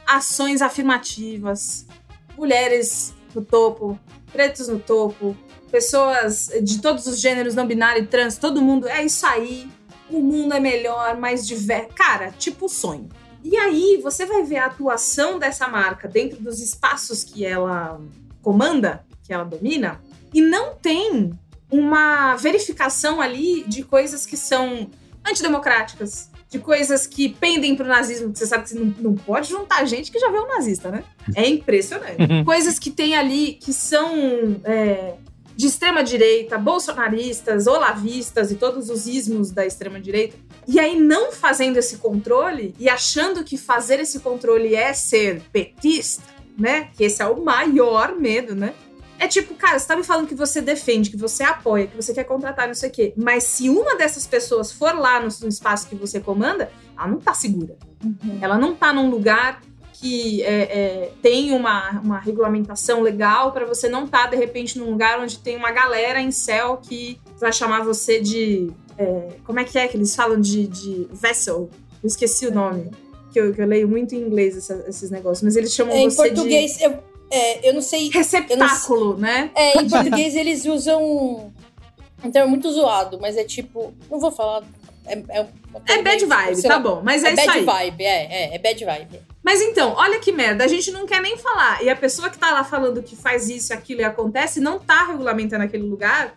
ações 0.07 0.63
afirmativas, 0.63 1.87
mulheres 2.37 3.13
no 3.35 3.45
topo, 3.45 3.99
pretos 4.31 4.69
no 4.69 4.79
topo, 4.79 5.37
pessoas 5.71 6.51
de 6.63 6.81
todos 6.81 7.07
os 7.07 7.21
gêneros, 7.21 7.55
não 7.55 7.67
binário 7.67 8.03
e 8.03 8.07
trans, 8.07 8.37
todo 8.37 8.63
mundo, 8.63 8.87
é 8.87 9.05
isso 9.05 9.27
aí, 9.27 9.71
o 10.11 10.21
mundo 10.21 10.55
é 10.55 10.61
melhor, 10.61 11.17
mais 11.17 11.47
diverso. 11.47 11.89
Cara, 11.95 12.31
tipo 12.31 12.69
sonho. 12.69 13.09
E 13.43 13.57
aí 13.57 13.99
você 14.03 14.25
vai 14.25 14.45
ver 14.45 14.59
a 14.59 14.67
atuação 14.67 15.39
dessa 15.39 15.67
marca 15.67 16.07
dentro 16.07 16.41
dos 16.41 16.61
espaços 16.61 17.25
que 17.25 17.45
ela 17.45 18.01
comanda, 18.41 19.05
que 19.25 19.33
ela 19.33 19.45
domina, 19.45 20.01
e 20.33 20.41
não 20.41 20.75
tem 20.75 21.33
uma 21.73 22.37
verificação 22.37 23.21
ali 23.21 23.65
de 23.67 23.83
coisas 23.83 24.27
que 24.27 24.37
são 24.37 24.91
antidemocráticas, 25.27 26.31
de 26.51 26.59
coisas 26.59 27.07
que 27.07 27.31
pendem 27.31 27.75
pro 27.75 27.87
nazismo, 27.87 28.31
que 28.31 28.39
você 28.39 28.47
sabe 28.47 28.65
que 28.65 28.69
você 28.69 28.79
não, 28.79 28.95
não 28.99 29.15
pode 29.15 29.49
juntar 29.49 29.87
gente 29.87 30.13
que 30.13 30.19
já 30.19 30.31
vê 30.31 30.39
um 30.39 30.49
nazista, 30.49 30.91
né? 30.91 31.03
É 31.35 31.49
impressionante. 31.49 32.21
Uhum. 32.21 32.45
coisas 32.45 32.79
que 32.79 32.91
tem 32.91 33.17
ali 33.17 33.55
que 33.55 33.73
são 33.73 34.61
é, 34.65 35.15
de 35.57 35.67
extrema 35.67 36.05
direita, 36.05 36.59
bolsonaristas, 36.59 37.67
olavistas 37.67 38.51
e 38.51 38.57
todos 38.57 38.91
os 38.91 39.07
ismos 39.07 39.51
da 39.51 39.65
extrema 39.65 39.99
direita. 39.99 40.37
E 40.69 40.79
aí 40.79 40.99
não 40.99 41.33
fazendo 41.33 41.79
esse 41.79 41.97
controle 41.97 42.75
e 42.79 42.89
achando 42.89 43.43
que 43.43 43.57
fazer 43.57 43.99
esse 43.99 44.21
controle 44.21 44.75
é 44.75 44.93
ser 44.93 45.41
petista, 45.53 46.25
né? 46.59 46.91
Que 46.95 47.05
esse 47.05 47.23
é 47.23 47.27
o 47.27 47.43
maior 47.43 48.15
medo, 48.15 48.55
né? 48.55 48.75
É 49.23 49.29
tipo, 49.29 49.55
cara, 49.55 49.79
você 49.79 49.87
tá 49.87 49.95
me 49.95 50.03
falando 50.03 50.27
que 50.27 50.35
você 50.35 50.61
defende, 50.61 51.09
que 51.09 51.17
você 51.17 51.45
apoia, 51.45 51.87
que 51.87 51.95
você 51.95 52.13
quer 52.13 52.25
contratar, 52.25 52.67
não 52.67 52.75
sei 52.75 52.89
o 52.89 52.93
quê. 52.93 53.15
Mas 53.17 53.45
se 53.45 53.69
uma 53.69 53.95
dessas 53.95 54.27
pessoas 54.27 54.73
for 54.73 54.99
lá 54.99 55.21
no, 55.21 55.29
no 55.43 55.49
espaço 55.49 55.89
que 55.89 55.95
você 55.95 56.19
comanda, 56.19 56.73
ela 56.99 57.07
não 57.07 57.21
tá 57.21 57.33
segura. 57.33 57.77
Uhum. 58.05 58.39
Ela 58.41 58.59
não 58.59 58.75
tá 58.75 58.93
num 58.93 59.09
lugar 59.09 59.63
que 59.93 60.43
é, 60.43 60.63
é, 60.63 61.13
tem 61.23 61.53
uma, 61.53 62.01
uma 62.01 62.19
regulamentação 62.19 63.01
legal 63.01 63.53
para 63.53 63.65
você 63.65 63.89
não 63.89 64.07
estar, 64.07 64.25
tá, 64.25 64.31
de 64.31 64.37
repente, 64.37 64.77
num 64.77 64.91
lugar 64.91 65.21
onde 65.21 65.39
tem 65.39 65.57
uma 65.57 65.71
galera 65.71 66.21
em 66.21 66.33
céu 66.33 66.79
que 66.83 67.17
vai 67.39 67.53
chamar 67.53 67.85
você 67.85 68.19
de. 68.19 68.73
É, 68.99 69.29
como 69.45 69.61
é 69.61 69.65
que 69.65 69.79
é 69.79 69.87
que 69.87 69.97
eles 69.97 70.17
falam 70.17 70.41
de, 70.41 70.67
de 70.67 71.07
vessel? 71.13 71.71
Eu 72.03 72.09
esqueci 72.09 72.49
o 72.49 72.53
nome. 72.53 72.91
Que 73.31 73.41
eu, 73.41 73.55
que 73.55 73.63
eu 73.63 73.67
leio 73.69 73.87
muito 73.87 74.17
em 74.17 74.19
inglês 74.19 74.57
essa, 74.57 74.85
esses 74.89 75.13
negócios, 75.13 75.45
mas 75.45 75.55
eles 75.55 75.73
chamam 75.73 75.95
você 75.95 76.01
de. 76.09 76.13
Em 76.13 76.35
português, 76.35 76.81
eu, 76.81 77.12
é, 77.33 77.69
eu 77.69 77.73
não 77.73 77.81
sei. 77.81 78.11
Receptáculo, 78.11 79.15
não, 79.15 79.19
né? 79.19 79.51
É, 79.55 79.81
em 79.81 79.89
português 79.89 80.37
eles 80.37 80.67
usam. 80.67 81.53
Então 82.23 82.43
é 82.43 82.47
muito 82.47 82.71
zoado, 82.71 83.19
mas 83.21 83.37
é 83.37 83.45
tipo. 83.45 83.95
Não 84.11 84.21
vou 84.21 84.31
falar. 84.31 84.63
É, 85.07 85.15
é, 85.15 85.49
é 85.89 86.03
bad 86.03 86.25
vibe, 86.25 86.63
tá 86.63 86.79
bom. 86.79 87.01
Mas 87.03 87.25
é, 87.25 87.31
é 87.31 87.35
isso 87.35 87.47
bad 87.47 87.65
vibe, 87.65 88.05
é, 88.05 88.53
é, 88.53 88.55
é 88.55 88.59
bad 88.59 88.85
vibe. 88.85 89.21
Mas 89.43 89.61
então, 89.61 89.95
olha 89.97 90.21
que 90.21 90.31
merda, 90.31 90.63
a 90.63 90.69
gente 90.69 90.93
não 90.93 91.07
quer 91.07 91.21
nem 91.21 91.37
falar. 91.37 91.83
E 91.83 91.89
a 91.89 91.97
pessoa 91.97 92.31
que 92.31 92.39
tá 92.39 92.53
lá 92.53 92.63
falando 92.63 93.03
que 93.03 93.17
faz 93.17 93.49
isso, 93.49 93.73
aquilo 93.73 94.03
e 94.03 94.05
acontece, 94.05 94.61
não 94.61 94.79
tá 94.79 95.07
regulamentando 95.07 95.65
aquele 95.65 95.83
lugar, 95.83 96.37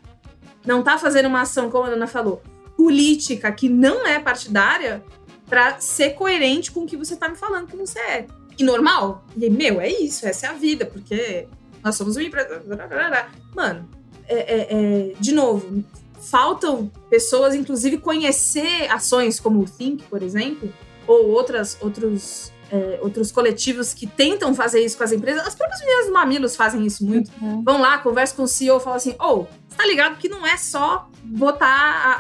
não 0.66 0.82
tá 0.82 0.98
fazendo 0.98 1.28
uma 1.28 1.42
ação, 1.42 1.70
como 1.70 1.84
a 1.84 1.90
Ana 1.90 2.08
falou, 2.08 2.42
política 2.76 3.52
que 3.52 3.70
não 3.70 4.08
é 4.08 4.18
partidária 4.18 5.04
para 5.48 5.80
ser 5.80 6.12
coerente 6.12 6.72
com 6.72 6.82
o 6.82 6.86
que 6.88 6.98
você 6.98 7.16
tá 7.16 7.30
me 7.30 7.36
falando 7.36 7.68
que 7.68 7.78
você 7.78 8.00
é. 8.00 8.26
E 8.58 8.64
normal. 8.64 9.26
E, 9.38 9.50
meu, 9.50 9.80
é 9.82 9.90
isso, 9.90 10.26
essa 10.26 10.48
é 10.48 10.50
a 10.50 10.54
vida, 10.54 10.86
porque 10.86 11.48
nós 11.84 11.96
somos 11.96 12.16
uma 12.16 12.24
empresa. 12.24 12.62
Mano, 13.56 13.90
é, 14.28 14.36
é, 14.36 14.68
é, 14.70 15.14
de 15.20 15.34
novo, 15.34 15.84
faltam 16.20 16.92
pessoas, 17.10 17.54
inclusive, 17.54 17.98
conhecer 17.98 18.90
ações 18.92 19.40
como 19.40 19.60
o 19.62 19.66
Think, 19.66 20.04
por 20.06 20.24
exemplo, 20.24 20.72
ou 21.08 21.30
outras, 21.30 21.78
outros, 21.82 22.52
é, 22.72 23.00
outros 23.02 23.32
coletivos 23.32 23.94
que 23.94 24.08
tentam 24.08 24.54
fazer 24.56 24.80
isso 24.84 24.98
com 24.98 25.04
as 25.04 25.12
empresas. 25.12 25.46
As 25.46 25.54
próprias 25.54 25.80
meninas 25.82 26.08
do 26.08 26.14
Mamilos 26.14 26.56
fazem 26.56 26.86
isso 26.86 27.06
muito. 27.06 27.32
Uhum. 27.42 27.64
Vão 27.64 27.80
lá, 27.80 27.98
conversam 28.00 28.38
com 28.38 28.44
o 28.44 28.48
CEO, 28.48 28.80
falam 28.80 28.98
assim: 28.98 29.12
ô, 29.20 29.42
oh, 29.42 29.46
tá 29.78 29.86
ligado 29.86 30.18
que 30.18 30.28
não 30.28 30.46
é 30.46 30.58
só 30.58 31.08
botar 31.24 31.68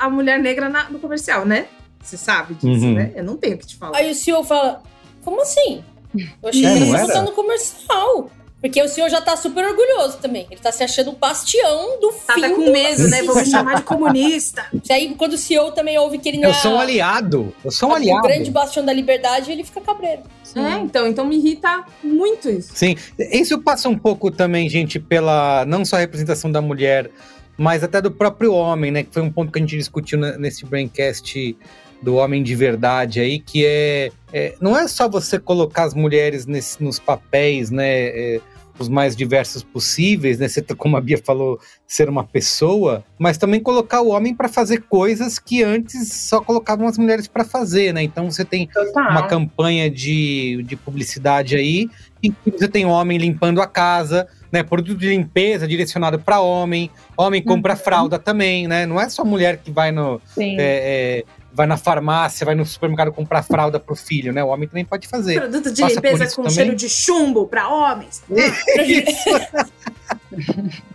a, 0.01 0.05
a 0.05 0.09
mulher 0.09 0.39
negra 0.39 0.69
na, 0.69 0.89
no 0.89 0.99
comercial, 0.99 1.45
né? 1.45 1.67
Você 2.03 2.17
sabe 2.17 2.53
disso, 2.53 2.85
Uhum. 2.85 2.93
né? 2.93 3.11
Eu 3.15 3.23
não 3.23 3.35
tenho 3.35 3.55
o 3.55 3.57
que 3.57 3.65
te 3.65 3.75
falar. 3.77 3.97
Aí 3.97 4.11
o 4.11 4.15
senhor 4.15 4.43
fala, 4.43 4.83
como 5.23 5.41
assim? 5.41 5.83
Eu 6.41 6.49
achei 6.49 6.65
É, 6.65 6.73
que 6.73 6.79
não 6.79 6.97
ele 6.99 7.07
tá 7.13 7.21
no 7.21 7.31
comercial. 7.31 8.29
Porque 8.61 8.81
o 8.81 8.87
senhor 8.87 9.09
já 9.09 9.21
tá 9.21 9.37
super 9.37 9.63
orgulhoso 9.63 10.17
também. 10.17 10.47
Ele 10.49 10.59
tá 10.59 10.71
se 10.71 10.83
achando 10.83 11.11
o 11.11 11.15
bastião 11.15 11.99
do 11.99 12.11
Tá 12.25 12.33
fim 12.33 12.49
com 12.49 12.63
do 12.65 12.71
medo, 12.71 13.07
né? 13.09 13.21
Vou 13.21 13.35
me 13.35 13.45
chamar 13.45 13.75
de 13.75 13.83
comunista. 13.83 14.65
E 14.89 14.91
aí, 14.91 15.13
quando 15.15 15.33
o 15.33 15.37
CEO 15.37 15.71
também 15.71 15.99
ouve 15.99 16.17
que 16.17 16.29
ele 16.29 16.37
não 16.39 16.45
Eu 16.45 16.49
é 16.49 16.53
sou 16.55 16.71
um 16.73 16.79
aliado. 16.79 17.53
Eu 17.63 17.69
sou 17.69 17.89
um 17.89 17.91
o 17.91 17.95
aliado. 17.95 18.23
grande 18.27 18.49
bastião 18.49 18.83
da 18.83 18.91
liberdade, 18.91 19.51
ele 19.51 19.63
fica 19.63 19.81
cabreiro. 19.81 20.23
É, 20.55 20.79
então, 20.79 21.05
então 21.05 21.25
me 21.25 21.35
irrita 21.35 21.83
muito 22.03 22.49
isso. 22.49 22.71
Sim, 22.73 22.95
isso 23.19 23.61
passa 23.61 23.87
um 23.89 23.97
pouco 23.97 24.31
também, 24.31 24.67
gente, 24.69 24.99
pela 24.99 25.63
não 25.65 25.83
só 25.85 25.97
a 25.97 25.99
representação 25.99 26.51
da 26.51 26.61
mulher, 26.61 27.11
mas 27.57 27.83
até 27.83 28.01
do 28.01 28.09
próprio 28.09 28.53
homem, 28.53 28.89
né? 28.89 29.03
Que 29.03 29.09
foi 29.11 29.21
um 29.21 29.31
ponto 29.31 29.51
que 29.51 29.59
a 29.59 29.61
gente 29.61 29.77
discutiu 29.77 30.17
nesse 30.17 30.65
braincast 30.65 31.55
do 32.05 32.15
homem 32.15 32.43
de 32.43 32.53
verdade 32.55 33.19
aí, 33.19 33.39
que 33.39 33.65
é, 33.65 34.11
é- 34.31 34.53
não 34.61 34.77
é 34.77 34.87
só 34.87 35.09
você 35.09 35.39
colocar 35.39 35.85
as 35.85 35.95
mulheres 35.95 36.45
nesse- 36.45 36.81
nos 36.81 36.99
papéis, 36.99 37.71
né? 37.71 37.85
é, 37.87 38.41
os 38.77 38.89
mais 38.89 39.15
diversos 39.15 39.63
possíveis, 39.63 40.37
né? 40.37 40.49
Você, 40.49 40.61
como 40.61 40.97
a 40.97 41.01
Bia 41.01 41.17
falou, 41.17 41.57
ser 41.87 42.09
uma 42.09 42.25
pessoa, 42.25 43.05
mas 43.17 43.37
também 43.37 43.61
colocar 43.61 44.01
o 44.01 44.09
homem 44.09 44.35
para 44.35 44.49
fazer 44.49 44.81
coisas 44.89 45.39
que 45.39 45.63
antes 45.63 46.11
só 46.11 46.41
colocavam 46.41 46.85
as 46.85 46.97
mulheres 46.97 47.25
para 47.25 47.45
fazer, 47.45 47.93
né? 47.93 48.03
Então 48.03 48.29
você 48.29 48.43
tem 48.43 48.67
uma 49.11 49.27
campanha 49.27 49.89
de, 49.89 50.61
de 50.67 50.75
publicidade 50.75 51.55
aí, 51.55 51.89
em 52.21 52.31
que 52.31 52.51
você 52.51 52.67
tem 52.67 52.85
homem 52.85 53.17
limpando 53.17 53.61
a 53.61 53.67
casa, 53.67 54.27
né? 54.51 54.61
Produto 54.61 54.99
de 54.99 55.07
limpeza 55.07 55.65
direcionado 55.65 56.19
para 56.19 56.41
homem, 56.41 56.91
homem 57.15 57.41
compra 57.41 57.77
fralda 57.77 58.19
também, 58.19 58.67
né? 58.67 58.85
Não 58.85 58.99
é 58.99 59.07
só 59.07 59.23
mulher 59.23 59.57
que 59.63 59.71
vai 59.71 59.93
no 59.93 60.19
é, 60.59 61.23
é, 61.23 61.23
vai 61.55 61.65
na 61.65 61.77
farmácia, 61.77 62.45
vai 62.45 62.53
no 62.53 62.65
supermercado 62.65 63.11
comprar 63.13 63.41
fralda 63.41 63.79
pro 63.79 63.95
filho, 63.95 64.33
né? 64.33 64.43
O 64.43 64.47
homem 64.49 64.67
também 64.67 64.83
pode 64.83 65.07
fazer. 65.07 65.39
Produto 65.39 65.71
de 65.71 65.81
Passa 65.81 65.95
limpeza 65.95 66.27
com 66.27 66.43
também? 66.43 66.51
cheiro 66.51 66.75
de 66.75 66.89
chumbo 66.89 67.47
pra 67.47 67.69
homens. 67.69 68.21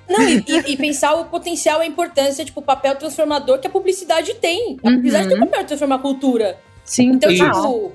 Não, 0.09 0.23
e, 0.29 0.45
e- 0.47 0.73
e 0.73 0.77
pensar 0.77 1.15
o 1.15 1.25
potencial 1.27 1.81
e 1.81 1.85
a 1.85 1.87
importância, 1.87 2.45
tipo, 2.45 2.61
o 2.61 2.63
papel 2.63 2.95
transformador 2.97 3.59
que 3.59 3.67
a 3.67 3.71
publicidade 3.71 4.35
tem. 4.35 4.77
A 4.83 4.89
Uhum. 4.89 4.95
publicidade 4.97 5.29
tem 5.29 5.37
o 5.37 5.41
papel 5.41 5.61
de 5.63 5.67
transformar 5.69 5.95
a 5.97 5.99
cultura. 6.01 6.59
Sim, 6.85 7.13
Então, 7.13 7.31
Isso. 7.31 7.45
tipo, 7.45 7.93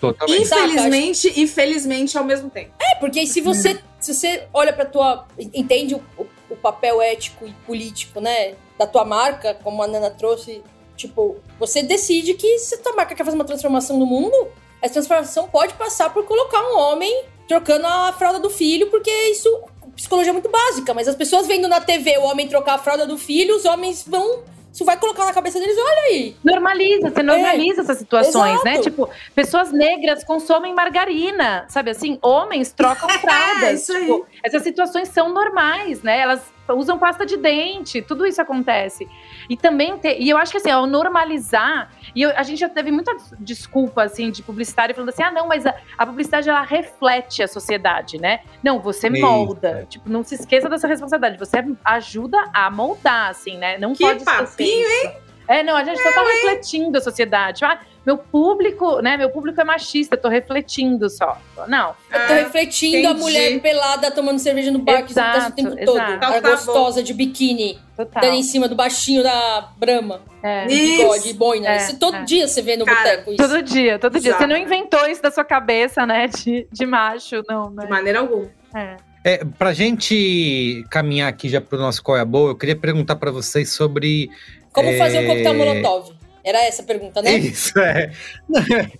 Totalmente. 0.00 0.42
Infelizmente 0.42 1.32
e 1.42 1.46
felizmente 1.48 2.16
ao 2.16 2.24
mesmo 2.24 2.48
tempo. 2.48 2.70
é, 2.80 2.94
porque 3.00 3.26
se 3.26 3.40
você, 3.40 3.78
se 3.98 4.14
você 4.14 4.44
olha 4.54 4.72
pra 4.72 4.84
tua. 4.86 5.26
entende 5.38 5.94
o, 5.94 6.02
o- 6.16 6.26
o 6.50 6.56
papel 6.56 7.02
ético 7.02 7.46
e 7.46 7.52
político, 7.66 8.20
né? 8.20 8.54
Da 8.78 8.86
tua 8.86 9.04
marca, 9.04 9.54
como 9.54 9.82
a 9.82 9.86
Nana 9.88 10.08
trouxe, 10.10 10.62
tipo, 10.98 11.36
você 11.58 11.82
decide 11.82 12.34
que 12.34 12.58
se 12.58 12.74
a 12.74 12.78
tua 12.78 12.94
marca 12.94 13.14
quer 13.14 13.24
fazer 13.24 13.36
uma 13.36 13.44
transformação 13.44 13.96
no 13.96 14.04
mundo, 14.04 14.48
essa 14.82 14.94
transformação 14.94 15.48
pode 15.48 15.74
passar 15.74 16.12
por 16.12 16.24
colocar 16.24 16.60
um 16.60 16.78
homem 16.78 17.24
trocando 17.46 17.86
a 17.86 18.12
fralda 18.12 18.38
do 18.38 18.50
filho, 18.50 18.88
porque 18.88 19.10
isso. 19.30 19.48
Psicologia 19.96 20.30
é 20.30 20.32
muito 20.32 20.48
básica, 20.48 20.94
mas 20.94 21.08
as 21.08 21.16
pessoas 21.16 21.48
vendo 21.48 21.66
na 21.66 21.80
TV 21.80 22.18
o 22.18 22.22
homem 22.22 22.46
trocar 22.46 22.74
a 22.74 22.78
fralda 22.78 23.04
do 23.04 23.18
filho, 23.18 23.56
os 23.56 23.64
homens 23.64 24.04
vão. 24.06 24.44
Isso 24.72 24.84
vai 24.84 24.96
colocar 24.96 25.24
na 25.24 25.32
cabeça 25.32 25.58
deles, 25.58 25.76
olha 25.76 26.02
aí. 26.02 26.36
Normaliza, 26.44 27.10
você 27.10 27.22
normaliza 27.22 27.80
essas 27.80 27.98
situações, 27.98 28.62
né? 28.62 28.74
exato. 28.74 28.90
Tipo, 28.90 29.10
pessoas 29.34 29.72
negras 29.72 30.22
consomem 30.22 30.72
margarina, 30.72 31.64
sabe 31.68 31.90
assim? 31.90 32.16
Homens 32.22 32.70
trocam 32.70 33.08
fraldas. 33.18 33.82
isso 33.82 33.92
aí. 33.92 34.02
tipo, 34.02 34.26
essas 34.44 34.62
situações 34.62 35.08
são 35.08 35.32
normais, 35.32 36.00
né? 36.02 36.20
Elas 36.20 36.42
usam 36.74 36.98
pasta 36.98 37.24
de 37.26 37.36
dente, 37.36 38.02
tudo 38.02 38.26
isso 38.26 38.40
acontece. 38.40 39.08
E 39.48 39.56
também 39.56 39.98
e 40.18 40.28
eu 40.28 40.36
acho 40.36 40.50
que 40.52 40.58
assim, 40.58 40.70
ao 40.70 40.86
normalizar, 40.86 41.90
e 42.14 42.22
eu- 42.22 42.32
a 42.36 42.42
gente 42.42 42.58
já 42.58 42.68
teve 42.68 42.90
muita 42.90 43.14
des- 43.14 43.32
desculpa 43.38 44.02
assim 44.02 44.30
de 44.30 44.42
publicitário 44.42 44.94
falando 44.94 45.10
assim: 45.10 45.22
"Ah, 45.22 45.30
não, 45.30 45.46
mas 45.48 45.66
a, 45.66 45.74
a 45.96 46.06
publicidade 46.06 46.48
ela 46.48 46.62
reflete 46.62 47.42
a 47.42 47.48
sociedade, 47.48 48.18
né? 48.18 48.40
Não, 48.62 48.78
você 48.80 49.08
Isso. 49.08 49.20
molda. 49.20 49.86
Tipo, 49.88 50.08
não 50.08 50.22
se 50.22 50.34
esqueça 50.34 50.68
dessa 50.68 50.86
responsabilidade, 50.86 51.38
você 51.38 51.64
ajuda 51.84 52.38
a 52.52 52.70
moldar 52.70 53.30
assim, 53.30 53.56
né? 53.56 53.78
Não 53.78 53.92
Que 53.94 54.04
pode 54.04 54.24
papinho, 54.24 54.86
isso. 54.88 55.28
É, 55.48 55.62
não, 55.62 55.74
a 55.76 55.82
gente 55.82 55.98
só 56.02 56.12
tá 56.12 56.22
refletindo 56.22 56.98
a 56.98 57.00
sociedade. 57.00 57.64
Ah, 57.64 57.80
meu 58.08 58.16
público, 58.16 59.02
né? 59.02 59.18
Meu 59.18 59.28
público 59.28 59.60
é 59.60 59.64
machista, 59.64 60.14
eu 60.16 60.20
tô 60.22 60.28
refletindo 60.30 61.10
só. 61.10 61.36
Não. 61.66 61.90
Eu 62.10 62.26
tô 62.26 62.32
É, 62.32 62.42
refletindo 62.44 62.96
a 62.96 63.00
entendi. 63.10 63.20
mulher 63.20 63.60
pelada 63.60 64.10
tomando 64.10 64.38
cerveja 64.38 64.70
no 64.72 64.78
bar 64.78 65.02
que 65.04 65.12
tá 65.12 65.34
o 65.34 65.36
Exato, 65.36 65.52
tempo 65.56 65.68
exato. 65.78 65.84
todo. 65.84 66.14
Então 66.14 66.28
a 66.34 66.40
tá 66.40 66.50
gostosa 66.50 67.02
de 67.02 67.12
biquíni, 67.12 67.78
Total. 67.94 68.22
dando 68.22 68.34
em 68.36 68.42
cima 68.42 68.66
do 68.66 68.74
baixinho 68.74 69.22
da 69.22 69.68
Brahma. 69.76 70.22
É. 70.42 70.66
de 70.66 70.74
bigode 70.74 71.26
Isso. 71.28 71.34
boina. 71.36 71.68
É, 71.68 71.76
Isso 71.76 71.98
todo 71.98 72.16
é. 72.16 72.22
dia 72.24 72.48
você 72.48 72.62
vê 72.62 72.76
no 72.78 72.86
Cara, 72.86 72.98
boteco 72.98 73.30
isso. 73.32 73.36
Todo 73.42 73.62
dia, 73.62 73.98
todo 73.98 74.18
dia. 74.18 74.30
Exato. 74.30 74.42
Você 74.42 74.46
não 74.48 74.56
inventou 74.56 75.06
isso 75.06 75.20
da 75.20 75.30
sua 75.30 75.44
cabeça, 75.44 76.06
né? 76.06 76.28
De, 76.28 76.66
de 76.72 76.86
macho, 76.86 77.42
não, 77.46 77.68
né? 77.70 77.84
De 77.84 77.90
maneira 77.90 78.20
alguma. 78.20 78.48
É. 78.74 78.96
É, 79.24 79.44
pra 79.58 79.74
gente 79.74 80.82
caminhar 80.88 81.28
aqui 81.28 81.48
já 81.50 81.60
pro 81.60 81.76
nosso 81.76 82.02
Qual 82.02 82.16
é 82.16 82.20
a 82.20 82.24
Boa, 82.24 82.52
eu 82.52 82.56
queria 82.56 82.76
perguntar 82.76 83.16
pra 83.16 83.30
vocês 83.30 83.70
sobre. 83.72 84.30
Como 84.72 84.88
é, 84.88 84.96
fazer 84.96 85.18
um 85.18 85.26
coquetel 85.26 85.54
molotov? 85.54 86.12
Era 86.48 86.64
essa 86.64 86.80
a 86.80 86.84
pergunta, 86.86 87.20
né? 87.20 87.36
Isso, 87.36 87.78
é. 87.78 88.10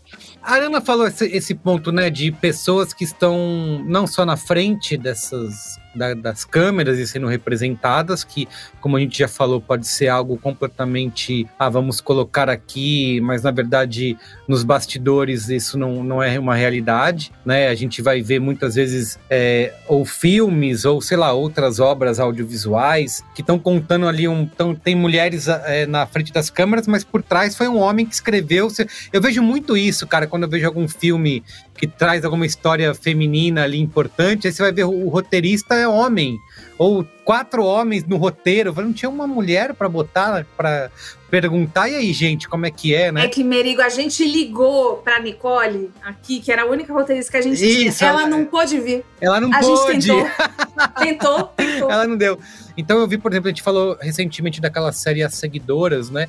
A 0.43 0.57
Ana 0.57 0.83
falou 0.83 1.07
esse, 1.07 1.25
esse 1.27 1.55
ponto, 1.55 1.91
né, 1.91 2.11
de 2.11 2.31
pessoas 2.31 2.93
que 2.93 3.05
estão 3.05 3.83
não 3.87 4.07
só 4.07 4.27
na 4.27 4.37
frente 4.37 4.99
dessas 4.99 5.79
da- 5.99 6.15
das 6.15 6.45
câmeras 6.45 6.99
e 6.99 7.07
sendo 7.07 7.27
representadas, 7.27 8.25
que, 8.25 8.49
como 8.81 8.97
a 8.97 9.01
gente 9.01 9.19
já 9.19 9.29
falou, 9.29 9.61
pode 9.61 9.87
ser 9.87 10.09
algo 10.09 10.39
completamente, 10.39 11.47
ah, 11.59 11.69
vamos 11.69 12.01
colocar 12.01 12.49
aqui, 12.49 13.21
mas 13.21 13.43
na 13.43 13.51
verdade 13.51 14.17
nos 14.47 14.63
bastidores 14.63 15.49
isso 15.49 15.77
não, 15.77 16.03
não 16.05 16.23
é 16.23 16.39
uma 16.39 16.55
realidade, 16.55 17.33
né? 17.45 17.69
A 17.69 17.75
gente 17.75 18.01
vai 18.01 18.23
ver 18.23 18.39
muitas 18.41 18.77
vezes 18.77 19.19
é, 19.29 19.75
ou 19.87 20.05
filmes 20.05 20.85
ou 20.85 21.01
sei 21.03 21.17
lá 21.17 21.33
outras 21.33 21.81
obras 21.81 22.21
audiovisuais 22.21 23.23
que 23.35 23.41
estão 23.41 23.59
contando 23.59 24.07
ali 24.07 24.29
um, 24.29 24.47
tão, 24.47 24.75
tem 24.75 24.95
mulheres 24.95 25.49
é, 25.49 25.87
na 25.87 26.07
frente 26.07 26.33
das 26.33 26.49
câmeras, 26.51 26.87
mas 26.87 27.03
por 27.05 27.23
trás 27.23 27.57
foi 27.57 27.69
um 27.69 27.79
homem 27.79 28.07
que 28.07 28.15
escreveu. 28.15 28.69
Eu 29.13 29.21
vejo 29.21 29.43
muito 29.43 29.77
isso, 29.77 30.07
cara, 30.07 30.27
quando 30.27 30.45
eu 30.45 30.49
vejo 30.49 30.67
algum 30.67 30.87
filme 30.87 31.43
que 31.79 31.87
traz 31.87 32.25
alguma 32.25 32.45
história 32.45 32.93
feminina 32.93 33.63
ali 33.63 33.79
importante, 33.79 34.49
aí 34.49 34.53
você 34.53 34.63
vai 34.63 34.73
ver 34.73 34.85
o, 34.85 35.09
roteirista 35.09 35.75
é 35.77 35.87
homem. 35.87 36.37
Ou 36.77 37.05
quatro 37.25 37.65
homens 37.65 38.05
no 38.05 38.17
roteiro. 38.17 38.75
Não 38.77 38.93
tinha 38.93 39.09
uma 39.09 39.27
mulher 39.27 39.75
pra 39.75 39.89
botar, 39.89 40.45
pra 40.57 40.91
perguntar, 41.31 41.89
e 41.89 41.95
aí, 41.97 42.13
gente, 42.13 42.49
como 42.49 42.67
é 42.67 42.71
que 42.71 42.95
é, 42.95 43.11
né? 43.13 43.25
É 43.25 43.29
que, 43.29 43.43
Merigo, 43.45 43.81
a 43.83 43.89
gente 43.89 44.25
ligou 44.25 44.97
pra 44.99 45.21
Nicole 45.21 45.91
aqui, 46.03 46.41
que 46.41 46.51
era 46.51 46.63
a 46.63 46.67
única 46.67 46.93
roteirista 46.93 47.31
que 47.33 47.37
a 47.37 47.43
gente 47.43 47.55
Isso, 47.65 47.99
tinha. 47.99 48.11
Ela 48.11 48.21
ela- 48.23 48.29
não 48.31 48.45
pôde 48.45 48.81
vir. 48.81 49.05
Ela 49.21 49.41
não 49.41 49.53
a 49.53 49.59
pôde. 49.61 50.01
gente 50.01 50.07
tentou. 50.07 50.29
tentou, 50.99 51.45
tentou. 51.57 51.91
Ela 51.91 52.07
não 52.07 52.17
deu. 52.17 52.39
Então 52.77 52.99
eu 52.99 53.07
vi, 53.09 53.19
por 53.19 53.33
exemplo, 53.33 53.49
a 53.49 53.51
gente 53.51 53.63
falou 53.63 53.97
recentemente 54.01 54.61
daquela 54.61 54.93
série 54.93 55.23
As 55.23 55.35
Seguidoras, 55.35 56.11
né? 56.11 56.29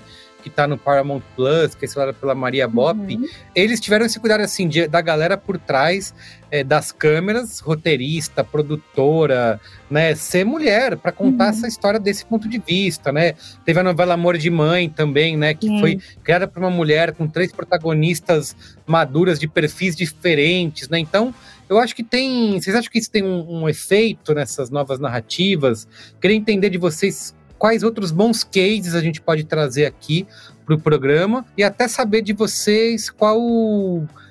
Que 0.50 0.56
tá 0.56 0.68
no 0.68 0.78
Paramount 0.78 1.22
Plus, 1.36 1.76
que 1.76 1.86
é 1.86 1.88
estrelada 1.88 2.14
pela 2.14 2.34
Maria 2.34 2.68
Bop. 2.68 3.00
Uhum. 3.00 3.26
Eles 3.56 3.80
tiveram 3.80 4.06
esse 4.06 4.20
cuidado, 4.20 4.42
assim, 4.42 4.68
de- 4.68 4.88
da 4.88 5.00
galera 5.02 5.38
por 5.38 5.58
trás 5.58 6.14
é, 6.52 6.64
das 6.64 6.92
câmeras, 6.92 7.60
roteirista, 7.60 8.44
produtora, 8.44 9.62
né? 9.90 10.16
Ser 10.16 10.44
mulher, 10.44 10.98
para 10.98 11.12
contar 11.12 11.44
Uhum. 11.46 11.50
essa 11.52 11.68
história 11.68 12.00
desse 12.00 12.26
ponto 12.26 12.50
de 12.50 12.58
vista, 12.58 13.12
né? 13.12 13.34
Teve 13.64 13.80
a 13.80 13.84
novela 13.84 14.16
Amor 14.16 14.36
de 14.36 14.50
Mãe 14.50 14.90
também, 14.90 15.38
né? 15.38 15.54
Que 15.54 15.68
Sim. 15.68 15.80
foi 15.80 16.00
criada 16.24 16.48
por 16.48 16.60
uma 16.60 16.72
mulher 16.72 17.14
com 17.14 17.28
três 17.28 17.52
protagonistas 17.52 18.56
maduras 18.88 19.40
de 19.40 19.48
perfis 19.48 19.96
diferentes, 19.96 20.90
né? 20.90 20.98
Então, 20.98 21.34
eu 21.70 21.78
acho 21.78 21.96
que 21.96 22.04
tem. 22.04 22.60
Vocês 22.60 22.76
acham 22.76 22.92
que 22.92 22.98
isso 22.98 23.12
tem 23.12 23.24
um, 23.24 23.62
um 23.62 23.70
efeito 23.70 24.34
nessas 24.34 24.72
novas 24.72 25.00
narrativas? 25.00 25.88
Queria 26.20 26.36
entender 26.36 26.72
de 26.72 26.80
vocês 26.80 27.36
quais 27.60 27.84
outros 27.84 28.10
bons 28.10 28.44
cases 28.44 28.96
a 28.96 29.02
gente 29.02 29.22
pode 29.22 29.44
trazer 29.44 29.86
aqui 29.86 30.26
para 30.66 30.76
o 30.76 30.80
programa 30.80 31.46
e 31.58 31.64
até 31.64 31.88
saber 31.88 32.22
de 32.22 32.32
vocês 32.32 33.10
qual 33.10 33.40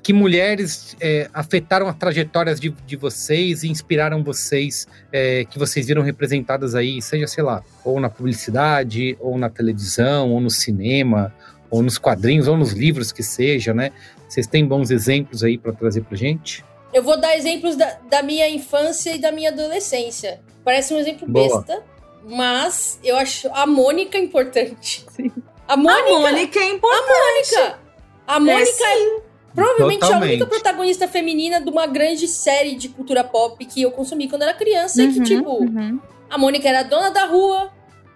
que 0.02 0.12
mulheres 0.12 0.96
é, 1.00 1.28
afetaram 1.34 1.86
as 1.86 1.96
trajetórias 1.96 2.59
de, 2.59 2.70
de 2.86 2.96
vocês 2.96 3.62
e 3.62 3.68
inspiraram 3.68 4.24
vocês, 4.24 4.86
é, 5.12 5.44
que 5.44 5.59
vocês 5.59 5.86
viram 5.86 6.00
representadas 6.00 6.74
aí, 6.74 7.02
seja, 7.02 7.26
sei 7.26 7.44
lá, 7.44 7.62
ou 7.84 8.00
na 8.00 8.09
publicidade, 8.09 9.16
ou 9.20 9.36
na 9.36 9.50
televisão, 9.50 10.30
ou 10.30 10.40
no 10.40 10.48
cinema, 10.48 11.34
ou 11.70 11.82
nos 11.82 11.98
quadrinhos, 11.98 12.48
ou 12.48 12.56
nos 12.56 12.72
livros 12.72 13.12
que 13.12 13.22
seja, 13.22 13.74
né? 13.74 13.92
Vocês 14.28 14.46
têm 14.46 14.64
bons 14.64 14.90
exemplos 14.90 15.44
aí 15.44 15.59
para 15.59 15.72
trazer 15.72 16.02
para 16.02 16.16
gente? 16.16 16.64
Eu 16.92 17.02
vou 17.02 17.20
dar 17.20 17.36
exemplos 17.36 17.76
da, 17.76 17.98
da, 18.09 18.22
minha 18.22 18.48
infância 18.48 19.14
e 19.14 19.18
da 19.18 19.30
minha 19.30 19.50
adolescência. 19.50 20.40
Parece 20.64 20.94
um 20.94 20.98
exemplo 20.98 21.28
Boa. 21.28 21.60
besta, 21.60 21.82
mas 22.24 22.99
eu 23.03 23.16
acho 23.16 23.49
a 23.53 23.66
Mônica 23.66 24.19
importante. 24.19 25.05
Sim. 25.11 25.32
A 25.66 25.77
Mônica, 25.77 26.09
a 26.09 26.20
Mônica 26.20 26.59
é 26.59 26.70
importante. 26.70 27.55
A 27.57 27.61
Mônica. 27.61 27.78
A 28.27 28.40
Mônica 28.40 28.85
é, 28.85 29.16
é 29.16 29.20
provavelmente 29.55 30.01
Totalmente. 30.01 30.23
a 30.23 30.32
única 30.32 30.47
protagonista 30.47 31.09
feminina 31.09 31.61
de 31.61 31.69
uma 31.69 31.86
grande 31.86 32.28
série 32.28 32.74
de 32.74 32.89
cultura 32.89 33.24
pop 33.24 33.62
que 33.65 33.82
eu 33.82 33.90
consumi 33.90 34.28
quando 34.28 34.43
era 34.43 34.55
criança. 34.55 35.03
Uhum, 35.03 35.09
e 35.09 35.12
que, 35.12 35.20
tipo, 35.23 35.51
uhum. 35.51 36.01
a 36.31 36.39
Mônica 36.39 36.69
era 36.69 36.82
dona 36.82 37.11
da 37.11 37.24
rua, 37.24 37.73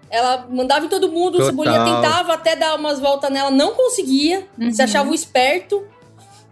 ela 0.08 0.46
mandava 0.50 0.86
em 0.86 0.88
todo 0.88 1.10
mundo, 1.10 1.32
Total. 1.32 1.46
o 1.46 1.50
Cebolinha 1.50 1.84
tentava 1.84 2.34
até 2.34 2.54
dar 2.54 2.76
umas 2.76 3.00
voltas 3.00 3.30
nela, 3.30 3.50
não 3.50 3.74
conseguia, 3.74 4.46
uhum. 4.58 4.70
se 4.70 4.82
achava 4.82 5.10
um 5.10 5.14
esperto. 5.14 5.84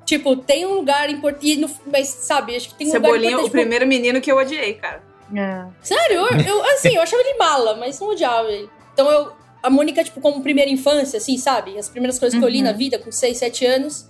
Tipo, 0.04 0.34
tem 0.34 0.66
um 0.66 0.74
lugar 0.74 1.08
importante. 1.08 1.68
Mas, 1.86 2.08
sabe, 2.08 2.56
acho 2.56 2.70
que 2.70 2.74
tem 2.74 2.88
um 2.88 2.90
Cebolinha, 2.90 3.16
lugar 3.16 3.30
importante. 3.30 3.48
o 3.48 3.52
primeiro 3.52 3.86
menino 3.86 4.20
que 4.20 4.32
eu 4.32 4.36
odiei, 4.36 4.74
cara. 4.74 5.09
É. 5.34 5.66
Sério? 5.82 6.16
Eu, 6.16 6.40
eu, 6.40 6.64
assim, 6.72 6.94
eu 6.94 7.02
achava 7.02 7.22
ele 7.22 7.38
mala, 7.38 7.76
mas 7.76 8.00
não 8.00 8.10
odiava 8.10 8.50
ele. 8.50 8.68
Então 8.92 9.10
eu, 9.10 9.32
a 9.62 9.70
Mônica, 9.70 10.02
tipo, 10.02 10.20
como 10.20 10.42
primeira 10.42 10.70
infância, 10.70 11.18
assim, 11.18 11.36
sabe? 11.36 11.78
As 11.78 11.88
primeiras 11.88 12.18
coisas 12.18 12.34
uhum. 12.34 12.40
que 12.40 12.46
eu 12.46 12.50
li 12.50 12.62
na 12.62 12.70
uhum. 12.70 12.76
vida, 12.76 12.98
com 12.98 13.12
6, 13.12 13.36
7 13.36 13.66
anos. 13.66 14.08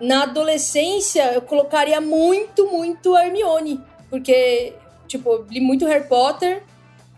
Na 0.00 0.22
adolescência, 0.22 1.32
eu 1.34 1.42
colocaria 1.42 2.00
muito, 2.00 2.66
muito 2.70 3.14
a 3.14 3.26
Hermione. 3.26 3.80
Porque, 4.08 4.72
tipo, 5.06 5.30
eu 5.30 5.46
li 5.50 5.60
muito 5.60 5.86
Harry 5.86 6.06
Potter. 6.06 6.62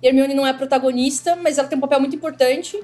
E 0.02 0.08
Hermione 0.08 0.34
não 0.34 0.46
é 0.46 0.52
protagonista, 0.52 1.36
mas 1.36 1.58
ela 1.58 1.68
tem 1.68 1.76
um 1.76 1.80
papel 1.80 2.00
muito 2.00 2.16
importante. 2.16 2.76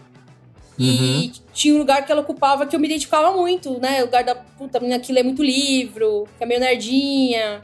Uhum. 0.78 0.86
E 0.86 1.32
tinha 1.52 1.74
um 1.74 1.78
lugar 1.78 2.04
que 2.04 2.12
ela 2.12 2.20
ocupava 2.20 2.66
que 2.66 2.76
eu 2.76 2.80
me 2.80 2.86
identificava 2.86 3.32
muito, 3.32 3.80
né? 3.80 4.02
O 4.02 4.06
lugar 4.06 4.22
da 4.22 4.34
puta 4.34 4.78
menina 4.78 5.00
que 5.00 5.12
lê 5.12 5.22
muito 5.22 5.42
livro, 5.42 6.28
que 6.36 6.44
é 6.44 6.46
meio 6.46 6.60
nerdinha. 6.60 7.62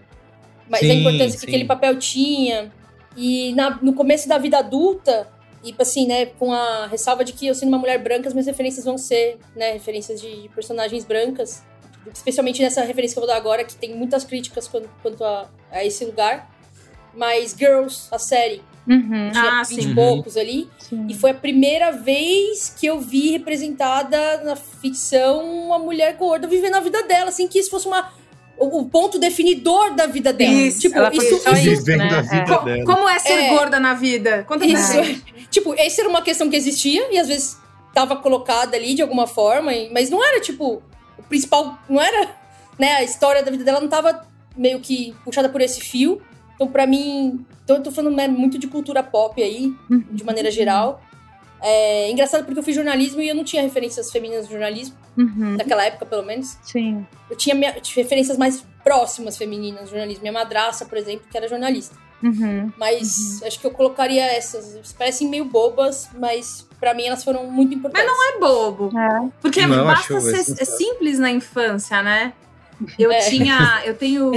Mas 0.69 0.81
sim, 0.81 0.91
a 0.91 0.95
importância 0.95 1.39
sim. 1.39 1.47
que 1.47 1.47
aquele 1.47 1.67
papel 1.67 1.99
tinha. 1.99 2.73
E 3.17 3.55
na, 3.55 3.79
no 3.83 3.95
começo 3.95 4.29
da 4.29 4.39
vida 4.39 4.59
adulta, 4.59 5.29
e, 5.63 5.69
tipo 5.69 5.83
assim, 5.83 6.07
né, 6.07 6.27
com 6.27 6.53
a 6.53 6.87
ressalva 6.87 7.25
de 7.25 7.33
que 7.33 7.47
eu 7.47 7.55
sendo 7.55 7.69
uma 7.69 7.79
mulher 7.79 7.99
branca, 7.99 8.29
as 8.29 8.35
minhas 8.35 8.47
referências 8.47 8.85
vão 8.85 8.99
ser, 8.99 9.39
né, 9.55 9.73
referências 9.73 10.21
de 10.21 10.51
personagens 10.55 11.05
brancas. 11.05 11.63
Especialmente 12.13 12.61
nessa 12.61 12.83
referência 12.83 13.15
que 13.15 13.19
eu 13.21 13.27
vou 13.27 13.33
dar 13.33 13.37
agora, 13.37 13.63
que 13.63 13.77
tem 13.77 13.95
muitas 13.95 14.25
críticas 14.25 14.67
quanto, 14.67 14.89
quanto 15.01 15.23
a, 15.23 15.49
a 15.71 15.85
esse 15.85 16.05
lugar. 16.05 16.51
Mas 17.15 17.55
Girls, 17.57 18.09
a 18.11 18.19
série, 18.19 18.63
Uhum. 18.87 19.31
Tinha 19.31 19.61
ah, 19.61 19.63
20 19.63 19.85
e 19.85 19.95
poucos 19.95 20.37
ali. 20.37 20.69
Sim. 20.79 21.07
E 21.09 21.15
foi 21.15 21.31
a 21.31 21.35
primeira 21.35 21.93
vez 21.93 22.75
que 22.77 22.87
eu 22.87 23.01
vi 23.01 23.31
representada 23.31 24.43
na 24.43 24.57
ficção 24.57 25.67
uma 25.67 25.79
mulher 25.79 26.17
gorda 26.17 26.47
vivendo 26.49 26.75
a 26.75 26.81
vida 26.81 27.03
dela, 27.05 27.29
assim, 27.29 27.47
que 27.47 27.59
isso 27.59 27.71
fosse 27.71 27.87
uma 27.87 28.13
o, 28.59 28.85
ponto 28.87 29.19
definidor 29.19 29.95
da 29.95 30.07
vida 30.07 30.33
dela. 30.33 30.53
Isso, 30.53 30.81
tipo, 30.81 30.99
isso, 31.13 31.51
isso, 31.57 31.87
né? 31.97 32.09
é. 32.31 32.85
Como 32.85 33.09
é 33.09 33.19
ser 33.19 33.33
é, 33.33 33.51
gorda 33.51 33.81
na 33.81 33.95
vida? 33.95 34.45
Conta 34.45 34.65
isso. 34.65 34.99
tipo, 35.51 35.75
essa 35.77 36.03
era 36.03 36.09
uma 36.09 36.23
questão 36.23 36.49
que 36.49 36.57
existia 36.57 37.13
e 37.13 37.19
às 37.19 37.29
vezes 37.29 37.59
estava 37.89 38.17
colocada 38.17 38.77
ali 38.77 38.95
de 38.95 39.03
alguma 39.03 39.27
forma, 39.27 39.73
mas 39.93 40.11
não 40.11 40.25
era 40.25 40.41
tipo 40.41 40.83
o 41.19 41.23
principal, 41.29 41.79
não 41.89 42.01
era, 42.01 42.31
né, 42.79 42.95
a 42.97 43.03
história 43.03 43.43
da 43.43 43.51
vida 43.51 43.65
dela 43.65 43.79
não 43.79 43.87
estava 43.87 44.27
meio 44.57 44.81
que 44.81 45.15
puxada 45.25 45.49
por 45.49 45.61
esse 45.61 45.81
fio. 45.81 46.21
Então, 46.55 46.69
para 46.69 46.87
mim, 46.87 47.45
então 47.65 47.77
eu 47.77 47.83
tô 47.83 47.91
falando 47.91 48.15
né, 48.17 48.29
muito 48.29 48.59
de 48.59 48.67
cultura 48.67 49.03
pop 49.03 49.43
aí, 49.43 49.73
de 50.11 50.25
maneira 50.25 50.51
geral. 50.51 51.03
É 51.63 52.11
engraçado 52.11 52.45
porque 52.45 52.59
eu 52.59 52.63
fiz 52.63 52.75
jornalismo 52.75 53.23
e 53.23 53.29
eu 53.29 53.35
não 53.35 53.45
tinha 53.45 53.63
referências 53.63 54.11
femininas 54.11 54.47
no 54.47 54.51
jornalismo, 54.51 54.97
uhum. 55.17 55.57
naquela 55.57 55.85
época, 55.85 56.05
pelo 56.05 56.25
menos. 56.25 56.59
Sim. 56.63 57.07
Eu 57.31 57.37
tinha, 57.37 57.55
minha, 57.55 57.73
tinha 57.75 58.03
referências 58.03 58.37
mais 58.37 58.65
próximas 58.83 59.37
femininas 59.37 59.83
no 59.83 59.89
jornalismo. 59.89 60.23
Minha 60.23 60.33
madraça, 60.33 60.85
por 60.85 60.99
exemplo, 60.99 61.25
que 61.31 61.37
era 61.37 61.47
jornalista. 61.47 61.97
Uhum. 62.21 62.73
Mas 62.77 63.41
uhum. 63.41 63.47
acho 63.47 63.61
que 63.61 63.67
eu 63.67 63.71
colocaria 63.71 64.25
essas. 64.25 64.93
Parecem 64.93 65.29
meio 65.29 65.45
bobas, 65.45 66.11
mas 66.19 66.67
para 66.81 66.95
mim 66.95 67.05
elas 67.05 67.23
foram 67.23 67.47
muito 67.47 67.75
importantes. 67.75 68.09
Mas 68.09 68.19
não 68.19 68.29
é 68.29 68.39
bobo. 68.41 68.99
É. 68.99 69.31
Porque 69.41 69.65
não, 69.65 69.85
basta 69.85 70.21
ser 70.21 70.63
é 70.63 70.65
simples 70.65 71.19
na 71.19 71.31
infância, 71.31 72.03
né? 72.03 72.33
Eu 72.99 73.13
é. 73.13 73.21
tinha. 73.21 73.83
Eu 73.85 73.97
tenho 73.97 74.33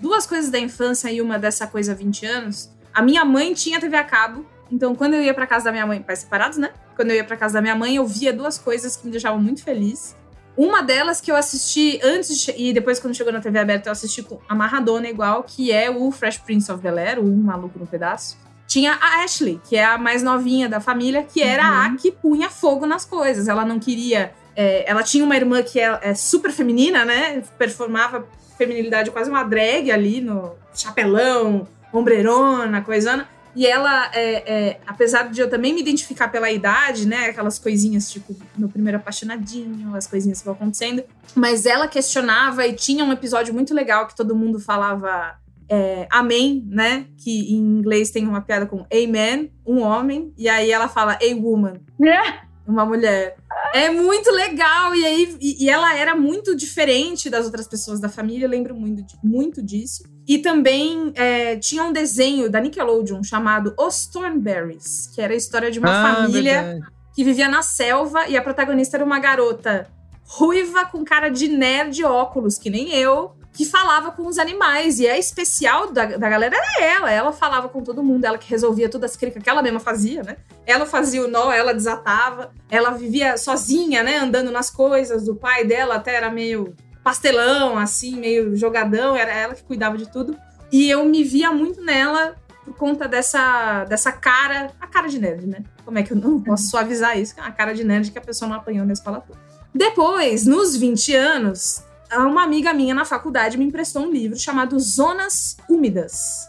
duas 0.00 0.26
coisas 0.26 0.50
da 0.50 0.58
infância 0.58 1.10
e 1.10 1.20
uma 1.20 1.38
dessa 1.38 1.66
coisa 1.66 1.92
há 1.92 1.94
20 1.94 2.26
anos. 2.26 2.70
A 2.92 3.02
minha 3.02 3.24
mãe 3.24 3.52
tinha 3.52 3.80
TV 3.80 3.96
a 3.96 4.04
cabo 4.04 4.46
então, 4.70 4.94
quando 4.94 5.14
eu 5.14 5.22
ia 5.22 5.34
para 5.34 5.46
casa 5.46 5.66
da 5.66 5.72
minha 5.72 5.86
mãe, 5.86 6.00
pais 6.02 6.20
separados, 6.20 6.58
né? 6.58 6.70
Quando 6.96 7.10
eu 7.10 7.16
ia 7.16 7.24
para 7.24 7.36
casa 7.36 7.54
da 7.54 7.62
minha 7.62 7.74
mãe, 7.74 7.96
eu 7.96 8.06
via 8.06 8.32
duas 8.32 8.58
coisas 8.58 8.96
que 8.96 9.04
me 9.04 9.10
deixavam 9.10 9.40
muito 9.40 9.62
feliz. 9.62 10.16
Uma 10.56 10.82
delas 10.82 11.20
que 11.20 11.30
eu 11.30 11.36
assisti 11.36 12.00
antes 12.02 12.38
de, 12.38 12.54
e 12.56 12.72
depois 12.72 13.00
quando 13.00 13.14
chegou 13.14 13.32
na 13.32 13.40
TV 13.40 13.58
aberta 13.58 13.88
eu 13.88 13.92
assisti 13.92 14.22
com 14.22 14.38
amarradona 14.48 15.08
igual, 15.08 15.42
que 15.42 15.72
é 15.72 15.90
o 15.90 16.10
Fresh 16.12 16.38
Prince 16.38 16.70
of 16.70 16.80
Bel-Air, 16.80 17.18
o 17.18 17.24
Um 17.24 17.42
Maluco 17.42 17.78
no 17.78 17.86
Pedaço. 17.86 18.38
Tinha 18.66 18.92
a 18.94 19.24
Ashley, 19.24 19.60
que 19.68 19.76
é 19.76 19.84
a 19.84 19.98
mais 19.98 20.22
novinha 20.22 20.68
da 20.68 20.80
família, 20.80 21.24
que 21.24 21.42
era 21.42 21.64
uhum. 21.64 21.94
a 21.94 21.96
que 21.96 22.10
punha 22.10 22.48
fogo 22.48 22.86
nas 22.86 23.04
coisas. 23.04 23.48
Ela 23.48 23.64
não 23.64 23.78
queria... 23.78 24.32
É, 24.56 24.88
ela 24.88 25.02
tinha 25.02 25.24
uma 25.24 25.36
irmã 25.36 25.62
que 25.62 25.80
é, 25.80 25.98
é 26.00 26.14
super 26.14 26.52
feminina, 26.52 27.04
né? 27.04 27.42
Performava 27.58 28.26
feminilidade 28.56 29.10
quase 29.10 29.28
uma 29.28 29.42
drag 29.42 29.90
ali 29.90 30.20
no 30.20 30.52
chapelão, 30.72 31.66
ombreirona, 31.92 32.80
coisana. 32.80 33.28
E 33.54 33.66
ela, 33.66 34.10
é, 34.12 34.52
é, 34.52 34.80
apesar 34.86 35.30
de 35.30 35.40
eu 35.40 35.48
também 35.48 35.72
me 35.72 35.80
identificar 35.80 36.28
pela 36.28 36.50
idade, 36.50 37.06
né? 37.06 37.26
Aquelas 37.26 37.58
coisinhas, 37.58 38.10
tipo, 38.10 38.34
no 38.58 38.68
primeiro 38.68 38.98
apaixonadinho, 38.98 39.94
as 39.94 40.06
coisinhas 40.06 40.40
que 40.40 40.44
vão 40.44 40.54
acontecendo. 40.54 41.04
Mas 41.34 41.64
ela 41.64 41.86
questionava 41.86 42.66
e 42.66 42.72
tinha 42.72 43.04
um 43.04 43.12
episódio 43.12 43.54
muito 43.54 43.72
legal 43.72 44.06
que 44.06 44.16
todo 44.16 44.34
mundo 44.34 44.58
falava 44.58 45.36
é, 45.68 46.06
amém, 46.10 46.64
né? 46.68 47.06
Que 47.16 47.52
em 47.52 47.78
inglês 47.78 48.10
tem 48.10 48.26
uma 48.26 48.40
piada 48.40 48.66
com 48.66 48.84
amen, 48.92 49.52
um 49.66 49.80
homem. 49.80 50.32
E 50.36 50.48
aí 50.48 50.70
ela 50.70 50.88
fala 50.88 51.14
a 51.20 51.36
woman. 51.36 51.80
Uma 52.66 52.86
mulher. 52.86 53.36
É 53.74 53.90
muito 53.90 54.30
legal. 54.30 54.94
E 54.94 55.04
aí 55.04 55.36
e, 55.38 55.64
e 55.64 55.68
ela 55.68 55.94
era 55.94 56.16
muito 56.16 56.56
diferente 56.56 57.28
das 57.28 57.44
outras 57.44 57.68
pessoas 57.68 58.00
da 58.00 58.08
família. 58.08 58.46
Eu 58.46 58.50
lembro 58.50 58.74
muito, 58.74 59.04
muito 59.22 59.62
disso. 59.62 60.02
E 60.26 60.38
também 60.38 61.12
é, 61.14 61.56
tinha 61.56 61.84
um 61.84 61.92
desenho 61.92 62.50
da 62.50 62.60
Nickelodeon 62.60 63.22
chamado 63.22 63.74
Os 63.78 64.06
Thornberries, 64.06 65.10
que 65.14 65.20
era 65.20 65.34
a 65.34 65.36
história 65.36 65.70
de 65.70 65.78
uma 65.78 65.88
ah, 65.90 66.14
família 66.14 66.62
verdade. 66.62 66.86
que 67.14 67.24
vivia 67.24 67.48
na 67.48 67.62
selva 67.62 68.26
e 68.26 68.36
a 68.36 68.42
protagonista 68.42 68.96
era 68.96 69.04
uma 69.04 69.18
garota 69.18 69.86
ruiva 70.26 70.86
com 70.86 71.04
cara 71.04 71.28
de 71.28 71.48
nerd 71.48 72.02
óculos, 72.04 72.56
que 72.56 72.70
nem 72.70 72.94
eu, 72.94 73.36
que 73.52 73.64
falava 73.64 74.10
com 74.10 74.26
os 74.26 74.38
animais. 74.38 74.98
E 74.98 75.06
a 75.06 75.18
especial 75.18 75.92
da, 75.92 76.04
da 76.04 76.28
galera 76.28 76.56
era 76.56 76.84
ela. 76.84 77.10
Ela 77.10 77.32
falava 77.32 77.68
com 77.68 77.82
todo 77.82 78.02
mundo, 78.02 78.24
ela 78.24 78.38
que 78.38 78.50
resolvia 78.50 78.88
todas 78.88 79.12
as 79.12 79.16
cricas 79.16 79.42
que 79.42 79.48
ela 79.48 79.62
mesma 79.62 79.78
fazia, 79.80 80.22
né? 80.22 80.36
Ela 80.66 80.86
fazia 80.86 81.22
o 81.22 81.28
nó, 81.28 81.52
ela 81.52 81.72
desatava. 81.72 82.50
Ela 82.70 82.90
vivia 82.90 83.36
sozinha, 83.36 84.02
né? 84.02 84.16
Andando 84.16 84.50
nas 84.50 84.70
coisas. 84.70 85.28
O 85.28 85.36
pai 85.36 85.64
dela 85.64 85.96
até 85.96 86.14
era 86.14 86.30
meio 86.30 86.74
pastelão, 87.04 87.76
assim, 87.76 88.16
meio 88.16 88.56
jogadão, 88.56 89.14
era 89.14 89.30
ela 89.30 89.54
que 89.54 89.62
cuidava 89.62 89.98
de 89.98 90.10
tudo. 90.10 90.36
E 90.72 90.88
eu 90.90 91.04
me 91.04 91.22
via 91.22 91.52
muito 91.52 91.82
nela 91.82 92.34
por 92.64 92.74
conta 92.74 93.06
dessa, 93.06 93.84
dessa 93.84 94.10
cara, 94.10 94.72
a 94.80 94.86
cara 94.86 95.06
de 95.06 95.18
nerd, 95.20 95.46
né? 95.46 95.62
Como 95.84 95.98
é 95.98 96.02
que 96.02 96.12
eu 96.12 96.16
não 96.16 96.40
posso 96.40 96.68
suavizar 96.68 97.18
isso? 97.18 97.34
A 97.36 97.52
cara 97.52 97.74
de 97.74 97.84
nerd 97.84 98.10
que 98.10 98.18
a 98.18 98.22
pessoa 98.22 98.48
não 98.48 98.56
apanhou 98.56 98.86
na 98.86 98.94
escola 98.94 99.20
toda. 99.20 99.38
Depois, 99.74 100.46
nos 100.46 100.74
20 100.74 101.14
anos, 101.14 101.84
uma 102.16 102.42
amiga 102.42 102.72
minha 102.72 102.94
na 102.94 103.04
faculdade 103.04 103.58
me 103.58 103.66
emprestou 103.66 104.02
um 104.02 104.10
livro 104.10 104.38
chamado 104.38 104.78
Zonas 104.80 105.58
Úmidas. 105.68 106.48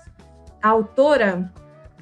A 0.62 0.70
autora 0.70 1.52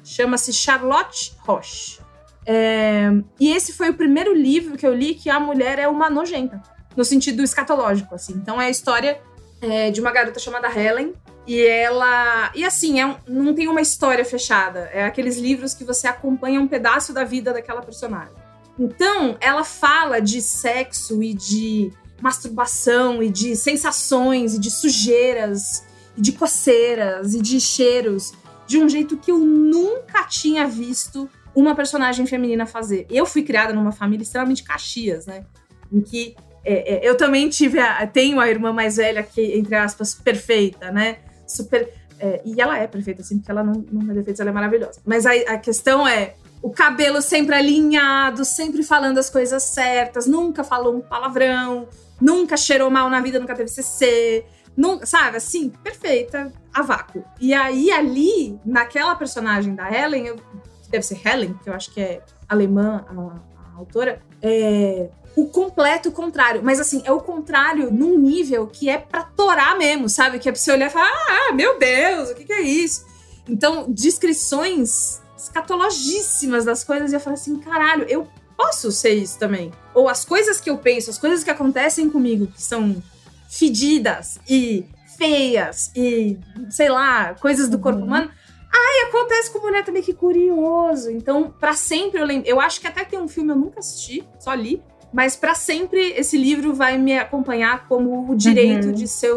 chama-se 0.04 0.52
Charlotte 0.52 1.34
Roche. 1.40 1.98
É, 2.46 3.10
e 3.40 3.52
esse 3.52 3.72
foi 3.72 3.90
o 3.90 3.94
primeiro 3.94 4.32
livro 4.32 4.76
que 4.76 4.86
eu 4.86 4.94
li 4.94 5.14
que 5.14 5.28
a 5.28 5.40
mulher 5.40 5.78
é 5.78 5.88
uma 5.88 6.08
nojenta 6.08 6.62
no 6.96 7.04
sentido 7.04 7.42
escatológico, 7.42 8.14
assim. 8.14 8.34
Então 8.34 8.60
é 8.60 8.66
a 8.66 8.70
história 8.70 9.20
é, 9.60 9.90
de 9.90 10.00
uma 10.00 10.12
garota 10.12 10.38
chamada 10.38 10.68
Helen. 10.68 11.14
E 11.46 11.60
ela. 11.60 12.50
E 12.54 12.64
assim, 12.64 13.00
é 13.00 13.06
um, 13.06 13.16
não 13.28 13.54
tem 13.54 13.68
uma 13.68 13.80
história 13.80 14.24
fechada. 14.24 14.90
É 14.92 15.04
aqueles 15.04 15.36
livros 15.36 15.74
que 15.74 15.84
você 15.84 16.06
acompanha 16.06 16.60
um 16.60 16.66
pedaço 16.66 17.12
da 17.12 17.24
vida 17.24 17.52
daquela 17.52 17.82
personagem. 17.82 18.32
Então, 18.78 19.36
ela 19.40 19.62
fala 19.62 20.20
de 20.20 20.40
sexo 20.40 21.22
e 21.22 21.34
de 21.34 21.92
masturbação 22.20 23.22
e 23.22 23.28
de 23.28 23.54
sensações 23.54 24.54
e 24.54 24.58
de 24.58 24.70
sujeiras 24.70 25.84
e 26.16 26.22
de 26.22 26.32
coceiras 26.32 27.34
e 27.34 27.40
de 27.40 27.60
cheiros 27.60 28.32
de 28.66 28.78
um 28.78 28.88
jeito 28.88 29.16
que 29.16 29.30
eu 29.30 29.38
nunca 29.38 30.24
tinha 30.24 30.66
visto 30.66 31.28
uma 31.54 31.74
personagem 31.74 32.26
feminina 32.26 32.66
fazer. 32.66 33.06
Eu 33.10 33.26
fui 33.26 33.42
criada 33.42 33.72
numa 33.72 33.92
família 33.92 34.22
extremamente 34.22 34.64
caxias, 34.64 35.26
né? 35.26 35.44
Em 35.92 36.00
que 36.00 36.34
é, 36.64 36.94
é, 36.94 37.08
eu 37.08 37.16
também 37.16 37.48
tive 37.48 37.78
a, 37.78 38.06
tenho 38.06 38.40
a 38.40 38.48
irmã 38.48 38.72
mais 38.72 38.96
velha 38.96 39.22
que, 39.22 39.40
entre 39.58 39.74
aspas, 39.74 40.14
perfeita, 40.14 40.90
né? 40.90 41.18
Super. 41.46 41.92
É, 42.18 42.40
e 42.44 42.60
ela 42.60 42.78
é 42.78 42.86
perfeita, 42.86 43.20
assim, 43.20 43.38
porque 43.38 43.50
ela 43.50 43.62
não, 43.62 43.84
não 43.90 44.06
tem 44.06 44.14
defeitos, 44.14 44.40
ela 44.40 44.50
é 44.50 44.52
maravilhosa. 44.52 45.00
Mas 45.04 45.26
a, 45.26 45.32
a 45.32 45.58
questão 45.58 46.06
é 46.06 46.34
o 46.62 46.70
cabelo 46.70 47.20
sempre 47.20 47.54
alinhado, 47.54 48.44
sempre 48.44 48.82
falando 48.82 49.18
as 49.18 49.28
coisas 49.28 49.62
certas, 49.62 50.26
nunca 50.26 50.64
falou 50.64 50.96
um 50.96 51.00
palavrão, 51.02 51.86
nunca 52.18 52.56
cheirou 52.56 52.90
mal 52.90 53.10
na 53.10 53.20
vida, 53.20 53.38
nunca 53.38 53.54
teve 53.54 53.68
CC, 53.68 54.46
nunca, 54.74 55.04
sabe, 55.04 55.36
assim, 55.36 55.68
perfeita, 55.68 56.50
a 56.72 56.80
vácuo. 56.80 57.22
E 57.38 57.52
aí, 57.52 57.90
ali, 57.90 58.58
naquela 58.64 59.14
personagem 59.14 59.74
da 59.74 59.92
Helen, 59.92 60.28
eu, 60.28 60.36
que 60.36 60.90
deve 60.90 61.04
ser 61.04 61.20
Helen, 61.22 61.52
que 61.62 61.68
eu 61.68 61.74
acho 61.74 61.92
que 61.92 62.00
é 62.00 62.22
alemã, 62.48 63.04
a, 63.08 63.12
a 63.12 63.78
autora, 63.78 64.22
é, 64.40 65.10
o 65.36 65.46
completo 65.46 66.12
contrário. 66.12 66.62
Mas 66.62 66.80
assim, 66.80 67.02
é 67.04 67.12
o 67.12 67.20
contrário 67.20 67.90
num 67.90 68.18
nível 68.18 68.66
que 68.66 68.88
é 68.88 68.98
pra 68.98 69.22
torar 69.22 69.76
mesmo, 69.76 70.08
sabe? 70.08 70.38
Que 70.38 70.48
é 70.48 70.52
pra 70.52 70.60
você 70.60 70.72
olhar 70.72 70.86
e 70.86 70.90
falar: 70.90 71.10
ah, 71.10 71.52
meu 71.52 71.78
Deus, 71.78 72.30
o 72.30 72.34
que, 72.34 72.44
que 72.44 72.52
é 72.52 72.62
isso? 72.62 73.04
Então, 73.48 73.86
descrições 73.88 75.22
escatologíssimas 75.36 76.64
das 76.64 76.82
coisas 76.84 77.12
e 77.12 77.16
eu 77.16 77.20
falo 77.20 77.34
assim: 77.34 77.58
caralho, 77.58 78.04
eu 78.08 78.28
posso 78.56 78.90
ser 78.92 79.14
isso 79.14 79.38
também. 79.38 79.72
Ou 79.92 80.08
as 80.08 80.24
coisas 80.24 80.60
que 80.60 80.70
eu 80.70 80.78
penso, 80.78 81.10
as 81.10 81.18
coisas 81.18 81.44
que 81.44 81.50
acontecem 81.50 82.08
comigo, 82.08 82.46
que 82.46 82.62
são 82.62 83.02
fedidas 83.48 84.38
e 84.48 84.84
feias 85.16 85.90
e, 85.94 86.38
sei 86.70 86.88
lá, 86.88 87.34
coisas 87.34 87.68
do 87.68 87.78
corpo 87.78 88.00
uhum. 88.00 88.06
humano. 88.06 88.30
Ai, 88.76 89.08
acontece 89.08 89.52
com 89.52 89.60
mulher 89.60 89.84
também, 89.84 90.02
que 90.02 90.12
curioso. 90.12 91.10
Então, 91.10 91.54
para 91.60 91.74
sempre 91.74 92.20
eu 92.20 92.26
lembro. 92.26 92.48
Eu 92.48 92.60
acho 92.60 92.80
que 92.80 92.86
até 92.88 93.04
tem 93.04 93.18
um 93.18 93.28
filme 93.28 93.52
eu 93.52 93.56
nunca 93.56 93.78
assisti, 93.78 94.26
só 94.40 94.52
li, 94.52 94.82
mas 95.14 95.36
para 95.36 95.54
sempre 95.54 96.12
esse 96.16 96.36
livro 96.36 96.74
vai 96.74 96.98
me 96.98 97.16
acompanhar 97.16 97.86
como 97.86 98.28
o 98.28 98.34
direito 98.34 98.88
uhum. 98.88 98.92
de 98.92 99.06
ser 99.06 99.32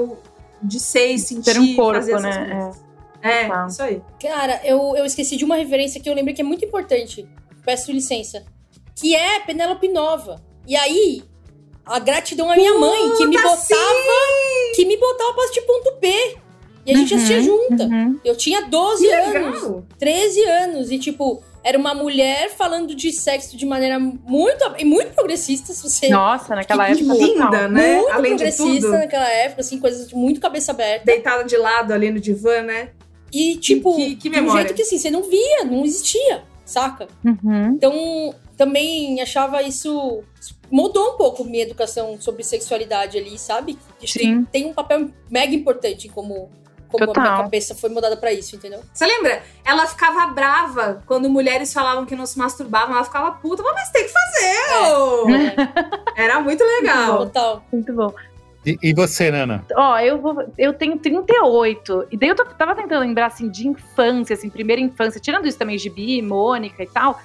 de 0.59 0.79
ser 0.79 1.11
e 1.11 1.19
sentir 1.19 1.53
Ter 1.53 1.59
um 1.59 1.75
corpo, 1.75 1.99
fazer 1.99 2.13
essas 2.13 2.23
né? 2.23 2.49
coisas. 2.49 2.83
É, 3.21 3.43
é 3.43 3.47
tá. 3.47 3.67
isso 3.69 3.83
aí. 3.83 4.01
Cara, 4.19 4.59
eu, 4.63 4.95
eu 4.97 5.05
esqueci 5.05 5.37
de 5.37 5.45
uma 5.45 5.55
referência 5.55 6.01
que 6.01 6.09
eu 6.09 6.15
lembrei 6.15 6.33
que 6.33 6.41
é 6.41 6.43
muito 6.43 6.65
importante. 6.65 7.29
Peço 7.63 7.91
licença. 7.91 8.43
Que 8.95 9.15
é 9.15 9.39
Penélope 9.41 9.87
Nova. 9.87 10.41
E 10.65 10.75
aí, 10.75 11.21
a 11.85 11.99
gratidão 11.99 12.51
à 12.51 12.55
minha 12.55 12.73
Puta 12.73 12.85
mãe, 12.87 13.15
que 13.15 13.25
me 13.27 13.37
botava. 13.37 13.57
Sim! 13.57 14.71
Que 14.75 14.85
me 14.85 14.97
botava 14.97 15.33
pra 15.33 15.43
assistir 15.43 15.61
ponto 15.61 15.91
P. 15.97 16.37
E 16.87 16.91
a 16.91 16.97
gente 16.97 17.13
uhum, 17.13 17.17
assistia 17.19 17.41
junta. 17.43 17.83
Uhum. 17.83 18.19
Eu 18.25 18.35
tinha 18.35 18.61
12 18.63 19.05
que 19.05 19.13
anos. 19.13 19.61
Legal. 19.61 19.83
13 19.99 20.41
anos. 20.41 20.91
E, 20.91 20.97
tipo, 20.97 21.43
era 21.67 21.77
uma 21.77 21.93
mulher 21.93 22.49
falando 22.51 22.95
de 22.95 23.11
sexo 23.11 23.57
de 23.57 23.65
maneira 23.65 23.99
muito 23.99 24.73
e 24.77 24.85
muito 24.85 25.11
progressista, 25.13 25.73
se 25.73 25.83
você 25.83 26.07
Nossa, 26.07 26.55
naquela 26.55 26.85
que, 26.85 26.93
época 26.93 27.13
linda, 27.13 27.67
né? 27.67 27.95
Muito 27.95 28.11
Além 28.13 28.37
progressista 28.37 28.91
naquela 28.91 29.29
época, 29.29 29.59
assim, 29.59 29.77
coisas 29.77 30.07
de 30.07 30.15
muito 30.15 30.39
cabeça 30.39 30.71
aberta. 30.71 31.03
Deitada 31.03 31.43
de 31.43 31.57
lado 31.57 31.91
ali 31.91 32.09
no 32.09 32.21
divã, 32.21 32.61
né? 32.61 32.91
E 33.33 33.57
tipo, 33.57 33.97
que, 33.97 34.15
que, 34.15 34.29
que 34.29 34.29
de 34.29 34.39
um 34.39 34.49
jeito 34.49 34.73
que 34.73 34.81
assim, 34.83 34.97
você 34.97 35.11
não 35.11 35.23
via, 35.23 35.65
não 35.65 35.83
existia, 35.83 36.41
saca? 36.63 37.09
Uhum. 37.25 37.73
Então, 37.75 38.33
também 38.55 39.21
achava 39.21 39.61
isso 39.61 40.23
mudou 40.71 41.15
um 41.15 41.17
pouco 41.17 41.43
minha 41.43 41.63
educação 41.63 42.15
sobre 42.21 42.45
sexualidade 42.45 43.17
ali, 43.17 43.37
sabe? 43.37 43.77
Acho 44.01 44.19
Sim. 44.19 44.45
tem 44.45 44.67
um 44.67 44.73
papel 44.73 45.09
mega 45.29 45.53
importante 45.53 46.07
como 46.07 46.49
como 46.89 47.05
Total. 47.05 47.23
a 47.23 47.27
minha 47.27 47.43
cabeça 47.43 47.75
foi 47.75 47.89
mudada 47.89 48.15
para 48.17 48.31
isso, 48.31 48.55
entendeu? 48.55 48.81
Você 48.93 49.05
lembra? 49.05 49.41
Ela 49.63 49.85
ficava 49.85 50.27
brava 50.27 51.03
quando 51.05 51.29
mulheres 51.29 51.73
falavam 51.73 52.05
que 52.05 52.15
não 52.15 52.25
se 52.25 52.37
masturbavam, 52.37 52.95
ela 52.95 53.03
ficava 53.03 53.31
puta, 53.31 53.61
mas 53.63 53.89
tem 53.89 54.05
que 54.05 54.11
fazer! 54.11 55.57
É. 56.15 56.23
Era 56.23 56.39
muito 56.39 56.63
legal. 56.63 57.19
Total. 57.19 57.63
Muito 57.71 57.93
bom. 57.93 58.13
E, 58.65 58.77
e, 58.83 58.93
você, 58.93 59.31
Nana? 59.31 59.65
Ó, 59.75 59.97
eu, 59.99 60.19
vou, 60.19 60.43
eu 60.57 60.73
tenho 60.73 60.97
38. 60.97 62.07
E 62.11 62.17
daí 62.17 62.29
eu 62.29 62.35
tô, 62.35 62.43
tava 62.43 62.75
tentando 62.75 62.99
lembrar, 62.99 63.27
assim, 63.27 63.49
de 63.49 63.65
infância, 63.65 64.33
assim, 64.33 64.49
primeira 64.49 64.81
infância, 64.81 65.21
tirando 65.21 65.47
isso 65.47 65.57
também, 65.57 65.77
Gibi, 65.77 66.21
Mônica 66.21 66.83
e 66.83 66.87
tal. 66.87 67.17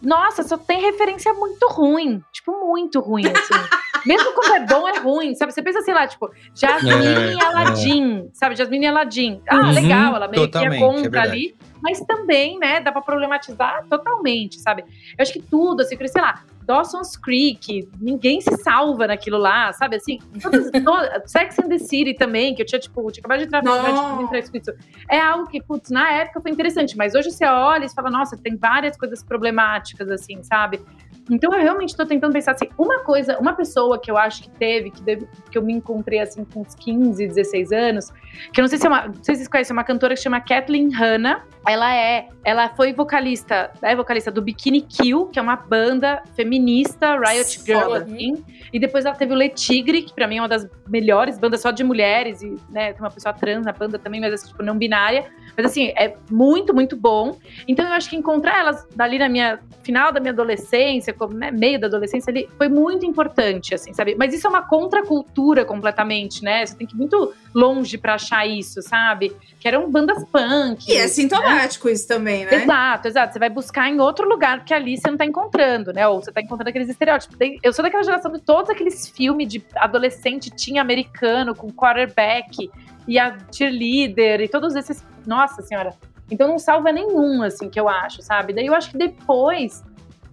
Nossa, 0.00 0.42
só 0.42 0.56
tem 0.56 0.80
referência 0.80 1.32
muito 1.34 1.66
ruim. 1.68 2.22
Tipo, 2.32 2.52
muito 2.64 3.00
ruim, 3.00 3.24
assim. 3.26 3.54
Mesmo 4.06 4.32
quando 4.34 4.54
é 4.54 4.66
bom, 4.66 4.88
é 4.88 4.98
ruim, 4.98 5.34
sabe? 5.34 5.52
Você 5.52 5.62
pensa, 5.62 5.80
sei 5.82 5.94
lá, 5.94 6.06
tipo, 6.06 6.30
Jasmine 6.54 7.06
é, 7.06 7.34
e 7.34 7.42
Aladdin, 7.42 8.18
é. 8.18 8.28
sabe? 8.32 8.56
Jasmine 8.56 8.84
e 8.84 8.88
Aladdin. 8.88 9.40
Ah, 9.48 9.56
uhum, 9.56 9.72
legal, 9.72 10.16
ela 10.16 10.28
meio 10.28 10.48
que 10.48 10.58
é 10.58 10.78
contra 10.78 11.20
é 11.20 11.22
ali. 11.22 11.56
Mas 11.82 12.00
também, 12.00 12.58
né, 12.58 12.80
dá 12.80 12.90
pra 12.90 13.02
problematizar 13.02 13.84
totalmente, 13.90 14.58
sabe? 14.58 14.82
Eu 15.18 15.22
acho 15.22 15.32
que 15.32 15.42
tudo, 15.42 15.82
assim, 15.82 15.96
sei 16.06 16.22
lá, 16.22 16.42
Dawson's 16.66 17.16
Creek, 17.16 17.86
ninguém 18.00 18.40
se 18.40 18.56
salva 18.56 19.06
naquilo 19.06 19.36
lá, 19.36 19.70
sabe? 19.72 19.96
Assim, 19.96 20.18
todas, 20.40 20.70
todas, 20.82 21.30
Sex 21.30 21.58
and 21.58 21.68
the 21.68 21.78
City 21.78 22.14
também, 22.14 22.54
que 22.54 22.62
eu 22.62 22.66
tinha, 22.66 22.78
tipo, 22.78 23.10
tinha 23.12 23.20
acabado 23.20 23.40
de 23.40 23.44
entrar, 23.44 23.60
de 23.60 24.22
entrar 24.22 24.38
isso. 24.38 24.72
É 25.10 25.20
algo 25.20 25.46
que, 25.46 25.62
putz, 25.62 25.90
na 25.90 26.10
época 26.10 26.40
foi 26.40 26.50
interessante, 26.50 26.96
mas 26.96 27.14
hoje 27.14 27.30
você 27.30 27.44
olha 27.44 27.84
e 27.84 27.90
fala, 27.90 28.10
nossa, 28.10 28.36
tem 28.36 28.56
várias 28.56 28.96
coisas 28.96 29.22
problemáticas, 29.22 30.10
assim, 30.10 30.42
sabe? 30.42 30.80
Então 31.30 31.52
eu 31.52 31.60
realmente 31.60 31.90
estou 31.90 32.04
tentando 32.04 32.32
pensar 32.32 32.52
assim, 32.52 32.68
uma 32.76 33.00
coisa, 33.00 33.38
uma 33.38 33.54
pessoa 33.54 33.98
que 33.98 34.10
eu 34.10 34.16
acho 34.16 34.42
que 34.42 34.50
teve, 34.50 34.90
que, 34.90 35.02
deve, 35.02 35.26
que 35.50 35.56
eu 35.56 35.62
me 35.62 35.72
encontrei 35.72 36.20
assim 36.20 36.44
com 36.44 36.60
uns 36.60 36.74
15, 36.74 37.26
16 37.26 37.72
anos, 37.72 38.12
que 38.52 38.60
eu 38.60 38.62
não 38.62 38.68
sei 38.68 38.78
se 38.78 38.86
é 38.86 38.88
uma, 38.88 39.06
não 39.06 39.14
sei 39.14 39.34
se 39.34 39.40
vocês 39.40 39.48
conhecem, 39.48 39.72
é 39.72 39.76
uma 39.76 39.84
cantora 39.84 40.14
que 40.14 40.20
chama 40.20 40.40
Kathleen 40.40 40.90
Hanna. 40.90 41.42
Ela 41.66 41.94
é, 41.94 42.28
ela 42.44 42.68
foi 42.68 42.92
vocalista, 42.92 43.70
é 43.80 43.96
vocalista 43.96 44.30
do 44.30 44.42
Bikini 44.42 44.82
Kill, 44.82 45.26
que 45.26 45.38
é 45.38 45.42
uma 45.42 45.56
banda 45.56 46.22
feminista, 46.34 47.18
Riot 47.18 47.60
Girl, 47.64 47.94
assim. 47.94 48.44
E 48.72 48.78
depois 48.78 49.06
ela 49.06 49.14
teve 49.14 49.32
o 49.32 49.36
Le 49.36 49.48
Tigre, 49.48 50.02
que 50.02 50.12
pra 50.12 50.26
mim 50.26 50.36
é 50.36 50.42
uma 50.42 50.48
das 50.48 50.68
melhores 50.86 51.38
bandas 51.38 51.62
só 51.62 51.70
de 51.70 51.82
mulheres, 51.82 52.42
e 52.42 52.56
né, 52.68 52.92
tem 52.92 53.00
uma 53.00 53.10
pessoa 53.10 53.32
trans 53.32 53.64
na 53.64 53.72
banda 53.72 53.98
também, 53.98 54.20
mas 54.20 54.34
assim, 54.34 54.48
tipo, 54.48 54.62
não 54.62 54.76
binária. 54.76 55.30
Mas 55.56 55.66
assim, 55.66 55.92
é 55.96 56.14
muito, 56.30 56.74
muito 56.74 56.96
bom. 56.96 57.38
Então 57.66 57.86
eu 57.86 57.92
acho 57.92 58.10
que 58.10 58.16
encontrar 58.16 58.58
elas 58.58 58.86
dali 58.94 59.18
na 59.18 59.28
minha 59.28 59.60
final 59.82 60.10
da 60.10 60.18
minha 60.18 60.32
adolescência, 60.32 61.12
como, 61.12 61.34
né, 61.34 61.50
meio 61.50 61.78
da 61.78 61.86
adolescência 61.86 62.30
ali, 62.30 62.48
foi 62.56 62.68
muito 62.68 63.04
importante, 63.04 63.74
assim, 63.74 63.92
sabe? 63.92 64.16
Mas 64.18 64.32
isso 64.32 64.46
é 64.46 64.50
uma 64.50 64.62
contracultura 64.62 65.64
completamente, 65.64 66.42
né? 66.42 66.64
Você 66.64 66.74
tem 66.74 66.86
que 66.86 66.94
ir 66.94 66.98
muito 66.98 67.34
longe 67.54 67.98
para 67.98 68.14
achar 68.14 68.46
isso, 68.46 68.80
sabe? 68.82 69.36
Que 69.60 69.68
eram 69.68 69.90
bandas 69.90 70.24
punk. 70.24 70.90
E 70.90 70.96
é 70.96 71.06
sintomático 71.06 71.86
né? 71.86 71.92
isso 71.92 72.08
também, 72.08 72.44
né? 72.44 72.54
Exato, 72.54 73.08
exato. 73.08 73.32
Você 73.34 73.38
vai 73.38 73.50
buscar 73.50 73.88
em 73.90 74.00
outro 74.00 74.28
lugar, 74.28 74.58
porque 74.58 74.72
ali 74.72 74.96
você 74.96 75.10
não 75.10 75.18
tá 75.18 75.26
encontrando, 75.26 75.92
né? 75.92 76.08
Ou 76.08 76.22
você 76.22 76.32
tá 76.32 76.40
encontrando 76.40 76.70
aqueles 76.70 76.88
estereótipos. 76.88 77.36
Eu 77.62 77.72
sou 77.72 77.82
daquela 77.82 78.02
geração 78.02 78.32
de 78.32 78.40
todos 78.40 78.70
aqueles 78.70 79.08
filmes 79.08 79.48
de 79.48 79.62
adolescente 79.76 80.50
tinha 80.50 80.80
americano 80.80 81.54
com 81.54 81.70
quarterback 81.70 82.70
e 83.06 83.18
a 83.18 83.36
cheerleader 83.52 84.40
e 84.40 84.48
todos 84.48 84.74
esses. 84.74 85.04
Nossa 85.26 85.62
senhora. 85.62 85.94
Então 86.30 86.48
não 86.48 86.58
salva 86.58 86.90
nenhum, 86.90 87.42
assim, 87.42 87.68
que 87.68 87.78
eu 87.78 87.88
acho, 87.88 88.22
sabe? 88.22 88.52
Daí 88.52 88.66
eu 88.66 88.74
acho 88.74 88.90
que 88.90 88.98
depois 88.98 89.82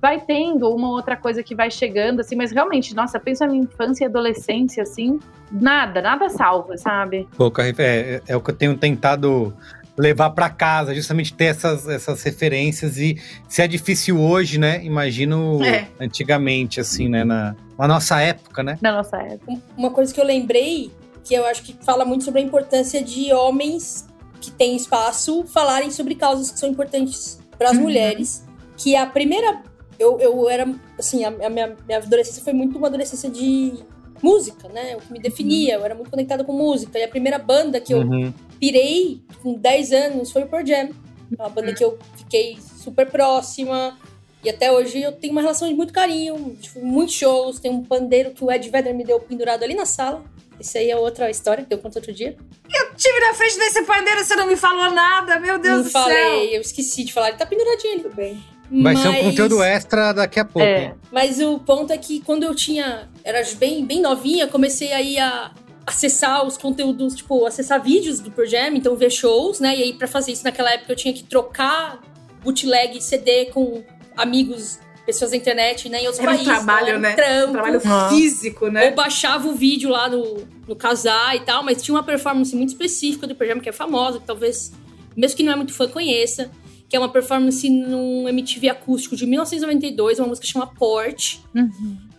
vai 0.02 0.20
tendo 0.20 0.74
uma 0.74 0.90
outra 0.90 1.16
coisa 1.16 1.44
que 1.44 1.54
vai 1.54 1.70
chegando, 1.70 2.22
assim, 2.22 2.36
mas 2.36 2.52
realmente, 2.52 2.96
nossa, 2.96 3.20
pensa 3.20 3.46
na 3.46 3.52
minha 3.52 3.64
infância 3.64 4.04
e 4.04 4.08
adolescência, 4.08 4.82
assim, 4.82 5.20
nada, 5.52 6.02
nada 6.02 6.28
salva, 6.28 6.76
sabe? 6.76 7.28
Pouca, 7.38 7.64
é, 7.64 8.22
é 8.28 8.36
o 8.36 8.42
que 8.42 8.50
eu 8.50 8.56
tenho 8.56 8.76
tentado 8.76 9.54
levar 9.96 10.32
para 10.32 10.50
casa, 10.50 10.96
justamente 10.96 11.34
ter 11.34 11.46
essas, 11.46 11.88
essas 11.88 12.24
referências 12.24 12.98
e 12.98 13.22
se 13.48 13.62
é 13.62 13.68
difícil 13.68 14.20
hoje, 14.20 14.60
né? 14.60 14.84
Imagino 14.84 15.64
é. 15.64 15.88
antigamente, 16.00 16.80
assim, 16.80 17.08
né? 17.08 17.24
Na, 17.24 17.56
na 17.78 17.88
nossa 17.88 18.20
época, 18.20 18.64
né? 18.64 18.80
Na 18.82 18.92
nossa 18.94 19.18
época. 19.18 19.54
Uma 19.78 19.92
coisa 19.92 20.12
que 20.12 20.20
eu 20.20 20.26
lembrei 20.26 20.92
que 21.24 21.34
eu 21.34 21.46
acho 21.46 21.64
que 21.64 21.74
fala 21.84 22.04
muito 22.06 22.24
sobre 22.24 22.42
a 22.42 22.44
importância 22.44 23.04
de 23.04 23.32
homens 23.34 24.08
que 24.40 24.52
têm 24.52 24.76
espaço 24.76 25.44
falarem 25.46 25.92
sobre 25.92 26.16
causas 26.16 26.52
que 26.52 26.60
são 26.60 26.70
importantes 26.70 27.40
para 27.58 27.70
as 27.70 27.78
uhum. 27.78 27.84
mulheres. 27.84 28.44
Que 28.76 28.96
a 28.96 29.06
primeira. 29.06 29.62
Eu, 30.00 30.20
eu 30.20 30.50
era. 30.50 30.68
Assim, 30.98 31.24
a, 31.24 31.28
a 31.28 31.50
minha, 31.50 31.76
minha 31.86 31.98
adolescência 32.00 32.44
foi 32.44 32.54
muito 32.54 32.78
uma 32.78 32.88
adolescência 32.88 33.30
de 33.30 33.74
música, 34.22 34.68
né? 34.70 34.96
O 34.96 35.00
que 35.00 35.14
me 35.14 35.20
definia. 35.20 35.76
Eu 35.76 35.86
era 35.86 35.94
muito 35.94 36.10
conectada 36.10 36.44
com 36.44 36.54
música. 36.54 36.98
E 36.98 37.04
a 37.04 37.08
primeira 37.08 37.38
banda 37.38 37.80
que 37.80 37.94
eu 37.94 38.00
uhum. 38.00 38.34
pirei 38.60 39.22
com 39.44 39.54
10 39.54 39.92
anos 39.92 40.32
foi 40.32 40.44
o 40.44 40.48
Pearl 40.48 40.66
Jam. 40.66 40.90
Uma 41.38 41.50
banda 41.50 41.74
que 41.74 41.84
eu 41.84 41.98
fiquei 42.18 42.58
super 42.60 43.10
próxima. 43.10 43.98
E 44.44 44.50
até 44.50 44.72
hoje 44.72 45.00
eu 45.00 45.12
tenho 45.12 45.34
uma 45.34 45.42
relação 45.42 45.68
de 45.68 45.76
muito 45.76 45.94
carinho, 45.94 46.58
tipo, 46.60 46.84
muitos 46.84 47.14
shows. 47.14 47.60
Tem 47.60 47.70
um 47.70 47.84
pandeiro 47.84 48.32
que 48.32 48.44
o 48.44 48.52
Ed 48.52 48.68
Vedder 48.70 48.96
me 48.96 49.04
deu 49.04 49.20
pendurado 49.20 49.64
ali 49.64 49.76
na 49.76 49.86
sala. 49.86 50.24
Isso 50.60 50.78
aí 50.78 50.92
é 50.92 50.96
outra 50.96 51.30
história 51.30 51.66
que 51.66 51.74
eu 51.74 51.80
conto 51.80 51.96
outro 51.96 52.14
dia. 52.14 52.38
Eu 52.74 52.96
tive 52.96 53.20
na 53.20 53.34
frente 53.34 53.58
desse 53.58 53.84
pandeiro, 53.84 54.24
você 54.24 54.36
não 54.36 54.48
me 54.48 54.56
falou 54.56 54.92
nada, 54.92 55.40
meu 55.40 55.58
Deus 55.58 55.78
não 55.78 55.84
do 55.84 55.90
falei, 55.90 56.16
céu. 56.16 56.30
Não 56.30 56.38
falei, 56.40 56.58
eu 56.58 56.62
esqueci 56.62 57.04
de 57.04 57.14
falar. 57.14 57.30
Ele 57.30 57.38
tá 57.38 57.46
penduradinho 57.46 57.94
ali. 57.94 58.04
Tudo 58.04 58.16
bem. 58.16 58.44
Vai 58.72 58.94
Mas... 58.94 59.00
ser 59.00 59.10
um 59.10 59.24
conteúdo 59.24 59.62
extra 59.62 60.14
daqui 60.14 60.40
a 60.40 60.46
pouco. 60.46 60.66
É. 60.66 60.96
Mas 61.12 61.42
o 61.42 61.60
ponto 61.60 61.92
é 61.92 61.98
que 61.98 62.22
quando 62.22 62.44
eu 62.44 62.56
tinha. 62.56 63.10
Era 63.24 63.44
bem, 63.56 63.86
bem 63.86 64.02
novinha, 64.02 64.48
comecei 64.48 64.94
aí 64.94 65.20
a 65.20 65.52
acessar 65.86 66.46
os 66.46 66.58
conteúdos, 66.58 67.16
tipo, 67.16 67.46
acessar 67.46 67.82
vídeos 67.82 68.20
do 68.20 68.32
Projam, 68.32 68.76
então 68.76 68.96
ver 68.96 69.10
shows, 69.10 69.60
né? 69.60 69.76
E 69.76 69.84
aí, 69.84 69.94
pra 69.94 70.08
fazer 70.08 70.32
isso 70.32 70.44
naquela 70.44 70.72
época, 70.72 70.92
eu 70.94 70.96
tinha 70.96 71.14
que 71.14 71.24
trocar 71.24 72.00
bootleg 72.44 73.02
CD 73.02 73.48
com 73.48 73.84
amigos, 74.16 74.80
pessoas 75.14 75.32
da 75.32 75.38
internet, 75.38 75.90
né, 75.90 76.02
em 76.02 76.06
outros 76.06 76.20
Era 76.20 76.32
um 76.32 76.36
países. 76.36 76.54
trabalho, 76.54 76.88
era 76.88 77.00
né? 77.00 77.12
Um 77.12 77.16
trampo. 77.16 77.50
Um 77.50 77.52
trabalho 77.54 77.82
físico, 78.10 78.68
né? 78.68 78.90
Ou 78.90 78.96
baixava 78.96 79.48
o 79.48 79.54
vídeo 79.54 79.90
lá 79.90 80.10
no, 80.10 80.48
no 80.68 80.76
casar 80.76 81.36
e 81.36 81.42
tal, 81.42 81.64
mas 81.64 81.82
tinha 81.82 81.96
uma 81.96 82.04
performance 82.04 82.56
muito 82.56 82.70
específica 82.70 83.28
do 83.28 83.36
programa 83.36 83.62
que 83.62 83.70
é 83.70 83.72
famosa, 83.72 84.20
que 84.20 84.26
talvez, 84.26 84.72
mesmo 85.16 85.38
que 85.38 85.44
não 85.44 85.54
é 85.54 85.56
muito 85.56 85.74
fã, 85.74 85.88
conheça. 85.88 86.50
Que 86.90 86.98
é 86.98 87.00
uma 87.00 87.08
performance 87.08 87.70
num 87.70 88.28
MTV 88.28 88.68
acústico 88.68 89.16
de 89.16 89.26
1992, 89.26 90.20
uma 90.20 90.28
música 90.28 90.46
que 90.46 90.52
chama 90.52 90.68
Port, 90.68 91.38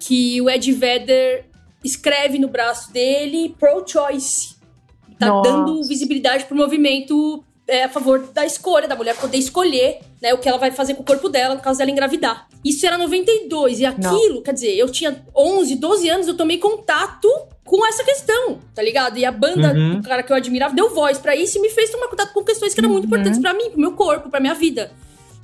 que 0.00 0.40
o 0.40 0.48
Ed 0.48 0.72
Vedder 0.72 1.44
escreve 1.84 2.38
no 2.38 2.48
braço 2.48 2.90
dele 2.90 3.54
pro-choice. 3.58 4.56
Tá 5.18 5.26
Nossa. 5.26 5.50
dando 5.50 5.82
visibilidade 5.84 6.46
pro 6.46 6.56
movimento 6.56 7.44
é, 7.68 7.84
a 7.84 7.88
favor 7.90 8.20
da 8.32 8.46
escolha, 8.46 8.88
da 8.88 8.96
mulher 8.96 9.14
poder 9.16 9.36
escolher 9.36 10.00
né, 10.22 10.32
o 10.32 10.38
que 10.38 10.48
ela 10.48 10.56
vai 10.58 10.70
fazer 10.70 10.94
com 10.94 11.02
o 11.02 11.04
corpo 11.04 11.28
dela, 11.28 11.54
no 11.56 11.60
caso 11.60 11.78
dela 11.78 11.90
engravidar. 11.90 12.46
Isso 12.64 12.86
era 12.86 12.96
92, 12.96 13.80
e 13.80 13.84
aquilo, 13.84 14.40
quer 14.40 14.52
dizer, 14.54 14.74
eu 14.76 14.88
tinha 14.88 15.20
11, 15.36 15.74
12 15.74 16.08
anos, 16.08 16.28
eu 16.28 16.36
tomei 16.36 16.58
contato 16.58 17.28
com 17.64 17.84
essa 17.86 18.04
questão, 18.04 18.58
tá 18.74 18.82
ligado? 18.82 19.18
E 19.18 19.24
a 19.24 19.32
banda 19.32 19.72
Uhum. 19.74 20.00
do 20.00 20.08
cara 20.08 20.22
que 20.22 20.32
eu 20.32 20.36
admirava 20.36 20.74
deu 20.74 20.94
voz 20.94 21.18
pra 21.18 21.34
isso 21.34 21.58
e 21.58 21.60
me 21.60 21.68
fez 21.70 21.90
tomar 21.90 22.06
contato 22.08 22.32
com 22.32 22.44
questões 22.44 22.72
que 22.72 22.80
eram 22.80 22.90
muito 22.90 23.06
importantes 23.06 23.40
pra 23.40 23.52
mim, 23.52 23.70
pro 23.70 23.80
meu 23.80 23.92
corpo, 23.92 24.30
pra 24.30 24.38
minha 24.40 24.54
vida. 24.54 24.92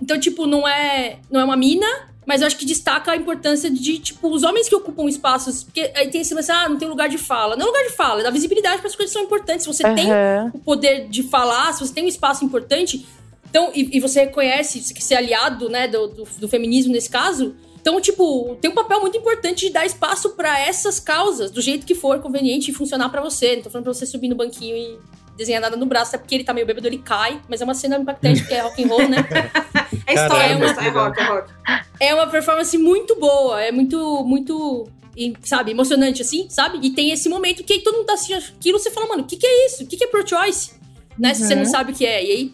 Então, 0.01 0.19
tipo, 0.19 0.47
não 0.47 0.67
é, 0.69 1.19
não 1.29 1.41
é 1.41 1.45
uma 1.45 1.57
mina, 1.57 1.87
mas 2.25 2.41
eu 2.41 2.47
acho 2.47 2.57
que 2.57 2.65
destaca 2.67 3.11
a 3.11 3.17
importância 3.17 3.69
de, 3.71 3.99
tipo, 3.99 4.29
os 4.29 4.45
homens 4.45 4.69
que 4.69 4.75
ocupam 4.77 5.09
espaços. 5.09 5.65
Porque 5.65 5.91
aí 5.97 6.09
tem 6.09 6.21
esse 6.21 6.35
lance, 6.35 6.53
ah, 6.53 6.69
não 6.69 6.77
tem 6.79 6.87
lugar 6.87 7.09
de 7.09 7.19
fala. 7.19 7.57
Não 7.57 7.65
é 7.65 7.67
lugar 7.67 7.83
de 7.85 7.97
fala, 7.97 8.21
é 8.21 8.23
dar 8.23 8.31
visibilidade 8.31 8.79
para 8.79 8.87
as 8.89 8.95
coisas 8.95 9.13
que 9.13 9.19
são 9.19 9.27
importantes. 9.27 9.65
Se 9.65 9.73
você 9.73 9.83
tem 9.95 10.13
Aham. 10.13 10.51
o 10.55 10.59
poder 10.61 11.09
de 11.09 11.23
falar, 11.25 11.73
se 11.73 11.81
você 11.85 11.93
tem 11.93 12.05
um 12.05 12.09
espaço 12.09 12.45
importante, 12.45 13.05
então, 13.51 13.71
e, 13.75 13.97
e 13.97 14.01
você 14.01 14.21
reconhece 14.21 14.83
você 14.83 14.95
quer 14.95 15.01
ser 15.01 15.15
aliado, 15.15 15.69
né, 15.69 15.89
do, 15.89 16.09
do, 16.09 16.25
do 16.39 16.49
feminismo 16.49 16.93
nesse 16.93 17.09
caso. 17.09 17.55
Então, 17.81 18.01
tipo, 18.01 18.57
tem 18.61 18.71
um 18.71 18.75
papel 18.75 19.01
muito 19.01 19.17
importante 19.17 19.67
de 19.67 19.73
dar 19.73 19.87
espaço 19.87 20.31
pra 20.31 20.59
essas 20.61 21.01
causas, 21.01 21.51
do 21.51 21.61
jeito 21.61 21.87
que 21.87 21.95
for 21.95 22.19
conveniente 22.21 22.71
e 22.71 22.75
funcionar 22.75 23.09
pra 23.09 23.23
você. 23.23 23.57
Não 23.57 23.63
tô 23.63 23.71
falando 23.71 23.85
pra 23.85 23.95
você 23.95 24.05
subir 24.05 24.29
no 24.29 24.35
banquinho 24.35 24.77
e 24.77 24.99
desenhar 25.37 25.63
nada 25.63 25.77
no 25.77 25.87
braço, 25.87 26.15
até 26.15 26.19
porque 26.19 26.35
ele 26.35 26.45
tá 26.45 26.53
meio 26.53 26.67
bêbado, 26.67 26.87
ele 26.87 26.99
cai, 26.99 27.41
mas 27.49 27.61
é 27.61 27.65
uma 27.65 27.75
cena 27.75 27.97
impactante, 27.97 28.41
porque 28.41 28.55
é 28.55 28.61
rock 28.61 28.85
and 28.85 28.89
roll, 28.89 29.09
né? 29.09 29.19
É 30.07 30.15
história, 30.15 30.59
mas 30.59 30.73
que 30.73 30.87
é 30.87 30.89
rock, 30.89 31.21
é 31.21 31.25
rock. 31.25 31.53
É 32.01 32.15
uma 32.15 32.27
performance 32.27 32.77
muito 32.79 33.15
boa, 33.17 33.61
é 33.61 33.71
muito, 33.71 34.25
muito, 34.25 34.89
sabe, 35.43 35.71
emocionante, 35.71 36.23
assim, 36.23 36.47
sabe? 36.49 36.79
E 36.83 36.91
tem 36.91 37.11
esse 37.11 37.29
momento 37.29 37.63
que 37.63 37.75
aí 37.75 37.81
todo 37.81 37.97
mundo 37.97 38.07
tá 38.07 38.15
assistindo 38.15 38.39
aquilo, 38.57 38.79
você 38.79 38.91
fala, 38.91 39.07
mano, 39.09 39.23
o 39.23 39.27
que 39.27 39.37
que 39.37 39.47
é 39.47 39.67
isso? 39.67 39.85
O 39.85 39.87
que 39.87 39.97
que 39.97 40.05
é 40.05 40.07
pro-choice? 40.07 40.73
Né? 41.19 41.35
Se 41.35 41.45
você 41.45 41.55
não 41.55 41.65
sabe 41.65 41.93
o 41.93 41.95
que 41.95 42.07
é. 42.07 42.25
E 42.25 42.31
aí 42.31 42.53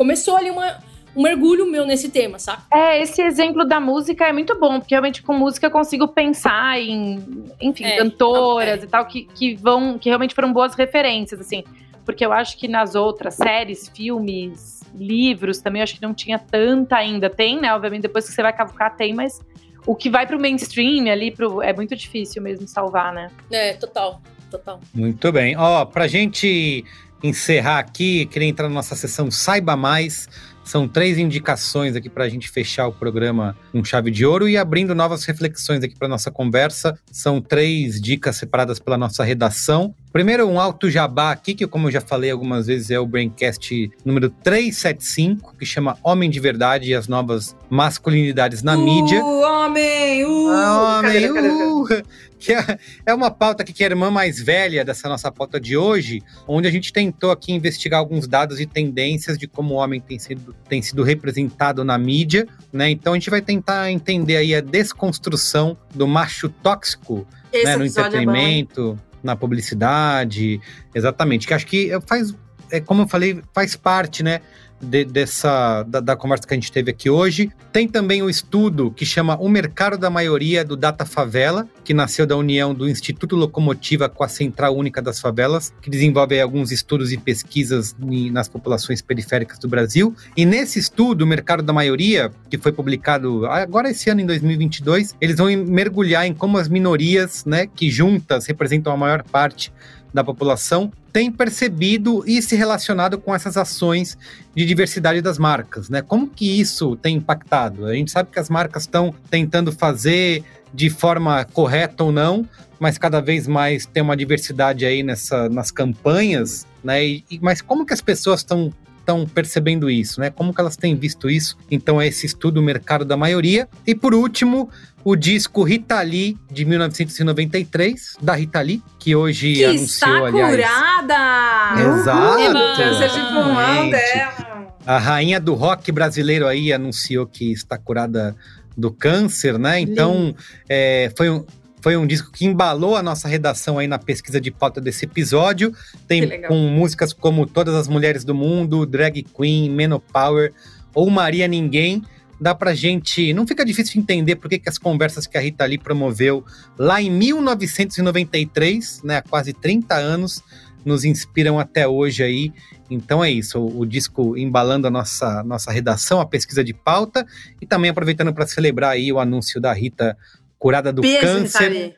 começou 0.00 0.34
ali 0.34 0.50
uma, 0.50 0.78
um 1.14 1.22
mergulho 1.22 1.70
meu 1.70 1.84
nesse 1.84 2.08
tema, 2.08 2.38
saca? 2.38 2.62
É, 2.72 3.02
esse 3.02 3.20
exemplo 3.20 3.66
da 3.66 3.78
música 3.78 4.26
é 4.26 4.32
muito 4.32 4.58
bom, 4.58 4.80
porque 4.80 4.94
realmente 4.94 5.22
com 5.22 5.34
música 5.34 5.66
eu 5.66 5.70
consigo 5.70 6.08
pensar 6.08 6.80
em, 6.80 7.22
enfim, 7.60 7.84
É, 7.84 7.98
cantoras 7.98 8.80
é. 8.80 8.84
e 8.84 8.86
tal, 8.86 9.04
que, 9.04 9.24
que 9.26 9.54
vão, 9.56 9.98
que 9.98 10.08
realmente 10.08 10.34
foram 10.34 10.54
boas 10.54 10.74
referências, 10.74 11.38
assim. 11.38 11.64
Porque 12.02 12.24
eu 12.24 12.32
acho 12.32 12.56
que 12.56 12.66
nas 12.66 12.94
outras 12.94 13.34
séries, 13.34 13.90
filmes, 13.94 14.80
livros 14.94 15.58
também, 15.58 15.80
eu 15.80 15.84
acho 15.84 15.96
que 15.96 16.02
não 16.02 16.14
tinha 16.14 16.38
tanta 16.38 16.96
ainda. 16.96 17.28
Tem, 17.28 17.60
né? 17.60 17.74
Obviamente, 17.74 18.00
depois 18.00 18.26
que 18.26 18.32
você 18.32 18.40
vai 18.40 18.54
cavucar, 18.54 18.96
tem, 18.96 19.12
mas 19.12 19.38
o 19.86 19.94
que 19.94 20.08
vai 20.08 20.26
pro 20.26 20.40
mainstream 20.40 21.12
ali, 21.12 21.30
pro, 21.30 21.60
é 21.60 21.74
muito 21.74 21.94
difícil 21.94 22.40
mesmo 22.40 22.66
salvar, 22.66 23.12
né? 23.12 23.30
É, 23.52 23.74
total, 23.74 24.22
total. 24.50 24.80
Muito 24.94 25.30
bem. 25.30 25.54
Ó, 25.58 25.84
pra 25.84 26.08
gente 26.08 26.86
encerrar 27.22 27.78
aqui, 27.78 28.26
queria 28.26 28.48
entrar 28.48 28.68
na 28.68 28.74
nossa 28.74 28.94
sessão 28.94 29.30
Saiba 29.30 29.76
Mais. 29.76 30.28
São 30.62 30.86
três 30.86 31.18
indicações 31.18 31.96
aqui 31.96 32.08
para 32.08 32.24
a 32.24 32.28
gente 32.28 32.48
fechar 32.48 32.86
o 32.86 32.92
programa 32.92 33.56
com 33.72 33.82
chave 33.82 34.10
de 34.10 34.24
ouro 34.24 34.48
e 34.48 34.56
abrindo 34.56 34.94
novas 34.94 35.24
reflexões 35.24 35.82
aqui 35.82 35.96
para 35.96 36.06
nossa 36.06 36.30
conversa. 36.30 36.96
São 37.10 37.40
três 37.40 38.00
dicas 38.00 38.36
separadas 38.36 38.78
pela 38.78 38.96
nossa 38.96 39.24
redação. 39.24 39.94
Primeiro, 40.12 40.46
um 40.46 40.60
alto 40.60 40.90
jabá 40.90 41.32
aqui, 41.32 41.54
que 41.54 41.66
como 41.66 41.88
eu 41.88 41.92
já 41.92 42.00
falei 42.00 42.30
algumas 42.30 42.66
vezes, 42.66 42.90
é 42.90 43.00
o 43.00 43.06
Braincast 43.06 43.90
número 44.04 44.28
375, 44.28 45.56
que 45.56 45.66
chama 45.66 45.96
Homem 46.04 46.30
de 46.30 46.38
Verdade 46.38 46.90
e 46.90 46.94
as 46.94 47.08
Novas 47.08 47.56
Masculinidades 47.68 48.62
na 48.62 48.76
Mídia. 48.76 49.24
Uh, 49.24 49.40
homem! 49.40 50.24
Uh! 50.24 50.48
Ah, 50.50 51.00
Cadê, 51.02 51.28
homem, 51.28 51.34
cadê, 51.34 51.88
cadê? 51.88 52.04
Que 52.40 52.52
é, 52.52 52.78
é 53.06 53.14
uma 53.14 53.30
pauta 53.30 53.62
que 53.62 53.84
é 53.84 53.86
a 53.86 53.90
irmã 53.90 54.10
mais 54.10 54.40
velha 54.40 54.84
dessa 54.84 55.08
nossa 55.08 55.30
pauta 55.30 55.60
de 55.60 55.76
hoje, 55.76 56.22
onde 56.48 56.66
a 56.66 56.70
gente 56.70 56.92
tentou 56.92 57.30
aqui 57.30 57.52
investigar 57.52 58.00
alguns 58.00 58.26
dados 58.26 58.58
e 58.58 58.66
tendências 58.66 59.38
de 59.38 59.46
como 59.46 59.74
o 59.74 59.76
homem 59.76 60.00
tem 60.00 60.18
sido, 60.18 60.56
tem 60.68 60.80
sido 60.80 61.02
representado 61.02 61.84
na 61.84 61.98
mídia, 61.98 62.48
né? 62.72 62.90
Então 62.90 63.12
a 63.12 63.16
gente 63.16 63.30
vai 63.30 63.42
tentar 63.42 63.90
entender 63.90 64.38
aí 64.38 64.54
a 64.54 64.60
desconstrução 64.60 65.76
do 65.94 66.08
macho 66.08 66.48
tóxico 66.48 67.26
né, 67.52 67.76
no 67.76 67.84
é 67.84 67.86
entretenimento, 67.86 68.98
na 69.22 69.36
publicidade, 69.36 70.60
exatamente. 70.94 71.46
Que 71.46 71.54
acho 71.54 71.66
que 71.66 71.90
faz, 72.06 72.34
é, 72.70 72.80
como 72.80 73.02
eu 73.02 73.08
falei, 73.08 73.42
faz 73.52 73.76
parte, 73.76 74.22
né? 74.22 74.40
De- 74.80 75.04
dessa 75.04 75.82
da, 75.84 76.00
da 76.00 76.16
conversa 76.16 76.46
que 76.46 76.54
a 76.54 76.56
gente 76.56 76.72
teve 76.72 76.90
aqui 76.90 77.08
hoje. 77.10 77.50
Tem 77.72 77.86
também 77.86 78.22
o 78.22 78.30
estudo 78.30 78.90
que 78.90 79.04
chama 79.04 79.36
O 79.40 79.48
Mercado 79.48 79.96
da 79.98 80.10
Maioria 80.10 80.64
do 80.64 80.76
Data 80.76 81.04
Favela, 81.04 81.68
que 81.84 81.94
nasceu 81.94 82.26
da 82.26 82.36
união 82.36 82.74
do 82.74 82.88
Instituto 82.88 83.36
Locomotiva 83.36 84.08
com 84.08 84.24
a 84.24 84.28
Central 84.28 84.76
Única 84.76 85.00
das 85.02 85.20
Favelas, 85.20 85.72
que 85.80 85.90
desenvolve 85.90 86.40
alguns 86.40 86.72
estudos 86.72 87.12
e 87.12 87.16
pesquisas 87.18 87.94
ni- 87.98 88.30
nas 88.30 88.48
populações 88.48 89.00
periféricas 89.02 89.58
do 89.58 89.68
Brasil. 89.68 90.14
E 90.36 90.44
nesse 90.44 90.78
estudo, 90.78 91.22
o 91.22 91.26
Mercado 91.26 91.62
da 91.62 91.72
Maioria, 91.72 92.30
que 92.48 92.58
foi 92.58 92.72
publicado 92.72 93.46
agora 93.46 93.90
esse 93.90 94.10
ano 94.10 94.20
em 94.20 94.26
2022, 94.26 95.14
eles 95.20 95.36
vão 95.36 95.46
mergulhar 95.66 96.26
em 96.26 96.34
como 96.34 96.58
as 96.58 96.68
minorias, 96.68 97.44
né, 97.44 97.66
que 97.66 97.90
juntas 97.90 98.46
representam 98.46 98.92
a 98.92 98.96
maior 98.96 99.22
parte 99.22 99.72
da 100.12 100.22
população, 100.24 100.92
têm 101.12 101.30
percebido 101.30 102.22
e 102.26 102.40
se 102.42 102.54
relacionado 102.56 103.18
com 103.18 103.34
essas 103.34 103.56
ações 103.56 104.16
de 104.54 104.64
diversidade 104.64 105.20
das 105.20 105.38
marcas, 105.38 105.88
né? 105.88 106.02
Como 106.02 106.28
que 106.28 106.60
isso 106.60 106.96
tem 106.96 107.16
impactado? 107.16 107.86
A 107.86 107.94
gente 107.94 108.10
sabe 108.10 108.30
que 108.30 108.38
as 108.38 108.48
marcas 108.48 108.82
estão 108.84 109.14
tentando 109.30 109.72
fazer 109.72 110.44
de 110.72 110.88
forma 110.88 111.44
correta 111.46 112.04
ou 112.04 112.12
não, 112.12 112.48
mas 112.78 112.96
cada 112.96 113.20
vez 113.20 113.46
mais 113.48 113.86
tem 113.86 114.02
uma 114.02 114.16
diversidade 114.16 114.86
aí 114.86 115.02
nessa, 115.02 115.48
nas 115.48 115.70
campanhas, 115.70 116.66
né? 116.82 117.04
E- 117.04 117.24
mas 117.40 117.60
como 117.60 117.84
que 117.84 117.92
as 117.92 118.00
pessoas 118.00 118.40
estão 118.40 118.72
estão 119.10 119.26
percebendo 119.26 119.90
isso, 119.90 120.20
né? 120.20 120.30
Como 120.30 120.54
que 120.54 120.60
elas 120.60 120.76
têm 120.76 120.94
visto 120.94 121.28
isso? 121.28 121.56
Então 121.70 122.00
é 122.00 122.06
esse 122.06 122.26
estudo 122.26 122.62
Mercado 122.62 123.04
da 123.04 123.16
Maioria. 123.16 123.68
E 123.86 123.94
por 123.94 124.14
último, 124.14 124.70
o 125.04 125.16
disco 125.16 125.62
Rita 125.62 126.00
Lee 126.00 126.36
de 126.50 126.64
1993 126.64 128.16
da 128.22 128.34
Rita 128.34 128.60
Lee, 128.60 128.82
que 128.98 129.14
hoje 129.16 129.54
Que 129.54 129.64
anunciou, 129.64 129.86
está 129.86 130.26
aliás, 130.26 130.56
curada! 130.56 131.98
Exato. 131.98 132.38
Eba! 132.38 132.76
Câncer 132.76 133.08
de 133.10 133.20
pulmão 133.20 133.88
Exatamente. 133.88 133.90
dela. 133.90 134.76
A 134.86 134.98
rainha 134.98 135.40
do 135.40 135.54
rock 135.54 135.92
brasileiro 135.92 136.46
aí 136.46 136.72
anunciou 136.72 137.26
que 137.26 137.52
está 137.52 137.76
curada 137.76 138.34
do 138.76 138.90
câncer, 138.90 139.58
né? 139.58 139.78
Então, 139.78 140.34
é, 140.68 141.12
foi, 141.16 141.28
um, 141.28 141.44
foi 141.80 141.96
um 141.96 142.06
disco 142.06 142.30
que 142.30 142.44
embalou 142.44 142.94
a 142.96 143.02
nossa 143.02 143.26
redação 143.26 143.78
aí 143.78 143.86
na 143.86 143.98
pesquisa 143.98 144.40
de 144.40 144.50
pauta 144.50 144.80
desse 144.80 145.04
episódio. 145.04 145.74
Tem 146.06 146.42
com 146.42 146.56
músicas 146.68 147.12
como 147.12 147.46
Todas 147.46 147.74
as 147.74 147.88
Mulheres 147.88 148.24
do 148.24 148.34
Mundo, 148.34 148.86
Drag 148.86 149.22
Queen, 149.22 149.70
Menopower 149.70 150.52
ou 150.94 151.08
Maria 151.10 151.48
Ninguém. 151.48 152.02
Dá 152.40 152.54
pra 152.54 152.74
gente. 152.74 153.32
Não 153.34 153.46
fica 153.46 153.64
difícil 153.64 153.94
de 153.94 154.00
entender 154.00 154.36
por 154.36 154.48
que 154.48 154.58
que 154.58 154.68
as 154.68 154.78
conversas 154.78 155.26
que 155.26 155.36
a 155.36 155.40
Rita 155.40 155.64
Lee 155.64 155.78
promoveu 155.78 156.44
lá 156.78 157.00
em 157.00 157.10
1993, 157.10 159.02
né, 159.02 159.18
há 159.18 159.22
quase 159.22 159.52
30 159.52 159.94
anos, 159.94 160.42
nos 160.84 161.04
inspiram 161.04 161.58
até 161.58 161.86
hoje 161.86 162.22
aí. 162.22 162.52
Então 162.90 163.22
é 163.22 163.30
isso, 163.30 163.60
o, 163.60 163.80
o 163.80 163.86
disco 163.86 164.36
embalando 164.36 164.86
a 164.86 164.90
nossa, 164.90 165.44
nossa 165.44 165.70
redação, 165.70 166.20
a 166.20 166.26
pesquisa 166.26 166.64
de 166.64 166.74
pauta, 166.74 167.26
e 167.60 167.66
também 167.66 167.90
aproveitando 167.90 168.34
para 168.34 168.46
celebrar 168.46 168.92
aí 168.92 169.12
o 169.12 169.20
anúncio 169.20 169.60
da 169.60 169.72
Rita 169.72 170.16
curada 170.60 170.92
do 170.92 171.00
Beijo, 171.00 171.22
câncer 171.22 171.96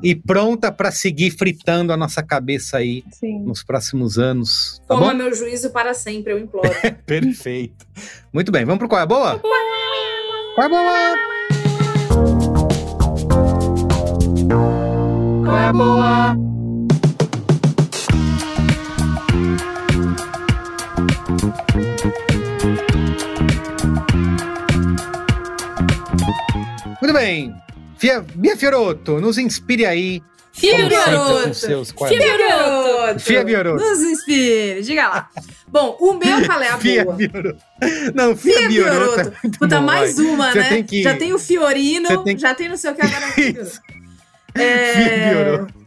e 0.00 0.14
pronta 0.14 0.70
para 0.70 0.92
seguir 0.92 1.32
fritando 1.32 1.92
a 1.92 1.96
nossa 1.96 2.22
cabeça 2.22 2.76
aí 2.78 3.02
Sim. 3.10 3.40
nos 3.40 3.64
próximos 3.64 4.18
anos. 4.18 4.80
Tá 4.86 4.94
Toma 4.94 5.08
bom? 5.10 5.14
meu 5.14 5.34
juízo 5.34 5.70
para 5.70 5.92
sempre, 5.92 6.32
eu 6.32 6.38
imploro. 6.38 6.70
Perfeito. 7.04 7.84
Muito 8.32 8.52
bem, 8.52 8.64
vamos 8.64 8.78
pro 8.78 8.88
Qual 8.88 9.00
é 9.00 9.02
a 9.02 9.06
Boa? 9.06 9.40
Qual 9.40 9.52
é 10.62 10.64
a 10.64 10.68
Boa? 10.68 11.16
Qual 15.44 15.56
é 15.56 15.64
a 15.66 15.72
Boa? 15.72 16.36
Muito 27.02 27.12
bem. 27.12 27.64
Fia, 28.04 28.20
Bia 28.34 28.56
Fiorotto, 28.56 29.18
nos 29.18 29.38
inspire 29.38 29.86
aí 29.86 30.22
Fia 30.52 30.74
é 30.74 30.76
Fia? 30.76 30.88
Bioroto. 30.88 31.54
Fia 33.20 33.44
Bioroto. 33.44 33.82
Nos 33.82 34.00
inspire, 34.02 34.82
diga 34.82 35.08
lá. 35.08 35.28
Bom, 35.66 35.96
o 35.98 36.12
meu 36.12 36.44
qual 36.46 36.60
é 36.62 36.68
a 36.68 36.78
Fia 36.78 37.02
boa? 37.04 37.16
Bioroto. 37.16 37.58
Não, 38.14 38.36
Fia, 38.36 38.52
Fia. 38.58 38.68
Bioroto. 38.68 39.20
é 39.20 39.48
Puta, 39.58 39.80
bom, 39.80 39.86
mais 39.86 40.16
vai. 40.16 40.26
uma, 40.26 40.52
Você 40.52 40.58
né? 40.58 40.68
tem 40.68 40.84
que- 40.84 41.02
Já 41.02 41.16
tem 41.16 41.32
o 41.32 41.38
Fiorino, 41.38 42.22
tem 42.24 42.36
que- 42.36 42.42
já 42.42 42.54
tem 42.54 42.68
não 42.68 42.76
sei 42.76 42.90
o 42.90 42.94
que 42.94 43.00
agora. 43.02 43.26
É, 44.54 44.92
Fia 44.94 45.28
Bioroto. 45.42 45.83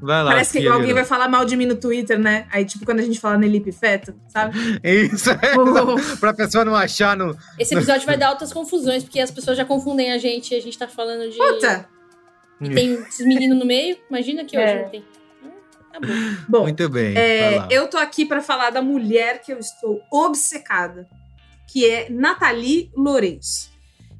Vai 0.00 0.22
lá, 0.22 0.30
Parece 0.32 0.58
que 0.60 0.66
alguém 0.68 0.92
vai 0.92 1.04
falar 1.04 1.28
mal 1.28 1.44
de 1.44 1.56
mim 1.56 1.64
no 1.66 1.74
Twitter, 1.76 2.18
né? 2.18 2.46
Aí, 2.52 2.64
tipo, 2.64 2.84
quando 2.84 3.00
a 3.00 3.02
gente 3.02 3.18
fala 3.18 3.38
Nelipe 3.38 3.72
Feto, 3.72 4.14
sabe? 4.28 4.58
Isso, 4.84 5.30
é, 5.30 5.56
Oh. 5.58 6.16
pra 6.18 6.34
pessoa 6.34 6.64
não 6.64 6.74
achar 6.74 7.16
no... 7.16 7.36
Esse 7.58 7.74
episódio 7.74 8.04
vai 8.06 8.16
dar 8.18 8.28
altas 8.28 8.52
confusões, 8.52 9.02
porque 9.02 9.20
as 9.20 9.30
pessoas 9.30 9.56
já 9.56 9.64
confundem 9.64 10.12
a 10.12 10.18
gente 10.18 10.52
e 10.52 10.56
a 10.56 10.60
gente 10.60 10.76
tá 10.78 10.86
falando 10.86 11.30
de. 11.30 11.38
Puta! 11.38 11.88
E 12.60 12.68
tem 12.70 12.92
esses 12.94 13.24
meninos 13.26 13.58
no 13.58 13.64
meio. 13.64 13.96
Imagina 14.10 14.44
que 14.44 14.56
hoje 14.58 14.66
É. 14.66 14.82
não 14.82 14.88
tem. 14.90 15.04
Tá 15.92 16.00
bom. 16.00 16.06
Bom, 16.48 16.62
Muito 16.64 16.88
bem, 16.90 17.16
é, 17.16 17.66
eu 17.70 17.88
tô 17.88 17.96
aqui 17.96 18.26
pra 18.26 18.42
falar 18.42 18.68
da 18.70 18.82
mulher 18.82 19.40
que 19.40 19.50
eu 19.52 19.58
estou 19.58 20.00
obcecada, 20.12 21.08
que 21.66 21.88
é 21.88 22.08
Nathalie 22.10 22.90
Lourenço. 22.94 23.70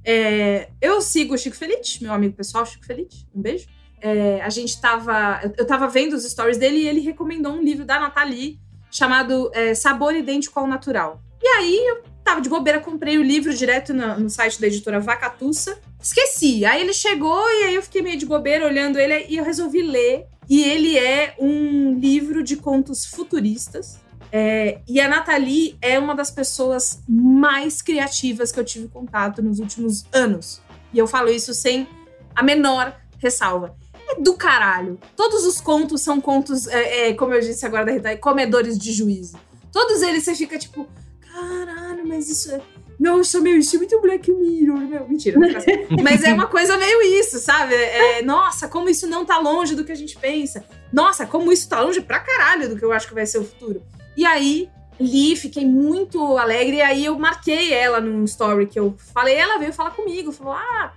É, 0.05 0.70
eu 0.80 1.02
sigo 1.02 1.34
o 1.34 1.38
Chico 1.38 1.55
Felite, 1.56 2.02
meu 2.02 2.12
amigo 2.14 2.34
pessoal, 2.34 2.64
Chico 2.64 2.86
Felite, 2.86 3.26
um 3.34 3.42
beijo. 3.42 3.66
É, 4.00 4.40
a 4.42 4.48
gente 4.50 4.80
tava. 4.80 5.40
Eu, 5.42 5.52
eu 5.58 5.66
tava 5.66 5.88
vendo 5.88 6.14
os 6.14 6.24
stories 6.24 6.56
dele 6.56 6.78
e 6.78 6.88
ele 6.88 7.00
recomendou 7.00 7.52
um 7.52 7.62
livro 7.62 7.84
da 7.84 7.98
Nathalie 7.98 8.58
chamado 8.90 9.50
é, 9.54 9.74
Sabor 9.74 10.14
Idêntico 10.14 10.58
ao 10.58 10.66
Natural. 10.66 11.20
E 11.42 11.46
aí 11.46 11.76
eu 11.88 12.02
tava 12.24 12.40
de 12.40 12.48
bobeira, 12.48 12.80
comprei 12.80 13.18
o 13.18 13.22
livro 13.22 13.52
direto 13.54 13.92
na- 13.94 14.18
no 14.18 14.28
site 14.30 14.60
da 14.60 14.66
editora 14.66 15.00
Vacatussa. 15.00 15.78
Esqueci. 16.00 16.64
Aí 16.64 16.80
ele 16.80 16.92
chegou 16.94 17.42
e 17.50 17.64
aí 17.64 17.74
eu 17.74 17.82
fiquei 17.82 18.02
meio 18.02 18.18
de 18.18 18.26
bobeira 18.26 18.66
olhando 18.66 18.98
ele 18.98 19.26
e 19.28 19.36
eu 19.36 19.44
resolvi 19.44 19.82
ler. 19.82 20.26
E 20.48 20.62
ele 20.64 20.96
é 20.96 21.34
um 21.38 21.98
livro 21.98 22.42
de 22.42 22.56
contos 22.56 23.04
futuristas. 23.04 23.98
É, 24.30 24.80
e 24.86 25.00
a 25.00 25.08
Nathalie 25.08 25.76
é 25.80 25.98
uma 25.98 26.14
das 26.14 26.30
pessoas 26.30 27.02
mais 27.08 27.80
criativas 27.82 28.52
que 28.52 28.60
eu 28.60 28.64
tive 28.64 28.88
contato 28.88 29.42
nos 29.42 29.58
últimos 29.58 30.04
anos. 30.12 30.60
E 30.92 30.98
eu 30.98 31.06
falo 31.06 31.28
isso 31.30 31.52
sem 31.54 31.86
a 32.34 32.42
menor 32.42 32.94
ressalva. 33.18 33.74
É 34.09 34.20
do 34.20 34.35
caralho. 34.35 34.98
Todos 35.16 35.44
os 35.44 35.60
contos 35.60 36.01
são 36.01 36.20
contos, 36.20 36.66
é, 36.66 37.09
é, 37.09 37.14
como 37.14 37.35
eu 37.35 37.40
disse 37.40 37.64
agora 37.66 37.85
da 37.85 37.93
Rita, 37.93 38.16
comedores 38.16 38.78
de 38.78 38.93
juízo. 38.93 39.36
Todos 39.72 40.02
eles 40.02 40.24
você 40.24 40.35
fica 40.35 40.59
tipo, 40.59 40.89
caralho, 41.20 42.06
mas 42.06 42.28
isso 42.28 42.52
é. 42.52 42.60
Nossa, 42.98 43.40
meu, 43.40 43.56
isso 43.56 43.76
é 43.76 43.78
muito 43.78 44.01
Black 44.01 44.30
Mirror, 44.32 44.78
meu. 44.80 45.09
Mentira. 45.09 45.39
Mas 46.02 46.24
é 46.24 46.35
uma 46.35 46.48
coisa 46.48 46.76
meio 46.76 47.01
isso, 47.01 47.39
sabe? 47.39 47.72
É, 47.72 48.22
nossa, 48.22 48.66
como 48.66 48.89
isso 48.89 49.06
não 49.06 49.24
tá 49.24 49.39
longe 49.39 49.76
do 49.76 49.85
que 49.85 49.93
a 49.93 49.94
gente 49.94 50.16
pensa. 50.16 50.64
Nossa, 50.93 51.24
como 51.24 51.52
isso 51.52 51.68
tá 51.68 51.80
longe 51.80 52.01
pra 52.01 52.18
caralho 52.18 52.68
do 52.68 52.76
que 52.76 52.85
eu 52.85 52.90
acho 52.90 53.06
que 53.06 53.14
vai 53.14 53.24
ser 53.24 53.39
o 53.39 53.44
futuro. 53.44 53.85
E 54.16 54.26
aí, 54.26 54.68
li, 54.98 55.36
fiquei 55.36 55.64
muito 55.64 56.36
alegre. 56.36 56.78
E 56.78 56.82
aí 56.82 57.05
eu 57.05 57.16
marquei 57.16 57.72
ela 57.72 58.01
num 58.01 58.24
story 58.24 58.66
que 58.66 58.80
eu 58.80 58.97
falei, 59.14 59.36
ela 59.36 59.59
veio 59.59 59.72
falar 59.72 59.93
comigo, 59.93 60.32
falou: 60.32 60.55
ah, 60.55 60.93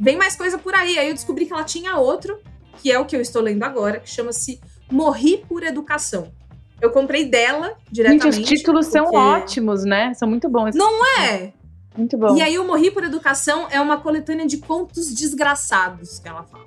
vem 0.00 0.16
mais 0.16 0.34
coisa 0.36 0.58
por 0.58 0.74
aí. 0.74 0.98
Aí 0.98 1.08
eu 1.08 1.14
descobri 1.14 1.46
que 1.46 1.52
ela 1.52 1.64
tinha 1.64 1.96
outro, 1.96 2.38
que 2.82 2.90
é 2.90 2.98
o 2.98 3.04
que 3.04 3.14
eu 3.14 3.20
estou 3.20 3.42
lendo 3.42 3.62
agora, 3.62 4.00
que 4.00 4.08
chama-se 4.10 4.60
Morri 4.90 5.44
por 5.48 5.62
Educação. 5.62 6.32
Eu 6.80 6.90
comprei 6.90 7.26
dela 7.26 7.68
Gente, 7.68 7.92
diretamente. 7.92 8.40
os 8.42 8.48
títulos 8.48 8.86
são 8.86 9.04
porque- 9.04 9.16
ótimos, 9.18 9.84
né? 9.84 10.14
São 10.14 10.26
muito 10.28 10.48
bons. 10.48 10.74
Não 10.74 11.04
é? 11.20 11.52
Muito 11.96 12.16
bom. 12.16 12.34
E 12.36 12.40
aí, 12.40 12.58
o 12.58 12.64
Morri 12.64 12.90
por 12.90 13.04
Educação 13.04 13.66
é 13.70 13.80
uma 13.80 13.98
coletânea 14.00 14.46
de 14.46 14.56
contos 14.58 15.12
desgraçados 15.14 16.18
que 16.18 16.28
ela 16.28 16.42
fala. 16.44 16.64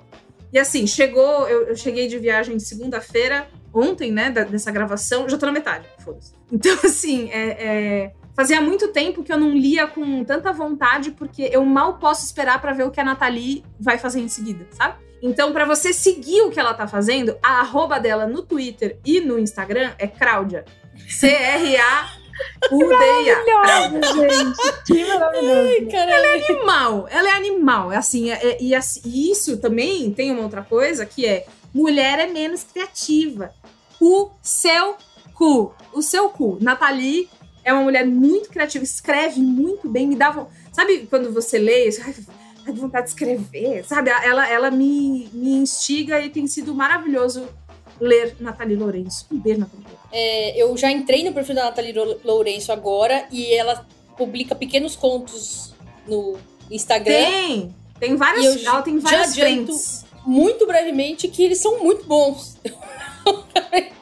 E 0.52 0.58
assim, 0.58 0.86
chegou, 0.86 1.48
eu, 1.48 1.62
eu 1.68 1.76
cheguei 1.76 2.06
de 2.06 2.16
viagem 2.18 2.56
de 2.56 2.62
segunda-feira, 2.64 3.48
ontem, 3.72 4.12
né, 4.12 4.30
da- 4.30 4.44
dessa 4.44 4.70
gravação, 4.70 5.28
já 5.28 5.36
tô 5.36 5.46
na 5.46 5.52
metade, 5.52 5.84
foda-se. 5.98 6.32
Então, 6.52 6.76
assim, 6.84 7.28
é, 7.32 7.48
é, 7.48 8.12
fazia 8.34 8.60
muito 8.60 8.88
tempo 8.88 9.22
que 9.22 9.32
eu 9.32 9.38
não 9.38 9.50
lia 9.50 9.86
com 9.86 10.24
tanta 10.24 10.52
vontade, 10.52 11.10
porque 11.12 11.48
eu 11.52 11.64
mal 11.64 11.98
posso 11.98 12.24
esperar 12.24 12.60
pra 12.60 12.72
ver 12.72 12.84
o 12.84 12.90
que 12.90 13.00
a 13.00 13.04
Nathalie 13.04 13.64
vai 13.78 13.98
fazer 13.98 14.20
em 14.20 14.28
seguida, 14.28 14.66
sabe? 14.70 14.96
Então, 15.22 15.52
pra 15.52 15.64
você 15.64 15.92
seguir 15.92 16.42
o 16.42 16.50
que 16.50 16.60
ela 16.60 16.74
tá 16.74 16.86
fazendo, 16.86 17.36
a 17.42 17.60
arroba 17.60 17.98
dela 17.98 18.26
no 18.26 18.42
Twitter 18.42 18.98
e 19.04 19.20
no 19.20 19.38
Instagram 19.38 19.92
é 19.98 20.06
Craudia. 20.06 20.64
C-R-A-U-D-I-A. 21.08 23.44
Maravilhoso, 23.54 24.28
gente. 24.28 24.58
Que 24.86 25.04
maravilhoso. 25.06 25.86
Caralho. 25.90 26.44
animal, 26.44 27.06
ela 27.10 27.28
é 27.30 27.32
animal. 27.32 27.92
É 27.92 27.96
assim, 27.96 28.30
é- 28.30 28.46
é- 28.50 28.62
e 28.62 28.74
assim, 28.74 29.00
e 29.04 29.30
isso 29.30 29.56
também 29.58 30.10
tem 30.12 30.30
uma 30.30 30.42
outra 30.42 30.62
coisa 30.62 31.06
que 31.06 31.24
é 31.26 31.46
mulher 31.72 32.18
é 32.18 32.26
menos 32.26 32.64
criativa. 32.64 33.52
O 34.00 34.30
seu 34.42 34.96
cu, 35.32 35.72
o 35.92 36.02
seu 36.02 36.28
cu. 36.28 36.58
Nathalie 36.60 37.28
é 37.64 37.72
uma 37.72 37.82
mulher 37.82 38.06
muito 38.06 38.50
criativa, 38.50 38.84
escreve 38.84 39.40
muito 39.40 39.88
bem, 39.88 40.06
me 40.06 40.16
dava, 40.16 40.48
sabe 40.72 41.06
quando 41.08 41.32
você 41.32 41.58
lê, 41.58 41.88
isso, 41.88 42.00
ai, 42.04 42.14
ai, 42.66 42.72
vontade 42.74 43.06
de 43.06 43.10
escrever, 43.12 43.84
sabe? 43.84 44.10
Ela, 44.10 44.48
ela 44.48 44.70
me, 44.70 45.28
me 45.32 45.54
instiga 45.56 46.20
e 46.20 46.28
tem 46.30 46.46
sido 46.46 46.74
maravilhoso 46.74 47.48
ler 48.00 48.36
Nathalie 48.40 48.76
Lourenço. 48.76 49.26
Um 49.32 49.38
beijo, 49.38 49.60
Nathalie. 49.60 49.82
Lourenço. 49.84 50.04
É, 50.12 50.56
eu 50.62 50.76
já 50.76 50.90
entrei 50.90 51.24
no 51.24 51.32
perfil 51.32 51.54
da 51.54 51.64
Nathalie 51.64 51.92
Lou- 51.92 52.20
Lourenço 52.24 52.70
agora 52.72 53.26
e 53.30 53.52
ela 53.54 53.86
publica 54.16 54.54
pequenos 54.54 54.94
contos 54.96 55.74
no 56.06 56.36
Instagram. 56.70 57.12
Tem, 57.14 57.74
tem 57.98 58.16
várias, 58.16 58.44
eu 58.44 58.66
ela 58.68 58.82
tem 58.82 59.00
já 59.00 59.08
várias 59.08 59.30
adianto- 59.30 59.66
frentes. 59.72 60.04
Muito 60.26 60.66
brevemente 60.66 61.28
que 61.28 61.42
eles 61.42 61.60
são 61.60 61.82
muito 61.84 62.06
bons. 62.06 62.56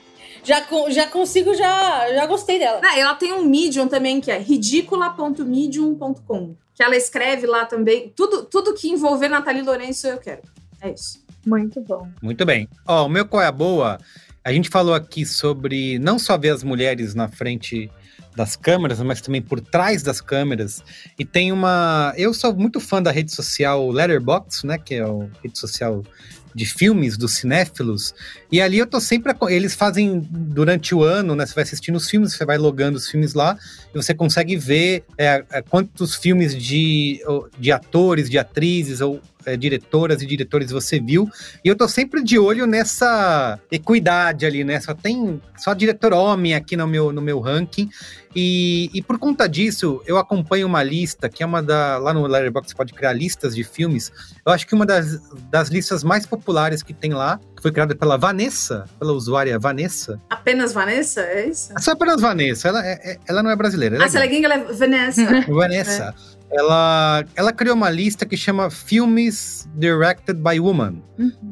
já, 0.44 0.66
já 0.90 1.06
consigo, 1.06 1.54
já, 1.54 2.14
já 2.14 2.26
gostei 2.26 2.58
dela. 2.58 2.80
Ah, 2.82 2.98
ela 2.98 3.14
tem 3.14 3.32
um 3.32 3.44
Medium 3.44 3.88
também, 3.88 4.20
que 4.20 4.30
é 4.30 4.38
ridícula.medium.com. 4.38 6.54
Que 6.74 6.82
ela 6.82 6.96
escreve 6.96 7.46
lá 7.46 7.64
também. 7.64 8.12
Tudo, 8.14 8.44
tudo 8.44 8.74
que 8.74 8.88
envolver 8.88 9.28
Nathalie 9.28 9.62
Lourenço 9.62 10.06
eu 10.06 10.18
quero. 10.18 10.42
É 10.80 10.90
isso. 10.90 11.22
Muito 11.46 11.80
bom. 11.80 12.08
Muito 12.22 12.44
bem. 12.44 12.68
Ó, 12.86 13.06
o 13.06 13.08
meu 13.08 13.26
qual 13.26 13.42
é 13.42 13.46
a 13.46 13.52
boa? 13.52 13.98
A 14.44 14.52
gente 14.52 14.68
falou 14.68 14.94
aqui 14.94 15.24
sobre 15.24 15.98
não 15.98 16.18
só 16.18 16.36
ver 16.36 16.50
as 16.50 16.64
mulheres 16.64 17.14
na 17.14 17.28
frente 17.28 17.90
das 18.34 18.56
câmeras, 18.56 19.00
mas 19.00 19.20
também 19.20 19.42
por 19.42 19.60
trás 19.60 20.02
das 20.02 20.20
câmeras. 20.20 20.82
E 21.18 21.24
tem 21.24 21.52
uma. 21.52 22.12
Eu 22.16 22.32
sou 22.32 22.54
muito 22.54 22.80
fã 22.80 23.02
da 23.02 23.10
rede 23.10 23.34
social 23.34 23.90
Letterboxd, 23.90 24.66
né? 24.66 24.78
Que 24.78 24.94
é 24.94 25.02
a 25.02 25.28
rede 25.42 25.58
social 25.58 26.02
de 26.54 26.66
filmes 26.66 27.16
dos 27.16 27.36
cinéfilos. 27.36 28.14
E 28.52 28.60
ali 28.60 28.78
eu 28.78 28.86
tô 28.86 29.00
sempre. 29.00 29.34
Eles 29.48 29.74
fazem 29.74 30.20
durante 30.30 30.94
o 30.94 31.02
ano, 31.02 31.34
né? 31.34 31.46
Você 31.46 31.54
vai 31.54 31.64
assistindo 31.64 31.96
os 31.96 32.08
filmes, 32.08 32.34
você 32.34 32.44
vai 32.44 32.58
logando 32.58 32.98
os 32.98 33.08
filmes 33.08 33.32
lá 33.32 33.56
e 33.94 33.96
você 33.96 34.12
consegue 34.12 34.56
ver 34.56 35.04
é, 35.16 35.42
é, 35.50 35.62
quantos 35.62 36.14
filmes 36.14 36.54
de, 36.54 37.22
de 37.58 37.72
atores, 37.72 38.28
de 38.28 38.38
atrizes 38.38 39.00
ou 39.00 39.22
é, 39.46 39.56
diretoras 39.56 40.20
e 40.20 40.26
diretores 40.26 40.70
você 40.70 41.00
viu. 41.00 41.30
E 41.64 41.68
eu 41.68 41.74
tô 41.74 41.88
sempre 41.88 42.22
de 42.22 42.38
olho 42.38 42.66
nessa 42.66 43.58
equidade 43.70 44.44
ali, 44.44 44.64
né? 44.64 44.78
Só 44.80 44.92
tem 44.92 45.40
só 45.56 45.72
diretor 45.72 46.12
homem 46.12 46.54
aqui 46.54 46.76
no 46.76 46.86
meu, 46.86 47.10
no 47.10 47.22
meu 47.22 47.40
ranking. 47.40 47.88
E, 48.36 48.90
e 48.92 49.00
por 49.00 49.18
conta 49.18 49.48
disso, 49.48 50.02
eu 50.06 50.18
acompanho 50.18 50.66
uma 50.66 50.82
lista, 50.82 51.26
que 51.26 51.42
é 51.42 51.46
uma 51.46 51.62
da. 51.62 51.96
Lá 51.96 52.12
no 52.12 52.26
Letterboxd 52.26 52.70
você 52.70 52.76
pode 52.76 52.92
criar 52.92 53.14
listas 53.14 53.54
de 53.54 53.64
filmes. 53.64 54.12
Eu 54.44 54.52
acho 54.52 54.66
que 54.66 54.74
uma 54.74 54.84
das, 54.84 55.20
das 55.50 55.70
listas 55.70 56.04
mais 56.04 56.26
populares 56.26 56.82
que 56.82 56.92
tem 56.92 57.14
lá, 57.14 57.40
que 57.62 57.68
foi 57.68 57.70
criada 57.72 57.94
pela 57.94 58.16
Vanessa, 58.18 58.86
pela 58.98 59.12
usuária 59.12 59.56
Vanessa. 59.56 60.20
Apenas 60.28 60.72
Vanessa? 60.72 61.20
É 61.20 61.48
isso? 61.48 61.72
É 61.76 61.80
só 61.80 61.92
apenas 61.92 62.20
Vanessa, 62.20 62.66
ela, 62.68 62.84
é- 62.84 63.12
é- 63.12 63.18
ela 63.28 63.40
não 63.40 63.50
é 63.50 63.54
brasileira. 63.56 63.94
ela 63.94 64.04
é 64.04 64.06
Ah, 64.06 64.10
se 64.10 64.16
ela 64.16 64.24
é 64.24 64.28
gringa, 64.28 64.46
ela 64.46 64.54
é 64.56 64.72
Vanessa. 64.72 65.22
Vanessa. 65.48 66.14
Ela, 66.50 67.24
ela 67.34 67.50
criou 67.52 67.74
uma 67.74 67.88
lista 67.88 68.26
que 68.26 68.36
chama 68.36 68.68
Filmes 68.68 69.66
Directed 69.76 70.38
by 70.38 70.60
Women. 70.60 71.02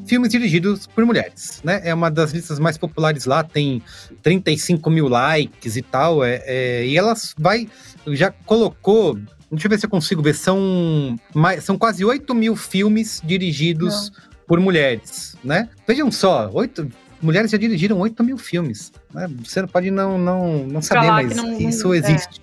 Filmes 0.04 0.30
dirigidos 0.30 0.86
por 0.86 1.06
mulheres, 1.06 1.60
né? 1.64 1.80
É 1.84 1.94
uma 1.94 2.10
das 2.10 2.32
listas 2.32 2.58
mais 2.58 2.76
populares 2.76 3.24
lá, 3.24 3.42
tem 3.42 3.80
35 4.22 4.90
mil 4.90 5.08
likes 5.08 5.76
e 5.76 5.80
tal. 5.82 6.22
É, 6.22 6.42
é- 6.44 6.86
e 6.86 6.98
ela 6.98 7.14
vai. 7.38 7.66
Já 8.08 8.30
colocou. 8.44 9.14
Deixa 9.50 9.66
eu 9.66 9.70
ver 9.70 9.80
se 9.80 9.86
eu 9.86 9.90
consigo 9.90 10.22
ver. 10.22 10.34
São, 10.34 11.16
mais, 11.34 11.64
são 11.64 11.78
quase 11.78 12.04
8 12.04 12.34
mil 12.34 12.54
filmes 12.54 13.22
dirigidos 13.24 14.12
por 14.50 14.58
mulheres, 14.58 15.36
né? 15.44 15.68
Vejam 15.86 16.10
só, 16.10 16.50
oito, 16.52 16.90
mulheres 17.22 17.52
já 17.52 17.56
dirigiram 17.56 18.00
8 18.00 18.24
mil 18.24 18.36
filmes. 18.36 18.90
Né? 19.14 19.30
Você 19.44 19.64
pode 19.64 19.92
não, 19.92 20.18
não, 20.18 20.66
não 20.66 20.82
saber, 20.82 21.06
Falar 21.06 21.22
mas 21.22 21.36
não- 21.36 21.56
isso 21.56 21.84
não- 21.86 21.94
existe. 21.94 22.40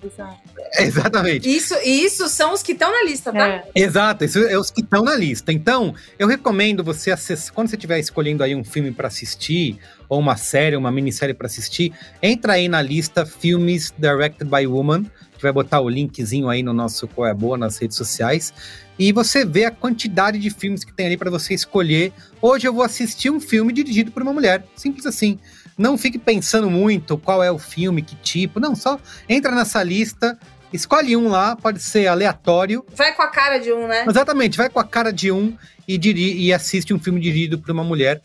É. 0.72 0.84
Exatamente. 0.88 1.46
Isso, 1.54 1.74
e 1.84 2.04
isso 2.06 2.26
são 2.30 2.54
os 2.54 2.62
que 2.62 2.72
estão 2.72 2.90
na 2.90 3.04
lista, 3.04 3.30
tá? 3.30 3.46
É. 3.46 3.64
Exato, 3.74 4.24
isso 4.24 4.38
é 4.38 4.58
os 4.58 4.70
que 4.70 4.80
estão 4.80 5.02
na 5.04 5.14
lista. 5.14 5.52
Então, 5.52 5.94
eu 6.18 6.26
recomendo 6.26 6.82
você 6.82 7.10
acessar, 7.10 7.52
quando 7.52 7.68
você 7.68 7.76
estiver 7.76 7.98
escolhendo 7.98 8.42
aí 8.42 8.54
um 8.54 8.64
filme 8.64 8.90
para 8.90 9.08
assistir, 9.08 9.78
ou 10.08 10.18
uma 10.18 10.36
série, 10.38 10.76
uma 10.76 10.90
minissérie 10.90 11.34
para 11.34 11.46
assistir, 11.46 11.92
entra 12.22 12.54
aí 12.54 12.68
na 12.68 12.80
lista 12.80 13.26
Filmes 13.26 13.92
Directed 13.98 14.50
by 14.50 14.66
Woman, 14.66 15.04
gente 15.38 15.42
vai 15.42 15.52
botar 15.52 15.80
o 15.80 15.88
linkzinho 15.88 16.48
aí 16.48 16.64
no 16.64 16.72
nosso 16.72 17.06
Qual 17.06 17.26
é 17.26 17.32
Boa 17.32 17.56
nas 17.56 17.78
redes 17.78 17.96
sociais. 17.96 18.52
E 18.98 19.12
você 19.12 19.44
vê 19.44 19.64
a 19.64 19.70
quantidade 19.70 20.36
de 20.38 20.50
filmes 20.50 20.82
que 20.82 20.92
tem 20.92 21.06
ali 21.06 21.16
para 21.16 21.30
você 21.30 21.54
escolher. 21.54 22.12
Hoje 22.42 22.66
eu 22.66 22.74
vou 22.74 22.82
assistir 22.82 23.30
um 23.30 23.40
filme 23.40 23.72
dirigido 23.72 24.10
por 24.10 24.22
uma 24.22 24.32
mulher. 24.32 24.64
Simples 24.74 25.06
assim. 25.06 25.38
Não 25.76 25.96
fique 25.96 26.18
pensando 26.18 26.68
muito 26.68 27.16
qual 27.16 27.40
é 27.40 27.52
o 27.52 27.58
filme, 27.58 28.02
que 28.02 28.16
tipo. 28.16 28.58
Não, 28.58 28.74
só 28.74 28.98
entra 29.28 29.54
nessa 29.54 29.80
lista, 29.80 30.36
escolhe 30.72 31.16
um 31.16 31.28
lá, 31.28 31.54
pode 31.54 31.80
ser 31.80 32.08
aleatório. 32.08 32.84
Vai 32.96 33.14
com 33.14 33.22
a 33.22 33.28
cara 33.28 33.58
de 33.58 33.72
um, 33.72 33.86
né? 33.86 34.04
Exatamente, 34.08 34.58
vai 34.58 34.68
com 34.68 34.80
a 34.80 34.84
cara 34.84 35.12
de 35.12 35.30
um 35.30 35.56
e, 35.86 35.96
diri 35.96 36.36
e 36.36 36.52
assiste 36.52 36.92
um 36.92 36.98
filme 36.98 37.20
dirigido 37.20 37.60
por 37.60 37.70
uma 37.70 37.84
mulher. 37.84 38.20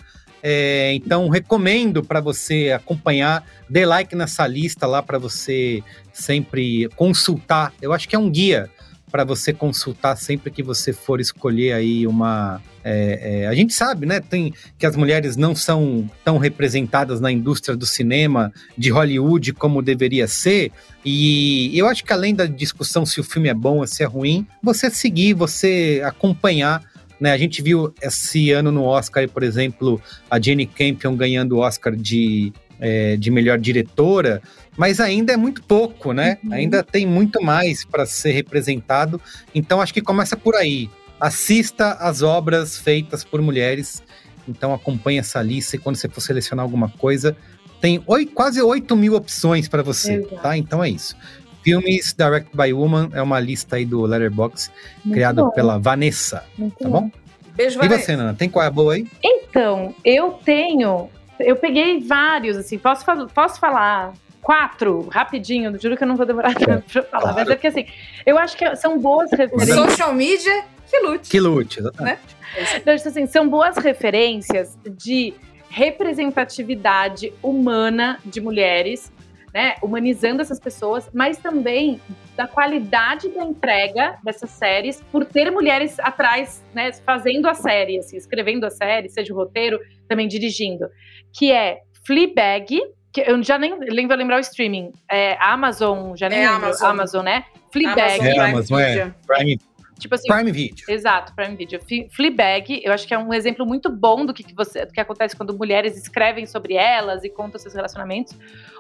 É, 0.46 0.94
então, 0.94 1.30
recomendo 1.30 2.04
para 2.04 2.20
você 2.20 2.74
acompanhar, 2.76 3.48
dê 3.70 3.86
like 3.86 4.14
nessa 4.14 4.46
lista 4.46 4.86
lá 4.86 5.02
para 5.02 5.18
você 5.18 5.82
sempre 6.12 6.90
consultar. 6.98 7.74
Eu 7.82 7.94
acho 7.94 8.10
que 8.10 8.16
é 8.16 8.20
um 8.20 8.30
guia 8.30 8.70
para 9.14 9.24
você 9.24 9.54
consultar 9.54 10.18
sempre 10.18 10.50
que 10.50 10.64
você 10.64 10.92
for 10.92 11.22
escolher 11.22 11.74
aí 11.74 12.08
uma. 12.08 12.60
É, 12.84 13.44
é, 13.44 13.48
a 13.48 13.54
gente 13.54 13.72
sabe, 13.72 14.08
né? 14.08 14.20
Tem 14.20 14.52
que 14.76 14.88
as 14.88 14.96
mulheres 14.96 15.38
não 15.38 15.56
são 15.56 16.10
tão 16.26 16.40
representadas 16.40 17.22
na 17.22 17.32
indústria 17.32 17.78
do 17.78 17.86
cinema 17.86 18.52
de 18.76 18.90
Hollywood 18.90 19.54
como 19.54 19.84
deveria 19.84 20.28
ser. 20.28 20.72
E 21.06 21.72
eu 21.78 21.88
acho 21.88 22.04
que 22.04 22.12
além 22.12 22.34
da 22.34 22.48
discussão 22.48 23.06
se 23.06 23.20
o 23.20 23.24
filme 23.24 23.48
é 23.50 23.54
bom 23.54 23.78
ou 23.78 23.88
se 23.88 24.02
é 24.02 24.06
ruim, 24.08 24.48
você 24.64 24.90
seguir, 24.90 25.36
você 25.36 26.02
acompanhar. 26.04 26.84
Né, 27.24 27.32
a 27.32 27.38
gente 27.38 27.62
viu 27.62 27.94
esse 28.02 28.52
ano 28.52 28.70
no 28.70 28.84
Oscar, 28.84 29.30
por 29.30 29.44
exemplo, 29.44 30.02
a 30.30 30.38
Jenny 30.42 30.66
Campion 30.66 31.16
ganhando 31.16 31.54
o 31.56 31.60
Oscar 31.60 31.96
de, 31.96 32.52
é, 32.82 33.16
de 33.16 33.32
melhor 33.32 33.58
diretora, 33.58 34.42
mas 34.76 35.00
ainda 35.00 35.32
é 35.32 35.38
muito 35.38 35.64
pouco, 35.64 36.12
né? 36.12 36.38
Uhum. 36.44 36.52
Ainda 36.52 36.84
tem 36.84 37.06
muito 37.06 37.42
mais 37.42 37.86
para 37.86 38.06
ser 38.06 38.34
representado. 38.34 39.22
Então 39.56 39.80
acho 39.80 39.94
que 39.94 40.02
começa 40.02 40.36
por 40.36 40.54
aí. 40.54 40.90
Assista 41.18 41.94
as 41.94 42.22
obras 42.22 42.78
feitas 42.78 43.24
por 43.24 43.42
mulheres. 43.42 44.04
Então 44.46 44.74
acompanhe 44.74 45.20
essa 45.20 45.42
lista 45.42 45.78
e 45.78 45.80
quando 45.80 45.96
você 45.96 46.10
for 46.10 46.20
selecionar 46.20 46.66
alguma 46.66 46.90
coisa, 46.90 47.38
tem 47.80 48.04
oito, 48.06 48.34
quase 48.34 48.62
8 48.62 48.98
mil 48.98 49.14
opções 49.14 49.70
para 49.70 49.82
você, 49.82 50.16
Exato. 50.16 50.36
tá? 50.42 50.58
Então 50.58 50.84
é 50.84 50.90
isso. 50.90 51.16
Filmes 51.64 52.14
Direct 52.14 52.50
by 52.56 52.74
Woman 52.74 53.10
é 53.14 53.22
uma 53.22 53.40
lista 53.40 53.78
aí 53.78 53.86
do 53.86 54.02
Letterbox 54.02 54.72
criado 55.12 55.46
bom. 55.46 55.52
pela 55.52 55.78
Vanessa, 55.78 56.44
muito 56.58 56.78
tá 56.78 56.90
bom? 56.90 57.10
Beijo, 57.56 57.78
Vanessa. 57.78 57.96
E 57.96 58.06
você, 58.06 58.16
Nana, 58.16 58.34
tem 58.34 58.50
qual 58.50 58.64
é 58.64 58.68
a 58.68 58.72
boa 58.72 58.94
aí? 58.94 59.08
Então, 59.24 59.96
eu 60.04 60.32
tenho 60.44 61.10
eu 61.40 61.56
peguei 61.56 62.00
vários, 62.00 62.58
assim, 62.58 62.78
posso, 62.78 63.06
posso 63.34 63.60
falar 63.60 64.14
quatro, 64.42 65.08
rapidinho, 65.10 65.80
juro 65.80 65.96
que 65.96 66.04
eu 66.04 66.08
não 66.08 66.16
vou 66.16 66.26
demorar 66.26 66.54
tanto 66.56 66.84
pra 66.92 67.04
falar, 67.04 67.22
claro. 67.22 67.38
mas 67.38 67.50
é 67.50 67.56
porque 67.56 67.68
assim, 67.68 67.86
eu 68.26 68.38
acho 68.38 68.58
que 68.58 68.76
são 68.76 69.00
boas 69.00 69.32
referências. 69.32 69.76
Social 69.76 70.14
media, 70.14 70.66
que 70.90 71.00
lute. 71.00 71.30
Que 71.30 71.40
lute, 71.40 71.80
exatamente. 71.80 72.20
Né? 72.56 72.66
Então, 72.76 72.94
assim, 72.94 73.26
são 73.26 73.50
boas 73.50 73.78
referências 73.78 74.78
de 74.98 75.34
representatividade 75.70 77.34
humana 77.42 78.20
de 78.24 78.40
mulheres, 78.40 79.12
né, 79.54 79.76
humanizando 79.82 80.42
essas 80.42 80.60
pessoas, 80.60 81.10
mas 81.14 81.38
também 81.38 82.02
da 82.36 82.48
qualidade 82.48 83.30
da 83.30 83.44
entrega 83.44 84.18
dessas 84.24 84.50
séries, 84.50 85.02
por 85.12 85.26
ter 85.26 85.52
mulheres 85.52 86.00
atrás, 86.00 86.64
né, 86.74 86.92
fazendo 87.06 87.48
a 87.48 87.54
série, 87.54 88.00
assim, 88.00 88.18
escrevendo 88.18 88.66
a 88.66 88.72
série, 88.72 89.10
seja 89.10 89.34
o 89.34 89.38
roteiro, 89.38 89.80
também 90.08 90.28
dirigindo, 90.28 90.90
que 91.32 91.52
é 91.52 91.80
Fleabag, 92.06 92.82
que 93.14 93.22
eu 93.22 93.42
já 93.44 93.60
nem, 93.60 93.78
vou 93.78 94.18
lembrar 94.18 94.38
o 94.38 94.40
streaming, 94.40 94.92
é 95.10 95.38
Amazon, 95.40 96.16
já 96.16 96.28
nem 96.28 96.40
é 96.40 96.50
lembro, 96.50 96.66
Amazon. 96.66 96.90
Amazon, 96.90 97.26
né? 97.26 97.46
Fleabag. 97.72 98.28
É 98.28 98.40
Amazon, 98.40 98.80
é. 98.80 99.14
Prime 99.28 99.60
Tipo 100.04 100.16
assim, 100.16 100.28
Prime 100.28 100.52
Video. 100.52 100.86
Exato, 100.90 101.34
Prime 101.34 101.56
Video. 101.56 101.80
Fleabag, 102.12 102.82
eu 102.84 102.92
acho 102.92 103.08
que 103.08 103.14
é 103.14 103.18
um 103.18 103.34
exemplo 103.34 103.66
muito 103.66 103.90
bom 103.90 104.26
do 104.26 104.34
que, 104.34 104.44
que, 104.44 104.54
você, 104.54 104.86
do 104.86 104.92
que 104.92 105.00
acontece 105.00 105.34
quando 105.34 105.58
mulheres 105.58 105.96
escrevem 105.98 106.46
sobre 106.46 106.74
elas 106.74 107.24
e 107.24 107.30
contam 107.30 107.58
seus 107.58 107.74
relacionamentos. 107.74 108.36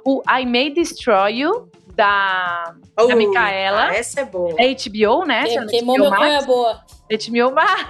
O 0.05 0.21
I 0.29 0.45
May 0.45 0.69
Destroy 0.71 1.39
You, 1.39 1.69
da, 1.95 2.75
uh, 2.99 3.07
da 3.07 3.15
Micaela. 3.15 3.95
Essa 3.95 4.19
é 4.19 4.25
boa. 4.25 4.53
É 4.57 4.73
HBO, 4.73 5.25
né? 5.25 5.45
Quem, 5.45 5.65
queimou 5.67 5.97
meu 5.97 6.09
Max. 6.09 6.43
é 6.43 6.45
boa. 6.45 6.83
HBO 7.09 7.55
Max. 7.55 7.87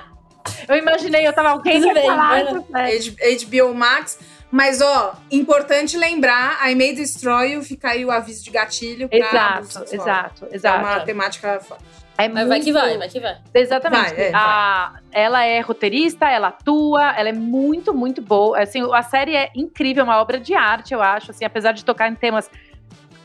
Eu 0.69 0.75
imaginei, 0.75 1.25
eu 1.25 1.33
tava 1.33 1.49
alguém 1.49 1.81
Tudo 1.81 1.93
bem, 1.95 2.05
falar. 2.05 2.43
HBO 2.45 3.73
Max. 3.73 4.19
Mas, 4.51 4.79
ó, 4.79 5.15
importante 5.31 5.97
lembrar, 5.97 6.69
I 6.69 6.75
May 6.75 6.93
Destroy 6.93 7.53
You, 7.53 7.63
fica 7.63 7.89
aí 7.89 8.05
o 8.05 8.11
aviso 8.11 8.43
de 8.43 8.51
gatilho. 8.51 9.09
Exato, 9.11 9.83
exato, 9.91 10.47
exato. 10.51 10.77
É 10.77 10.79
uma 10.79 10.99
temática 10.99 11.59
forte. 11.59 11.83
É 12.17 12.27
Mas 12.27 12.47
vai 12.47 12.59
que 12.59 12.71
vai, 12.71 12.97
vai 12.97 13.09
que 13.09 13.19
vai. 13.19 13.37
Exatamente. 13.53 14.13
Vai, 14.13 14.25
é, 14.25 14.31
a, 14.33 14.91
vai. 14.93 15.01
Ela 15.11 15.45
é 15.45 15.59
roteirista, 15.61 16.29
ela 16.29 16.49
atua, 16.49 17.11
ela 17.17 17.29
é 17.29 17.33
muito, 17.33 17.93
muito 17.93 18.21
boa. 18.21 18.61
Assim, 18.61 18.81
a 18.93 19.01
série 19.01 19.35
é 19.35 19.49
incrível, 19.55 20.03
uma 20.03 20.21
obra 20.21 20.39
de 20.39 20.53
arte, 20.53 20.93
eu 20.93 21.01
acho. 21.01 21.31
Assim, 21.31 21.43
apesar 21.43 21.71
de 21.71 21.83
tocar 21.83 22.09
em 22.09 22.15
temas 22.15 22.49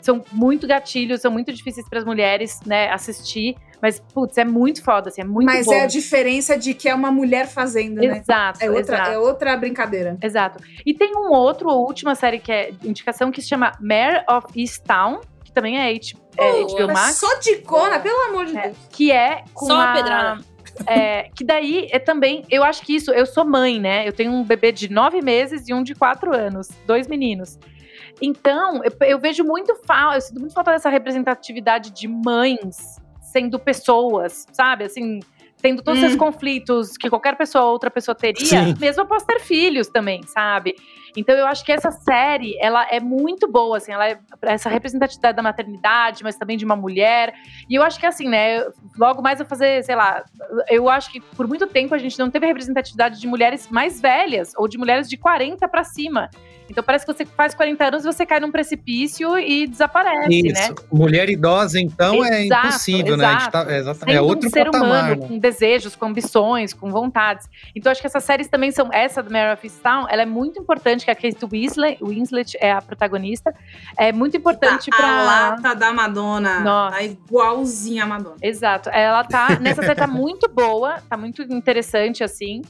são 0.01 0.23
muito 0.31 0.65
gatilhos, 0.65 1.21
são 1.21 1.31
muito 1.31 1.51
difíceis 1.53 1.87
para 1.87 1.99
as 1.99 2.05
mulheres, 2.05 2.59
né, 2.65 2.89
assistir. 2.89 3.55
Mas, 3.81 3.99
putz, 4.13 4.37
é 4.37 4.43
muito 4.43 4.83
foda, 4.83 5.09
assim, 5.09 5.21
é 5.21 5.25
muito 5.25 5.45
Mas 5.45 5.65
bom. 5.65 5.73
é 5.73 5.83
a 5.83 5.87
diferença 5.87 6.57
de 6.57 6.73
que 6.73 6.89
é 6.89 6.95
uma 6.95 7.11
mulher 7.11 7.47
fazendo, 7.47 7.95
né? 7.95 8.17
Exato. 8.17 8.59
É 8.61 8.69
outra, 8.69 8.95
exato. 8.95 9.11
É 9.11 9.17
outra 9.17 9.55
brincadeira. 9.55 10.17
Exato. 10.21 10.61
E 10.85 10.93
tem 10.93 11.15
um 11.15 11.31
outro, 11.31 11.69
a 11.69 11.75
última 11.75 12.13
série 12.13 12.39
que 12.39 12.51
é 12.51 12.71
indicação, 12.83 13.31
que 13.31 13.41
se 13.41 13.47
chama 13.47 13.71
Mare 13.79 14.23
of 14.29 14.47
Easttown, 14.55 15.21
que 15.45 15.51
também 15.53 15.77
é, 15.77 15.89
H, 15.89 16.17
é 16.39 16.63
HBO 16.63 16.93
Max. 16.93 17.15
Só 17.17 17.39
de 17.39 17.57
cona, 17.57 17.99
pelo 17.99 18.29
amor 18.29 18.45
de 18.45 18.57
é, 18.57 18.61
Deus. 18.63 18.77
Que 18.91 19.11
é 19.11 19.43
com 19.53 19.65
Só 19.65 19.75
uma 19.75 19.91
a, 19.91 19.93
pedrada. 19.93 20.49
É, 20.87 21.29
que 21.35 21.43
daí 21.43 21.89
é 21.91 21.99
também, 21.99 22.45
eu 22.49 22.63
acho 22.63 22.83
que 22.83 22.95
isso, 22.95 23.11
eu 23.11 23.25
sou 23.25 23.43
mãe, 23.43 23.81
né? 23.81 24.07
Eu 24.07 24.13
tenho 24.13 24.31
um 24.31 24.45
bebê 24.45 24.71
de 24.71 24.89
nove 24.89 25.21
meses 25.21 25.67
e 25.67 25.73
um 25.73 25.83
de 25.83 25.93
quatro 25.93 26.33
anos, 26.33 26.69
dois 26.85 27.05
meninos. 27.05 27.59
Então, 28.21 28.81
eu, 28.83 29.07
eu 29.07 29.19
vejo 29.19 29.43
muito 29.43 29.75
falta, 29.85 30.15
eu 30.15 30.21
sinto 30.21 30.39
muito 30.39 30.53
falta 30.53 30.71
dessa 30.71 30.89
representatividade 30.89 31.91
de 31.91 32.07
mães 32.07 32.97
sendo 33.21 33.59
pessoas, 33.59 34.45
sabe? 34.53 34.85
Assim, 34.85 35.19
tendo 35.61 35.81
todos 35.81 36.01
hum. 36.01 36.05
esses 36.05 36.17
conflitos 36.17 36.97
que 36.97 37.09
qualquer 37.09 37.35
pessoa 37.35 37.65
outra 37.65 37.91
pessoa 37.91 38.15
teria, 38.15 38.45
Sim. 38.45 38.75
mesmo 38.79 39.03
após 39.03 39.23
ter 39.23 39.39
filhos 39.39 39.87
também, 39.87 40.23
sabe? 40.23 40.75
Então 41.19 41.35
eu 41.35 41.45
acho 41.45 41.65
que 41.65 41.71
essa 41.71 41.91
série, 41.91 42.57
ela 42.59 42.87
é 42.89 42.99
muito 42.99 43.45
boa, 43.51 43.77
assim, 43.77 43.91
ela 43.91 44.07
é 44.07 44.17
essa 44.43 44.69
representatividade 44.69 45.35
da 45.35 45.43
maternidade, 45.43 46.23
mas 46.23 46.37
também 46.37 46.55
de 46.55 46.63
uma 46.63 46.77
mulher. 46.77 47.33
E 47.69 47.75
eu 47.75 47.83
acho 47.83 47.99
que 47.99 48.05
assim, 48.05 48.29
né, 48.29 48.65
logo 48.97 49.21
mais 49.21 49.39
eu 49.39 49.45
fazer, 49.45 49.83
sei 49.83 49.95
lá, 49.95 50.23
eu 50.69 50.89
acho 50.89 51.11
que 51.11 51.19
por 51.19 51.45
muito 51.45 51.67
tempo 51.67 51.93
a 51.93 51.97
gente 51.97 52.17
não 52.17 52.29
teve 52.29 52.45
representatividade 52.45 53.19
de 53.19 53.27
mulheres 53.27 53.67
mais 53.69 53.99
velhas 53.99 54.53
ou 54.55 54.67
de 54.67 54.77
mulheres 54.77 55.09
de 55.09 55.17
40 55.17 55.67
para 55.67 55.83
cima. 55.83 56.29
Então 56.69 56.83
parece 56.83 57.05
que 57.05 57.11
você 57.11 57.25
faz 57.25 57.55
40 57.55 57.83
anos, 57.83 58.03
você 58.03 58.25
cai 58.25 58.39
num 58.39 58.51
precipício 58.51 59.37
e 59.37 59.65
desaparece, 59.65 60.47
Isso. 60.47 60.53
né? 60.53 60.75
Mulher 60.91 61.29
idosa, 61.29 61.79
então, 61.79 62.23
é 62.23 62.45
exato, 62.45 62.65
é 62.65 62.69
impossível, 62.69 63.15
exato. 63.15 63.17
né? 63.17 63.25
A 63.25 63.39
gente 63.39 63.51
tá, 63.51 63.65
é, 63.67 63.77
exatamente, 63.79 64.15
é 64.15 64.21
outro 64.21 64.47
um 64.47 64.51
ser 64.51 64.65
patamar, 64.65 64.87
humano 64.87 65.21
né? 65.21 65.27
com 65.27 65.39
desejos, 65.39 65.95
com 65.95 66.05
ambições, 66.05 66.73
com 66.73 66.91
vontades. 66.91 67.49
Então 67.75 67.91
acho 67.91 67.99
que 67.99 68.07
essas 68.07 68.23
séries 68.23 68.47
também 68.47 68.71
são 68.71 68.89
essa 68.93 69.23
do 69.23 69.31
Mare 69.31 69.53
of 69.53 69.65
Easttown, 69.65 70.05
ela 70.09 70.21
é 70.21 70.25
muito 70.25 70.59
importante 70.59 71.08
que 71.15 71.27
a 71.27 71.31
Kate 71.31 71.45
Winslet, 71.45 72.03
Winslet 72.03 72.57
é 72.59 72.71
a 72.71 72.81
protagonista, 72.81 73.53
é 73.97 74.11
muito 74.11 74.37
importante 74.37 74.89
tá, 74.89 74.97
para 74.97 75.07
a 75.07 75.23
lata 75.23 75.75
da 75.75 75.91
Madonna, 75.91 76.59
Nossa. 76.59 76.95
tá 76.95 77.03
igualzinha 77.03 78.03
a 78.03 78.07
Madonna. 78.07 78.37
Exato, 78.41 78.89
ela 78.89 79.23
tá 79.23 79.57
nessa 79.61 79.81
série 79.81 79.95
tá 79.95 80.07
muito 80.07 80.47
boa, 80.49 81.01
tá 81.09 81.17
muito 81.17 81.41
interessante 81.41 82.23
assim. 82.23 82.61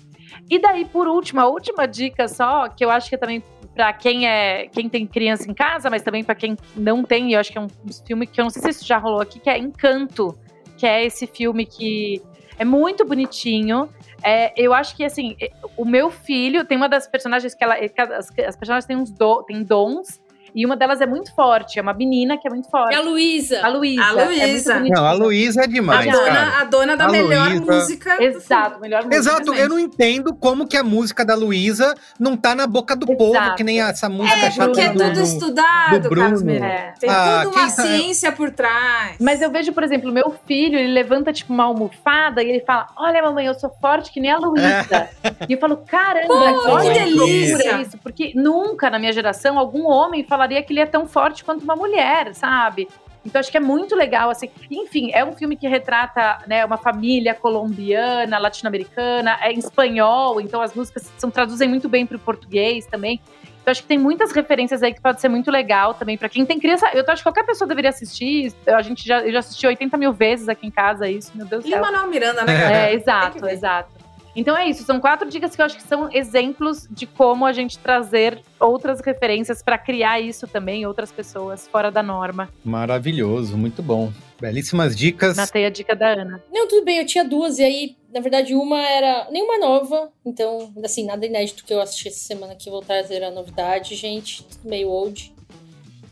E 0.49 0.59
daí 0.59 0.85
por 0.85 1.07
último, 1.07 1.41
a 1.41 1.47
última 1.47 1.87
dica 1.87 2.27
só, 2.27 2.67
que 2.69 2.83
eu 2.83 2.89
acho 2.89 3.09
que 3.09 3.15
é 3.15 3.17
também 3.17 3.43
para 3.73 3.93
quem 3.93 4.27
é 4.27 4.67
quem 4.67 4.89
tem 4.89 5.05
criança 5.05 5.49
em 5.49 5.53
casa, 5.53 5.89
mas 5.89 6.01
também 6.01 6.23
para 6.23 6.35
quem 6.35 6.57
não 6.75 7.03
tem, 7.03 7.33
eu 7.33 7.39
acho 7.39 7.51
que 7.51 7.57
é 7.57 7.61
um, 7.61 7.67
um 7.85 8.05
filme 8.05 8.27
que 8.27 8.39
eu 8.39 8.43
não 8.43 8.49
sei 8.49 8.61
se 8.61 8.69
isso 8.69 8.85
já 8.85 8.97
rolou 8.97 9.21
aqui, 9.21 9.39
que 9.39 9.49
é 9.49 9.57
Encanto, 9.57 10.37
que 10.77 10.85
é 10.85 11.05
esse 11.05 11.27
filme 11.27 11.65
que 11.65 12.21
é 12.57 12.65
muito 12.65 13.05
bonitinho. 13.05 13.89
É, 14.23 14.53
eu 14.55 14.73
acho 14.73 14.95
que 14.95 15.03
assim, 15.03 15.35
o 15.77 15.85
meu 15.85 16.09
filho 16.09 16.65
tem 16.65 16.77
uma 16.77 16.89
das 16.89 17.07
personagens 17.07 17.53
que 17.53 17.63
ela. 17.63 17.75
As, 17.75 18.29
as 18.39 18.55
personagens 18.55 18.85
têm 18.85 18.97
uns 18.97 19.11
do, 19.11 19.43
têm 19.43 19.63
dons. 19.63 20.21
E 20.55 20.65
uma 20.65 20.75
delas 20.75 21.01
é 21.01 21.05
muito 21.05 21.33
forte, 21.35 21.79
é 21.79 21.81
uma 21.81 21.93
menina 21.93 22.37
que 22.37 22.47
é 22.47 22.51
muito 22.51 22.69
forte. 22.69 22.93
É 22.93 22.97
a 22.97 23.01
Luísa. 23.01 23.61
A 23.63 23.67
Luísa. 23.69 24.03
A 24.03 24.11
Luísa. 24.25 24.73
É 24.75 24.79
não, 24.89 25.05
a 25.05 25.11
Luísa 25.13 25.63
é 25.63 25.67
demais. 25.67 26.07
A 26.07 26.11
dona, 26.11 26.25
cara. 26.31 26.61
a 26.61 26.63
dona 26.65 26.97
da 26.97 27.05
A 27.05 27.11
melhor 27.11 27.49
Luísa. 27.49 27.71
música. 27.73 28.23
Exato, 28.23 28.79
melhor 28.79 29.03
música. 29.03 29.15
Exato, 29.15 29.53
eu 29.53 29.69
não 29.69 29.79
entendo 29.79 30.33
como 30.35 30.67
que 30.67 30.77
a 30.77 30.83
música 30.83 31.23
da 31.25 31.35
Luísa 31.35 31.93
não 32.19 32.35
tá 32.37 32.53
na 32.55 32.65
boca 32.67 32.95
do 32.95 33.05
povo, 33.05 33.35
Exato. 33.35 33.55
que 33.55 33.63
nem 33.63 33.81
essa 33.81 34.09
música 34.09 34.37
É, 34.47 34.51
chata 34.51 34.65
porque 34.67 34.81
é 34.81 34.89
do, 34.93 34.99
tudo 34.99 35.13
do- 35.13 35.21
estudado, 35.21 35.99
do 36.01 36.09
Bruno. 36.09 36.21
Carlos 36.21 36.43
Miranda. 36.43 36.65
É. 36.65 36.93
Tem 36.99 37.09
Ah, 37.09 37.41
toda 37.43 37.55
uma 37.57 37.65
tá- 37.75 37.83
ciência 37.83 38.31
por 38.31 38.51
trás. 38.51 39.15
Mas 39.19 39.41
eu 39.41 39.49
vejo, 39.51 39.71
por 39.73 39.83
exemplo, 39.83 40.11
meu 40.11 40.33
filho, 40.47 40.77
ele 40.77 40.91
levanta 40.93 41.31
tipo 41.33 41.53
uma 41.53 41.63
almofada 41.65 42.41
e 42.43 42.49
ele 42.49 42.59
fala: 42.61 42.87
Olha, 42.97 43.21
mamãe, 43.21 43.45
eu 43.45 43.53
sou 43.53 43.69
forte 43.81 44.11
que 44.11 44.19
nem 44.19 44.31
a 44.31 44.37
Luísa. 44.37 45.09
E 45.47 45.53
eu 45.53 45.59
falo: 45.59 45.77
Caramba, 45.77 46.27
Pô, 46.27 46.33
olha 46.71 46.93
que 46.93 46.99
que 46.99 47.15
delícia." 47.15 47.81
isso. 47.81 47.97
Porque 48.01 48.31
nunca 48.35 48.89
na 48.89 48.99
minha 48.99 49.11
geração 49.13 49.57
algum 49.59 49.85
homem 49.87 50.23
falaria 50.39 50.63
que 50.63 50.71
ele 50.71 50.79
é 50.79 50.85
tão 50.85 51.05
forte 51.05 51.43
quanto 51.43 51.63
uma 51.63 51.75
mulher, 51.75 52.33
sabe? 52.33 52.87
Então 53.25 53.41
acho 53.41 53.51
que 53.51 53.57
é 53.57 53.59
muito 53.59 53.93
legal, 53.95 54.29
assim. 54.29 54.49
Enfim, 54.71 55.11
é 55.13 55.25
um 55.25 55.33
filme 55.33 55.57
que 55.57 55.67
retrata 55.67 56.39
né, 56.47 56.63
uma 56.63 56.77
família 56.77 57.35
colombiana, 57.35 58.37
latino-americana, 58.37 59.37
é 59.41 59.51
em 59.51 59.59
espanhol, 59.59 60.39
então 60.39 60.61
as 60.61 60.73
músicas 60.73 61.11
são, 61.17 61.29
traduzem 61.29 61.67
muito 61.67 61.89
bem 61.89 62.05
para 62.05 62.15
o 62.15 62.19
português 62.19 62.85
também. 62.85 63.19
Então 63.61 63.71
acho 63.71 63.81
que 63.81 63.89
tem 63.89 63.97
muitas 63.97 64.31
referências 64.31 64.81
aí 64.81 64.93
que 64.93 65.01
pode 65.01 65.19
ser 65.19 65.27
muito 65.27 65.51
legal 65.51 65.93
também 65.93 66.17
para 66.17 66.29
quem 66.29 66.45
tem 66.45 66.57
criança. 66.57 66.89
Eu 66.93 67.03
acho 67.09 67.17
que 67.17 67.23
qualquer 67.23 67.45
pessoa 67.45 67.67
deveria 67.67 67.89
assistir. 67.89 68.53
A 68.65 68.81
gente 68.81 69.05
já, 69.05 69.19
eu 69.19 69.33
já 69.33 69.39
assisti 69.39 69.67
80 69.67 69.97
mil 69.97 70.13
vezes 70.13 70.47
aqui 70.47 70.65
em 70.65 70.71
casa 70.71 71.09
isso, 71.09 71.33
meu 71.35 71.45
Deus 71.45 71.65
do 71.65 71.67
E 71.67 71.73
céu. 71.73 71.81
Manuel 71.81 72.07
Miranda, 72.07 72.45
né? 72.45 72.87
É, 72.87 72.93
exato, 72.93 73.45
exato. 73.45 73.98
Então 74.39 74.57
é 74.57 74.69
isso, 74.69 74.83
são 74.83 75.01
quatro 75.01 75.29
dicas 75.29 75.53
que 75.53 75.61
eu 75.61 75.65
acho 75.65 75.75
que 75.75 75.83
são 75.83 76.09
exemplos 76.13 76.87
de 76.89 77.05
como 77.05 77.45
a 77.45 77.51
gente 77.51 77.77
trazer 77.77 78.41
outras 78.57 79.01
referências 79.01 79.61
para 79.61 79.77
criar 79.77 80.21
isso 80.21 80.47
também, 80.47 80.85
outras 80.85 81.11
pessoas 81.11 81.67
fora 81.67 81.91
da 81.91 82.01
norma. 82.01 82.47
Maravilhoso, 82.63 83.57
muito 83.57 83.83
bom. 83.83 84.13
Belíssimas 84.39 84.95
dicas. 84.95 85.35
Matei 85.35 85.65
a 85.65 85.69
dica 85.69 85.93
da 85.93 86.13
Ana. 86.13 86.41
Não, 86.49 86.69
tudo 86.69 86.85
bem, 86.85 86.99
eu 86.99 87.05
tinha 87.05 87.25
duas, 87.25 87.59
e 87.59 87.63
aí, 87.63 87.97
na 88.13 88.21
verdade, 88.21 88.55
uma 88.55 88.79
era 88.79 89.27
nenhuma 89.29 89.59
nova, 89.59 90.09
então, 90.25 90.71
assim, 90.85 91.05
nada 91.05 91.25
inédito 91.25 91.65
que 91.65 91.73
eu 91.73 91.81
assisti 91.81 92.07
essa 92.07 92.19
semana 92.19 92.55
que 92.55 92.69
eu 92.69 92.71
vou 92.71 92.81
trazer 92.81 93.21
a 93.21 93.31
novidade, 93.31 93.93
gente, 93.93 94.45
tudo 94.45 94.69
meio 94.69 94.87
old. 94.87 95.33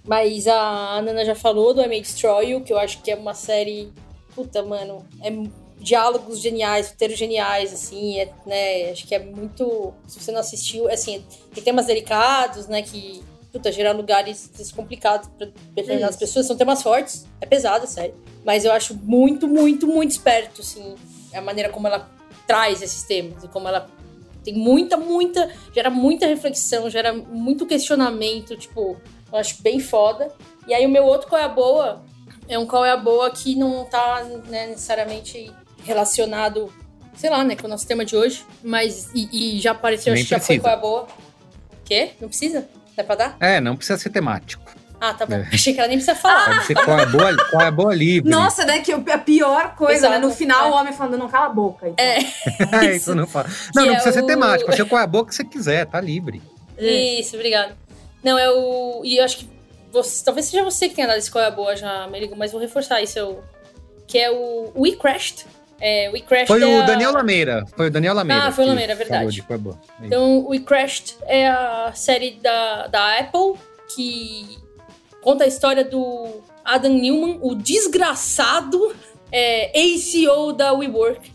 Mas 0.04 0.50
a 0.50 1.02
Nana 1.02 1.24
já 1.24 1.34
falou 1.34 1.74
do 1.74 1.82
I 1.82 1.88
May 1.88 2.02
Destroy 2.02 2.50
You, 2.50 2.62
que 2.62 2.74
eu 2.74 2.78
acho 2.78 3.02
que 3.02 3.10
é 3.10 3.16
uma 3.16 3.34
série. 3.34 3.90
Puta, 4.36 4.62
mano, 4.64 5.06
é 5.24 5.32
diálogos 5.80 6.40
geniais, 6.40 6.90
roteiros 6.90 7.18
geniais, 7.18 7.74
assim, 7.74 8.20
é, 8.20 8.32
né? 8.46 8.92
Acho 8.92 9.08
que 9.08 9.16
é 9.16 9.20
muito. 9.20 9.94
Se 10.08 10.20
você 10.20 10.32
não 10.32 10.40
assistiu, 10.40 10.90
assim, 10.90 11.24
tem 11.54 11.64
temas 11.64 11.86
delicados, 11.86 12.68
né? 12.68 12.82
Que, 12.82 13.24
puta, 13.52 13.72
gerar 13.72 13.92
lugares 13.92 14.52
complicados 14.76 15.30
pra 15.38 15.48
determinadas 15.76 16.16
Isso. 16.16 16.20
pessoas. 16.20 16.46
São 16.46 16.58
temas 16.58 16.82
fortes, 16.82 17.26
é 17.40 17.46
pesado, 17.46 17.86
é 17.86 17.88
sério. 17.88 18.16
Mas 18.44 18.66
eu 18.66 18.72
acho 18.72 18.96
muito, 18.96 19.48
muito, 19.48 19.88
muito 19.88 20.12
esperto, 20.12 20.62
assim, 20.62 20.96
a 21.34 21.42
maneira 21.42 21.70
como 21.70 21.88
ela 21.88 22.10
traz 22.46 22.82
esses 22.82 23.04
temas 23.04 23.44
e 23.44 23.48
como 23.48 23.68
ela 23.68 23.88
tem 24.44 24.54
muita, 24.54 24.98
muita. 24.98 25.52
gera 25.74 25.90
muita 25.90 26.26
reflexão, 26.26 26.90
gera 26.90 27.14
muito 27.14 27.66
questionamento, 27.66 28.56
tipo, 28.56 28.98
eu 29.32 29.38
acho 29.38 29.62
bem 29.62 29.80
foda. 29.80 30.34
E 30.68 30.74
aí 30.74 30.86
o 30.86 30.90
meu 30.90 31.06
outro 31.06 31.28
qual 31.28 31.40
é 31.42 31.46
a 31.46 31.50
boa 31.50 32.04
é 32.48 32.58
um 32.58 32.66
qual 32.66 32.86
é 32.86 32.92
a 32.92 32.98
boa 32.98 33.30
que 33.30 33.56
não 33.56 33.86
tá 33.86 34.24
né, 34.48 34.68
necessariamente 34.68 35.52
relacionado, 35.88 36.72
sei 37.16 37.30
lá, 37.30 37.44
né, 37.44 37.56
com 37.56 37.66
o 37.66 37.70
nosso 37.70 37.88
tema 37.88 38.06
de 38.06 38.16
hoje, 38.16 38.46
mas 38.64 39.10
e, 39.16 39.56
e 39.58 39.60
já 39.60 39.72
apareceu, 39.72 40.14
Nem 40.14 40.22
acho 40.22 40.28
que 40.30 40.36
já 40.36 40.40
foi 40.40 40.60
precisa. 40.60 40.62
qual 40.64 40.74
é 40.74 40.78
a 40.78 40.80
boa. 40.80 41.08
Quê? 41.86 42.12
Não 42.22 42.28
precisa? 42.28 42.68
Dá 42.96 43.04
pra 43.04 43.16
dar? 43.16 43.38
É, 43.40 43.60
não 43.62 43.76
precisa 43.76 43.98
ser 43.98 44.10
temático. 44.10 44.64
Ah, 45.00 45.14
tá 45.14 45.28
bom. 45.28 45.36
É. 45.36 45.48
Achei 45.54 45.74
que 45.74 45.80
ela 45.80 45.88
nem 45.88 45.98
precisa 45.98 46.16
falar. 46.18 46.46
Pode 46.56 46.66
ser 46.66 46.74
qual 46.74 47.00
é 47.00 47.06
boa, 47.06 47.38
qual 47.52 47.62
é 47.62 47.70
boa 47.72 47.94
livre. 47.94 48.30
Nossa, 48.32 48.66
né? 48.66 48.80
Que 48.80 48.92
a 48.92 49.18
pior 49.20 49.76
coisa, 49.76 50.08
Exato. 50.08 50.14
né? 50.14 50.20
No 50.20 50.32
final, 50.34 50.68
É. 50.68 50.72
o 50.72 50.74
homem 50.74 50.92
falando, 50.92 51.20
não 51.20 51.30
cala 51.30 51.46
a 51.46 51.50
boca. 51.50 51.88
Então. 51.90 52.04
É, 52.04 52.18
É, 52.88 52.96
isso 52.96 53.14
não 53.14 53.28
fala. 53.28 53.48
Não, 53.76 53.84
Que 53.84 53.90
não 53.90 53.96
é 53.96 54.02
precisa 54.02 54.14
ser 54.14 54.24
o- 54.24 54.28
temático. 54.28 54.66
Pode 54.66 54.78
ser 54.78 54.86
qual 54.90 55.00
é 55.00 55.04
a 55.04 55.08
boa 55.08 55.24
que 55.26 55.36
você 55.36 55.44
quiser, 55.44 55.86
tá 55.86 56.02
livre. 56.02 56.42
Isso, 56.80 57.36
obrigada. 57.36 57.78
Não, 58.24 58.38
é 58.40 58.50
o. 58.50 59.02
E 59.06 59.18
eu 59.18 59.24
acho 59.24 59.38
que. 59.38 59.50
Você, 59.92 60.26
talvez 60.26 60.48
seja 60.48 60.64
você 60.64 60.90
que 60.90 60.96
tenha 60.96 61.08
dado 61.08 61.18
esse 61.20 61.30
qual 61.32 61.44
é 61.44 61.48
a 61.48 61.52
boa 61.52 61.76
já, 61.76 62.08
Merigo, 62.08 62.36
mas 62.36 62.52
vou 62.52 62.60
reforçar 62.60 63.00
isso. 63.02 63.18
Eu, 63.20 63.44
que 64.08 64.18
é 64.18 64.32
o 64.32 64.72
We 64.76 64.94
Crashed. 64.94 65.46
É, 65.80 66.10
We 66.10 66.22
Crashed 66.22 66.48
Foi 66.48 66.62
é 66.62 66.66
o 66.66 66.82
a- 66.82 66.86
Lameira. 67.14 67.14
Lameira. 67.14 67.66
Foi 67.76 67.88
o 67.88 67.92
Daniel 67.92 68.14
Lameira. 68.16 68.44
Ah, 68.46 68.52
foi 68.52 68.66
o 68.66 68.68
Lameira, 68.68 68.94
é 68.94 68.96
verdade. 68.96 69.24
é. 69.40 69.44
É. 70.02 70.06
Então, 70.08 70.48
We 70.48 70.60
Crashed 70.60 71.16
é 71.26 71.48
a 71.48 71.92
série 71.94 72.32
da, 72.42 72.88
da 72.88 73.20
Apple 73.20 73.54
que 73.96 74.58
conta 75.22 75.44
a 75.44 75.48
história 75.48 75.84
do 75.84 76.42
Adam 76.66 76.94
Newman, 76.94 77.38
o 77.42 77.54
desgraçado 77.56 78.96
é, 79.32 79.72
ACO 79.80 80.54
da 80.54 80.74
WeWork. 80.74 81.32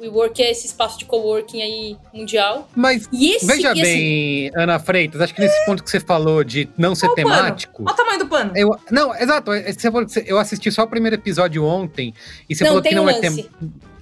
WeWork 0.00 0.42
é 0.42 0.50
esse 0.50 0.66
espaço 0.66 0.98
de 0.98 1.04
coworking 1.04 1.62
aí 1.62 1.96
mundial. 2.12 2.68
Mas 2.74 3.08
E 3.12 3.32
esse, 3.34 3.46
veja 3.46 3.68
e 3.68 3.70
assim, 3.70 3.82
bem, 3.82 4.50
Ana 4.56 4.78
Freitas, 4.78 5.20
acho 5.20 5.34
que 5.34 5.40
nesse 5.40 5.64
ponto 5.66 5.82
que 5.84 5.90
você 5.90 6.00
falou 6.00 6.42
de 6.44 6.68
não 6.76 6.94
ser 6.94 7.06
Olha 7.06 7.14
temático. 7.14 7.82
Olha 7.84 7.92
o 7.92 7.96
tamanho 7.96 8.18
do 8.18 8.26
pano. 8.26 8.52
Eu, 8.56 8.76
não, 8.90 9.14
exato. 9.14 9.50
Você 9.52 9.90
falou 9.90 10.06
que 10.06 10.12
você- 10.12 10.24
eu 10.26 10.38
assisti 10.38 10.70
só 10.72 10.82
o 10.82 10.86
primeiro 10.86 11.16
episódio 11.16 11.64
ontem 11.64 12.12
e 12.48 12.54
você 12.54 12.64
não, 12.64 12.70
falou 12.70 12.82
tem 12.82 12.92
que 12.92 12.98
um 12.98 13.02
não 13.02 13.10
é 13.10 13.14
lance. 13.14 13.20
tem, 13.42 13.50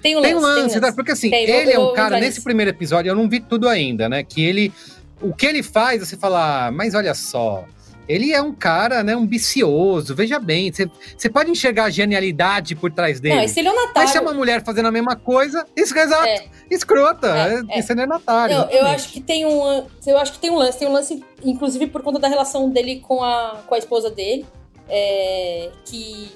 Tem 0.02 0.16
um 0.16 0.22
tem 0.22 0.34
lance. 0.34 0.78
um 0.78 0.80
lance, 0.80 0.96
porque 0.96 1.12
assim, 1.12 1.30
Tem, 1.30 1.46
vou- 1.46 1.56
ele 1.56 1.72
é 1.72 1.76
vou 1.76 1.92
um 1.92 1.94
cara, 1.94 2.16
nesse 2.16 2.28
nisso. 2.30 2.44
primeiro 2.44 2.70
episódio, 2.70 3.10
eu 3.10 3.14
não 3.14 3.28
vi 3.28 3.40
tudo 3.40 3.68
ainda, 3.68 4.08
né? 4.08 4.22
Que 4.24 4.42
ele. 4.42 4.72
O 5.20 5.32
que 5.32 5.46
ele 5.46 5.62
faz, 5.62 6.00
você 6.00 6.16
fala, 6.16 6.66
"Ah, 6.66 6.72
mas 6.72 6.94
olha 6.94 7.14
só. 7.14 7.64
Ele 8.12 8.30
é 8.30 8.42
um 8.42 8.52
cara, 8.52 9.02
né? 9.02 9.16
Um 9.16 9.26
vicioso, 9.26 10.14
veja 10.14 10.38
bem. 10.38 10.70
Você, 10.70 11.30
pode 11.30 11.50
enxergar 11.50 11.84
a 11.84 11.90
genialidade 11.90 12.74
por 12.74 12.92
trás 12.92 13.18
dele. 13.20 13.36
Não, 13.36 13.42
esse 13.42 13.58
ele 13.58 13.68
é 13.68 13.72
o 13.72 13.92
Mas 13.94 14.10
se 14.10 14.18
é 14.18 14.20
uma 14.20 14.34
mulher 14.34 14.62
fazendo 14.62 14.86
a 14.86 14.92
mesma 14.92 15.16
coisa, 15.16 15.66
isso 15.74 15.96
é 15.96 16.02
exato, 16.02 16.26
É. 16.26 16.44
escrota. 16.70 17.28
É, 17.28 17.78
é. 17.78 18.02
É 18.02 18.06
Natário. 18.06 18.58
Não, 18.58 18.70
eu 18.70 18.84
acho 18.86 19.08
que 19.08 19.20
tem 19.20 19.46
um. 19.46 19.86
Eu 20.06 20.18
acho 20.18 20.32
que 20.32 20.38
tem 20.38 20.50
um 20.50 20.56
lance. 20.56 20.78
Tem 20.78 20.88
um 20.88 20.92
lance, 20.92 21.24
inclusive, 21.42 21.86
por 21.86 22.02
conta 22.02 22.18
da 22.18 22.28
relação 22.28 22.68
dele 22.68 23.00
com 23.00 23.22
a, 23.22 23.62
com 23.66 23.74
a 23.74 23.78
esposa 23.78 24.10
dele. 24.10 24.44
É, 24.90 25.70
que. 25.86 26.30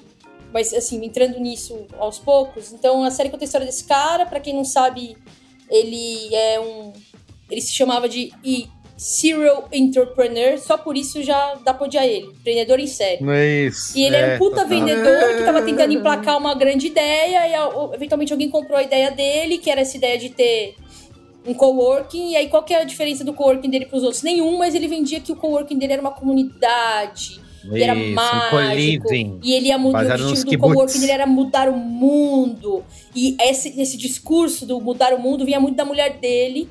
Mas 0.54 0.72
assim, 0.72 1.04
entrando 1.04 1.38
nisso 1.38 1.86
aos 1.98 2.18
poucos. 2.18 2.72
Então 2.72 3.04
a 3.04 3.10
série 3.10 3.28
conta 3.28 3.44
a 3.44 3.46
história 3.46 3.66
desse 3.66 3.84
cara. 3.84 4.24
Pra 4.24 4.40
quem 4.40 4.54
não 4.54 4.64
sabe, 4.64 5.14
ele 5.68 6.34
é 6.34 6.58
um. 6.58 6.92
Ele 7.50 7.60
se 7.60 7.72
chamava 7.72 8.08
de 8.08 8.32
Serial 8.96 9.68
Entrepreneur, 9.72 10.58
só 10.58 10.78
por 10.78 10.96
isso 10.96 11.22
já 11.22 11.54
dá 11.64 11.74
pra 11.74 11.86
odiar 11.86 12.04
ele. 12.04 12.26
Empreendedor 12.26 12.80
em 12.80 12.86
série. 12.86 13.22
É 13.28 13.66
isso. 13.66 13.96
E 13.96 14.04
ele 14.04 14.16
era 14.16 14.26
é, 14.32 14.34
um 14.34 14.38
puta 14.38 14.62
total. 14.62 14.68
vendedor 14.68 15.36
que 15.36 15.44
tava 15.44 15.62
tentando 15.62 15.92
emplacar 15.92 16.38
uma 16.38 16.54
grande 16.54 16.86
ideia 16.86 17.46
e 17.46 17.94
eventualmente 17.94 18.32
alguém 18.32 18.48
comprou 18.48 18.78
a 18.78 18.82
ideia 18.82 19.10
dele, 19.10 19.58
que 19.58 19.70
era 19.70 19.82
essa 19.82 19.96
ideia 19.96 20.18
de 20.18 20.30
ter 20.30 20.76
um 21.46 21.52
coworking. 21.52 22.30
E 22.30 22.36
aí 22.36 22.48
qual 22.48 22.62
que 22.62 22.72
é 22.72 22.80
a 22.80 22.84
diferença 22.84 23.22
do 23.22 23.34
coworking 23.34 23.68
dele 23.68 23.84
pros 23.84 24.02
outros? 24.02 24.22
Nenhum, 24.22 24.56
mas 24.56 24.74
ele 24.74 24.88
vendia 24.88 25.20
que 25.20 25.30
o 25.30 25.36
coworking 25.36 25.78
dele 25.78 25.92
era 25.92 26.02
uma 26.02 26.12
comunidade. 26.12 27.44
E 27.70 27.82
era 27.82 27.94
um 27.94 28.12
mágico. 28.14 28.50
co-living. 28.50 29.40
E 29.42 29.52
ele 29.52 29.68
ia 29.68 29.78
mudar. 29.78 30.04
O 30.04 30.24
objetivo 30.24 30.50
do 30.50 30.58
coworking 30.58 31.00
dele 31.00 31.12
era 31.12 31.26
mudar 31.26 31.68
o 31.68 31.76
mundo. 31.76 32.82
E 33.14 33.36
esse, 33.40 33.78
esse 33.80 33.96
discurso 33.96 34.64
do 34.64 34.80
mudar 34.80 35.12
o 35.12 35.18
mundo 35.18 35.44
vinha 35.44 35.60
muito 35.60 35.76
da 35.76 35.84
mulher 35.84 36.18
dele, 36.18 36.68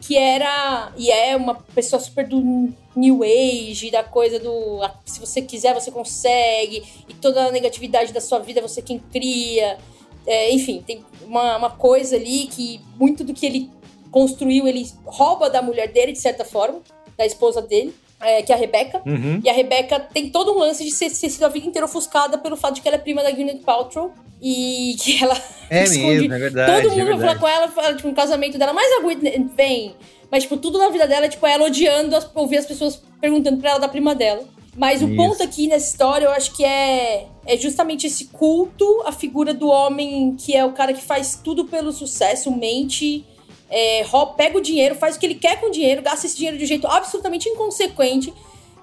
que 0.00 0.16
era. 0.16 0.92
E 0.96 1.10
é 1.10 1.36
uma 1.36 1.54
pessoa 1.54 2.00
super 2.00 2.26
do 2.26 2.72
New 2.94 3.22
Age, 3.22 3.90
da 3.90 4.02
coisa 4.02 4.38
do. 4.38 4.80
Se 5.04 5.20
você 5.20 5.42
quiser, 5.42 5.74
você 5.74 5.90
consegue. 5.90 6.82
E 7.08 7.14
toda 7.14 7.46
a 7.46 7.52
negatividade 7.52 8.12
da 8.12 8.20
sua 8.20 8.38
vida, 8.38 8.60
você 8.60 8.82
quem 8.82 8.98
cria. 8.98 9.78
É, 10.26 10.52
enfim, 10.52 10.82
tem 10.86 11.04
uma, 11.24 11.56
uma 11.56 11.70
coisa 11.70 12.16
ali 12.16 12.48
que 12.48 12.80
muito 12.98 13.24
do 13.24 13.32
que 13.32 13.46
ele 13.46 13.70
construiu, 14.10 14.66
ele 14.66 14.90
rouba 15.04 15.48
da 15.48 15.62
mulher 15.62 15.88
dele, 15.88 16.12
de 16.12 16.18
certa 16.18 16.44
forma, 16.44 16.80
da 17.16 17.24
esposa 17.24 17.62
dele, 17.62 17.94
é, 18.20 18.42
que 18.42 18.52
é 18.52 18.54
a 18.54 18.58
Rebecca. 18.58 19.00
Uhum. 19.06 19.40
E 19.44 19.48
a 19.48 19.52
Rebecca 19.52 19.98
tem 20.00 20.28
todo 20.30 20.52
um 20.52 20.58
lance 20.58 20.84
de 20.84 20.90
ser, 20.90 21.10
ser 21.10 21.28
sido 21.30 21.44
a 21.44 21.48
vida 21.48 21.66
inteira 21.66 21.86
ofuscada 21.86 22.38
pelo 22.38 22.56
fato 22.56 22.74
de 22.76 22.80
que 22.82 22.88
ela 22.88 22.96
é 22.96 23.00
prima 23.00 23.22
da 23.22 23.30
Gwyneth 23.30 23.60
Paltrow. 23.64 24.12
E 24.40 24.94
que 25.02 25.22
ela 25.22 25.36
É 25.68 25.82
esconde- 25.84 26.02
mesmo, 26.20 26.34
é 26.34 26.38
verdade. 26.38 26.82
Todo 26.82 26.92
é 26.92 26.96
mundo 27.04 27.06
vai 27.18 27.18
falar 27.18 27.38
com 27.40 27.48
ela, 27.48 27.68
fala, 27.68 27.94
tipo, 27.94 28.08
um 28.08 28.14
casamento 28.14 28.56
dela, 28.58 28.72
mas 28.72 28.90
a 29.02 29.04
Whitney 29.06 29.46
vem. 29.56 29.94
Mas, 30.30 30.42
tipo, 30.44 30.56
tudo 30.58 30.78
na 30.78 30.90
vida 30.90 31.06
dela 31.08 31.26
é, 31.26 31.28
tipo, 31.28 31.44
ela 31.46 31.64
odiando 31.66 32.14
as- 32.14 32.30
ouvir 32.34 32.58
as 32.58 32.66
pessoas 32.66 33.02
perguntando 33.20 33.58
pra 33.60 33.70
ela 33.70 33.78
da 33.80 33.88
prima 33.88 34.14
dela. 34.14 34.44
Mas 34.76 35.02
o 35.02 35.06
Isso. 35.08 35.16
ponto 35.16 35.42
aqui 35.42 35.66
nessa 35.66 35.90
história, 35.90 36.26
eu 36.26 36.30
acho 36.30 36.54
que 36.54 36.64
é, 36.64 37.26
é 37.46 37.56
justamente 37.56 38.06
esse 38.06 38.26
culto 38.26 39.02
à 39.06 39.10
figura 39.10 39.52
do 39.52 39.66
homem 39.68 40.36
que 40.38 40.54
é 40.54 40.64
o 40.64 40.70
cara 40.72 40.92
que 40.92 41.02
faz 41.02 41.40
tudo 41.42 41.64
pelo 41.64 41.90
sucesso, 41.90 42.48
mente, 42.52 43.24
é, 43.70 44.04
pega 44.36 44.58
o 44.58 44.60
dinheiro, 44.60 44.94
faz 44.94 45.16
o 45.16 45.18
que 45.20 45.26
ele 45.26 45.34
quer 45.34 45.60
com 45.60 45.66
o 45.66 45.70
dinheiro, 45.70 46.02
gasta 46.02 46.26
esse 46.26 46.36
dinheiro 46.36 46.56
de 46.58 46.64
um 46.64 46.66
jeito 46.66 46.86
absolutamente 46.86 47.48
inconsequente. 47.48 48.32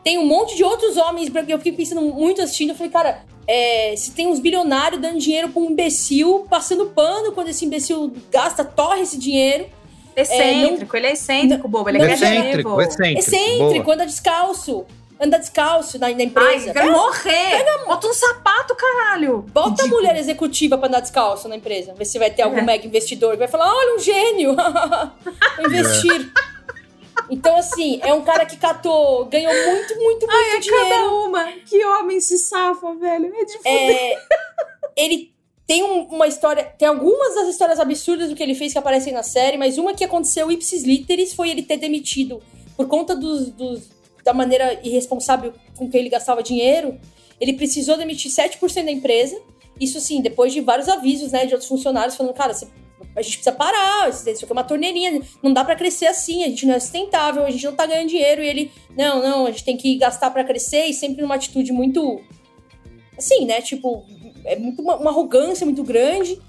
Tem 0.03 0.17
um 0.19 0.25
monte 0.25 0.55
de 0.55 0.63
outros 0.63 0.97
homens, 0.97 1.29
porque 1.29 1.51
eu 1.51 1.57
fiquei 1.57 1.73
pensando 1.73 2.01
muito 2.01 2.41
assistindo, 2.41 2.69
eu 2.69 2.75
falei, 2.75 2.91
cara, 2.91 3.23
é, 3.47 3.95
se 3.97 4.11
tem 4.11 4.27
uns 4.27 4.39
bilionários 4.39 5.01
dando 5.01 5.17
dinheiro 5.19 5.49
pra 5.49 5.61
um 5.61 5.71
imbecil, 5.71 6.45
passando 6.49 6.85
pano 6.87 7.31
quando 7.31 7.47
esse 7.49 7.65
imbecil 7.65 8.13
gasta, 8.31 8.63
torre 8.63 9.01
esse 9.01 9.17
dinheiro. 9.17 9.65
Excêntrico, 10.15 10.95
ele 10.95 11.07
é 11.07 11.11
excêntrico, 11.13 11.67
bobo. 11.67 11.89
Ele 11.89 11.97
não- 11.97 12.05
é 12.05 12.13
Excêntrico, 12.13 12.81
excêntrico. 12.81 13.19
Excêntrico, 13.19 13.91
anda 13.91 14.05
descalço. 14.05 14.85
Anda 15.19 15.39
descalço 15.39 15.97
na, 15.97 16.09
na 16.09 16.15
Ai, 16.15 16.23
empresa. 16.23 16.69
eu 16.69 16.73
quero 16.73 16.91
morrer. 16.91 17.63
Bota 17.85 18.07
um 18.07 18.13
sapato, 18.13 18.75
caralho. 18.75 19.45
Bota 19.53 19.83
a 19.83 19.87
mulher 19.87 20.17
executiva 20.17 20.77
pra 20.77 20.87
andar 20.89 20.99
descalço 20.99 21.47
na 21.47 21.55
empresa. 21.55 21.93
Ver 21.93 22.03
se 22.05 22.19
vai 22.19 22.29
ter 22.29 22.41
algum 22.41 22.57
É. 22.57 22.61
mega 22.61 22.85
investidor 22.85 23.31
que 23.31 23.37
vai 23.37 23.47
falar: 23.47 23.73
olha, 23.73 23.95
um 23.95 23.99
gênio! 23.99 24.55
Vou 25.57 25.65
investir. 25.67 26.31
Então, 27.29 27.55
assim, 27.55 27.99
é 28.03 28.13
um 28.13 28.21
cara 28.23 28.45
que 28.45 28.57
catou, 28.57 29.25
ganhou 29.25 29.51
muito, 29.53 29.95
muito, 29.95 30.27
muito 30.27 30.27
Ai, 30.29 30.57
é 30.57 30.59
dinheiro. 30.59 30.89
cada 30.89 31.09
uma. 31.09 31.45
Que 31.65 31.83
homem 31.85 32.19
se 32.19 32.37
safa, 32.37 32.93
velho. 32.95 33.33
É 33.33 33.45
de 33.45 33.53
fuder. 33.57 33.71
É, 33.73 34.17
ele 34.97 35.33
tem 35.65 35.81
um- 35.81 36.03
uma 36.07 36.27
história. 36.27 36.63
Tem 36.77 36.87
algumas 36.89 37.33
das 37.35 37.47
histórias 37.47 37.79
absurdas 37.79 38.29
do 38.29 38.35
que 38.35 38.43
ele 38.43 38.53
fez 38.53 38.73
que 38.73 38.77
aparecem 38.77 39.13
na 39.13 39.23
série, 39.23 39.57
mas 39.57 39.77
uma 39.77 39.93
que 39.93 40.03
aconteceu 40.03 40.51
ipsis 40.51 40.83
literis 40.83 41.33
foi 41.33 41.49
ele 41.49 41.63
ter 41.63 41.77
demitido 41.77 42.43
por 42.75 42.87
conta 42.87 43.15
dos, 43.15 43.49
dos- 43.49 43.94
da 44.25 44.33
maneira 44.33 44.79
irresponsável 44.83 45.53
com 45.77 45.89
que 45.89 45.95
ele 45.95 46.09
gastava 46.09 46.41
dinheiro. 46.43 46.99
ele 47.39 47.53
precisou 47.53 47.95
demitir 47.97 48.31
7% 48.31 48.83
da 48.83 48.91
empresa. 48.91 49.39
Isso 49.79 49.99
sim, 49.99 50.21
depois 50.21 50.51
de 50.51 50.61
vários 50.61 50.89
avisos, 50.89 51.31
né, 51.31 51.45
de 51.45 51.53
outros 51.53 51.67
funcionários 51.67 52.15
falando, 52.15 52.33
cara, 52.33 52.53
você, 52.53 52.65
a 53.15 53.21
gente 53.21 53.37
precisa 53.37 53.51
parar, 53.51 54.09
isso 54.09 54.29
aqui 54.29 54.45
é 54.45 54.53
uma 54.53 54.63
torneirinha, 54.63 55.21
não 55.43 55.53
dá 55.53 55.63
para 55.63 55.75
crescer 55.75 56.07
assim, 56.07 56.43
a 56.43 56.47
gente 56.47 56.65
não 56.65 56.73
é 56.73 56.79
sustentável, 56.79 57.43
a 57.43 57.51
gente 57.51 57.65
não 57.65 57.75
tá 57.75 57.85
ganhando 57.85 58.07
dinheiro. 58.07 58.41
E 58.41 58.47
ele, 58.47 58.71
não, 58.97 59.21
não, 59.21 59.45
a 59.45 59.51
gente 59.51 59.65
tem 59.65 59.77
que 59.77 59.95
gastar 59.97 60.31
para 60.31 60.43
crescer 60.43 60.85
e 60.85 60.93
sempre 60.93 61.21
numa 61.21 61.35
atitude 61.35 61.71
muito 61.71 62.21
assim, 63.17 63.45
né, 63.45 63.61
tipo, 63.61 64.05
é 64.45 64.55
muito 64.55 64.81
uma, 64.81 64.95
uma 64.95 65.11
arrogância 65.11 65.65
muito 65.65 65.83
grande. 65.83 66.41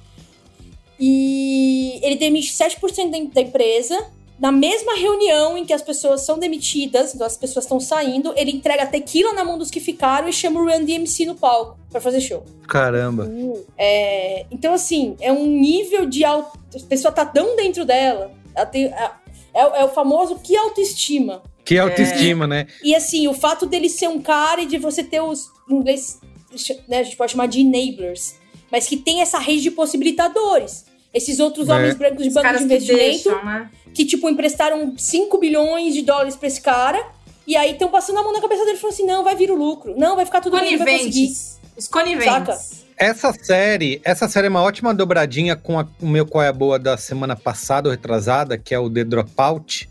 E 0.98 2.00
ele 2.02 2.16
demite 2.16 2.52
7% 2.52 3.10
da, 3.10 3.34
da 3.34 3.40
empresa. 3.40 4.15
Na 4.38 4.52
mesma 4.52 4.94
reunião 4.94 5.56
em 5.56 5.64
que 5.64 5.72
as 5.72 5.80
pessoas 5.80 6.20
são 6.20 6.38
demitidas, 6.38 7.14
então 7.14 7.26
as 7.26 7.38
pessoas 7.38 7.64
estão 7.64 7.80
saindo, 7.80 8.34
ele 8.36 8.50
entrega 8.50 8.84
tequila 8.86 9.32
na 9.32 9.42
mão 9.42 9.56
dos 9.56 9.70
que 9.70 9.80
ficaram 9.80 10.28
e 10.28 10.32
chama 10.32 10.60
o 10.60 10.64
Run 10.64 10.84
DMC 10.84 11.24
no 11.24 11.34
palco 11.34 11.78
para 11.90 12.00
fazer 12.00 12.20
show. 12.20 12.44
Caramba. 12.68 13.30
É, 13.78 14.44
então, 14.50 14.74
assim, 14.74 15.16
é 15.20 15.32
um 15.32 15.46
nível 15.46 16.04
de. 16.04 16.22
Auto, 16.24 16.58
a 16.74 16.86
pessoa 16.86 17.10
tá 17.10 17.24
tão 17.24 17.56
dentro 17.56 17.84
dela. 17.86 18.30
Ela 18.54 18.66
tem, 18.66 18.84
é, 18.86 19.10
é, 19.54 19.84
o 19.84 19.88
famoso 19.88 20.38
que 20.38 20.54
autoestima. 20.54 21.42
Que 21.64 21.78
autoestima, 21.78 22.44
é. 22.44 22.48
né? 22.48 22.66
E 22.84 22.94
assim, 22.94 23.26
o 23.28 23.34
fato 23.34 23.64
dele 23.64 23.88
ser 23.88 24.08
um 24.08 24.20
cara 24.20 24.60
e 24.60 24.66
de 24.66 24.76
você 24.76 25.02
ter 25.02 25.20
os. 25.20 25.50
Em 25.68 25.74
inglês, 25.76 26.20
né, 26.86 27.00
a 27.00 27.02
gente 27.02 27.16
pode 27.16 27.32
chamar 27.32 27.46
de 27.46 27.60
enablers, 27.60 28.36
mas 28.70 28.86
que 28.86 28.96
tem 28.96 29.20
essa 29.20 29.38
rede 29.38 29.62
de 29.62 29.70
possibilitadores. 29.72 30.85
Esses 31.16 31.38
outros 31.38 31.70
é. 31.70 31.72
homens 31.72 31.94
brancos 31.94 32.22
de 32.22 32.30
banco 32.30 32.58
de 32.58 32.64
investimento 32.64 33.00
que, 33.00 33.10
deixam, 33.10 33.44
né? 33.44 33.70
que, 33.94 34.04
tipo, 34.04 34.28
emprestaram 34.28 34.92
5 34.98 35.38
bilhões 35.38 35.94
de 35.94 36.02
dólares 36.02 36.36
pra 36.36 36.46
esse 36.46 36.60
cara. 36.60 37.02
E 37.46 37.56
aí 37.56 37.72
estão 37.72 37.88
passando 37.88 38.18
a 38.18 38.22
mão 38.22 38.34
na 38.34 38.40
cabeça 38.40 38.66
dele 38.66 38.76
e 38.76 38.80
falando 38.80 38.92
assim: 38.92 39.06
não, 39.06 39.24
vai 39.24 39.34
vir 39.34 39.50
o 39.50 39.54
lucro. 39.54 39.98
Não, 39.98 40.14
vai 40.14 40.26
ficar 40.26 40.42
tudo 40.42 40.60
bem, 40.60 40.76
vai 40.76 40.98
conseguir. 40.98 41.32
Os 41.74 41.88
coniventes. 41.88 42.26
Saca? 42.26 42.58
Essa 42.98 43.32
série, 43.32 44.00
essa 44.04 44.28
série 44.28 44.46
é 44.46 44.50
uma 44.50 44.62
ótima 44.62 44.92
dobradinha 44.92 45.56
com 45.56 45.78
a, 45.78 45.86
o 46.00 46.06
meu 46.06 46.26
qual 46.26 46.44
é 46.44 46.52
boa 46.52 46.78
da 46.78 46.98
semana 46.98 47.34
passada, 47.34 47.88
ou 47.88 47.92
retrasada, 47.92 48.58
que 48.58 48.74
é 48.74 48.78
o 48.78 48.90
The 48.90 49.04
Dropout 49.04 49.88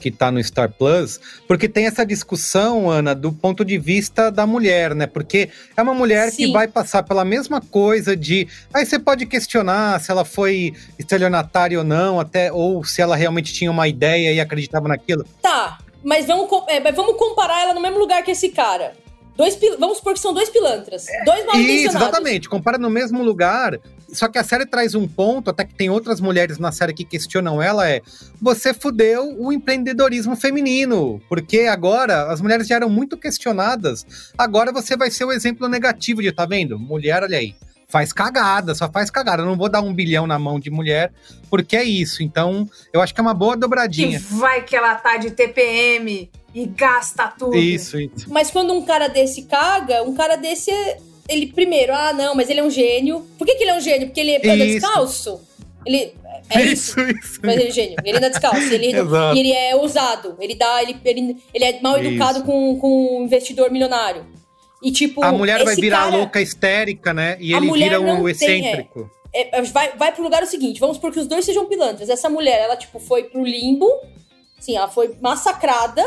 que 0.00 0.10
tá 0.10 0.30
no 0.30 0.42
Star 0.42 0.70
Plus, 0.70 1.20
porque 1.46 1.68
tem 1.68 1.86
essa 1.86 2.04
discussão, 2.04 2.90
Ana, 2.90 3.14
do 3.14 3.32
ponto 3.32 3.64
de 3.64 3.78
vista 3.78 4.30
da 4.30 4.46
mulher, 4.46 4.94
né? 4.94 5.06
Porque 5.06 5.48
é 5.76 5.82
uma 5.82 5.94
mulher 5.94 6.30
Sim. 6.30 6.46
que 6.46 6.52
vai 6.52 6.68
passar 6.68 7.02
pela 7.02 7.24
mesma 7.24 7.60
coisa 7.60 8.16
de. 8.16 8.48
Aí 8.72 8.86
você 8.86 8.98
pode 8.98 9.26
questionar 9.26 10.00
se 10.00 10.10
ela 10.10 10.24
foi 10.24 10.74
estelionatária 10.98 11.78
ou 11.78 11.84
não, 11.84 12.20
até, 12.20 12.52
ou 12.52 12.84
se 12.84 13.02
ela 13.02 13.16
realmente 13.16 13.52
tinha 13.52 13.70
uma 13.70 13.88
ideia 13.88 14.32
e 14.32 14.40
acreditava 14.40 14.88
naquilo. 14.88 15.24
Tá, 15.42 15.78
mas 16.02 16.26
vamos, 16.26 16.48
é, 16.68 16.80
mas 16.80 16.94
vamos 16.94 17.16
comparar 17.16 17.62
ela 17.62 17.74
no 17.74 17.80
mesmo 17.80 17.98
lugar 17.98 18.22
que 18.22 18.30
esse 18.30 18.50
cara. 18.50 18.92
Dois, 19.36 19.56
vamos 19.78 19.98
supor 19.98 20.14
que 20.14 20.18
são 20.20 20.34
dois 20.34 20.50
pilantras. 20.50 21.08
É, 21.08 21.24
dois 21.24 21.46
mal 21.46 21.56
Isso, 21.56 21.96
exatamente. 21.96 22.48
Compara 22.48 22.76
no 22.76 22.90
mesmo 22.90 23.22
lugar. 23.22 23.78
Só 24.12 24.28
que 24.28 24.38
a 24.38 24.44
série 24.44 24.66
traz 24.66 24.94
um 24.94 25.06
ponto, 25.06 25.50
até 25.50 25.64
que 25.64 25.74
tem 25.74 25.90
outras 25.90 26.20
mulheres 26.20 26.58
na 26.58 26.72
série 26.72 26.94
que 26.94 27.04
questionam 27.04 27.60
ela, 27.60 27.88
é 27.88 28.00
você 28.40 28.72
fudeu 28.72 29.36
o 29.38 29.52
empreendedorismo 29.52 30.34
feminino. 30.34 31.20
Porque 31.28 31.60
agora 31.60 32.30
as 32.30 32.40
mulheres 32.40 32.66
já 32.66 32.76
eram 32.76 32.88
muito 32.88 33.16
questionadas. 33.16 34.06
Agora 34.36 34.72
você 34.72 34.96
vai 34.96 35.10
ser 35.10 35.24
o 35.24 35.32
exemplo 35.32 35.68
negativo 35.68 36.22
de, 36.22 36.32
tá 36.32 36.46
vendo? 36.46 36.78
Mulher, 36.78 37.22
olha 37.22 37.38
aí 37.38 37.54
faz 37.88 38.12
cagada, 38.12 38.74
só 38.74 38.88
faz 38.90 39.10
cagada. 39.10 39.42
Eu 39.42 39.46
não 39.46 39.56
vou 39.56 39.68
dar 39.68 39.80
um 39.80 39.92
bilhão 39.92 40.26
na 40.26 40.38
mão 40.38 40.60
de 40.60 40.70
mulher, 40.70 41.10
porque 41.50 41.76
é 41.76 41.82
isso. 41.82 42.22
Então, 42.22 42.68
eu 42.92 43.00
acho 43.00 43.14
que 43.14 43.20
é 43.20 43.22
uma 43.22 43.34
boa 43.34 43.56
dobradinha. 43.56 44.18
E 44.18 44.20
vai 44.20 44.62
que 44.62 44.76
ela 44.76 44.94
tá 44.94 45.16
de 45.16 45.30
TPM 45.30 46.30
e 46.54 46.66
gasta 46.66 47.28
tudo. 47.28 47.56
Isso, 47.56 47.98
isso. 47.98 48.30
Mas 48.30 48.50
quando 48.50 48.74
um 48.74 48.84
cara 48.84 49.08
desse 49.08 49.42
caga, 49.44 50.02
um 50.02 50.14
cara 50.14 50.36
desse, 50.36 50.70
ele 51.28 51.48
primeiro, 51.48 51.94
ah, 51.94 52.12
não, 52.12 52.34
mas 52.34 52.48
ele 52.48 52.60
é 52.60 52.62
um 52.62 52.70
gênio. 52.70 53.26
Por 53.36 53.46
que, 53.46 53.54
que 53.54 53.64
ele 53.64 53.70
é 53.70 53.76
um 53.76 53.80
gênio? 53.80 54.06
Porque 54.06 54.20
ele 54.20 54.36
anda 54.36 54.56
descalço? 54.56 55.40
Ele. 55.84 56.14
É 56.50 56.62
isso, 56.62 56.98
isso. 57.00 57.18
isso. 57.18 57.40
Mas 57.42 57.56
ele 57.56 57.68
é 57.68 57.70
gênio. 57.70 57.96
Ele 58.04 58.16
anda 58.16 58.30
descalço. 58.30 58.72
Ele, 58.72 58.86
ele 59.36 59.52
é 59.52 59.76
ousado. 59.76 60.36
Ele 60.40 60.54
dá. 60.54 60.82
Ele, 60.82 60.96
ele, 61.04 61.36
ele 61.52 61.64
é 61.64 61.80
mal 61.80 61.98
educado 61.98 62.42
com, 62.44 62.78
com 62.78 63.18
um 63.18 63.24
investidor 63.24 63.70
milionário. 63.70 64.24
E 64.82 64.90
tipo. 64.90 65.22
A 65.22 65.32
mulher 65.32 65.64
vai 65.64 65.74
virar 65.74 66.04
cara, 66.04 66.16
louca 66.16 66.40
histérica, 66.40 67.12
né? 67.12 67.36
E 67.40 67.52
ele 67.52 67.70
vira 67.72 68.00
o 68.00 68.04
um 68.04 68.28
excêntrico. 68.28 69.10
Tem, 69.30 69.42
é, 69.42 69.58
é, 69.58 69.62
vai, 69.62 69.92
vai 69.96 70.12
pro 70.12 70.22
lugar 70.22 70.42
o 70.42 70.46
seguinte: 70.46 70.80
vamos 70.80 70.96
por 70.96 71.12
que 71.12 71.20
os 71.20 71.26
dois 71.26 71.44
sejam 71.44 71.66
pilantras. 71.66 72.08
Essa 72.08 72.30
mulher, 72.30 72.60
ela, 72.62 72.76
tipo, 72.76 72.98
foi 72.98 73.24
pro 73.24 73.44
limbo. 73.44 73.86
Sim, 74.58 74.76
ela 74.76 74.88
foi 74.88 75.14
massacrada 75.20 76.02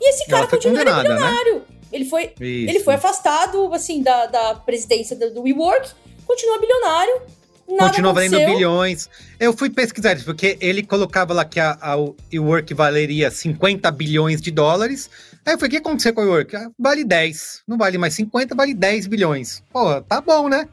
e 0.00 0.10
esse 0.10 0.26
cara 0.26 0.46
continua 0.46 0.84
né? 0.84 1.02
milionário. 1.02 1.54
Né? 1.54 1.77
Ele 1.92 2.04
foi, 2.04 2.32
ele 2.38 2.80
foi 2.80 2.94
afastado, 2.94 3.72
assim, 3.72 4.02
da, 4.02 4.26
da 4.26 4.54
presidência 4.54 5.16
do, 5.16 5.32
do 5.32 5.42
WeWork, 5.42 5.90
continua 6.26 6.60
bilionário. 6.60 7.22
Nada 7.68 7.90
continua 7.90 8.12
valendo 8.14 8.38
bilhões. 8.38 9.10
Eu 9.38 9.52
fui 9.54 9.68
pesquisar 9.68 10.14
isso, 10.14 10.24
porque 10.24 10.56
ele 10.60 10.82
colocava 10.82 11.34
lá 11.34 11.44
que 11.44 11.60
a, 11.60 11.76
a 11.80 11.96
WeWork 12.32 12.72
valeria 12.72 13.30
50 13.30 13.90
bilhões 13.90 14.40
de 14.40 14.50
dólares. 14.50 15.10
Aí 15.44 15.54
eu 15.54 15.58
falei, 15.58 15.68
o 15.68 15.70
que 15.70 15.76
aconteceu 15.76 16.14
com 16.14 16.22
a 16.22 16.24
WeWork? 16.24 16.56
Ah, 16.56 16.70
vale 16.78 17.04
10. 17.04 17.64
Não 17.68 17.76
vale 17.76 17.98
mais 17.98 18.14
50, 18.14 18.54
vale 18.54 18.72
10 18.72 19.06
bilhões. 19.06 19.62
Pô, 19.70 20.00
tá 20.00 20.20
bom, 20.20 20.48
né? 20.48 20.66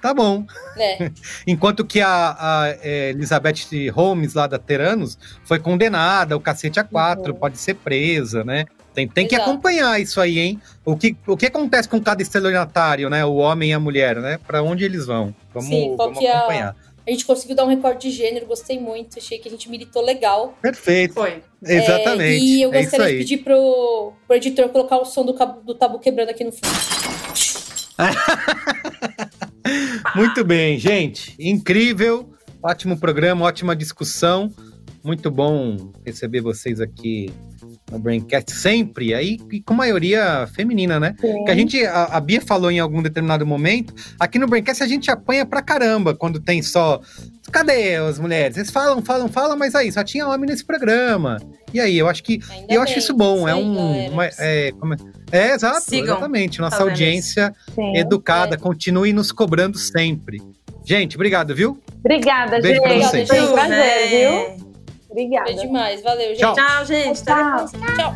Tá 0.00 0.14
bom. 0.14 0.46
É. 0.76 1.10
Enquanto 1.46 1.84
que 1.84 2.00
a, 2.00 2.36
a 2.38 2.68
é, 2.82 3.10
Elizabeth 3.10 3.90
Holmes, 3.92 4.32
lá 4.32 4.46
da 4.46 4.58
Teranos, 4.58 5.18
foi 5.44 5.58
condenada, 5.58 6.36
o 6.36 6.40
cacete 6.40 6.80
a 6.80 6.84
quatro, 6.84 7.32
uhum. 7.32 7.38
pode 7.38 7.58
ser 7.58 7.74
presa, 7.74 8.42
né? 8.42 8.64
Tem, 8.98 9.06
tem 9.06 9.28
que 9.28 9.36
acompanhar 9.36 10.00
isso 10.00 10.20
aí, 10.20 10.40
hein? 10.40 10.60
O 10.84 10.96
que, 10.96 11.16
o 11.24 11.36
que 11.36 11.46
acontece 11.46 11.88
com 11.88 12.00
cada 12.00 12.20
estelionatário, 12.20 13.08
né? 13.08 13.24
O 13.24 13.36
homem 13.36 13.70
e 13.70 13.72
a 13.72 13.78
mulher, 13.78 14.16
né? 14.16 14.40
Para 14.44 14.60
onde 14.60 14.84
eles 14.84 15.06
vão? 15.06 15.32
Vamos, 15.54 15.68
Sim, 15.68 15.94
vamos 15.96 16.18
acompanhar. 16.18 16.70
A... 16.70 16.88
A 17.06 17.10
gente 17.10 17.24
conseguiu 17.24 17.54
dar 17.54 17.64
um 17.64 17.68
recorde 17.68 18.10
de 18.10 18.14
gênero, 18.14 18.44
gostei 18.44 18.80
muito. 18.80 19.18
Achei 19.18 19.38
que 19.38 19.46
a 19.46 19.50
gente 19.50 19.70
militou 19.70 20.02
legal. 20.02 20.58
Perfeito. 20.60 21.14
Foi. 21.14 21.44
Exatamente. 21.62 22.22
É, 22.22 22.38
e 22.38 22.62
eu 22.62 22.74
é 22.74 22.82
gostaria 22.82 23.06
é 23.06 23.12
de 23.12 23.18
pedir 23.18 23.38
pro, 23.38 24.14
pro 24.26 24.36
editor 24.36 24.68
colocar 24.70 24.98
o 24.98 25.04
som 25.04 25.24
do, 25.24 25.32
cabo, 25.32 25.60
do 25.60 25.76
tabu 25.76 26.00
quebrando 26.00 26.30
aqui 26.30 26.42
no 26.42 26.50
fundo. 26.50 26.68
Muito 30.16 30.44
bem, 30.44 30.76
gente. 30.76 31.36
Incrível. 31.38 32.28
Ótimo 32.60 32.98
programa, 32.98 33.46
ótima 33.46 33.76
discussão. 33.76 34.52
Muito 35.04 35.30
bom 35.30 35.92
receber 36.04 36.40
vocês 36.40 36.80
aqui 36.80 37.32
no 37.90 37.98
Braincast 37.98 38.52
sempre, 38.52 39.14
aí 39.14 39.38
com 39.64 39.74
maioria 39.74 40.48
feminina, 40.54 41.00
né? 41.00 41.14
Sim. 41.20 41.44
Que 41.44 41.50
a 41.50 41.54
gente, 41.54 41.84
a, 41.84 42.04
a, 42.04 42.20
Bia 42.20 42.40
falou 42.40 42.70
em 42.70 42.78
algum 42.78 43.02
determinado 43.02 43.46
momento, 43.46 43.94
aqui 44.18 44.38
no 44.38 44.46
Braincast 44.46 44.82
a 44.82 44.86
gente 44.86 45.10
apanha 45.10 45.46
pra 45.46 45.62
caramba 45.62 46.14
quando 46.14 46.40
tem 46.40 46.62
só. 46.62 47.00
Cadê 47.50 47.96
as 47.96 48.18
mulheres? 48.18 48.58
Eles 48.58 48.70
falam, 48.70 49.00
falam, 49.02 49.26
falam, 49.28 49.56
mas 49.56 49.74
aí 49.74 49.90
só 49.90 50.04
tinha 50.04 50.28
homem 50.28 50.50
nesse 50.50 50.64
programa. 50.64 51.38
E 51.72 51.80
aí, 51.80 51.96
eu 51.96 52.06
acho 52.06 52.22
que. 52.22 52.40
Ainda 52.50 52.64
eu 52.64 52.66
bem, 52.66 52.78
acho 52.78 52.98
isso 52.98 53.14
bom. 53.14 53.48
É 53.48 53.54
um. 53.54 54.10
Uma, 54.10 54.26
é, 54.38 54.70
como, 54.78 54.92
é, 54.92 54.96
é, 55.32 55.54
exato, 55.54 55.80
Sigam 55.80 56.16
exatamente. 56.16 56.60
Nossa 56.60 56.82
audiência 56.82 57.54
educada, 57.94 58.54
é. 58.54 58.58
continue 58.58 59.14
nos 59.14 59.32
cobrando 59.32 59.78
sempre. 59.78 60.42
Gente, 60.84 61.16
obrigado, 61.16 61.54
viu? 61.54 61.78
Obrigada, 62.00 62.60
Beijo 62.60 62.82
gente. 62.82 62.98
Pra 62.98 63.08
vocês. 63.08 63.28
Foi 63.28 63.40
um 63.40 63.52
prazer, 63.52 64.08
viu? 64.08 64.67
Obrigada. 65.10 65.50
É 65.50 65.54
demais. 65.54 66.02
Valeu, 66.02 66.34
gente. 66.34 66.40
Tchau, 66.40 66.54
Tchau 66.54 66.84
gente. 66.84 67.22
Tchau. 67.24 67.68
Tchau. 67.96 68.14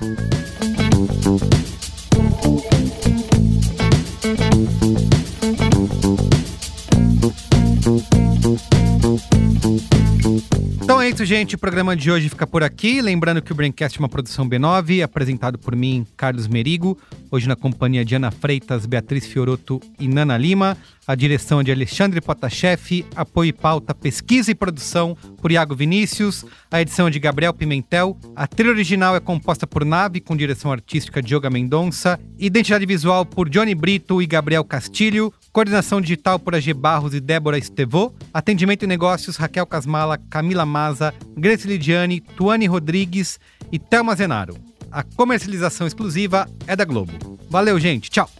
Então 10.92 11.00
é 11.00 11.08
isso, 11.08 11.24
gente. 11.24 11.54
O 11.54 11.58
programa 11.58 11.96
de 11.96 12.10
hoje 12.10 12.28
fica 12.28 12.46
por 12.46 12.62
aqui. 12.62 13.00
Lembrando 13.00 13.40
que 13.40 13.50
o 13.50 13.54
Braincast 13.54 13.96
é 13.96 14.02
uma 14.02 14.10
produção 14.10 14.46
B9, 14.46 15.02
apresentado 15.02 15.58
por 15.58 15.74
mim, 15.74 16.06
Carlos 16.18 16.46
Merigo. 16.46 16.98
Hoje 17.30 17.48
na 17.48 17.56
companhia 17.56 18.04
de 18.04 18.14
Ana 18.14 18.30
Freitas, 18.30 18.84
Beatriz 18.84 19.26
Fioroto 19.26 19.80
e 19.98 20.06
Nana 20.06 20.36
Lima. 20.36 20.76
A 21.06 21.14
direção 21.14 21.60
é 21.60 21.64
de 21.64 21.72
Alexandre 21.72 22.20
Potashev, 22.20 23.04
apoio 23.16 23.48
e 23.48 23.52
pauta, 23.52 23.92
pesquisa 23.92 24.52
e 24.52 24.54
produção 24.54 25.16
por 25.40 25.50
Iago 25.50 25.74
Vinícius, 25.74 26.44
a 26.70 26.80
edição 26.80 27.08
é 27.08 27.10
de 27.10 27.18
Gabriel 27.18 27.52
Pimentel, 27.52 28.16
a 28.36 28.46
trilha 28.46 28.70
original 28.70 29.16
é 29.16 29.20
composta 29.20 29.66
por 29.66 29.84
Nave, 29.84 30.20
com 30.20 30.36
direção 30.36 30.70
artística 30.70 31.20
de 31.20 31.34
Yoga 31.34 31.50
Mendonça, 31.50 32.20
identidade 32.38 32.86
visual 32.86 33.26
por 33.26 33.48
Johnny 33.48 33.74
Brito 33.74 34.22
e 34.22 34.26
Gabriel 34.26 34.62
Castilho, 34.62 35.34
Coordenação 35.52 36.00
digital 36.00 36.38
por 36.38 36.54
AG 36.54 36.72
Barros 36.72 37.12
e 37.12 37.20
Débora 37.20 37.58
Estevô. 37.58 38.14
Atendimento 38.32 38.84
e 38.84 38.86
negócios 38.86 39.36
Raquel 39.36 39.66
Casmala, 39.66 40.16
Camila 40.16 40.64
Maza, 40.64 41.12
Grace 41.36 41.68
Lidiane, 41.68 42.20
Tuane 42.20 42.66
Rodrigues 42.66 43.38
e 43.70 43.78
Thelma 43.78 44.16
Zenaro. 44.16 44.56
A 44.90 45.02
comercialização 45.02 45.86
exclusiva 45.86 46.48
é 46.66 46.74
da 46.74 46.84
Globo. 46.84 47.38
Valeu, 47.50 47.78
gente. 47.78 48.10
Tchau. 48.10 48.30